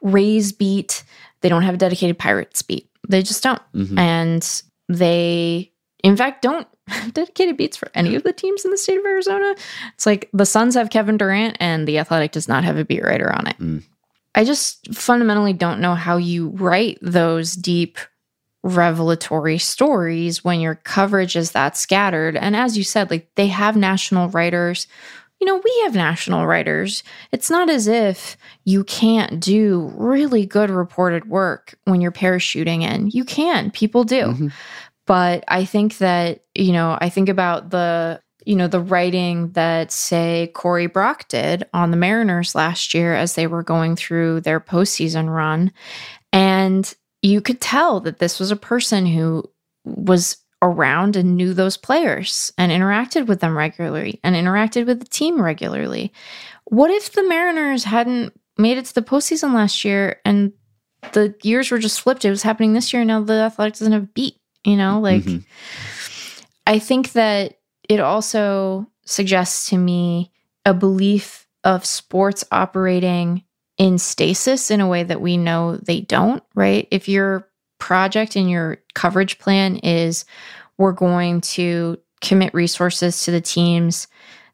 Rays 0.03 0.53
beat. 0.53 1.05
They 1.41 1.49
don't 1.49 1.63
have 1.63 1.75
a 1.75 1.79
dedicated 1.79 2.19
Pirates 2.19 2.63
beat. 2.63 2.91
They 3.09 3.23
just 3.23 3.43
don't. 3.43 3.63
Mm-hmm. 3.75 3.99
And 3.99 4.63
they, 4.89 5.73
in 6.03 6.17
fact, 6.17 6.43
don't 6.43 6.67
have 6.89 7.15
dedicated 7.15 7.57
beats 7.57 7.77
for 7.77 7.91
any 7.95 8.15
of 8.15 8.25
the 8.25 8.33
teams 8.33 8.65
in 8.65 8.71
the 8.71 8.79
state 8.79 8.99
of 8.99 9.05
Arizona. 9.05 9.55
It's 9.95 10.07
like 10.07 10.29
the 10.33 10.47
Suns 10.47 10.75
have 10.75 10.91
Kevin 10.91 11.17
Durant 11.17 11.57
and 11.61 11.87
the 11.87 11.99
Athletic 11.99 12.33
does 12.33 12.49
not 12.49 12.65
have 12.65 12.77
a 12.77 12.85
beat 12.85 13.05
writer 13.05 13.33
on 13.33 13.47
it. 13.47 13.59
Mm. 13.59 13.83
I 14.35 14.45
just 14.45 14.95
fundamentally 14.95 15.55
don't 15.55 15.81
know 15.81 15.95
how 15.95 16.19
you 16.19 16.51
write 16.51 16.99
those 17.01 17.55
deep 17.55 17.99
revelatory 18.67 19.59
stories 19.59 20.43
when 20.43 20.61
your 20.61 20.75
coverage 20.75 21.37
is 21.37 21.53
that 21.53 21.77
scattered. 21.77 22.37
And 22.37 22.57
as 22.57 22.77
you 22.77 22.83
said, 22.85 23.11
like 23.11 23.29
they 23.37 23.47
have 23.47 23.77
national 23.77 24.29
writers. 24.31 24.87
You 25.41 25.47
know, 25.47 25.61
we 25.63 25.81
have 25.85 25.95
national 25.95 26.47
writers. 26.47 27.05
It's 27.31 27.51
not 27.51 27.69
as 27.69 27.87
if 27.87 28.37
you 28.65 28.85
can't 28.85 29.39
do 29.39 29.93
really 29.95 30.47
good 30.47 30.71
reported 30.71 31.29
work 31.29 31.75
when 31.85 32.01
you're 32.01 32.11
parachuting 32.11 32.83
in. 32.83 33.11
You 33.11 33.25
can, 33.25 33.71
people 33.71 34.05
do. 34.05 34.23
Mm-hmm. 34.23 34.49
But 35.07 35.45
I 35.47 35.65
think 35.65 35.99
that, 35.99 36.41
you 36.55 36.73
know, 36.73 36.99
I 37.01 37.11
think 37.11 37.29
about 37.29 37.71
the 37.71 38.21
you 38.47 38.55
know, 38.55 38.69
the 38.69 38.81
writing 38.81 39.51
that, 39.51 39.91
say, 39.91 40.53
Corey 40.55 40.87
Brock 40.87 41.27
did 41.27 41.67
on 41.75 41.91
the 41.91 41.97
Mariners 41.97 42.55
last 42.55 42.95
year 42.95 43.13
as 43.13 43.35
they 43.35 43.49
were 43.49 43.65
going 43.65 43.97
through 43.97 44.43
their 44.43 44.61
postseason 44.61 45.29
run. 45.29 45.73
And 46.33 46.95
you 47.23 47.41
could 47.41 47.61
tell 47.61 48.01
that 48.01 48.19
this 48.19 48.39
was 48.39 48.51
a 48.51 48.57
person 48.57 49.07
who 49.07 49.45
was 49.85 50.39
around 50.63 51.17
and 51.17 51.37
knew 51.37 51.53
those 51.55 51.77
players 51.77 52.53
and 52.57 52.73
interacted 52.73 53.27
with 53.27 53.41
them 53.41 53.57
regularly 53.57 54.21
and 54.25 54.35
interacted 54.35 54.87
with 54.87 55.01
the 55.01 55.09
team 55.09 55.41
regularly. 55.41 56.13
What 56.65 56.91
if 56.91 57.13
the 57.13 57.23
Mariners 57.23 57.85
hadn't 57.85 58.33
made 58.59 58.79
it 58.79 58.87
to 58.87 58.95
the 58.95 59.03
postseason 59.03 59.55
last 59.55 59.85
year 59.85 60.21
and 60.25 60.53
the 61.13 61.35
years 61.43 61.71
were 61.71 61.79
just 61.79 62.01
flipped? 62.01 62.25
It 62.25 62.31
was 62.31 62.43
happening 62.43 62.73
this 62.73 62.93
year, 62.93 63.03
and 63.03 63.09
now 63.09 63.23
the 63.23 63.35
Athletics 63.35 63.79
doesn't 63.79 63.93
have 63.93 64.05
a 64.05 64.07
beat. 64.07 64.37
You 64.65 64.77
know, 64.77 64.99
like 64.99 65.23
mm-hmm. 65.23 65.45
I 66.67 66.81
think 66.81 67.13
that 67.13 67.59
it 67.89 68.01
also 68.01 68.91
suggests 69.05 69.71
to 69.71 69.79
me 69.79 70.33
a 70.65 70.75
belief 70.75 71.47
of 71.63 71.85
sports 71.85 72.45
operating 72.51 73.45
in 73.79 73.99
stasis 73.99 74.71
in 74.71 74.81
a 74.81 74.89
way 74.89 75.03
that 75.03 75.21
we 75.21 75.37
know 75.37 75.77
they 75.77 76.01
don't, 76.01 76.43
right? 76.55 76.89
If 76.91 77.09
your 77.09 77.49
project 77.79 78.37
and 78.37 78.51
your 78.51 78.79
coverage 78.95 79.39
plan 79.39 79.77
is 79.77 80.25
we're 80.79 80.93
going 80.93 81.41
to 81.43 81.99
commit 82.21 82.55
resources 82.55 83.25
to 83.25 83.31
the 83.31 83.41
teams 83.41 84.09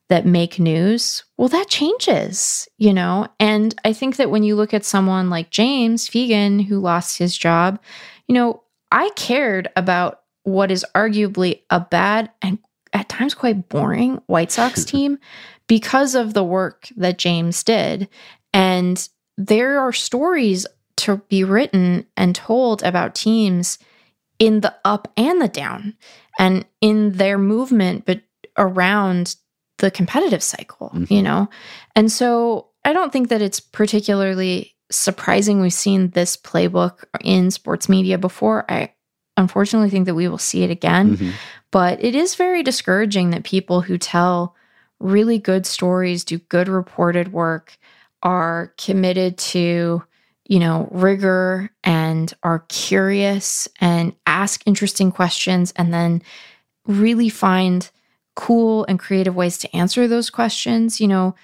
that 0.08 0.26
make 0.26 0.58
news, 0.58 1.24
well, 1.38 1.48
that 1.48 1.68
changes, 1.68 2.68
you 2.78 2.92
know? 2.92 3.28
And 3.40 3.74
I 3.84 3.92
think 3.92 4.16
that 4.16 4.30
when 4.30 4.42
you 4.42 4.56
look 4.56 4.74
at 4.74 4.84
someone 4.84 5.30
like 5.30 5.50
James 5.50 6.08
Fegan, 6.08 6.64
who 6.64 6.80
lost 6.80 7.18
his 7.18 7.36
job, 7.36 7.80
you 8.28 8.34
know, 8.34 8.62
I 8.90 9.10
cared 9.16 9.68
about 9.76 10.20
what 10.42 10.70
is 10.70 10.84
arguably 10.94 11.62
a 11.70 11.80
bad 11.80 12.30
and 12.42 12.58
at 12.92 13.08
times 13.08 13.34
quite 13.34 13.68
boring 13.68 14.20
White 14.26 14.52
Sox 14.52 14.84
team 14.84 15.18
because 15.66 16.14
of 16.14 16.34
the 16.34 16.44
work 16.44 16.88
that 16.96 17.18
James 17.18 17.62
did. 17.64 18.08
And 18.52 19.08
there 19.36 19.80
are 19.80 19.92
stories 19.92 20.66
to 20.98 21.18
be 21.28 21.44
written 21.44 22.06
and 22.16 22.34
told 22.34 22.82
about 22.82 23.14
teams 23.14 23.78
in 24.38 24.60
the 24.60 24.74
up 24.84 25.10
and 25.16 25.40
the 25.40 25.48
down 25.48 25.94
and 26.38 26.64
in 26.80 27.12
their 27.12 27.38
movement 27.38 28.04
but 28.04 28.20
around 28.58 29.36
the 29.78 29.90
competitive 29.90 30.42
cycle, 30.42 30.90
mm-hmm. 30.94 31.12
you 31.12 31.22
know? 31.22 31.48
And 31.96 32.10
so 32.10 32.68
I 32.84 32.92
don't 32.92 33.12
think 33.12 33.28
that 33.28 33.42
it's 33.42 33.60
particularly 33.60 34.74
surprising 34.90 35.60
we've 35.60 35.72
seen 35.72 36.10
this 36.10 36.36
playbook 36.36 37.04
in 37.22 37.50
sports 37.50 37.88
media 37.88 38.18
before. 38.18 38.70
I 38.70 38.92
unfortunately 39.36 39.90
think 39.90 40.06
that 40.06 40.14
we 40.14 40.28
will 40.28 40.38
see 40.38 40.62
it 40.62 40.70
again. 40.70 41.16
Mm-hmm. 41.16 41.30
But 41.70 42.04
it 42.04 42.14
is 42.14 42.34
very 42.34 42.62
discouraging 42.62 43.30
that 43.30 43.44
people 43.44 43.80
who 43.80 43.96
tell 43.96 44.54
really 45.00 45.38
good 45.38 45.66
stories, 45.66 46.24
do 46.24 46.38
good 46.38 46.68
reported 46.68 47.32
work, 47.32 47.78
are 48.22 48.72
committed 48.78 49.38
to, 49.38 50.02
you 50.46 50.58
know, 50.58 50.88
rigor 50.90 51.70
and 51.82 52.32
are 52.42 52.64
curious 52.68 53.68
and 53.80 54.14
ask 54.26 54.62
interesting 54.66 55.10
questions 55.10 55.72
and 55.76 55.92
then 55.92 56.22
really 56.86 57.28
find 57.28 57.90
cool 58.34 58.84
and 58.88 58.98
creative 58.98 59.36
ways 59.36 59.58
to 59.58 59.76
answer 59.76 60.08
those 60.08 60.30
questions. 60.30 61.00
You 61.00 61.08
know, 61.08 61.34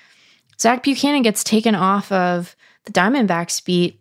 Zach 0.60 0.82
Buchanan 0.82 1.22
gets 1.22 1.44
taken 1.44 1.74
off 1.74 2.10
of 2.10 2.56
the 2.84 2.92
Diamondbacks 2.92 3.64
beat 3.64 4.00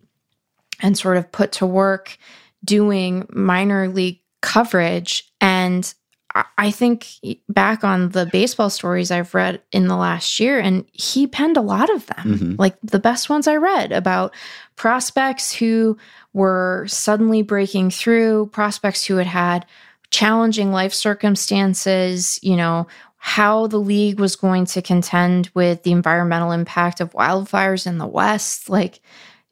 and 0.80 0.96
sort 0.96 1.16
of 1.16 1.30
put 1.32 1.52
to 1.52 1.66
work 1.66 2.16
doing 2.64 3.26
minor 3.30 3.88
league 3.88 4.20
coverage. 4.40 5.30
And 5.40 5.92
I 6.56 6.70
think 6.70 7.06
back 7.48 7.84
on 7.84 8.10
the 8.10 8.26
baseball 8.26 8.70
stories 8.70 9.10
I've 9.10 9.34
read 9.34 9.62
in 9.72 9.86
the 9.88 9.96
last 9.96 10.40
year, 10.40 10.58
and 10.58 10.84
he 10.92 11.26
penned 11.26 11.56
a 11.56 11.62
lot 11.62 11.90
of 11.90 12.06
them, 12.06 12.24
mm-hmm. 12.24 12.54
like 12.58 12.76
the 12.82 12.98
best 12.98 13.30
ones 13.30 13.46
I 13.46 13.56
read 13.56 13.92
about 13.92 14.34
prospects 14.76 15.52
who 15.52 15.96
were 16.32 16.84
suddenly 16.88 17.42
breaking 17.42 17.90
through, 17.90 18.46
prospects 18.52 19.04
who 19.04 19.16
had 19.16 19.26
had 19.26 19.66
challenging 20.10 20.72
life 20.72 20.94
circumstances, 20.94 22.38
you 22.42 22.56
know, 22.56 22.86
how 23.16 23.66
the 23.66 23.78
league 23.78 24.20
was 24.20 24.36
going 24.36 24.64
to 24.64 24.80
contend 24.80 25.50
with 25.54 25.82
the 25.82 25.92
environmental 25.92 26.52
impact 26.52 27.00
of 27.00 27.12
wildfires 27.12 27.86
in 27.86 27.98
the 27.98 28.06
West. 28.06 28.70
Like, 28.70 29.00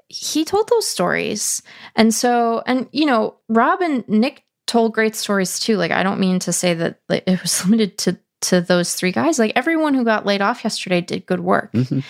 he 0.09 0.45
told 0.45 0.69
those 0.69 0.87
stories. 0.87 1.63
And 1.97 2.15
so, 2.15 2.63
and, 2.65 2.89
you 2.93 3.07
know, 3.07 3.35
Rob 3.49 3.81
and 3.81 4.09
Nick 4.09 4.45
told 4.67 4.95
great 4.95 5.15
stories 5.15 5.59
too. 5.59 5.77
Like, 5.77 5.93
I 5.93 6.03
don't 6.03 6.21
mean 6.21 6.39
to 6.41 6.53
say 6.53 6.75
that 6.75 7.01
it 7.09 7.43
was 7.43 7.65
limited 7.65 7.99
to 7.99 8.19
to 8.43 8.61
those 8.61 8.95
three 8.95 9.13
guys. 9.13 9.39
Like 9.39 9.53
everyone 9.57 9.95
who 9.95 10.05
got 10.05 10.27
laid 10.27 10.43
off 10.43 10.63
yesterday 10.63 11.01
did 11.01 11.27
good 11.27 11.41
work. 11.41 11.73
Mm-hmm. 11.73 12.01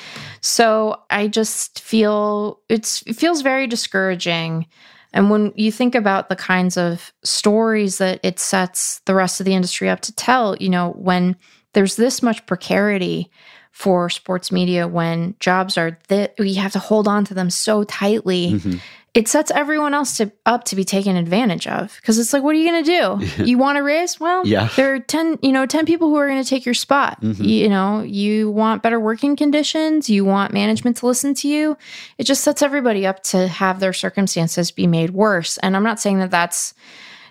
So 0.41 1.03
I 1.09 1.29
just 1.29 1.81
feel 1.81 2.61
it's 2.69 3.03
it 3.07 3.15
feels 3.15 3.43
very 3.43 3.67
discouraging. 3.67 4.67
And 5.13 5.31
when 5.31 5.53
you 5.57 5.73
think 5.73 5.95
about 5.95 6.29
the 6.29 6.37
kinds 6.37 6.77
of 6.77 7.13
stories 7.23 7.99
that 7.99 8.21
it 8.23 8.39
sets 8.39 9.01
the 9.07 9.15
rest 9.15 9.41
of 9.41 9.47
the 9.47 9.55
industry 9.55 9.89
up 9.89 10.01
to 10.01 10.15
tell, 10.15 10.57
you 10.57 10.69
know, 10.69 10.91
when 10.99 11.37
there's 11.73 11.97
this 11.97 12.23
much 12.23 12.45
precarity 12.47 13.31
for 13.71 14.09
sports 14.09 14.51
media 14.51 14.89
when 14.89 15.35
jobs 15.39 15.77
are 15.77 15.99
that 16.09 16.35
we 16.39 16.55
have 16.55 16.73
to 16.73 16.79
hold 16.79 17.07
on 17.07 17.27
to 17.27 17.35
them 17.35 17.51
so 17.51 17.85
tightly 17.85 18.53
mm-hmm. 18.53 18.79
It 19.17 19.29
sets 19.29 19.51
everyone 19.53 19.95
else 19.95 20.19
to 20.19 20.31
up 20.45 20.65
to 20.65 20.77
be 20.77 20.85
taken 20.85 21.17
advantage 21.17 21.67
of. 21.67 21.97
Because 21.97 22.19
it's 22.19 22.35
like 22.35 22.43
what 22.43 22.55
are 22.55 22.59
you 22.59 22.71
going 22.71 22.85
to 22.85 22.91
do? 22.91 23.45
You 23.47 23.59
want 23.59 23.77
to 23.77 23.83
raise 23.83 24.19
well 24.19 24.47
yeah. 24.47 24.69
there 24.77 24.95
are 24.95 24.99
10 24.99 25.39
you 25.43 25.53
know 25.53 25.67
10 25.67 25.87
people 25.87 26.09
who 26.09 26.17
are 26.17 26.29
going 26.29 26.43
to 26.43 26.49
take 26.49 26.65
your 26.65 26.75
spot. 26.75 27.21
Mm-hmm. 27.21 27.43
you, 27.43 27.55
you 27.63 27.69
know 27.69 28.03
you 28.03 28.51
want 28.51 28.83
better 28.83 29.01
working 29.01 29.37
conditions. 29.37 30.11
You 30.11 30.25
want 30.25 30.53
management 30.53 30.99
to 30.99 31.07
listen 31.07 31.35
to 31.35 31.49
you. 31.49 31.77
It 32.19 32.25
just 32.25 32.45
sets 32.45 32.63
everybody 32.63 33.07
up 33.07 33.23
to 33.25 33.49
have 33.49 33.81
their 33.81 33.93
circumstances 33.93 34.71
be 34.71 34.87
made 34.87 35.11
worse. 35.11 35.59
And 35.59 35.77
i'm 35.77 35.85
not 35.85 36.01
saying 36.01 36.19
that 36.19 36.31
that's 36.31 36.75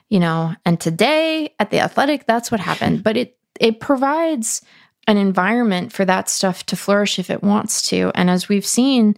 you 0.09 0.19
know 0.19 0.55
and 0.65 0.79
today 0.79 1.53
at 1.59 1.69
the 1.69 1.79
athletic 1.79 2.25
that's 2.25 2.51
what 2.51 2.59
happened 2.59 3.03
but 3.03 3.17
it 3.17 3.37
it 3.59 3.79
provides 3.79 4.61
an 5.07 5.17
environment 5.17 5.91
for 5.93 6.05
that 6.05 6.29
stuff 6.29 6.65
to 6.67 6.75
flourish 6.75 7.19
if 7.19 7.29
it 7.29 7.43
wants 7.43 7.81
to. 7.89 8.11
And 8.15 8.29
as 8.29 8.49
we've 8.49 8.65
seen 8.65 9.15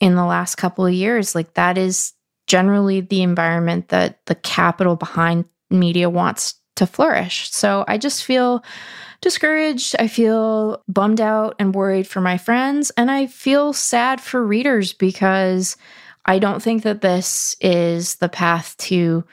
in 0.00 0.14
the 0.14 0.24
last 0.24 0.56
couple 0.56 0.86
of 0.86 0.92
years, 0.92 1.34
like 1.34 1.54
that 1.54 1.76
is 1.78 2.12
generally 2.46 3.00
the 3.00 3.22
environment 3.22 3.88
that 3.88 4.24
the 4.26 4.34
capital 4.34 4.96
behind 4.96 5.44
media 5.70 6.08
wants 6.08 6.54
to 6.76 6.86
flourish. 6.86 7.50
So 7.50 7.84
I 7.88 7.98
just 7.98 8.24
feel 8.24 8.64
discouraged. 9.20 9.96
I 9.98 10.08
feel 10.08 10.82
bummed 10.88 11.20
out 11.20 11.56
and 11.58 11.74
worried 11.74 12.06
for 12.06 12.20
my 12.20 12.38
friends. 12.38 12.90
And 12.96 13.10
I 13.10 13.26
feel 13.26 13.72
sad 13.72 14.20
for 14.20 14.44
readers 14.44 14.92
because 14.92 15.76
I 16.24 16.38
don't 16.38 16.62
think 16.62 16.84
that 16.84 17.00
this 17.00 17.56
is 17.60 18.16
the 18.16 18.28
path 18.28 18.76
to 18.78 19.24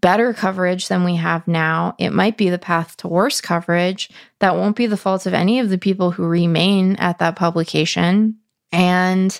better 0.00 0.34
coverage 0.34 0.88
than 0.88 1.04
we 1.04 1.14
have 1.14 1.46
now. 1.46 1.94
It 1.98 2.10
might 2.10 2.36
be 2.36 2.50
the 2.50 2.58
path 2.58 2.96
to 2.98 3.08
worse 3.08 3.40
coverage. 3.40 4.10
That 4.40 4.56
won't 4.56 4.76
be 4.76 4.86
the 4.86 4.96
fault 4.96 5.26
of 5.26 5.34
any 5.34 5.60
of 5.60 5.68
the 5.70 5.78
people 5.78 6.10
who 6.10 6.24
remain 6.24 6.96
at 6.96 7.20
that 7.20 7.36
publication. 7.36 8.38
And 8.72 9.38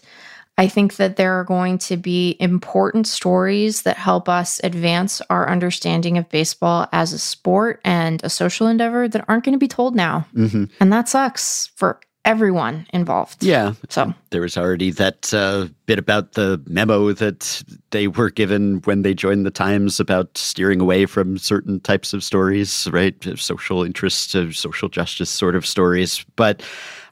I 0.62 0.68
think 0.68 0.94
that 0.94 1.16
there 1.16 1.32
are 1.40 1.42
going 1.42 1.78
to 1.78 1.96
be 1.96 2.36
important 2.38 3.08
stories 3.08 3.82
that 3.82 3.96
help 3.96 4.28
us 4.28 4.60
advance 4.62 5.20
our 5.28 5.50
understanding 5.50 6.18
of 6.18 6.28
baseball 6.28 6.86
as 6.92 7.12
a 7.12 7.18
sport 7.18 7.80
and 7.84 8.22
a 8.22 8.30
social 8.30 8.68
endeavor 8.68 9.08
that 9.08 9.24
aren't 9.26 9.42
going 9.44 9.54
to 9.54 9.58
be 9.58 9.66
told 9.66 9.96
now. 9.96 10.24
Mm-hmm. 10.36 10.66
And 10.78 10.92
that 10.92 11.08
sucks 11.08 11.72
for 11.74 11.98
everyone 12.24 12.86
involved. 12.92 13.42
Yeah. 13.42 13.72
So 13.88 14.14
there 14.30 14.40
was 14.40 14.56
already 14.56 14.92
that 14.92 15.34
uh, 15.34 15.66
bit 15.86 15.98
about 15.98 16.34
the 16.34 16.62
memo 16.68 17.12
that 17.12 17.64
they 17.90 18.06
were 18.06 18.30
given 18.30 18.82
when 18.84 19.02
they 19.02 19.14
joined 19.14 19.44
the 19.44 19.50
Times 19.50 19.98
about 19.98 20.38
steering 20.38 20.80
away 20.80 21.06
from 21.06 21.38
certain 21.38 21.80
types 21.80 22.12
of 22.12 22.22
stories, 22.22 22.86
right? 22.92 23.16
Social 23.36 23.82
interest, 23.82 24.30
social 24.52 24.88
justice 24.88 25.28
sort 25.28 25.56
of 25.56 25.66
stories. 25.66 26.24
But 26.36 26.62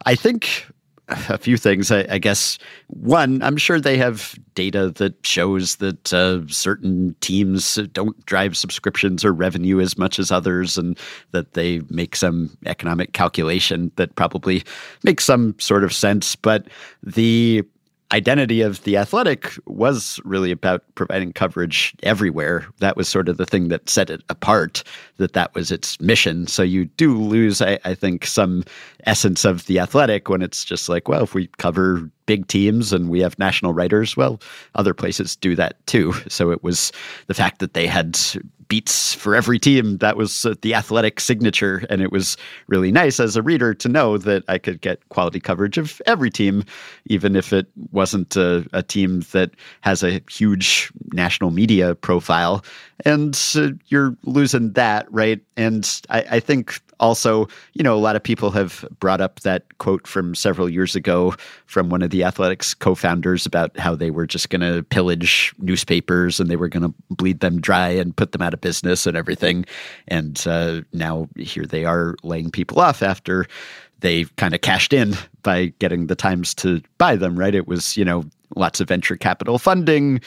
I 0.07 0.15
think 0.15 0.69
a 1.29 1.39
few 1.39 1.57
things. 1.57 1.91
I, 1.91 2.07
I, 2.09 2.19
guess 2.19 2.59
one, 2.89 3.43
I'm 3.43 3.57
sure 3.57 3.81
they 3.81 3.97
have 3.97 4.39
data 4.55 4.91
that 4.97 5.15
shows 5.27 5.77
that 5.77 6.13
uh, 6.13 6.47
certain 6.47 7.15
teams 7.21 7.77
don't 7.93 8.25
drive 8.27 8.57
subscriptions 8.57 9.25
or 9.25 9.33
revenue 9.33 9.81
as 9.81 9.99
much 9.99 10.19
as 10.19 10.31
others, 10.31 10.79
and 10.79 10.99
that 11.33 11.53
they 11.55 11.81
make 11.91 12.17
some 12.17 12.57
economic 12.67 13.13
calculation 13.13 13.91
that 13.97 14.15
probably 14.17 14.63
makes 15.03 15.25
some 15.25 15.55
sort 15.59 15.85
of 15.85 15.93
sense. 15.93 16.37
But 16.37 16.69
the 17.03 17.65
identity 18.13 18.61
of 18.61 18.83
the 18.85 18.97
athletic 18.97 19.55
was 19.67 20.21
really 20.25 20.51
about 20.51 20.83
providing 20.95 21.33
coverage 21.33 21.95
everywhere. 22.03 22.67
That 22.79 22.97
was 22.97 23.09
sort 23.09 23.29
of 23.29 23.37
the 23.37 23.47
thing 23.47 23.69
that 23.69 23.89
set 23.89 24.11
it 24.11 24.23
apart 24.29 24.83
that 25.19 25.33
that 25.35 25.55
was 25.55 25.71
its 25.71 26.01
mission. 26.01 26.47
So 26.47 26.63
you 26.63 26.87
do 26.87 27.17
lose 27.17 27.63
I, 27.63 27.79
I, 27.85 27.95
think 27.95 28.27
some 28.27 28.65
essence 29.05 29.45
of 29.45 29.67
the 29.67 29.79
athletic 29.79 30.29
when 30.29 30.43
it's 30.43 30.65
just 30.65 30.89
like 30.89 31.09
well 31.09 31.23
if 31.23 31.35
we 31.35 31.49
cover 31.59 32.11
big 32.31 32.47
teams 32.47 32.93
and 32.93 33.11
we 33.11 33.19
have 33.19 33.37
national 33.41 33.73
writers 33.73 34.17
well 34.17 34.41
other 34.77 34.95
places 34.95 35.35
do 35.35 35.57
that 35.57 35.75
too 35.87 36.13
so 36.29 36.53
it 36.53 36.63
was 36.63 36.93
the 37.27 37.35
fact 37.35 37.59
that 37.59 37.75
they 37.75 37.89
had 37.89 38.17
beats 38.71 39.13
for 39.13 39.35
every 39.35 39.59
team. 39.59 39.99
That 39.99 40.17
was 40.17 40.47
uh, 40.47 40.55
the 40.63 40.75
athletic 40.75 41.21
signature. 41.21 41.85
And 41.91 42.01
it 42.01 42.11
was 42.11 42.39
really 42.69 42.91
nice 42.91 43.21
as 43.21 43.37
a 43.37 43.43
reader 43.43 43.75
to 43.75 43.89
know 43.89 44.17
that 44.17 44.45
I 44.49 44.57
could 44.57 44.81
get 44.81 45.07
quality 45.11 45.41
coverage 45.41 45.77
of 45.77 46.01
every 46.07 46.31
team, 46.31 46.65
even 47.07 47.37
if 47.37 47.53
it 47.53 47.67
wasn't 47.91 48.37
a, 48.37 48.65
a 48.73 48.83
team 48.83 49.21
that 49.33 49.51
has 49.83 50.03
a 50.03 50.23
huge 50.31 50.91
national 51.13 51.51
media 51.51 51.97
profile. 51.97 52.65
And 53.05 53.39
uh, 53.57 53.71
you're 53.89 54.17
losing 54.23 54.73
that, 54.75 55.13
right? 55.13 55.41
And 55.57 56.01
I, 56.09 56.25
I 56.31 56.41
think 56.41 56.81
also, 57.01 57.49
you 57.73 57.83
know, 57.83 57.95
a 57.95 57.99
lot 57.99 58.15
of 58.15 58.23
people 58.23 58.51
have 58.53 58.85
brought 59.01 59.21
up 59.21 59.41
that 59.41 59.79
quote 59.79 60.07
from 60.07 60.35
several 60.35 60.69
years 60.69 60.95
ago 60.95 61.35
from 61.67 61.89
one 61.89 62.03
of 62.03 62.11
the 62.11 62.23
athletics 62.23 62.75
co-founders 62.75 63.47
about 63.47 63.77
how 63.79 63.97
they 63.97 64.11
were 64.11 64.27
just 64.27 64.51
going 64.51 64.61
to 64.61 64.83
pillage 64.85 65.53
newspapers 65.59 66.39
and 66.39 66.49
they 66.49 66.57
were 66.57 66.69
going 66.69 66.83
to 66.83 66.95
bleed 67.11 67.41
them 67.41 67.61
dry 67.61 67.89
and 67.89 68.17
put 68.17 68.33
them 68.33 68.43
out 68.43 68.55
of 68.55 68.61
business 68.61 69.07
and 69.07 69.17
everything. 69.17 69.65
And 70.09 70.43
uh, 70.47 70.83
now 70.93 71.29
here 71.37 71.65
they 71.65 71.85
are 71.85 72.15
laying 72.23 72.51
people 72.51 72.81
off 72.81 73.03
after 73.03 73.47
they 74.01 74.25
kind 74.37 74.55
of 74.55 74.61
cashed 74.61 74.93
in 74.93 75.15
by 75.43 75.73
getting 75.79 76.07
the 76.07 76.15
Times 76.15 76.55
to 76.55 76.83
buy 76.99 77.17
them, 77.17 77.39
right? 77.39 77.55
It 77.55 77.67
was, 77.67 77.97
you 77.97 78.05
know, 78.05 78.25
lots 78.57 78.81
of 78.81 78.89
venture 78.89 79.17
capital 79.17 79.59
funding, 79.59 80.21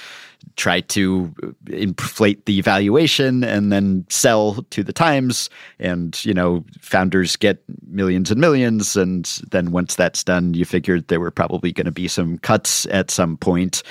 try 0.55 0.81
to 0.81 1.33
inflate 1.69 2.45
the 2.45 2.61
valuation 2.61 3.43
and 3.43 3.71
then 3.71 4.05
sell 4.09 4.63
to 4.69 4.83
the 4.83 4.93
Times. 4.93 5.49
And, 5.79 6.23
you 6.25 6.33
know, 6.33 6.63
founders 6.79 7.35
get 7.35 7.63
millions 7.87 8.31
and 8.31 8.39
millions. 8.39 8.95
And 8.95 9.25
then 9.51 9.71
once 9.71 9.95
that's 9.95 10.23
done, 10.23 10.53
you 10.53 10.65
figured 10.65 11.07
there 11.07 11.19
were 11.19 11.31
probably 11.31 11.71
going 11.71 11.85
to 11.85 11.91
be 11.91 12.07
some 12.07 12.37
cuts 12.39 12.85
at 12.87 13.11
some 13.11 13.37
point. 13.37 13.83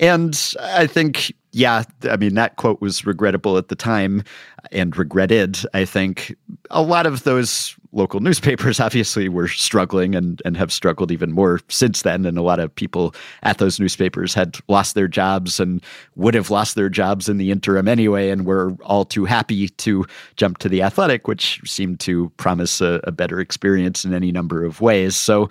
And 0.00 0.38
I 0.60 0.86
think, 0.86 1.32
yeah, 1.52 1.84
I 2.10 2.16
mean, 2.16 2.34
that 2.34 2.56
quote 2.56 2.80
was 2.80 3.06
regrettable 3.06 3.56
at 3.56 3.68
the 3.68 3.76
time 3.76 4.24
and 4.72 4.96
regretted. 4.96 5.58
I 5.72 5.84
think 5.84 6.34
a 6.70 6.82
lot 6.82 7.06
of 7.06 7.22
those 7.22 7.76
local 7.94 8.20
newspapers 8.20 8.80
obviously 8.80 9.28
were 9.28 9.48
struggling 9.48 10.14
and, 10.14 10.42
and 10.44 10.56
have 10.56 10.72
struggled 10.72 11.10
even 11.10 11.32
more 11.32 11.60
since 11.68 12.02
then. 12.02 12.26
And 12.26 12.36
a 12.36 12.42
lot 12.42 12.60
of 12.60 12.74
people 12.74 13.14
at 13.42 13.58
those 13.58 13.80
newspapers 13.80 14.34
had 14.34 14.58
lost 14.68 14.94
their 14.94 15.08
jobs 15.08 15.58
and 15.60 15.82
would 16.16 16.34
have 16.34 16.50
lost 16.50 16.74
their 16.74 16.88
jobs 16.88 17.28
in 17.28 17.38
the 17.38 17.50
interim 17.50 17.88
anyway, 17.88 18.30
and 18.30 18.44
were 18.44 18.72
all 18.82 19.04
too 19.04 19.24
happy 19.24 19.68
to 19.68 20.04
jump 20.36 20.58
to 20.58 20.68
the 20.68 20.82
athletic, 20.82 21.28
which 21.28 21.60
seemed 21.64 22.00
to 22.00 22.30
promise 22.36 22.80
a, 22.80 23.00
a 23.04 23.12
better 23.12 23.40
experience 23.40 24.04
in 24.04 24.12
any 24.12 24.32
number 24.32 24.64
of 24.64 24.80
ways. 24.80 25.16
So 25.16 25.48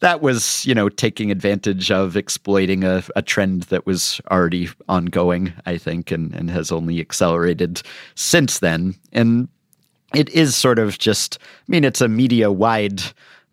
that 0.00 0.22
was, 0.22 0.64
you 0.64 0.74
know, 0.74 0.88
taking 0.88 1.30
advantage 1.30 1.90
of 1.90 2.16
exploiting 2.16 2.84
a, 2.84 3.02
a 3.16 3.22
trend 3.22 3.64
that 3.64 3.86
was 3.86 4.20
already 4.30 4.68
ongoing, 4.88 5.52
I 5.66 5.76
think, 5.76 6.10
and, 6.10 6.34
and 6.34 6.50
has 6.50 6.72
only 6.72 7.00
accelerated 7.00 7.82
since 8.14 8.58
then. 8.60 8.94
And 9.12 9.48
it 10.14 10.28
is 10.30 10.56
sort 10.56 10.78
of 10.78 10.98
just, 10.98 11.38
I 11.40 11.64
mean, 11.68 11.84
it's 11.84 12.00
a 12.00 12.08
media 12.08 12.50
wide 12.50 13.02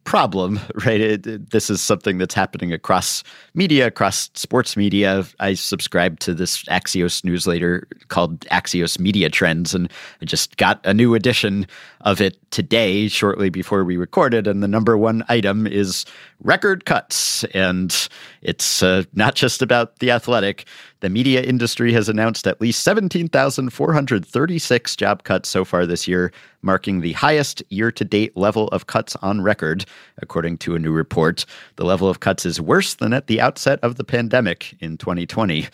problem, 0.08 0.58
right? 0.86 1.02
It, 1.02 1.28
it, 1.28 1.50
this 1.52 1.70
is 1.70 1.82
something 1.82 2.18
that's 2.18 2.34
happening 2.34 2.74
across 2.74 3.24
media, 3.54 3.88
across 3.88 4.32
sports 4.34 4.76
media. 4.78 5.26
I 5.40 5.54
subscribe 5.54 6.20
to 6.22 6.34
this 6.34 6.64
Axios 6.64 7.24
newsletter 7.24 7.88
called 8.08 8.40
Axios 8.46 8.98
Media 9.00 9.30
Trends, 9.30 9.76
and 9.76 9.92
I 10.22 10.26
just 10.26 10.56
got 10.58 10.80
a 10.86 10.94
new 10.94 11.14
edition 11.14 11.68
of 12.02 12.22
it 12.22 12.40
today, 12.52 13.10
shortly 13.10 13.50
before 13.50 13.84
we 13.84 13.98
recorded. 13.98 14.48
And 14.48 14.64
the 14.64 14.68
number 14.68 14.98
one 14.98 15.26
item 15.28 15.68
is 15.68 16.06
record 16.42 16.86
cuts. 16.86 17.44
And 17.46 17.94
it's 18.42 18.82
uh, 18.82 19.04
not 19.14 19.36
just 19.36 19.62
about 19.62 20.00
the 20.00 20.12
athletic. 20.12 20.66
The 21.00 21.10
media 21.10 21.44
industry 21.44 21.94
has 21.94 22.10
announced 22.10 22.48
at 22.48 22.60
least 22.60 22.82
17,436 22.84 24.96
job 24.96 25.24
cuts 25.24 25.48
so 25.48 25.64
far 25.64 25.86
this 25.86 26.08
year, 26.08 26.32
marking 26.64 27.02
the 27.02 27.14
highest 27.14 27.62
year 27.70 27.92
to 27.92 28.04
date 28.04 28.36
level 28.36 28.68
of 28.70 28.88
cuts 28.88 29.16
on 29.18 29.42
record, 29.42 29.86
according 30.22 30.58
to 30.60 30.74
a 30.74 30.80
new 30.80 30.92
report. 30.92 31.46
The 31.76 31.86
level 31.86 32.10
of 32.10 32.20
cuts 32.20 32.48
is 32.48 32.60
worse 32.60 32.96
than 32.96 33.14
at 33.14 33.28
the 33.28 33.40
outset 33.40 33.78
of 33.84 33.98
the 33.98 34.04
pandemic 34.04 34.76
in 34.80 34.98
2020. 34.98 35.68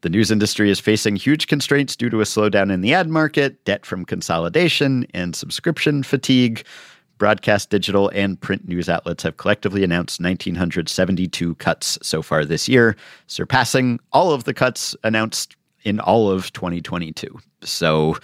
The 0.00 0.10
news 0.10 0.30
industry 0.30 0.70
is 0.70 0.80
facing 0.80 1.16
huge 1.16 1.46
constraints 1.46 1.96
due 1.96 2.10
to 2.10 2.20
a 2.20 2.24
slowdown 2.24 2.70
in 2.72 2.82
the 2.82 2.92
ad 2.92 3.08
market, 3.08 3.64
debt 3.64 3.86
from 3.86 4.04
consolidation, 4.04 5.06
and 5.14 5.36
subscription 5.36 6.02
fatigue. 6.02 6.64
Broadcast, 7.18 7.70
digital, 7.70 8.10
and 8.10 8.40
print 8.40 8.66
news 8.66 8.88
outlets 8.88 9.22
have 9.22 9.36
collectively 9.36 9.84
announced 9.84 10.20
1,972 10.20 11.54
cuts 11.56 11.98
so 12.02 12.22
far 12.22 12.44
this 12.44 12.68
year, 12.68 12.96
surpassing 13.26 14.00
all 14.12 14.32
of 14.32 14.44
the 14.44 14.54
cuts 14.54 14.96
announced 15.04 15.56
in 15.84 16.00
all 16.00 16.30
of 16.30 16.52
2022. 16.52 17.38
So, 17.62 18.16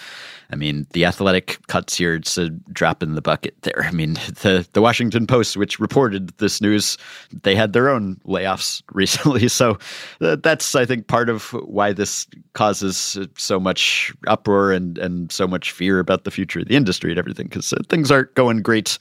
I 0.50 0.56
mean, 0.56 0.86
the 0.92 1.04
athletic 1.04 1.58
cuts 1.68 1.96
here, 1.96 2.14
it's 2.14 2.36
a 2.36 2.50
drop 2.50 3.02
in 3.02 3.14
the 3.14 3.22
bucket 3.22 3.54
there. 3.62 3.84
I 3.84 3.90
mean, 3.90 4.14
the, 4.42 4.66
the 4.72 4.82
Washington 4.82 5.26
Post, 5.26 5.56
which 5.56 5.78
reported 5.78 6.28
this 6.38 6.60
news, 6.60 6.98
they 7.42 7.54
had 7.54 7.72
their 7.72 7.88
own 7.88 8.16
layoffs 8.26 8.82
recently. 8.92 9.48
So 9.48 9.78
uh, 10.20 10.36
that's, 10.36 10.74
I 10.74 10.84
think, 10.84 11.06
part 11.06 11.28
of 11.28 11.52
why 11.52 11.92
this 11.92 12.26
causes 12.54 13.18
so 13.36 13.60
much 13.60 14.12
uproar 14.26 14.72
and, 14.72 14.98
and 14.98 15.30
so 15.30 15.46
much 15.46 15.70
fear 15.70 15.98
about 15.98 16.24
the 16.24 16.30
future 16.30 16.60
of 16.60 16.68
the 16.68 16.76
industry 16.76 17.10
and 17.10 17.18
everything, 17.18 17.46
because 17.46 17.72
uh, 17.72 17.78
things 17.88 18.10
aren't 18.10 18.34
going 18.34 18.62
great 18.62 18.98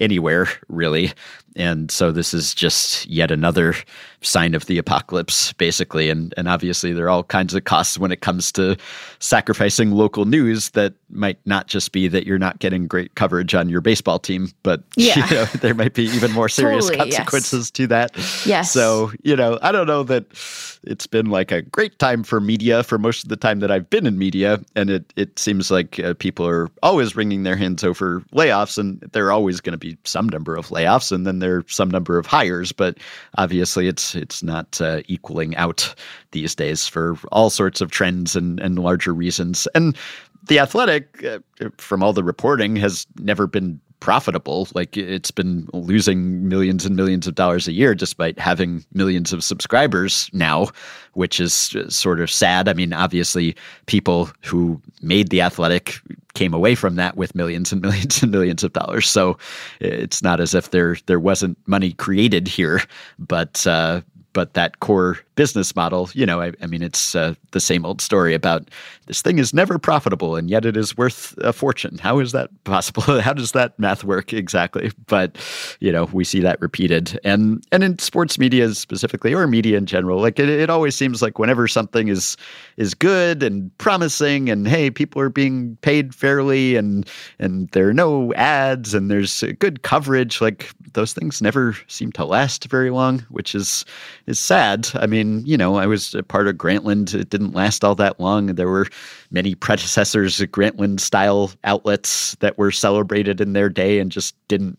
anywhere, 0.00 0.48
really. 0.68 1.12
And 1.56 1.90
so 1.90 2.12
this 2.12 2.32
is 2.32 2.54
just 2.54 3.06
yet 3.06 3.30
another 3.30 3.74
sign 4.20 4.54
of 4.54 4.66
the 4.66 4.78
apocalypse, 4.78 5.52
basically. 5.54 6.08
And, 6.08 6.32
and 6.36 6.48
obviously, 6.48 6.92
there 6.92 7.06
are 7.06 7.10
all 7.10 7.24
kinds 7.24 7.54
of 7.54 7.64
costs 7.64 7.98
when 7.98 8.12
it 8.12 8.20
comes 8.20 8.52
to 8.52 8.76
sacrificing 9.18 9.90
local 9.90 10.24
news 10.24 10.70
that 10.70 10.94
might 11.10 11.38
not 11.46 11.66
just 11.66 11.92
be 11.92 12.06
that 12.08 12.26
you're 12.26 12.38
not 12.38 12.58
getting 12.58 12.86
great 12.86 13.14
coverage 13.16 13.54
on 13.54 13.68
your 13.68 13.80
baseball 13.80 14.18
team, 14.18 14.48
but 14.62 14.82
yeah. 14.96 15.16
you 15.28 15.34
know, 15.34 15.44
there 15.60 15.74
might 15.74 15.94
be 15.94 16.04
even 16.04 16.32
more 16.32 16.48
serious 16.48 16.88
totally, 16.88 17.10
consequences 17.10 17.66
yes. 17.66 17.70
to 17.72 17.86
that. 17.88 18.46
Yes. 18.46 18.72
So, 18.72 19.12
you 19.22 19.34
know, 19.34 19.58
I 19.62 19.72
don't 19.72 19.86
know 19.86 20.04
that 20.04 20.26
it's 20.84 21.06
been 21.06 21.26
like 21.26 21.50
a 21.50 21.62
great 21.62 21.98
time 21.98 22.22
for 22.22 22.40
media 22.40 22.82
for 22.82 22.98
most 22.98 23.24
of 23.24 23.30
the 23.30 23.36
time 23.36 23.60
that 23.60 23.70
I've 23.70 23.90
been 23.90 24.06
in 24.06 24.18
media. 24.18 24.60
And 24.76 24.90
it, 24.90 25.12
it 25.16 25.38
seems 25.38 25.70
like 25.70 25.98
uh, 25.98 26.14
people 26.14 26.46
are 26.46 26.68
always 26.82 27.16
wringing 27.16 27.42
their 27.42 27.56
hands 27.56 27.82
over 27.82 28.20
layoffs, 28.32 28.78
and 28.78 29.00
there 29.12 29.26
are 29.26 29.32
always 29.32 29.60
going 29.60 29.72
to 29.72 29.78
be 29.78 29.87
some 30.04 30.28
number 30.28 30.56
of 30.56 30.68
layoffs, 30.68 31.12
and 31.12 31.26
then 31.26 31.38
there 31.38 31.56
are 31.56 31.64
some 31.68 31.90
number 31.90 32.18
of 32.18 32.26
hires. 32.26 32.72
But 32.72 32.98
obviously, 33.36 33.88
it's 33.88 34.14
it's 34.14 34.42
not 34.42 34.80
uh, 34.80 35.02
equaling 35.06 35.56
out 35.56 35.94
these 36.32 36.54
days 36.54 36.86
for 36.86 37.16
all 37.32 37.50
sorts 37.50 37.80
of 37.80 37.90
trends 37.90 38.36
and, 38.36 38.60
and 38.60 38.78
larger 38.78 39.14
reasons. 39.14 39.68
And 39.74 39.96
the 40.46 40.58
athletic, 40.58 41.24
uh, 41.24 41.38
from 41.78 42.02
all 42.02 42.12
the 42.12 42.24
reporting, 42.24 42.76
has 42.76 43.06
never 43.18 43.46
been 43.46 43.80
profitable. 44.00 44.68
Like 44.74 44.96
it's 44.96 45.30
been 45.30 45.68
losing 45.72 46.48
millions 46.48 46.84
and 46.84 46.96
millions 46.96 47.26
of 47.26 47.34
dollars 47.34 47.68
a 47.68 47.72
year 47.72 47.94
despite 47.94 48.38
having 48.38 48.84
millions 48.92 49.32
of 49.32 49.44
subscribers 49.44 50.30
now, 50.32 50.68
which 51.14 51.40
is 51.40 51.74
sort 51.88 52.20
of 52.20 52.30
sad. 52.30 52.68
I 52.68 52.72
mean, 52.72 52.92
obviously, 52.92 53.56
people 53.86 54.30
who 54.44 54.80
made 55.02 55.30
the 55.30 55.40
athletic 55.40 55.98
came 56.34 56.54
away 56.54 56.74
from 56.74 56.96
that 56.96 57.16
with 57.16 57.34
millions 57.34 57.72
and 57.72 57.82
millions 57.82 58.22
and 58.22 58.30
millions 58.30 58.62
of 58.62 58.72
dollars. 58.72 59.08
So 59.08 59.38
it's 59.80 60.22
not 60.22 60.40
as 60.40 60.54
if 60.54 60.70
there 60.70 60.96
there 61.06 61.20
wasn't 61.20 61.58
money 61.66 61.92
created 61.92 62.48
here, 62.48 62.82
but 63.18 63.66
uh, 63.66 64.02
but 64.32 64.54
that 64.54 64.80
core 64.80 65.18
business 65.38 65.76
model, 65.76 66.10
you 66.14 66.26
know, 66.26 66.40
I, 66.40 66.52
I 66.60 66.66
mean, 66.66 66.82
it's 66.82 67.14
uh, 67.14 67.32
the 67.52 67.60
same 67.60 67.86
old 67.86 68.00
story 68.00 68.34
about 68.34 68.68
this 69.06 69.22
thing 69.22 69.38
is 69.38 69.54
never 69.54 69.78
profitable 69.78 70.34
and 70.34 70.50
yet 70.50 70.64
it 70.64 70.76
is 70.76 70.96
worth 70.96 71.38
a 71.38 71.52
fortune. 71.52 71.96
How 71.98 72.18
is 72.18 72.32
that 72.32 72.50
possible? 72.64 73.02
How 73.20 73.32
does 73.32 73.52
that 73.52 73.78
math 73.78 74.02
work 74.02 74.32
exactly? 74.32 74.90
But 75.06 75.38
you 75.78 75.92
know, 75.92 76.08
we 76.12 76.24
see 76.24 76.40
that 76.40 76.60
repeated, 76.60 77.20
and 77.22 77.64
and 77.70 77.84
in 77.84 77.98
sports 78.00 78.38
media 78.38 78.74
specifically, 78.74 79.32
or 79.32 79.46
media 79.46 79.78
in 79.78 79.86
general, 79.86 80.20
like 80.20 80.40
it, 80.40 80.48
it 80.48 80.70
always 80.70 80.96
seems 80.96 81.22
like 81.22 81.38
whenever 81.38 81.68
something 81.68 82.08
is 82.08 82.36
is 82.76 82.94
good 82.94 83.44
and 83.44 83.76
promising, 83.78 84.50
and 84.50 84.66
hey, 84.66 84.90
people 84.90 85.22
are 85.22 85.30
being 85.30 85.76
paid 85.82 86.14
fairly, 86.14 86.74
and 86.76 87.08
and 87.38 87.68
there 87.70 87.88
are 87.88 87.94
no 87.94 88.34
ads, 88.34 88.92
and 88.92 89.08
there's 89.08 89.44
good 89.60 89.82
coverage, 89.82 90.40
like 90.40 90.70
those 90.94 91.12
things 91.12 91.40
never 91.40 91.76
seem 91.86 92.10
to 92.12 92.24
last 92.24 92.64
very 92.66 92.90
long, 92.90 93.20
which 93.30 93.54
is 93.54 93.84
is 94.26 94.38
sad. 94.38 94.88
I 94.94 95.06
mean, 95.06 95.27
you 95.46 95.56
know, 95.56 95.76
I 95.76 95.86
was 95.86 96.14
a 96.14 96.22
part 96.22 96.48
of 96.48 96.56
Grantland. 96.56 97.14
It 97.14 97.30
didn't 97.30 97.54
last 97.54 97.84
all 97.84 97.94
that 97.96 98.20
long. 98.20 98.46
There 98.46 98.68
were 98.68 98.86
many 99.30 99.54
predecessors, 99.54 100.38
Grantland 100.40 101.00
style 101.00 101.50
outlets 101.64 102.36
that 102.36 102.58
were 102.58 102.70
celebrated 102.70 103.40
in 103.40 103.52
their 103.52 103.68
day 103.68 103.98
and 103.98 104.10
just 104.12 104.34
didn't 104.48 104.78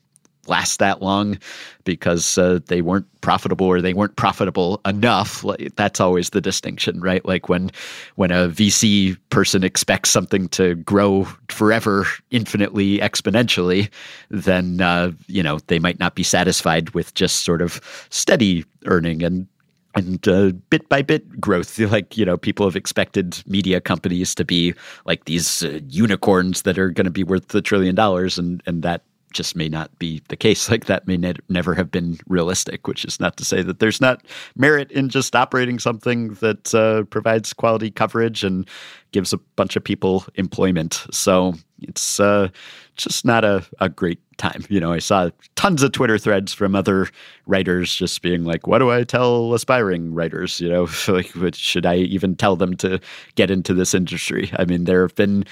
last 0.50 0.80
that 0.80 1.02
long 1.02 1.38
because 1.86 2.38
uh, 2.38 2.60
they 2.68 2.82
weren't 2.82 3.06
profitable 3.22 3.68
or 3.68 3.82
they 3.82 3.94
weren't 3.94 4.16
profitable 4.16 4.82
enough 4.86 5.44
like, 5.44 5.76
that's 5.76 6.00
always 6.00 6.32
the 6.32 6.42
distinction 6.42 7.00
right 7.00 7.24
like 7.26 7.48
when 7.48 7.70
when 8.16 8.32
a 8.32 8.50
vc 8.50 9.16
person 9.30 9.64
expects 9.64 10.10
something 10.10 10.50
to 10.50 10.76
grow 10.76 11.26
forever 11.50 12.06
infinitely 12.32 12.98
exponentially 13.00 13.90
then 14.30 14.82
uh, 14.82 15.12
you 15.28 15.44
know 15.44 15.60
they 15.68 15.80
might 15.80 16.00
not 16.00 16.16
be 16.16 16.24
satisfied 16.24 16.90
with 16.92 17.14
just 17.14 17.44
sort 17.44 17.62
of 17.62 17.80
steady 18.10 18.66
earning 18.86 19.24
and 19.24 19.48
and 19.96 20.28
uh, 20.28 20.52
bit 20.70 20.88
by 20.90 21.02
bit 21.02 21.40
growth. 21.40 21.80
Like, 21.90 22.18
you 22.18 22.26
know, 22.26 22.38
people 22.38 22.66
have 22.66 22.76
expected 22.76 23.42
media 23.48 23.82
companies 23.82 24.36
to 24.36 24.46
be 24.46 24.74
like 25.06 25.26
these 25.26 25.64
uh, 25.64 25.80
unicorns 25.88 26.62
that 26.64 26.78
are 26.78 26.90
going 26.90 27.06
to 27.06 27.12
be 27.12 27.24
worth 27.24 27.54
a 27.56 27.62
trillion 27.62 27.96
dollars, 27.96 28.38
and, 28.38 28.62
and 28.68 28.84
that 28.84 29.04
just 29.34 29.56
may 29.56 29.70
not 29.70 29.98
be 30.00 30.22
the 30.28 30.36
case. 30.36 30.70
Like, 30.72 30.86
that 30.86 31.08
may 31.08 31.18
ne- 31.18 31.34
never 31.50 31.74
have 31.74 31.90
been 31.90 32.20
realistic, 32.28 32.88
which 32.88 33.06
is 33.06 33.20
not 33.20 33.38
to 33.38 33.46
say 33.46 33.64
that 33.64 33.80
there's 33.80 34.02
not 34.02 34.24
merit 34.56 34.92
in 34.92 35.10
just 35.10 35.36
operating 35.36 35.80
something 35.80 36.30
that 36.36 36.76
uh, 36.76 37.04
provides 37.06 37.54
quality 37.54 37.90
coverage 37.90 38.44
and 38.44 38.68
gives 39.12 39.34
a 39.34 39.38
bunch 39.56 39.76
of 39.76 39.84
people 39.84 40.26
employment. 40.36 41.06
So 41.12 41.56
it's 41.82 42.20
uh, 42.20 42.50
just 42.96 43.26
not 43.26 43.44
a, 43.44 43.66
a 43.80 43.90
great 43.90 44.20
time. 44.40 44.66
You 44.70 44.80
know, 44.80 44.92
I 44.92 45.00
saw 45.00 45.30
tons 45.56 45.84
of 45.84 45.92
Twitter 45.92 46.18
threads 46.18 46.54
from 46.54 46.76
other 46.76 47.08
writers 47.46 47.94
just 47.94 48.22
being 48.22 48.44
like, 48.44 48.66
what 48.66 48.80
do 48.80 48.90
I 48.90 49.04
tell 49.04 49.54
aspiring 49.54 50.14
writers? 50.14 50.60
You 50.60 50.70
know, 50.70 50.88
like, 51.08 51.32
should 51.54 51.86
I 51.86 51.98
even 51.98 52.36
tell 52.36 52.56
them 52.56 52.76
to 52.78 53.00
get 53.36 53.52
into 53.52 53.74
this 53.74 53.94
industry? 53.94 54.50
I 54.58 54.66
mean, 54.66 54.86
there 54.86 55.02
have 55.02 55.16
been 55.16 55.46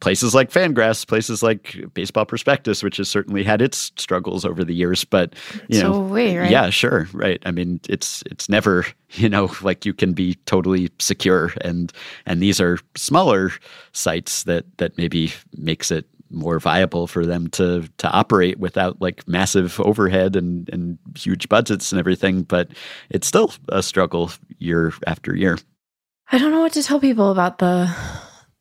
places 0.00 0.34
like 0.34 0.50
Fangraphs, 0.50 1.06
places 1.06 1.42
like 1.42 1.76
Baseball 1.94 2.24
Prospectus, 2.24 2.82
which 2.82 2.96
has 2.96 3.08
certainly 3.08 3.44
had 3.44 3.62
its 3.62 3.92
struggles 3.96 4.44
over 4.44 4.64
the 4.64 4.74
years. 4.74 5.04
But 5.04 5.34
you 5.68 5.80
so 5.80 5.92
know, 5.92 6.00
way, 6.00 6.38
right? 6.38 6.50
yeah, 6.50 6.70
sure, 6.70 7.06
right. 7.12 7.40
I 7.46 7.50
mean, 7.52 7.80
it's 7.88 8.22
it's 8.26 8.48
never 8.48 8.86
you 9.10 9.28
know 9.28 9.52
like 9.62 9.84
you 9.84 9.94
can 9.94 10.12
be 10.12 10.34
totally 10.46 10.90
secure, 10.98 11.52
and 11.60 11.92
and 12.26 12.42
these 12.42 12.60
are 12.60 12.78
smaller 12.96 13.52
sites 13.92 14.44
that 14.44 14.64
that 14.78 14.96
maybe 14.96 15.32
makes 15.56 15.90
it 15.90 16.06
more 16.30 16.58
viable 16.58 17.06
for 17.06 17.26
them 17.26 17.48
to 17.48 17.88
to 17.98 18.10
operate 18.10 18.58
without 18.58 19.00
like 19.00 19.26
massive 19.28 19.80
overhead 19.80 20.36
and 20.36 20.68
and 20.70 20.98
huge 21.16 21.48
budgets 21.48 21.92
and 21.92 21.98
everything 21.98 22.42
but 22.42 22.68
it's 23.10 23.26
still 23.26 23.52
a 23.68 23.82
struggle 23.82 24.30
year 24.58 24.92
after 25.06 25.34
year. 25.34 25.58
I 26.32 26.38
don't 26.38 26.52
know 26.52 26.60
what 26.60 26.72
to 26.74 26.82
tell 26.82 27.00
people 27.00 27.30
about 27.30 27.58
the 27.58 27.94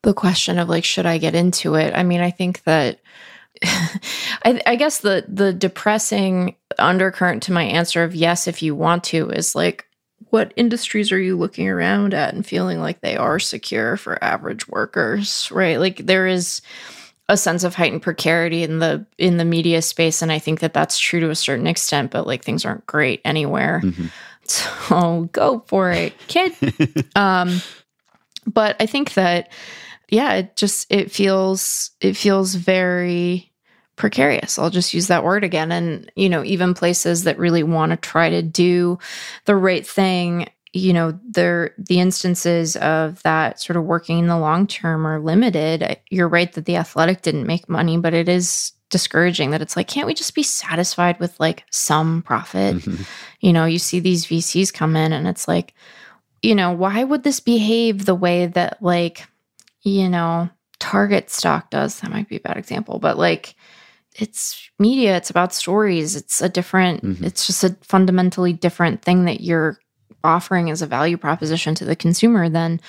the 0.03 0.13
question 0.13 0.57
of 0.57 0.69
like 0.69 0.83
should 0.83 1.05
i 1.05 1.17
get 1.17 1.35
into 1.35 1.75
it? 1.75 1.93
I 1.95 2.03
mean 2.03 2.21
i 2.21 2.31
think 2.31 2.63
that 2.63 2.99
I, 3.63 4.61
I 4.65 4.75
guess 4.75 4.99
the 4.99 5.25
the 5.27 5.53
depressing 5.53 6.55
undercurrent 6.77 7.43
to 7.43 7.51
my 7.51 7.63
answer 7.63 8.03
of 8.03 8.15
yes 8.15 8.47
if 8.47 8.61
you 8.61 8.75
want 8.75 9.03
to 9.05 9.29
is 9.29 9.55
like 9.55 9.85
what 10.29 10.53
industries 10.55 11.11
are 11.11 11.19
you 11.19 11.37
looking 11.37 11.67
around 11.67 12.13
at 12.13 12.33
and 12.33 12.45
feeling 12.45 12.79
like 12.79 13.01
they 13.01 13.17
are 13.17 13.39
secure 13.39 13.97
for 13.97 14.23
average 14.23 14.67
workers 14.67 15.49
right? 15.51 15.79
Like 15.79 16.05
there 16.05 16.27
is 16.27 16.61
a 17.29 17.37
sense 17.37 17.63
of 17.63 17.75
heightened 17.75 18.01
precarity 18.01 18.63
in 18.63 18.79
the 18.79 19.05
in 19.17 19.37
the 19.37 19.45
media 19.45 19.81
space 19.81 20.21
and 20.21 20.31
i 20.31 20.39
think 20.39 20.59
that 20.59 20.73
that's 20.73 20.97
true 20.97 21.21
to 21.21 21.29
a 21.29 21.35
certain 21.35 21.67
extent 21.67 22.11
but 22.11 22.27
like 22.27 22.43
things 22.43 22.65
aren't 22.65 22.85
great 22.85 23.21
anywhere 23.23 23.81
mm-hmm. 23.83 24.07
so 24.43 25.29
go 25.31 25.63
for 25.67 25.91
it 25.91 26.13
kid 26.27 26.53
um 27.15 27.61
but 28.47 28.75
i 28.79 28.85
think 28.85 29.13
that 29.13 29.49
yeah 30.09 30.33
it 30.33 30.55
just 30.55 30.87
it 30.89 31.11
feels 31.11 31.91
it 32.01 32.17
feels 32.17 32.55
very 32.55 33.49
precarious. 33.99 34.57
I'll 34.57 34.69
just 34.71 34.93
use 34.93 35.07
that 35.07 35.25
word 35.25 35.43
again. 35.43 35.73
And, 35.73 36.09
you 36.15 36.29
know, 36.29 36.43
even 36.43 36.73
places 36.73 37.25
that 37.25 37.37
really 37.37 37.63
want 37.63 37.91
to 37.91 37.97
try 37.97 38.29
to 38.29 38.41
do 38.41 38.97
the 39.43 39.57
right 39.57 39.85
thing, 39.85 40.47
you 40.73 40.93
know, 40.93 41.19
there 41.27 41.73
the 41.77 41.99
instances 41.99 42.75
of 42.77 43.21
that 43.23 43.59
sort 43.59 43.77
of 43.77 43.85
working 43.85 44.19
in 44.19 44.27
the 44.27 44.37
long 44.37 44.67
term 44.67 45.05
are 45.05 45.19
limited. 45.19 45.99
You're 46.09 46.27
right 46.27 46.51
that 46.53 46.65
the 46.65 46.75
athletic 46.75 47.21
didn't 47.21 47.47
make 47.47 47.67
money, 47.67 47.97
but 47.97 48.13
it 48.13 48.29
is 48.29 48.73
discouraging 48.89 49.51
that 49.51 49.61
it's 49.61 49.75
like, 49.75 49.87
can't 49.87 50.07
we 50.07 50.13
just 50.13 50.35
be 50.35 50.43
satisfied 50.43 51.19
with 51.19 51.39
like 51.39 51.63
some 51.71 52.21
profit? 52.21 52.77
Mm-hmm. 52.77 53.03
You 53.39 53.53
know, 53.53 53.65
you 53.65 53.79
see 53.79 53.99
these 53.99 54.25
VCs 54.25 54.73
come 54.73 54.95
in 54.95 55.13
and 55.13 55.27
it's 55.27 55.47
like, 55.47 55.73
you 56.41 56.55
know, 56.55 56.71
why 56.71 57.03
would 57.03 57.23
this 57.23 57.39
behave 57.39 58.05
the 58.05 58.15
way 58.15 58.47
that 58.47 58.81
like, 58.81 59.27
you 59.81 60.09
know, 60.09 60.49
Target 60.79 61.29
stock 61.29 61.69
does? 61.69 61.99
That 61.99 62.11
might 62.11 62.29
be 62.29 62.37
a 62.37 62.41
bad 62.41 62.57
example, 62.57 62.99
but 62.99 63.17
like 63.17 63.55
it's 64.15 64.69
media, 64.79 65.17
it's 65.17 65.29
about 65.29 65.53
stories. 65.53 66.15
It's 66.15 66.41
a 66.41 66.49
different, 66.49 67.03
mm-hmm. 67.03 67.23
it's 67.23 67.47
just 67.47 67.63
a 67.63 67.75
fundamentally 67.81 68.53
different 68.53 69.01
thing 69.01 69.25
that 69.25 69.41
you're 69.41 69.79
offering 70.23 70.69
as 70.69 70.81
a 70.81 70.87
value 70.87 71.17
proposition 71.17 71.75
to 71.75 71.85
the 71.85 71.95
consumer 71.95 72.49
than, 72.49 72.79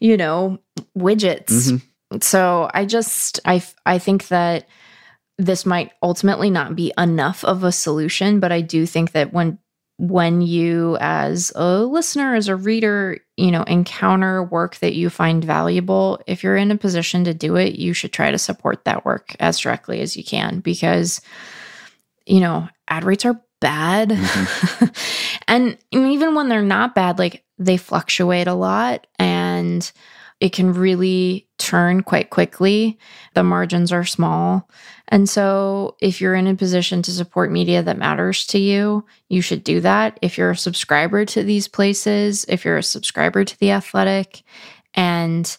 you 0.00 0.16
know, 0.16 0.58
widgets. 0.96 1.70
Mm-hmm. 1.70 2.18
So 2.20 2.70
I 2.72 2.84
just, 2.84 3.40
I, 3.44 3.62
I 3.84 3.98
think 3.98 4.28
that 4.28 4.68
this 5.38 5.64
might 5.64 5.92
ultimately 6.02 6.50
not 6.50 6.74
be 6.74 6.92
enough 6.98 7.44
of 7.44 7.62
a 7.62 7.72
solution, 7.72 8.40
but 8.40 8.52
I 8.52 8.60
do 8.60 8.86
think 8.86 9.12
that 9.12 9.32
when 9.32 9.58
when 9.98 10.40
you 10.40 10.96
as 11.00 11.50
a 11.56 11.78
listener 11.80 12.36
as 12.36 12.46
a 12.46 12.54
reader 12.54 13.18
you 13.36 13.50
know 13.50 13.64
encounter 13.64 14.44
work 14.44 14.76
that 14.76 14.94
you 14.94 15.10
find 15.10 15.44
valuable 15.44 16.20
if 16.28 16.44
you're 16.44 16.56
in 16.56 16.70
a 16.70 16.76
position 16.76 17.24
to 17.24 17.34
do 17.34 17.56
it 17.56 17.74
you 17.74 17.92
should 17.92 18.12
try 18.12 18.30
to 18.30 18.38
support 18.38 18.84
that 18.84 19.04
work 19.04 19.34
as 19.40 19.58
directly 19.58 20.00
as 20.00 20.16
you 20.16 20.22
can 20.22 20.60
because 20.60 21.20
you 22.26 22.38
know 22.38 22.68
ad 22.88 23.02
rates 23.02 23.24
are 23.24 23.42
bad 23.60 24.10
mm-hmm. 24.10 24.84
and 25.48 25.76
even 25.90 26.34
when 26.34 26.48
they're 26.48 26.62
not 26.62 26.94
bad 26.94 27.18
like 27.18 27.44
they 27.58 27.76
fluctuate 27.76 28.46
a 28.46 28.54
lot 28.54 29.06
and 29.18 29.90
it 30.40 30.52
can 30.52 30.72
really 30.72 31.48
turn 31.58 32.02
quite 32.02 32.30
quickly 32.30 32.96
the 33.34 33.42
margins 33.42 33.90
are 33.90 34.04
small 34.04 34.68
and 35.08 35.28
so, 35.28 35.96
if 36.00 36.20
you're 36.20 36.34
in 36.34 36.46
a 36.46 36.54
position 36.54 37.00
to 37.02 37.10
support 37.10 37.50
media 37.50 37.82
that 37.82 37.96
matters 37.96 38.46
to 38.48 38.58
you, 38.58 39.06
you 39.30 39.40
should 39.40 39.64
do 39.64 39.80
that. 39.80 40.18
If 40.20 40.36
you're 40.36 40.50
a 40.50 40.56
subscriber 40.56 41.24
to 41.24 41.42
these 41.42 41.66
places, 41.66 42.44
if 42.46 42.64
you're 42.64 42.76
a 42.76 42.82
subscriber 42.82 43.44
to 43.44 43.58
The 43.58 43.70
Athletic, 43.70 44.42
and 44.92 45.56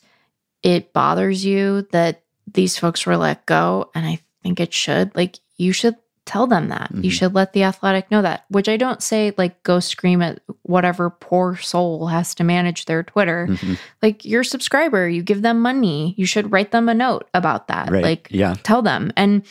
it 0.61 0.93
bothers 0.93 1.43
you 1.43 1.87
that 1.91 2.23
these 2.51 2.77
folks 2.77 3.07
were 3.07 3.17
let 3.17 3.47
go, 3.47 3.89
and 3.95 4.05
I 4.05 4.19
think 4.43 4.59
it 4.59 4.71
should, 4.71 5.15
like, 5.15 5.39
you 5.57 5.73
should 5.73 5.95
tell 6.29 6.45
them 6.45 6.67
that. 6.69 6.93
Mm-hmm. 6.93 7.05
You 7.05 7.09
should 7.09 7.33
let 7.33 7.53
the 7.53 7.63
athletic 7.63 8.11
know 8.11 8.21
that, 8.21 8.45
which 8.49 8.69
I 8.69 8.77
don't 8.77 9.01
say 9.01 9.33
like 9.35 9.63
go 9.63 9.79
scream 9.79 10.21
at 10.21 10.39
whatever 10.61 11.09
poor 11.09 11.55
soul 11.55 12.05
has 12.05 12.35
to 12.35 12.43
manage 12.43 12.85
their 12.85 13.01
Twitter. 13.01 13.47
Mm-hmm. 13.49 13.73
Like 14.03 14.25
your 14.25 14.43
subscriber, 14.43 15.09
you 15.09 15.23
give 15.23 15.41
them 15.41 15.59
money, 15.59 16.13
you 16.17 16.27
should 16.27 16.51
write 16.51 16.69
them 16.69 16.87
a 16.87 16.93
note 16.93 17.27
about 17.33 17.69
that. 17.69 17.89
Right. 17.89 18.03
Like 18.03 18.27
yeah. 18.29 18.53
tell 18.61 18.83
them. 18.83 19.11
And 19.17 19.43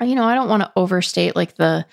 you 0.00 0.14
know, 0.14 0.22
I 0.22 0.36
don't 0.36 0.48
want 0.48 0.62
to 0.62 0.70
overstate 0.76 1.34
like 1.34 1.56
the 1.56 1.84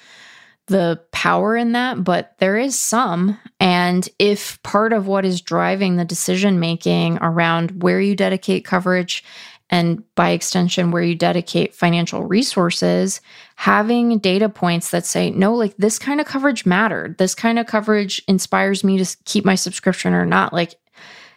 the 0.68 1.02
power 1.12 1.56
in 1.56 1.72
that, 1.72 2.04
but 2.04 2.36
there 2.38 2.56
is 2.56 2.78
some. 2.78 3.40
And 3.60 4.08
if 4.20 4.62
part 4.62 4.94
of 4.94 5.08
what 5.08 5.26
is 5.26 5.42
driving 5.42 5.96
the 5.96 6.06
decision 6.06 6.60
making 6.60 7.18
around 7.20 7.82
where 7.82 8.00
you 8.00 8.16
dedicate 8.16 8.64
coverage 8.64 9.24
and 9.70 10.04
by 10.16 10.30
extension 10.30 10.92
where 10.92 11.02
you 11.02 11.16
dedicate 11.16 11.76
financial 11.76 12.24
resources 12.24 13.22
having 13.56 14.20
data 14.20 14.48
points 14.48 14.92
that 14.92 15.06
say 15.06 15.30
no 15.32 15.54
like 15.54 15.76
this 15.78 16.00
kind 16.00 16.22
of 16.22 16.28
coverage 16.28 16.66
mattered. 16.66 17.18
This 17.18 17.36
kind 17.36 17.60
of 17.60 17.68
coverage 17.68 18.22
inspires 18.28 18.84
me 18.84 19.04
to 19.04 19.18
keep 19.26 19.44
my 19.46 19.56
subscription 19.56 20.14
or 20.14 20.26
not. 20.26 20.54
Like 20.54 20.76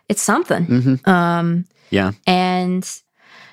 it's 0.08 0.22
something. 0.22 0.66
Mm-hmm. 0.66 1.10
um 1.10 1.64
yeah. 1.90 2.12
and 2.26 2.88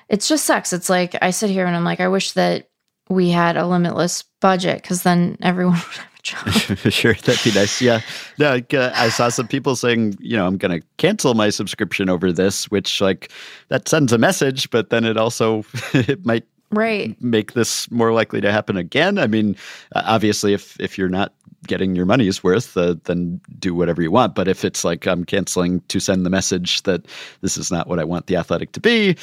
it 0.08 0.20
just 0.20 0.44
sucks. 0.44 0.72
It's 0.72 0.88
like 0.88 1.16
i 1.22 1.30
sit 1.30 1.50
here 1.50 1.66
and 1.66 1.76
i'm 1.76 1.84
like 1.84 2.00
i 2.00 2.08
wish 2.08 2.32
that 2.32 2.68
we 3.08 3.30
had 3.30 3.56
a 3.56 3.66
limitless 3.66 4.22
budget 4.40 4.82
because 4.82 5.02
then 5.02 5.36
everyone 5.42 5.74
would 5.76 5.82
have 5.82 6.17
sure, 6.90 7.14
that'd 7.14 7.44
be 7.44 7.58
nice. 7.58 7.80
Yeah, 7.80 8.00
no, 8.38 8.60
I 8.72 9.08
saw 9.08 9.28
some 9.28 9.48
people 9.48 9.76
saying, 9.76 10.16
you 10.20 10.36
know, 10.36 10.46
I'm 10.46 10.56
going 10.56 10.80
to 10.80 10.86
cancel 10.96 11.34
my 11.34 11.50
subscription 11.50 12.08
over 12.08 12.32
this, 12.32 12.70
which 12.70 13.00
like 13.00 13.32
that 13.68 13.88
sends 13.88 14.12
a 14.12 14.18
message, 14.18 14.70
but 14.70 14.90
then 14.90 15.04
it 15.04 15.16
also 15.16 15.64
it 15.92 16.24
might 16.24 16.44
right 16.70 17.20
make 17.22 17.54
this 17.54 17.90
more 17.90 18.12
likely 18.12 18.40
to 18.40 18.52
happen 18.52 18.76
again. 18.76 19.18
I 19.18 19.26
mean, 19.26 19.56
obviously, 19.94 20.52
if 20.52 20.78
if 20.80 20.98
you're 20.98 21.08
not 21.08 21.32
getting 21.66 21.96
your 21.96 22.06
money's 22.06 22.42
worth, 22.44 22.76
uh, 22.76 22.94
then 23.04 23.40
do 23.58 23.74
whatever 23.74 24.00
you 24.00 24.10
want. 24.10 24.34
But 24.34 24.48
if 24.48 24.64
it's 24.64 24.84
like 24.84 25.06
I'm 25.06 25.24
canceling 25.24 25.80
to 25.88 26.00
send 26.00 26.24
the 26.24 26.30
message 26.30 26.82
that 26.82 27.06
this 27.40 27.56
is 27.56 27.70
not 27.70 27.88
what 27.88 27.98
I 27.98 28.04
want 28.04 28.26
the 28.26 28.36
athletic 28.36 28.72
to 28.72 28.80
be, 28.80 29.16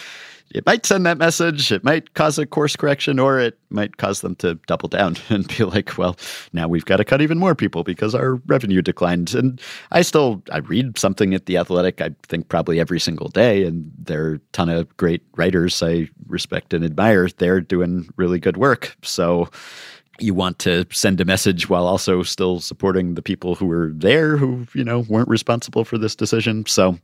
it 0.51 0.65
might 0.65 0.85
send 0.85 1.05
that 1.05 1.17
message. 1.17 1.71
It 1.71 1.83
might 1.83 2.13
cause 2.13 2.37
a 2.37 2.45
course 2.45 2.75
correction, 2.75 3.19
or 3.19 3.39
it 3.39 3.57
might 3.69 3.97
cause 3.97 4.21
them 4.21 4.35
to 4.35 4.55
double 4.67 4.87
down 4.87 5.17
and 5.29 5.47
be 5.47 5.63
like, 5.63 5.97
"Well, 5.97 6.17
now 6.53 6.67
we've 6.67 6.85
got 6.85 6.97
to 6.97 7.05
cut 7.05 7.21
even 7.21 7.37
more 7.37 7.55
people 7.55 7.83
because 7.83 8.15
our 8.15 8.35
revenue 8.45 8.81
declined." 8.81 9.33
And 9.33 9.59
I 9.91 10.01
still 10.01 10.41
I 10.51 10.59
read 10.59 10.97
something 10.97 11.33
at 11.33 11.45
the 11.45 11.57
Athletic. 11.57 12.01
I 12.01 12.11
think 12.23 12.49
probably 12.49 12.79
every 12.79 12.99
single 12.99 13.29
day, 13.29 13.63
and 13.63 13.91
there 13.97 14.25
are 14.25 14.33
a 14.35 14.39
ton 14.51 14.69
of 14.69 14.95
great 14.97 15.23
writers 15.35 15.81
I 15.81 16.09
respect 16.27 16.73
and 16.73 16.85
admire. 16.85 17.27
They're 17.29 17.61
doing 17.61 18.09
really 18.17 18.39
good 18.39 18.57
work. 18.57 18.95
So 19.01 19.49
you 20.19 20.33
want 20.33 20.59
to 20.59 20.85
send 20.91 21.19
a 21.19 21.25
message 21.25 21.69
while 21.69 21.87
also 21.87 22.23
still 22.23 22.59
supporting 22.59 23.15
the 23.15 23.21
people 23.21 23.55
who 23.55 23.65
were 23.65 23.91
there 23.93 24.37
who 24.37 24.65
you 24.73 24.83
know 24.83 24.99
weren't 25.09 25.27
responsible 25.27 25.83
for 25.83 25.97
this 25.97 26.15
decision 26.15 26.65
so 26.65 26.97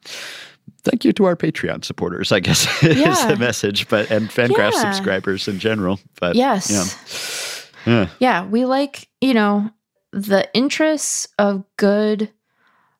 thank 0.84 1.06
you 1.06 1.14
to 1.14 1.26
our 1.26 1.36
Patreon 1.36 1.84
supporters, 1.86 2.32
I 2.32 2.40
guess 2.40 2.66
yeah. 2.82 3.12
is 3.12 3.28
the 3.28 3.38
message, 3.38 3.88
but 3.88 4.10
and 4.12 4.30
Fangraph 4.30 4.74
yeah. 4.74 4.92
subscribers 4.92 5.48
in 5.48 5.60
general. 5.60 6.00
But 6.20 6.36
yes, 6.36 7.70
yeah. 7.86 8.08
yeah, 8.20 8.46
we 8.46 8.66
like 8.66 9.08
you 9.22 9.34
know 9.34 9.70
the 10.12 10.50
interests 10.54 11.28
of 11.40 11.64
good 11.78 12.30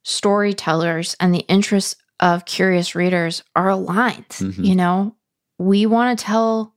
storytellers 0.04 1.16
and 1.20 1.34
the 1.34 1.46
interests 1.48 1.96
of 2.20 2.46
curious 2.46 2.96
readers 2.96 3.44
are 3.56 3.70
aligned. 3.70 4.30
Mm-hmm. 4.30 4.64
You 4.64 4.76
know, 4.76 5.16
we 5.58 5.86
want 5.86 6.18
to 6.18 6.26
tell 6.26 6.74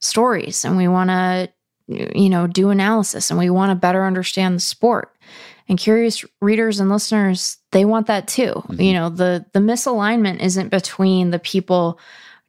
stories 0.00 0.64
and 0.64 0.76
we 0.76 0.88
want 0.88 1.10
to 1.10 1.50
you 1.86 2.28
know 2.28 2.46
do 2.46 2.70
analysis 2.70 3.30
and 3.30 3.38
we 3.38 3.50
want 3.50 3.70
to 3.70 3.74
better 3.74 4.04
understand 4.04 4.56
the 4.56 4.60
sport 4.60 5.13
and 5.68 5.78
curious 5.78 6.24
readers 6.40 6.80
and 6.80 6.90
listeners 6.90 7.58
they 7.72 7.84
want 7.84 8.06
that 8.06 8.28
too 8.28 8.52
mm-hmm. 8.54 8.80
you 8.80 8.92
know 8.92 9.08
the 9.08 9.44
the 9.52 9.60
misalignment 9.60 10.40
isn't 10.40 10.68
between 10.68 11.30
the 11.30 11.38
people 11.38 11.98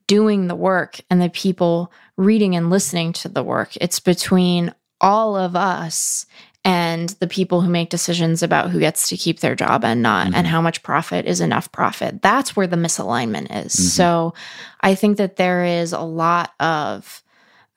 doing 0.07 0.47
the 0.47 0.55
work 0.55 0.99
and 1.09 1.21
the 1.21 1.29
people 1.29 1.91
reading 2.17 2.55
and 2.55 2.69
listening 2.69 3.13
to 3.13 3.29
the 3.29 3.43
work 3.43 3.75
it's 3.81 3.99
between 3.99 4.73
all 5.01 5.35
of 5.35 5.55
us 5.55 6.25
and 6.63 7.09
the 7.19 7.27
people 7.27 7.61
who 7.61 7.69
make 7.69 7.91
decisions 7.91 8.41
about 8.41 8.71
who 8.71 8.79
gets 8.79 9.09
to 9.09 9.17
keep 9.17 9.39
their 9.39 9.55
job 9.55 9.85
and 9.85 10.01
not 10.01 10.27
mm-hmm. 10.27 10.35
and 10.35 10.47
how 10.47 10.61
much 10.61 10.83
profit 10.83 11.25
is 11.25 11.41
enough 11.41 11.71
profit 11.71 12.21
that's 12.21 12.55
where 12.55 12.67
the 12.67 12.75
misalignment 12.75 13.45
is 13.65 13.73
mm-hmm. 13.73 13.87
so 13.87 14.33
i 14.81 14.95
think 14.95 15.17
that 15.17 15.37
there 15.37 15.63
is 15.63 15.93
a 15.93 16.01
lot 16.01 16.53
of 16.59 17.21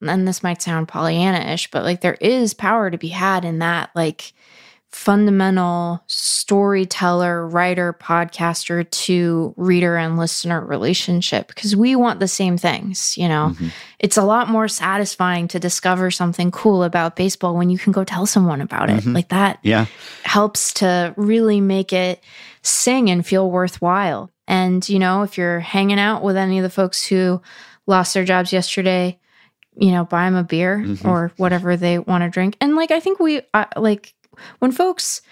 and 0.01 0.28
this 0.28 0.43
might 0.43 0.62
sound 0.62 0.89
pollyanna-ish 0.89 1.70
but 1.70 1.85
like 1.85 2.01
there 2.01 2.19
is 2.20 2.55
power 2.55 2.90
to 2.90 2.98
be 2.98 3.09
had 3.09 3.44
in 3.44 3.59
that 3.59 3.90
like 3.94 4.32
fundamental 4.90 6.02
storyteller, 6.06 7.47
writer, 7.47 7.93
podcaster 7.93 8.90
to 8.90 9.52
reader 9.56 9.97
and 9.97 10.19
listener 10.19 10.65
relationship 10.65 11.48
because 11.48 11.77
we 11.77 11.94
want 11.94 12.20
the 12.20 12.28
same 12.28 12.56
things. 12.56 13.16
You 13.19 13.28
know, 13.28 13.51
mm-hmm. 13.52 13.69
it's 13.98 14.16
a 14.16 14.23
lot 14.23 14.48
more 14.48 14.66
satisfying 14.66 15.48
to 15.48 15.60
discover 15.60 16.10
something 16.10 16.51
cool 16.51 16.82
about 16.82 17.16
baseball 17.16 17.55
when 17.55 17.69
you 17.69 17.78
can 17.78 17.93
go 17.93 18.02
tell 18.02 18.24
someone 18.24 18.62
about 18.62 18.89
it. 18.89 19.01
Mm-hmm. 19.01 19.12
Like 19.12 19.28
that 19.28 19.59
yeah. 19.62 19.86
helps 20.23 20.73
to 20.74 21.12
really 21.16 21.60
make 21.60 21.93
it 21.93 22.23
sing 22.62 23.10
and 23.10 23.27
feel 23.27 23.51
worthwhile. 23.51 24.31
And, 24.47 24.89
you 24.89 24.98
know, 24.98 25.23
if 25.23 25.36
you're 25.36 25.60
hanging 25.60 25.98
out 25.98 26.23
with 26.23 26.36
any 26.36 26.59
of 26.59 26.62
the 26.62 26.70
folks 26.70 27.06
who 27.06 27.43
lost 27.86 28.15
their 28.15 28.24
jobs 28.24 28.55
yesterday, 28.55 29.19
you 29.77 29.93
know, 29.93 30.05
buy 30.05 30.24
them 30.24 30.35
a 30.35 30.43
beer 30.43 30.78
mm-hmm. 30.78 31.06
or 31.06 31.31
whatever 31.36 31.77
they 31.77 31.98
want 31.98 32.24
to 32.24 32.31
drink. 32.31 32.56
And 32.60 32.74
like, 32.74 32.90
I 32.90 33.01
think 33.01 33.20
we, 33.20 33.43
uh, 33.52 33.66
like, 33.77 34.15
when 34.59 34.73
folks 34.73 35.23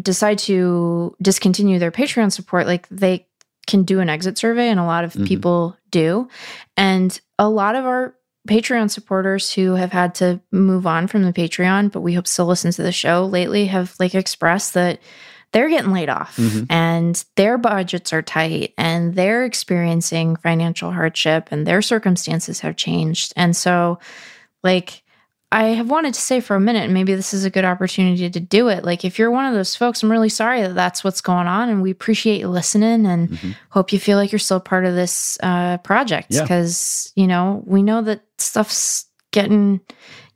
decide 0.00 0.38
to 0.38 1.16
discontinue 1.22 1.78
their 1.78 1.90
Patreon 1.90 2.32
support, 2.32 2.66
like 2.66 2.88
they 2.88 3.26
can 3.66 3.82
do 3.84 4.00
an 4.00 4.08
exit 4.08 4.38
survey, 4.38 4.68
and 4.68 4.80
a 4.80 4.84
lot 4.84 5.04
of 5.04 5.12
mm-hmm. 5.12 5.24
people 5.24 5.76
do. 5.90 6.28
And 6.76 7.18
a 7.38 7.48
lot 7.48 7.74
of 7.74 7.84
our 7.84 8.14
Patreon 8.48 8.90
supporters 8.90 9.52
who 9.52 9.74
have 9.74 9.92
had 9.92 10.14
to 10.16 10.40
move 10.50 10.86
on 10.86 11.06
from 11.06 11.22
the 11.22 11.32
Patreon, 11.32 11.92
but 11.92 12.00
we 12.00 12.14
hope 12.14 12.26
still 12.26 12.46
listen 12.46 12.72
to 12.72 12.82
the 12.82 12.92
show 12.92 13.26
lately, 13.26 13.66
have 13.66 13.94
like 14.00 14.14
expressed 14.14 14.74
that 14.74 15.00
they're 15.52 15.68
getting 15.68 15.92
laid 15.92 16.10
off 16.10 16.36
mm-hmm. 16.36 16.64
and 16.68 17.24
their 17.36 17.56
budgets 17.56 18.12
are 18.12 18.22
tight 18.22 18.74
and 18.76 19.14
they're 19.14 19.44
experiencing 19.44 20.36
financial 20.36 20.92
hardship 20.92 21.48
and 21.50 21.66
their 21.66 21.80
circumstances 21.80 22.60
have 22.60 22.76
changed. 22.76 23.32
And 23.36 23.56
so 23.56 23.98
Like, 24.62 25.02
I 25.50 25.68
have 25.68 25.88
wanted 25.90 26.12
to 26.12 26.20
say 26.20 26.40
for 26.40 26.56
a 26.56 26.60
minute, 26.60 26.84
and 26.84 26.92
maybe 26.92 27.14
this 27.14 27.32
is 27.32 27.44
a 27.46 27.50
good 27.50 27.64
opportunity 27.64 28.28
to 28.28 28.40
do 28.40 28.68
it. 28.68 28.84
Like, 28.84 29.02
if 29.04 29.18
you're 29.18 29.30
one 29.30 29.46
of 29.46 29.54
those 29.54 29.74
folks, 29.74 30.02
I'm 30.02 30.10
really 30.10 30.28
sorry 30.28 30.60
that 30.60 30.74
that's 30.74 31.02
what's 31.02 31.22
going 31.22 31.46
on, 31.46 31.70
and 31.70 31.80
we 31.80 31.90
appreciate 31.90 32.40
you 32.40 32.48
listening, 32.48 33.06
and 33.06 33.30
Mhm. 33.30 33.54
hope 33.70 33.90
you 33.92 33.98
feel 33.98 34.18
like 34.18 34.30
you're 34.30 34.38
still 34.38 34.60
part 34.60 34.84
of 34.84 34.94
this 34.94 35.38
uh, 35.42 35.78
project 35.78 36.26
Yeah. 36.30 36.42
because 36.42 37.12
you 37.16 37.26
know 37.26 37.62
we 37.66 37.82
know 37.82 38.02
that 38.02 38.20
stuff's 38.36 39.06
getting 39.30 39.80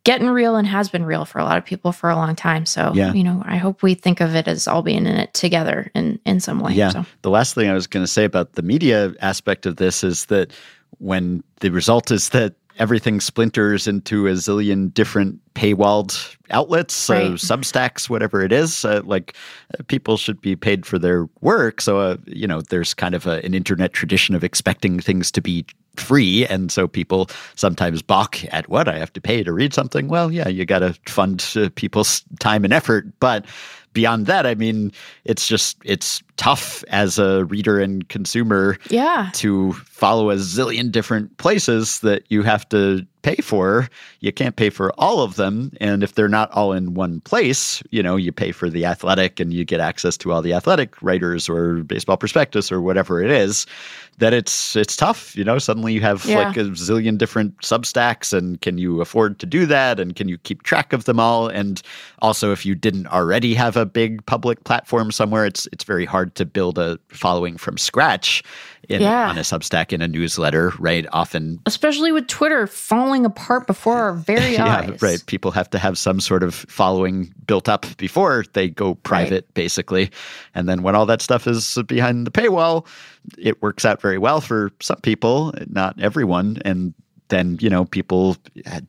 getting 0.05 0.27
real 0.29 0.57
and 0.57 0.67
has 0.67 0.89
been 0.89 1.05
real 1.05 1.25
for 1.25 1.39
a 1.39 1.45
lot 1.45 1.57
of 1.57 1.65
people 1.65 1.93
for 1.93 2.11
a 2.11 2.17
long 2.17 2.35
time. 2.35 2.67
So, 2.67 2.91
Yeah. 2.93 3.13
you 3.13 3.23
know, 3.23 3.41
I 3.47 3.57
hope 3.57 3.85
we 3.85 3.95
think 3.95 4.21
of 4.21 4.35
it 4.35 4.49
as 4.49 4.67
all 4.67 4.83
being 4.83 5.07
in 5.07 5.15
it 5.17 5.33
together 5.33 5.93
in 5.95 6.19
in 6.27 6.41
some 6.41 6.59
way. 6.59 6.73
Yeah. 6.73 6.89
So. 6.89 7.05
The 7.23 7.31
last 7.31 7.55
thing 7.55 7.71
I 7.71 7.75
was 7.75 7.87
going 7.87 8.03
to 8.03 8.11
say 8.11 8.25
about 8.25 8.55
the 8.55 8.63
media 8.63 9.13
aspect 9.21 9.65
of 9.65 9.77
this 9.77 10.03
is 10.03 10.25
that 10.27 10.51
when 10.99 11.45
the 11.61 11.71
result 11.71 12.11
is 12.11 12.31
that 12.31 12.55
everything 12.79 13.21
splinters 13.21 13.87
into 13.87 14.27
a 14.27 14.33
zillion 14.33 14.93
different 14.93 15.41
paywalled 15.55 16.37
outlets, 16.51 16.95
so 16.95 17.15
Right. 17.15 17.33
Substacks, 17.33 18.09
whatever 18.09 18.43
it 18.43 18.53
is, 18.53 18.85
uh, 18.85 19.03
like 19.05 19.37
uh, 19.79 19.83
people 19.89 20.17
should 20.17 20.41
be 20.41 20.57
paid 20.57 20.87
for 20.87 20.99
their 20.99 21.29
work. 21.41 21.81
So, 21.81 21.99
uh, 22.01 22.17
you 22.27 22.47
know, 22.47 22.61
there's 22.63 22.95
kind 22.95 23.15
of 23.15 23.27
a, 23.27 23.45
an 23.45 23.55
internet 23.55 23.93
tradition 23.93 24.35
of 24.35 24.43
expecting 24.43 25.01
things 25.01 25.31
to 25.33 25.41
be 25.41 25.65
free. 25.97 26.47
And 26.47 26.73
so 26.73 26.89
people 26.89 27.29
sometimes 27.55 28.03
balk 28.03 28.43
at 28.53 28.69
what 28.69 28.89
I 28.89 28.99
have 28.99 29.13
to 29.13 29.21
pay 29.21 29.43
to 29.43 29.53
read 29.53 29.75
something. 29.75 30.09
Well, 30.09 30.33
yeah, 30.33 30.49
you 30.49 30.65
got 30.65 30.79
to 30.79 30.95
fund 31.07 31.47
uh, 31.57 31.69
people's 31.75 32.25
time 32.41 32.65
and 32.65 32.73
effort. 32.73 33.07
But 33.21 33.45
beyond 33.93 34.27
that, 34.27 34.47
I 34.47 34.55
mean, 34.55 34.91
it's 35.25 35.47
just, 35.47 35.77
it's 35.85 36.23
tough 36.43 36.83
as 36.89 37.19
a 37.21 37.45
reader 37.45 37.79
and 37.81 38.09
consumer 38.09 38.77
Yeah. 38.91 39.31
to 39.35 39.73
follow 39.87 40.31
a 40.31 40.35
zillion 40.37 40.91
different 40.91 41.37
places 41.37 42.01
that 42.01 42.25
you 42.31 42.43
have 42.43 42.69
to 42.71 43.07
pay 43.23 43.37
for. 43.37 43.89
You 44.19 44.33
can't 44.33 44.57
pay 44.57 44.69
for 44.69 44.93
all 44.99 45.21
of 45.23 45.37
them. 45.37 45.71
And 45.81 46.03
if 46.03 46.17
they're 46.17 46.27
not 46.29 46.51
all 46.51 46.73
in 46.73 46.95
one 46.95 47.21
place, 47.21 47.81
you 47.91 48.03
know, 48.03 48.17
you 48.17 48.33
pay 48.33 48.51
for 48.51 48.69
the 48.69 48.85
athletic 48.85 49.39
and 49.39 49.55
you 49.55 49.65
get 49.65 49.79
access 49.79 50.17
to 50.19 50.33
all 50.33 50.43
the 50.43 50.53
athletic 50.53 51.01
writers 51.01 51.49
or 51.49 51.85
baseball 51.85 52.17
prospectus 52.17 52.73
or 52.73 52.81
whatever 52.81 53.23
it 53.23 53.31
is, 53.31 53.65
that 54.19 54.33
it's 54.35 54.75
it's 54.75 54.97
tough. 54.97 55.37
You 55.37 55.45
know, 55.45 55.59
suddenly 55.59 55.93
you 55.93 56.01
have 56.01 56.25
Yeah. 56.25 56.39
like 56.49 56.57
a 56.57 56.65
zillion 56.71 57.17
different 57.17 57.57
substacks 57.61 58.33
and 58.37 58.61
can 58.61 58.77
you 58.77 59.01
afford 59.01 59.39
to 59.39 59.47
do 59.47 59.67
that? 59.67 60.01
And 60.01 60.17
can 60.17 60.29
you 60.29 60.37
keep 60.39 60.65
track 60.65 60.93
of 60.93 61.05
them 61.05 61.21
all? 61.21 61.47
And 61.47 61.81
also 62.23 62.51
if 62.51 62.67
you 62.67 62.75
didn't 62.75 63.07
already 63.07 63.55
have 63.55 63.77
a 63.77 63.87
big 63.87 64.27
public 64.27 64.65
platform 64.65 65.13
somewhere, 65.13 65.47
it's 65.47 65.69
it's 65.73 65.85
very 65.85 66.05
hard 66.07 66.32
to 66.35 66.45
build 66.45 66.79
a 66.79 66.99
following 67.09 67.57
from 67.57 67.77
scratch 67.79 68.43
in, 68.89 69.01
Yeah. 69.01 69.29
on 69.29 69.39
a 69.39 69.43
Substack 69.43 69.93
in 69.93 70.03
a 70.03 70.09
newsletter, 70.09 70.73
right? 70.79 71.07
Often 71.13 71.61
Especially 71.67 72.13
with 72.13 72.27
Twitter 72.27 72.67
falling 72.67 73.25
apart 73.25 73.67
before 73.67 73.97
our 73.99 74.13
very 74.15 74.55
yeah, 74.55 74.79
eyes. 74.91 75.03
right. 75.03 75.25
People 75.27 75.51
have 75.51 75.71
to 75.71 75.79
have 75.79 75.97
some 75.99 76.21
sort 76.21 76.43
of 76.43 76.55
following 76.55 77.33
built 77.47 77.69
up 77.69 77.87
before 77.97 78.45
they 78.55 78.69
go 78.69 78.95
private, 78.97 79.53
basically. 79.55 80.11
And 80.55 80.69
then 80.69 80.83
when 80.83 80.95
all 80.95 81.07
that 81.07 81.23
stuff 81.23 81.47
is 81.47 81.79
behind 81.87 82.27
the 82.27 82.31
paywall, 82.31 82.87
it 83.39 83.61
works 83.63 83.85
out 83.85 84.01
very 84.03 84.19
well 84.19 84.41
for 84.41 84.71
some 84.81 85.01
people, 85.03 85.55
not 85.69 86.01
everyone. 86.01 86.59
And 86.65 86.93
then, 87.29 87.59
you 87.61 87.71
know, 87.71 87.85
people 87.87 88.37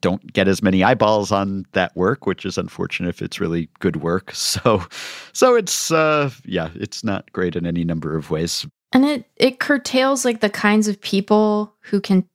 don't 0.00 0.32
get 0.32 0.48
as 0.48 0.62
many 0.62 0.84
eyeballs 0.84 1.32
on 1.32 1.64
that 1.72 1.96
work, 1.96 2.26
which 2.26 2.44
is 2.44 2.58
unfortunate 2.58 3.08
if 3.08 3.22
it's 3.22 3.40
really 3.40 3.68
good 3.80 3.96
work. 3.96 4.32
So, 4.54 4.84
so 5.32 5.54
it's, 5.56 5.90
uh, 5.90 6.30
yeah, 6.44 6.70
it's 6.74 7.02
not 7.02 7.32
great 7.32 7.56
in 7.56 7.66
any 7.66 7.84
number 7.84 8.16
of 8.16 8.30
ways. 8.30 8.66
And 8.92 9.04
it 9.04 9.24
it 9.36 9.58
curtails 9.58 10.24
like 10.24 10.40
the 10.40 10.50
kinds 10.50 10.86
of 10.86 11.00
people 11.00 11.74
who 11.80 12.00
can 12.00 12.28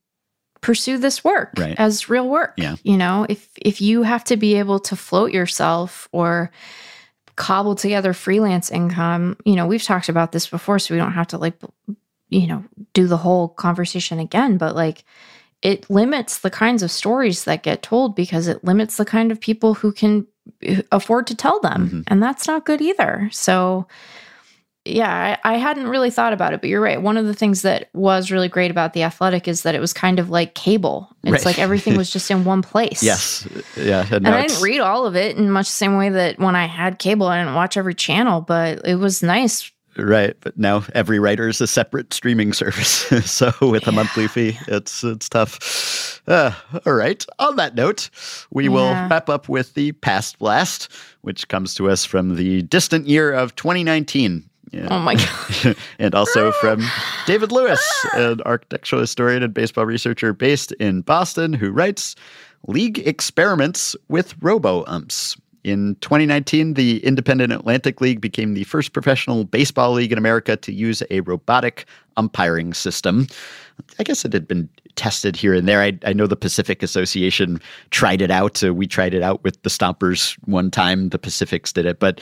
pursue 0.60 0.98
this 0.98 1.24
work 1.24 1.52
Right. 1.56 1.74
as 1.78 2.10
real 2.10 2.28
work. 2.28 2.52
Yeah. 2.58 2.76
You 2.82 2.98
know, 2.98 3.24
if 3.30 3.48
if 3.56 3.80
you 3.80 4.02
have 4.02 4.24
to 4.24 4.36
be 4.36 4.56
able 4.56 4.78
to 4.80 4.96
float 4.96 5.32
yourself 5.32 6.08
or 6.12 6.50
cobble 7.36 7.74
together 7.74 8.12
freelance 8.12 8.70
income, 8.70 9.36
you 9.46 9.56
know, 9.56 9.66
we've 9.66 9.82
talked 9.82 10.10
about 10.10 10.32
this 10.32 10.46
before, 10.48 10.78
so 10.78 10.92
we 10.94 10.98
don't 10.98 11.12
have 11.12 11.28
to 11.28 11.38
like 11.38 11.54
you 12.28 12.46
know, 12.46 12.62
do 12.92 13.06
the 13.06 13.16
whole 13.16 13.48
conversation 13.48 14.18
again, 14.20 14.56
but 14.58 14.76
like 14.76 15.04
it 15.62 15.88
limits 15.90 16.38
the 16.38 16.50
kinds 16.50 16.82
of 16.82 16.90
stories 16.90 17.44
that 17.44 17.62
get 17.62 17.82
told 17.82 18.14
because 18.16 18.48
it 18.48 18.64
limits 18.64 18.96
the 18.96 19.04
kind 19.04 19.30
of 19.30 19.40
people 19.40 19.74
who 19.74 19.92
can 19.92 20.26
uh, 20.66 20.82
afford 20.90 21.26
to 21.26 21.34
tell 21.34 21.60
them. 21.60 21.88
Mhm. 21.90 22.04
And 22.08 22.22
that's 22.22 22.46
not 22.46 22.64
good 22.64 22.80
either. 22.80 23.28
So, 23.32 23.86
yeah, 24.86 25.36
I, 25.44 25.54
I 25.54 25.58
hadn't 25.58 25.88
really 25.88 26.10
thought 26.10 26.32
about 26.32 26.54
it, 26.54 26.62
but 26.62 26.70
you're 26.70 26.80
right. 26.80 27.00
One 27.00 27.18
of 27.18 27.26
the 27.26 27.34
things 27.34 27.60
that 27.62 27.90
was 27.92 28.30
really 28.30 28.48
great 28.48 28.70
about 28.70 28.94
The 28.94 29.02
Athletic 29.02 29.46
is 29.46 29.62
that 29.62 29.74
it 29.74 29.80
was 29.80 29.92
kind 29.92 30.18
of 30.18 30.30
like 30.30 30.54
cable. 30.54 31.14
It's 31.22 31.32
Right. 31.32 31.44
like 31.44 31.58
everything 31.58 31.98
was 31.98 32.10
just 32.10 32.30
in 32.30 32.44
one 32.46 32.62
place. 32.62 33.02
Yes. 33.02 33.46
Yeah. 33.76 34.06
And, 34.10 34.26
And 34.26 34.28
I 34.34 34.46
didn't 34.46 34.62
read 34.62 34.80
all 34.80 35.04
of 35.06 35.14
it 35.16 35.36
in 35.36 35.50
much 35.50 35.66
the 35.66 35.72
same 35.72 35.98
way 35.98 36.08
that 36.08 36.38
when 36.38 36.56
I 36.56 36.64
had 36.66 36.98
cable, 36.98 37.26
I 37.26 37.38
didn't 37.42 37.54
watch 37.54 37.76
every 37.76 37.94
channel, 37.94 38.40
but 38.40 38.80
it 38.88 38.94
was 38.96 39.22
nice. 39.22 39.70
Right, 39.96 40.36
but 40.40 40.56
now 40.56 40.84
every 40.94 41.18
writer 41.18 41.48
is 41.48 41.60
a 41.60 41.66
separate 41.66 42.14
streaming 42.14 42.52
service. 42.52 42.90
so 43.30 43.52
with 43.60 43.86
a 43.88 43.92
monthly 43.92 44.28
fee, 44.28 44.56
it's 44.68 45.02
it's 45.02 45.28
tough. 45.28 46.22
Uh, 46.28 46.52
all 46.86 46.92
right. 46.92 47.24
On 47.38 47.56
that 47.56 47.74
note, 47.74 48.08
we 48.50 48.68
will 48.68 48.92
wrap 48.92 49.28
up 49.28 49.48
with 49.48 49.74
the 49.74 49.92
past 49.92 50.38
blast, 50.38 50.88
which 51.22 51.48
comes 51.48 51.74
to 51.74 51.90
us 51.90 52.04
from 52.04 52.36
the 52.36 52.62
distant 52.62 53.08
year 53.08 53.32
of 53.32 53.56
2019. 53.56 54.48
Yeah. 54.70 54.86
Oh 54.90 55.00
my 55.00 55.16
God. 55.16 55.76
and 55.98 56.14
also 56.14 56.52
from 56.60 56.84
David 57.26 57.50
Lewis, 57.50 57.80
an 58.14 58.40
architectural 58.42 59.00
historian 59.00 59.42
and 59.42 59.52
baseball 59.52 59.86
researcher 59.86 60.32
based 60.32 60.72
in 60.72 61.00
Boston, 61.00 61.52
who 61.52 61.70
writes 61.70 62.14
League 62.66 62.98
experiments 63.06 63.96
with 64.08 64.34
robo 64.40 64.84
umps. 64.86 65.36
In 65.62 65.96
2019, 66.00 66.74
the 66.74 67.04
Independent 67.04 67.52
Atlantic 67.52 68.00
League 68.00 68.20
became 68.20 68.54
the 68.54 68.64
first 68.64 68.92
professional 68.92 69.44
baseball 69.44 69.92
league 69.92 70.12
in 70.12 70.18
America 70.18 70.56
to 70.56 70.72
use 70.72 71.02
a 71.10 71.20
robotic 71.20 71.86
umpiring 72.16 72.72
system. 72.72 73.26
I 73.98 74.04
guess 74.04 74.24
it 74.24 74.32
had 74.32 74.48
been 74.48 74.68
tested 74.96 75.36
here 75.36 75.54
and 75.54 75.68
there. 75.68 75.80
I, 75.80 75.98
I 76.04 76.12
know 76.12 76.26
the 76.26 76.36
Pacific 76.36 76.82
Association 76.82 77.60
tried 77.90 78.20
it 78.20 78.30
out. 78.30 78.62
We 78.62 78.86
tried 78.86 79.14
it 79.14 79.22
out 79.22 79.42
with 79.44 79.62
the 79.62 79.70
Stompers 79.70 80.36
one 80.46 80.70
time. 80.70 81.10
The 81.10 81.18
Pacifics 81.18 81.72
did 81.72 81.86
it, 81.86 81.98
but 81.98 82.20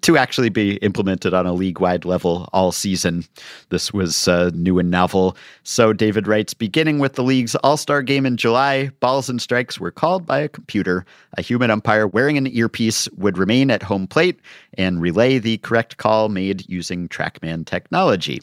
to 0.00 0.16
actually 0.16 0.48
be 0.48 0.76
implemented 0.76 1.34
on 1.34 1.46
a 1.46 1.52
league 1.52 1.80
wide 1.80 2.04
level 2.04 2.48
all 2.52 2.72
season, 2.72 3.24
this 3.70 3.92
was 3.92 4.28
uh, 4.28 4.50
new 4.54 4.78
and 4.78 4.90
novel. 4.90 5.36
So 5.62 5.92
David 5.92 6.26
writes 6.26 6.54
beginning 6.54 6.98
with 6.98 7.14
the 7.14 7.22
league's 7.22 7.54
All 7.56 7.76
Star 7.76 8.02
game 8.02 8.26
in 8.26 8.36
July, 8.36 8.90
balls 9.00 9.28
and 9.28 9.40
strikes 9.40 9.78
were 9.78 9.90
called 9.90 10.26
by 10.26 10.40
a 10.40 10.48
computer. 10.48 11.04
A 11.36 11.42
human 11.42 11.70
umpire 11.70 12.06
wearing 12.06 12.36
an 12.36 12.46
earpiece 12.46 13.08
would 13.16 13.38
remain 13.38 13.70
at 13.70 13.82
home 13.82 14.06
plate 14.06 14.40
and 14.74 15.00
relay 15.00 15.38
the 15.38 15.58
correct 15.58 15.96
call 15.96 16.28
made 16.28 16.68
using 16.68 17.08
Trackman 17.08 17.66
technology. 17.66 18.40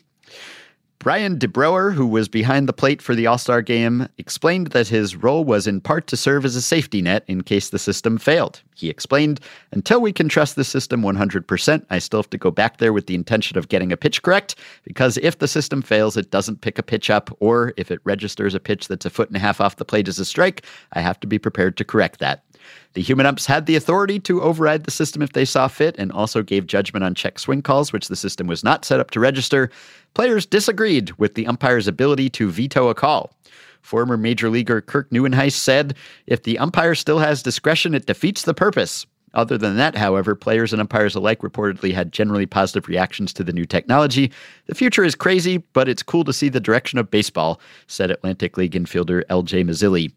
Brian 1.06 1.38
deBrauwere, 1.38 1.94
who 1.94 2.08
was 2.08 2.28
behind 2.28 2.68
the 2.68 2.74
plate 2.74 3.00
for 3.00 3.14
the 3.14 3.28
All 3.28 3.38
Star 3.38 3.62
game, 3.62 4.08
explained 4.18 4.70
that 4.70 4.88
his 4.88 5.16
role 5.16 5.46
was 5.46 5.68
in 5.68 5.80
part 5.80 6.08
to 6.08 6.18
serve 6.18 6.44
as 6.44 6.56
a 6.56 6.64
safety 6.64 7.00
net 7.00 7.24
in 7.28 7.44
case 7.44 7.70
the 7.70 7.78
system 7.78 8.18
failed. 8.18 8.64
He 8.76 8.90
explained, 8.90 9.40
Until 9.72 10.02
we 10.02 10.12
can 10.12 10.28
trust 10.28 10.56
the 10.56 10.64
system 10.64 11.04
100%, 11.04 11.86
I 11.92 12.00
still 12.00 12.24
have 12.24 12.32
to 12.32 12.40
go 12.40 12.50
back 12.50 12.78
there 12.78 12.92
with 12.92 13.06
the 13.06 13.14
intention 13.14 13.56
of 13.56 13.68
getting 13.68 13.92
a 13.92 13.98
pitch 13.98 14.24
correct, 14.24 14.56
because 14.84 15.18
if 15.18 15.38
the 15.38 15.48
system 15.48 15.84
fails, 15.84 16.18
it 16.18 16.32
doesn't 16.32 16.62
pick 16.62 16.80
a 16.80 16.84
pitch 16.84 17.12
up, 17.12 17.30
or 17.40 17.76
if 17.78 17.92
it 17.92 18.00
registers 18.04 18.56
a 18.56 18.60
pitch 18.60 18.88
that's 18.88 19.06
a 19.06 19.12
foot 19.12 19.30
and 19.30 19.38
a 19.38 19.40
half 19.40 19.62
off 19.62 19.76
the 19.76 19.86
plate 19.86 20.08
as 20.08 20.18
a 20.18 20.26
strike, 20.26 20.66
I 20.94 21.02
have 21.02 21.20
to 21.20 21.28
be 21.28 21.38
prepared 21.38 21.78
to 21.78 21.86
correct 21.86 22.20
that. 22.22 22.45
The 22.94 23.02
human 23.02 23.26
umps 23.26 23.46
had 23.46 23.66
the 23.66 23.76
authority 23.76 24.20
to 24.22 24.42
override 24.42 24.84
the 24.86 24.92
system 24.92 25.22
if 25.22 25.34
they 25.34 25.46
saw 25.46 25.68
fit 25.68 25.96
and 25.98 26.12
also 26.12 26.42
gave 26.42 26.68
judgment 26.68 27.04
on 27.04 27.14
check 27.14 27.40
swing 27.40 27.62
calls, 27.62 27.92
which 27.92 28.08
the 28.08 28.16
system 28.16 28.48
was 28.48 28.64
not 28.64 28.86
set 28.86 29.00
up 29.00 29.12
to 29.12 29.20
register. 29.20 29.70
Players 30.14 30.46
disagreed 30.46 31.12
with 31.18 31.36
the 31.36 31.48
umpire's 31.48 31.88
ability 31.88 32.30
to 32.32 32.50
veto 32.50 32.88
a 32.88 32.96
call. 32.96 33.34
Former 33.82 34.18
major 34.18 34.50
leaguer 34.50 34.82
Kirk 34.82 35.10
Nieuwenhuis 35.12 35.54
said, 35.54 35.96
If 36.26 36.44
the 36.44 36.58
umpire 36.58 36.96
still 36.96 37.20
has 37.20 37.44
discretion, 37.44 37.94
it 37.94 38.08
defeats 38.08 38.44
the 38.44 38.54
purpose. 38.54 39.06
Other 39.36 39.58
than 39.58 39.76
that, 39.76 39.96
however, 39.96 40.34
players 40.34 40.72
and 40.72 40.82
umpires 40.82 41.14
alike 41.14 41.40
reportedly 41.40 41.94
had 41.94 42.14
generally 42.14 42.46
positive 42.46 42.88
reactions 42.88 43.34
to 43.34 43.44
the 43.44 43.52
new 43.52 43.66
technology. 43.66 44.32
The 44.68 44.76
future 44.76 45.04
is 45.04 45.14
crazy, 45.14 45.58
but 45.58 45.90
it's 45.90 46.02
cool 46.02 46.24
to 46.24 46.34
see 46.34 46.48
the 46.48 46.62
direction 46.62 46.98
of 46.98 47.12
baseball, 47.12 47.60
said 47.88 48.10
Atlantic 48.10 48.58
League 48.58 48.72
infielder 48.72 49.24
LJ 49.26 49.66
Mazzilli. 49.66 50.14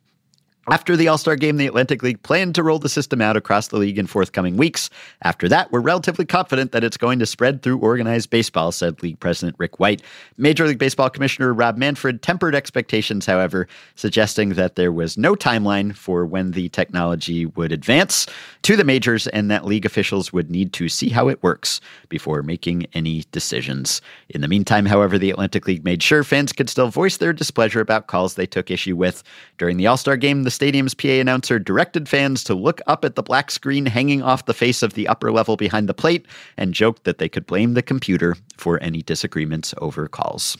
After 0.70 0.98
the 0.98 1.08
All 1.08 1.16
Star 1.16 1.34
game, 1.34 1.56
the 1.56 1.66
Atlantic 1.66 2.02
League 2.02 2.22
planned 2.22 2.54
to 2.56 2.62
roll 2.62 2.78
the 2.78 2.90
system 2.90 3.22
out 3.22 3.38
across 3.38 3.68
the 3.68 3.78
league 3.78 3.98
in 3.98 4.06
forthcoming 4.06 4.58
weeks. 4.58 4.90
After 5.22 5.48
that, 5.48 5.72
we're 5.72 5.80
relatively 5.80 6.26
confident 6.26 6.72
that 6.72 6.84
it's 6.84 6.98
going 6.98 7.18
to 7.20 7.26
spread 7.26 7.62
through 7.62 7.78
organized 7.78 8.28
baseball, 8.28 8.70
said 8.70 9.02
League 9.02 9.18
President 9.18 9.56
Rick 9.58 9.80
White. 9.80 10.02
Major 10.36 10.66
League 10.66 10.78
Baseball 10.78 11.08
Commissioner 11.08 11.54
Rob 11.54 11.78
Manfred 11.78 12.20
tempered 12.20 12.54
expectations, 12.54 13.24
however, 13.24 13.66
suggesting 13.94 14.50
that 14.50 14.74
there 14.74 14.92
was 14.92 15.16
no 15.16 15.34
timeline 15.34 15.96
for 15.96 16.26
when 16.26 16.50
the 16.50 16.68
technology 16.68 17.46
would 17.46 17.72
advance 17.72 18.26
to 18.60 18.76
the 18.76 18.84
majors 18.84 19.26
and 19.28 19.50
that 19.50 19.64
league 19.64 19.86
officials 19.86 20.34
would 20.34 20.50
need 20.50 20.74
to 20.74 20.90
see 20.90 21.08
how 21.08 21.28
it 21.28 21.42
works 21.42 21.80
before 22.10 22.42
making 22.42 22.86
any 22.92 23.24
decisions. 23.32 24.02
In 24.28 24.42
the 24.42 24.48
meantime, 24.48 24.84
however, 24.84 25.16
the 25.16 25.30
Atlantic 25.30 25.66
League 25.66 25.84
made 25.84 26.02
sure 26.02 26.22
fans 26.24 26.52
could 26.52 26.68
still 26.68 26.88
voice 26.88 27.16
their 27.16 27.32
displeasure 27.32 27.80
about 27.80 28.06
calls 28.06 28.34
they 28.34 28.46
took 28.46 28.70
issue 28.70 28.96
with. 28.96 29.22
During 29.56 29.78
the 29.78 29.86
All 29.86 29.96
Star 29.96 30.18
game, 30.18 30.42
the 30.42 30.57
stadium's 30.58 30.92
PA 30.92 31.06
announcer 31.06 31.56
directed 31.60 32.08
fans 32.08 32.42
to 32.42 32.52
look 32.52 32.80
up 32.88 33.04
at 33.04 33.14
the 33.14 33.22
black 33.22 33.48
screen 33.48 33.86
hanging 33.86 34.22
off 34.22 34.46
the 34.46 34.52
face 34.52 34.82
of 34.82 34.94
the 34.94 35.06
upper 35.06 35.30
level 35.30 35.56
behind 35.56 35.88
the 35.88 35.94
plate 35.94 36.26
and 36.56 36.74
joked 36.74 37.04
that 37.04 37.18
they 37.18 37.28
could 37.28 37.46
blame 37.46 37.74
the 37.74 37.80
computer 37.80 38.34
for 38.56 38.82
any 38.82 39.00
disagreements 39.00 39.72
over 39.78 40.08
calls. 40.08 40.56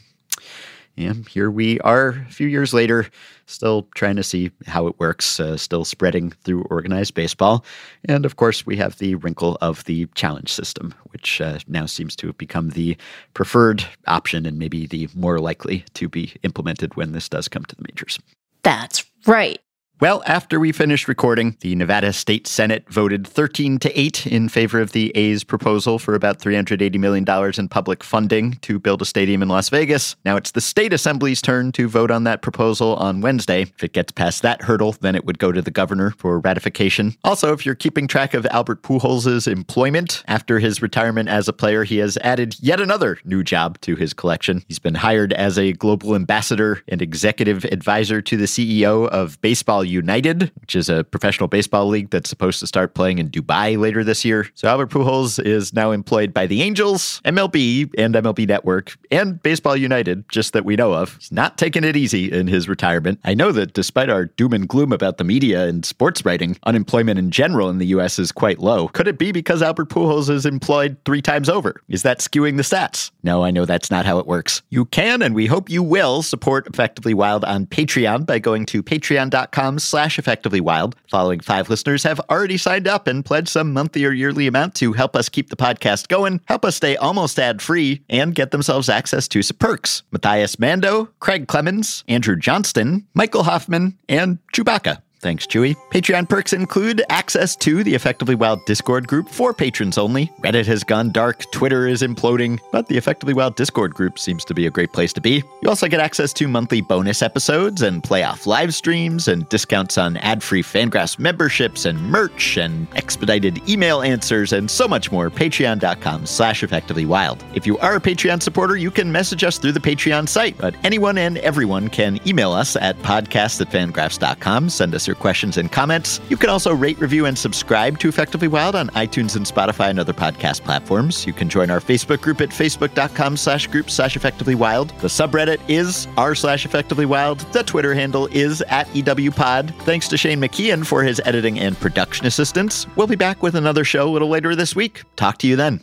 And 0.97 1.27
here 1.27 1.51
we 1.51 1.81
are 1.81 2.11
a 2.11 2.31
few 2.31 2.47
years 2.47 2.73
later, 2.73 3.09
still 3.47 3.89
trying 3.97 4.15
to 4.15 4.23
see 4.23 4.53
how 4.69 4.87
it 4.87 5.01
works, 5.01 5.41
uh, 5.41 5.57
still 5.57 5.85
spreading 5.85 6.31
through 6.45 6.63
organized 6.71 7.15
baseball. 7.15 7.65
And 8.05 8.25
of 8.25 8.37
course, 8.37 8.65
we 8.65 8.77
have 8.77 8.99
the 8.99 9.17
wrinkle 9.17 9.59
of 9.61 9.83
the 9.87 10.07
challenge 10.15 10.53
system, 10.53 10.95
which 11.11 11.41
uh, 11.41 11.59
now 11.67 11.87
seems 11.87 12.15
to 12.17 12.29
have 12.29 12.39
become 12.39 12.71
the 12.71 12.97
preferred 13.35 13.85
option 14.07 14.47
and 14.47 14.61
maybe 14.61 14.87
the 14.87 15.09
more 15.17 15.41
likely 15.41 15.85
to 15.95 16.09
be 16.09 16.35
implemented 16.45 16.95
when 16.95 17.11
this 17.11 17.29
does 17.29 17.49
come 17.49 17.65
to 17.65 17.75
the 17.75 17.83
majors. 17.83 18.21
That's 18.63 19.05
right. 19.27 19.59
Well, 20.01 20.23
after 20.27 20.61
we 20.61 20.71
finished 20.71 21.09
recording, 21.09 21.57
the 21.59 21.75
Nevada 21.75 22.13
State 22.13 22.47
Senate 22.47 22.89
voted 22.89 23.27
13 23.27 23.81
to 23.81 24.01
8 24.01 24.29
in 24.29 24.49
favor 24.49 24.81
of 24.81 24.93
the 24.93 25.11
A's 25.17 25.43
proposal 25.43 25.99
for 25.99 26.15
about 26.15 26.39
$380 26.39 27.01
million 27.01 27.25
in 27.59 27.69
public 27.69 28.05
funding 28.05 28.53
to 28.61 28.79
build 28.79 29.03
a 29.03 29.05
stadium 29.05 29.43
in 29.43 29.49
Las 29.49 29.71
Vegas. 29.71 30.15
Now 30.25 30.37
it's 30.37 30.53
the 30.53 30.61
state 30.61 30.93
assembly's 30.93 31.43
turn 31.43 31.73
to 31.73 31.89
vote 31.89 32.13
on 32.13 32.23
that 32.23 32.43
proposal 32.43 32.95
on 32.95 33.23
Wednesday. 33.23 33.63
If 33.63 33.83
it 33.83 33.93
gets 33.93 34.13
past 34.13 34.43
that 34.43 34.63
hurdle, 34.63 34.93
then 35.01 35.17
it 35.17 35.25
would 35.25 35.41
go 35.41 35.51
to 35.51 35.61
the 35.61 35.73
governor 35.73 36.13
for 36.13 36.39
ratification. 36.39 37.17
Also, 37.25 37.53
if 37.53 37.67
you're 37.67 37.75
keeping 37.75 38.07
track 38.07 38.35
of 38.35 38.47
Albert 38.53 38.85
Pujols' 38.85 39.51
employment, 39.51 40.23
after 40.29 40.61
his 40.61 40.81
retirement 40.81 41.29
as 41.29 41.49
a 41.49 41.53
player, 41.53 41.83
he 41.83 41.97
has 41.97 42.17
added 42.19 42.55
yet 42.61 42.81
another 42.81 43.19
new 43.25 43.43
job 43.43 43.81
to 43.81 43.97
his 43.97 44.15
collection. 44.15 44.63
He's 44.69 44.79
been 44.79 44.95
hired 44.95 45.33
as 45.33 45.59
a 45.59 45.73
global 45.73 46.15
ambassador 46.15 46.85
and 46.87 47.03
executive 47.03 47.65
advisor 47.65 48.23
to 48.23 48.37
the 48.37 48.45
CEO 48.45 49.09
of 49.09 49.41
Baseball 49.41 49.88
United, 49.89 50.53
which 50.61 50.77
is 50.77 50.89
a 50.89 51.05
professional 51.05 51.49
baseball 51.49 51.89
league 51.89 52.11
that's 52.11 52.29
supposed 52.29 52.61
to 52.61 52.67
start 52.67 52.95
playing 52.95 53.19
in 53.19 53.31
Dubai 53.31 53.79
later 53.79 54.05
this 54.05 54.25
year. 54.25 54.49
So 54.55 54.69
Albert 54.69 54.91
Pujols 54.91 55.45
is 55.45 55.73
now 55.73 55.91
employed 55.91 56.33
by 56.35 56.47
the 56.47 56.63
Angels, 56.63 57.21
MLB, 57.25 57.91
and 57.99 58.15
MLB 58.15 58.47
Network, 58.47 58.97
and 59.11 59.43
Baseball 59.43 59.77
United, 59.77 60.29
just 60.29 60.53
that 60.53 60.65
we 60.65 60.77
know 60.77 60.93
of. 60.93 61.17
He's 61.17 61.33
not 61.33 61.59
taking 61.59 61.85
it 61.85 61.97
easy 61.97 62.31
in 62.31 62.47
his 62.47 62.69
retirement. 62.69 63.21
I 63.25 63.35
know 63.35 63.53
that 63.53 63.73
despite 63.73 64.11
our 64.11 64.27
doom 64.27 64.53
and 64.53 64.69
gloom 64.69 64.93
about 64.93 65.19
the 65.19 65.25
media 65.25 65.67
and 65.67 65.85
sports 65.85 66.25
writing, 66.25 66.57
unemployment 66.65 67.19
in 67.19 67.31
general 67.31 67.71
in 67.71 67.79
the 67.79 67.87
U.S. 67.87 68.19
is 68.19 68.33
quite 68.33 68.59
low. 68.59 68.89
Could 68.89 69.09
it 69.09 69.19
be 69.19 69.33
because 69.33 69.63
Albert 69.63 69.89
Pujols 69.89 70.31
is 70.31 70.47
employed 70.47 70.97
three 71.05 71.23
times 71.23 71.49
over? 71.49 71.81
Is 71.89 72.03
that 72.03 72.19
skewing 72.19 72.57
the 72.57 72.63
stats? 72.63 73.11
No, 73.29 73.45
I 73.45 73.51
know 73.51 73.67
that's 73.67 73.91
not 73.91 74.07
how 74.07 74.19
it 74.21 74.27
works. 74.27 74.63
You 74.71 74.87
can, 74.87 75.21
and 75.21 75.35
we 75.35 75.45
hope 75.45 75.69
you 75.69 75.83
will, 75.83 76.23
support 76.23 76.67
Effectively 76.67 77.13
Wild 77.13 77.45
on 77.45 77.67
Patreon 77.67 78.25
by 78.25 78.39
going 78.39 78.65
to 78.65 78.83
patreon.com 78.83 79.81
slash 79.81 80.19
effectively 80.19 80.63
wild. 80.63 80.97
Following 81.11 81.41
five 81.41 81.69
listeners 81.69 82.03
have 82.05 82.23
already 82.31 82.57
signed 82.57 82.89
up 82.89 83.07
and 83.07 83.23
pledged 83.23 83.51
some 83.51 83.75
monthly 83.75 84.07
or 84.07 84.13
yearly 84.13 84.47
amount 84.47 84.75
to 84.77 84.95
help 84.95 85.15
us 85.15 85.29
keep 85.29 85.51
the 85.51 85.57
podcast 85.57 86.09
going, 86.09 86.41
help 86.47 86.65
us 86.65 86.77
stay 86.77 86.97
almost 86.97 87.39
ad 87.39 87.61
free, 87.61 88.03
and 88.09 88.35
get 88.35 88.51
themselves 88.51 88.89
access 88.89 89.29
to 89.29 89.43
some 89.43 89.59
perks. 89.59 90.05
Matthias 90.11 90.59
Mando, 90.59 91.11
Craig 91.21 91.49
Clemens, 91.49 92.05
Andrew 92.09 92.35
Johnston, 92.35 93.07
Michael 93.13 93.43
Hoffman, 93.43 93.99
and 94.09 94.39
Chewbacca. 94.55 95.03
Thanks, 95.21 95.49
Chewy. 95.49 95.75
Patreon 95.91 96.29
perks 96.29 96.53
include 96.53 97.03
access 97.09 97.57
to 97.57 97.83
the 97.83 97.95
Effectively 97.95 98.37
Wild 98.37 98.65
Discord 98.67 99.09
group 99.09 99.29
for 99.29 99.53
patrons 99.53 99.99
only. 99.99 100.31
Reddit 100.43 100.67
has 100.67 100.85
gone 100.85 101.11
dark, 101.11 101.45
Twitter 101.51 101.89
is 101.89 102.03
imploding, 102.03 102.61
but 102.71 102.87
the 102.87 102.97
Effectively 102.97 103.35
Wild 103.35 103.57
Discord 103.57 103.95
group 103.95 104.17
seems 104.17 104.45
to 104.45 104.55
be 104.55 104.67
a 104.67 104.71
great 104.71 104.93
place 104.93 105.13
to 105.15 105.21
be. 105.21 105.43
You 105.61 105.69
also 105.69 105.89
get 105.89 105.99
access 105.99 106.33
to 106.35 106.47
monthly 106.47 106.83
bonus 106.83 107.21
episodes 107.21 107.83
and 107.83 108.01
playoff 108.01 108.47
live 108.47 108.73
streams 108.75 109.27
and 109.27 109.49
discounts 109.49 109.99
on 109.99 110.17
ad-free 110.19 110.63
Fangraphs 110.63 111.19
memberships 111.19 111.85
and 111.85 112.01
merch 112.01 112.57
and 112.57 112.87
expedited 112.95 113.69
email 113.69 114.03
answers 114.03 114.53
and 114.53 114.71
so 114.71 114.87
much 114.87 115.11
more. 115.11 115.31
Patreon.com 115.31 116.27
slash 116.27 116.63
Effectively 116.63 117.07
Wild. 117.07 117.45
If 117.55 117.67
you 117.67 117.77
are 117.79 117.97
a 117.97 118.01
Patreon 118.01 118.41
supporter, 118.41 118.77
you 118.77 118.93
can 118.93 119.11
message 119.11 119.43
us 119.43 119.59
through 119.59 119.73
the 119.73 119.81
Patreon 119.81 120.29
site, 120.29 120.57
but 120.59 120.77
anyone 120.85 121.19
and 121.19 121.39
everyone 121.39 121.89
can 121.89 122.21
email 122.25 122.53
us 122.53 122.77
at 122.77 122.97
podcast 122.99 123.61
at 123.61 123.71
fangraphs.com, 123.71 124.71
send 124.71 124.95
us 124.95 125.08
your 125.09 125.17
questions 125.17 125.57
and 125.57 125.73
comments. 125.73 126.21
You 126.29 126.37
can 126.37 126.51
also 126.51 126.73
rate, 126.73 127.01
review, 127.01 127.27
and 127.27 127.37
subscribe 127.37 127.99
to 127.99 128.09
Effectively 128.09 128.47
Wild 128.47 128.77
on 128.77 128.91
iTunes 128.91 129.35
and 129.35 129.45
Spotify 129.45 129.91
and 129.91 129.99
other 129.99 130.13
podcast 130.13 130.63
platforms. 130.63 131.27
You 131.27 131.33
can 131.33 131.49
join 131.49 131.71
our 131.71 131.81
Facebook 131.81 132.21
group 132.21 132.41
at 132.41 132.51
facebook.com 132.51 133.37
slash 133.37 133.67
group 133.67 133.91
slash 133.91 134.15
effectively 134.15 134.55
wild. 134.55 134.91
The 135.01 135.09
subreddit 135.09 135.61
is 135.69 136.07
r 136.17 136.35
slash 136.37 136.65
effectively 136.65 137.07
wild. 137.07 137.41
The 137.53 137.65
Twitter 137.65 137.95
handle 137.95 138.29
is 138.29 138.63
at 138.63 138.87
EWPod. 138.89 139.75
Thanks 139.83 140.07
to 140.09 140.17
Shane 140.17 140.41
McKeon 140.41 140.87
for 140.87 141.03
his 141.03 141.21
editing 141.25 141.59
and 141.59 141.79
production 141.81 142.27
assistance. 142.27 142.87
We'll 142.95 143.07
be 143.07 143.17
back 143.17 143.43
with 143.43 143.55
another 143.55 143.85
show 143.85 144.09
a 144.09 144.13
little 144.13 144.29
later 144.29 144.55
this 144.55 144.77
week. 144.77 145.03
Talk 145.17 145.39
to 145.39 145.47
you 145.47 145.57
then. 145.57 145.83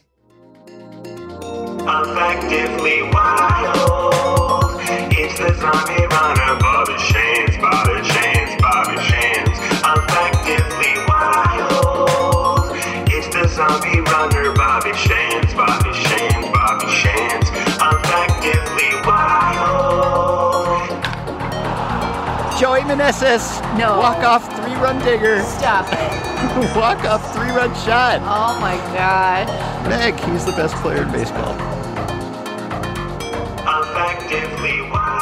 Effectively 1.87 3.03
wild. 3.11 4.81
It's 5.17 5.39
the 5.39 5.53
zombie 5.59 6.05
runner, 6.07 6.59
Bobby 6.59 6.93
Shanes, 6.93 7.61
Bobby 7.61 8.07
zombie 13.55 14.01
runner, 14.11 14.51
Bobby 14.51 14.91
Shanes, 14.91 15.55
Bobby 15.55 15.91
Shanes, 15.91 16.51
Bobby 16.51 16.87
Shanes. 16.87 17.47
Effectively 17.79 18.91
wild. 19.07 20.89
Joey 22.59 22.81
Meneses. 22.81 23.61
No. 23.77 23.97
Walk 23.97 24.23
off 24.25 24.43
three 24.57 24.75
run 24.75 24.99
digger. 25.05 25.41
Stop 25.43 25.87
it. 25.89 26.75
Walk 26.75 27.05
off 27.05 27.33
three 27.33 27.49
run 27.49 27.73
shot. 27.85 28.19
Oh 28.23 28.59
my 28.59 28.75
god. 28.93 29.47
Meg, 29.87 30.19
he's 30.29 30.45
the 30.45 30.51
best 30.51 30.75
player 30.75 31.03
in 31.03 31.11
baseball. 31.13 31.55
Effectively 33.63 34.81
wild. 34.91 35.14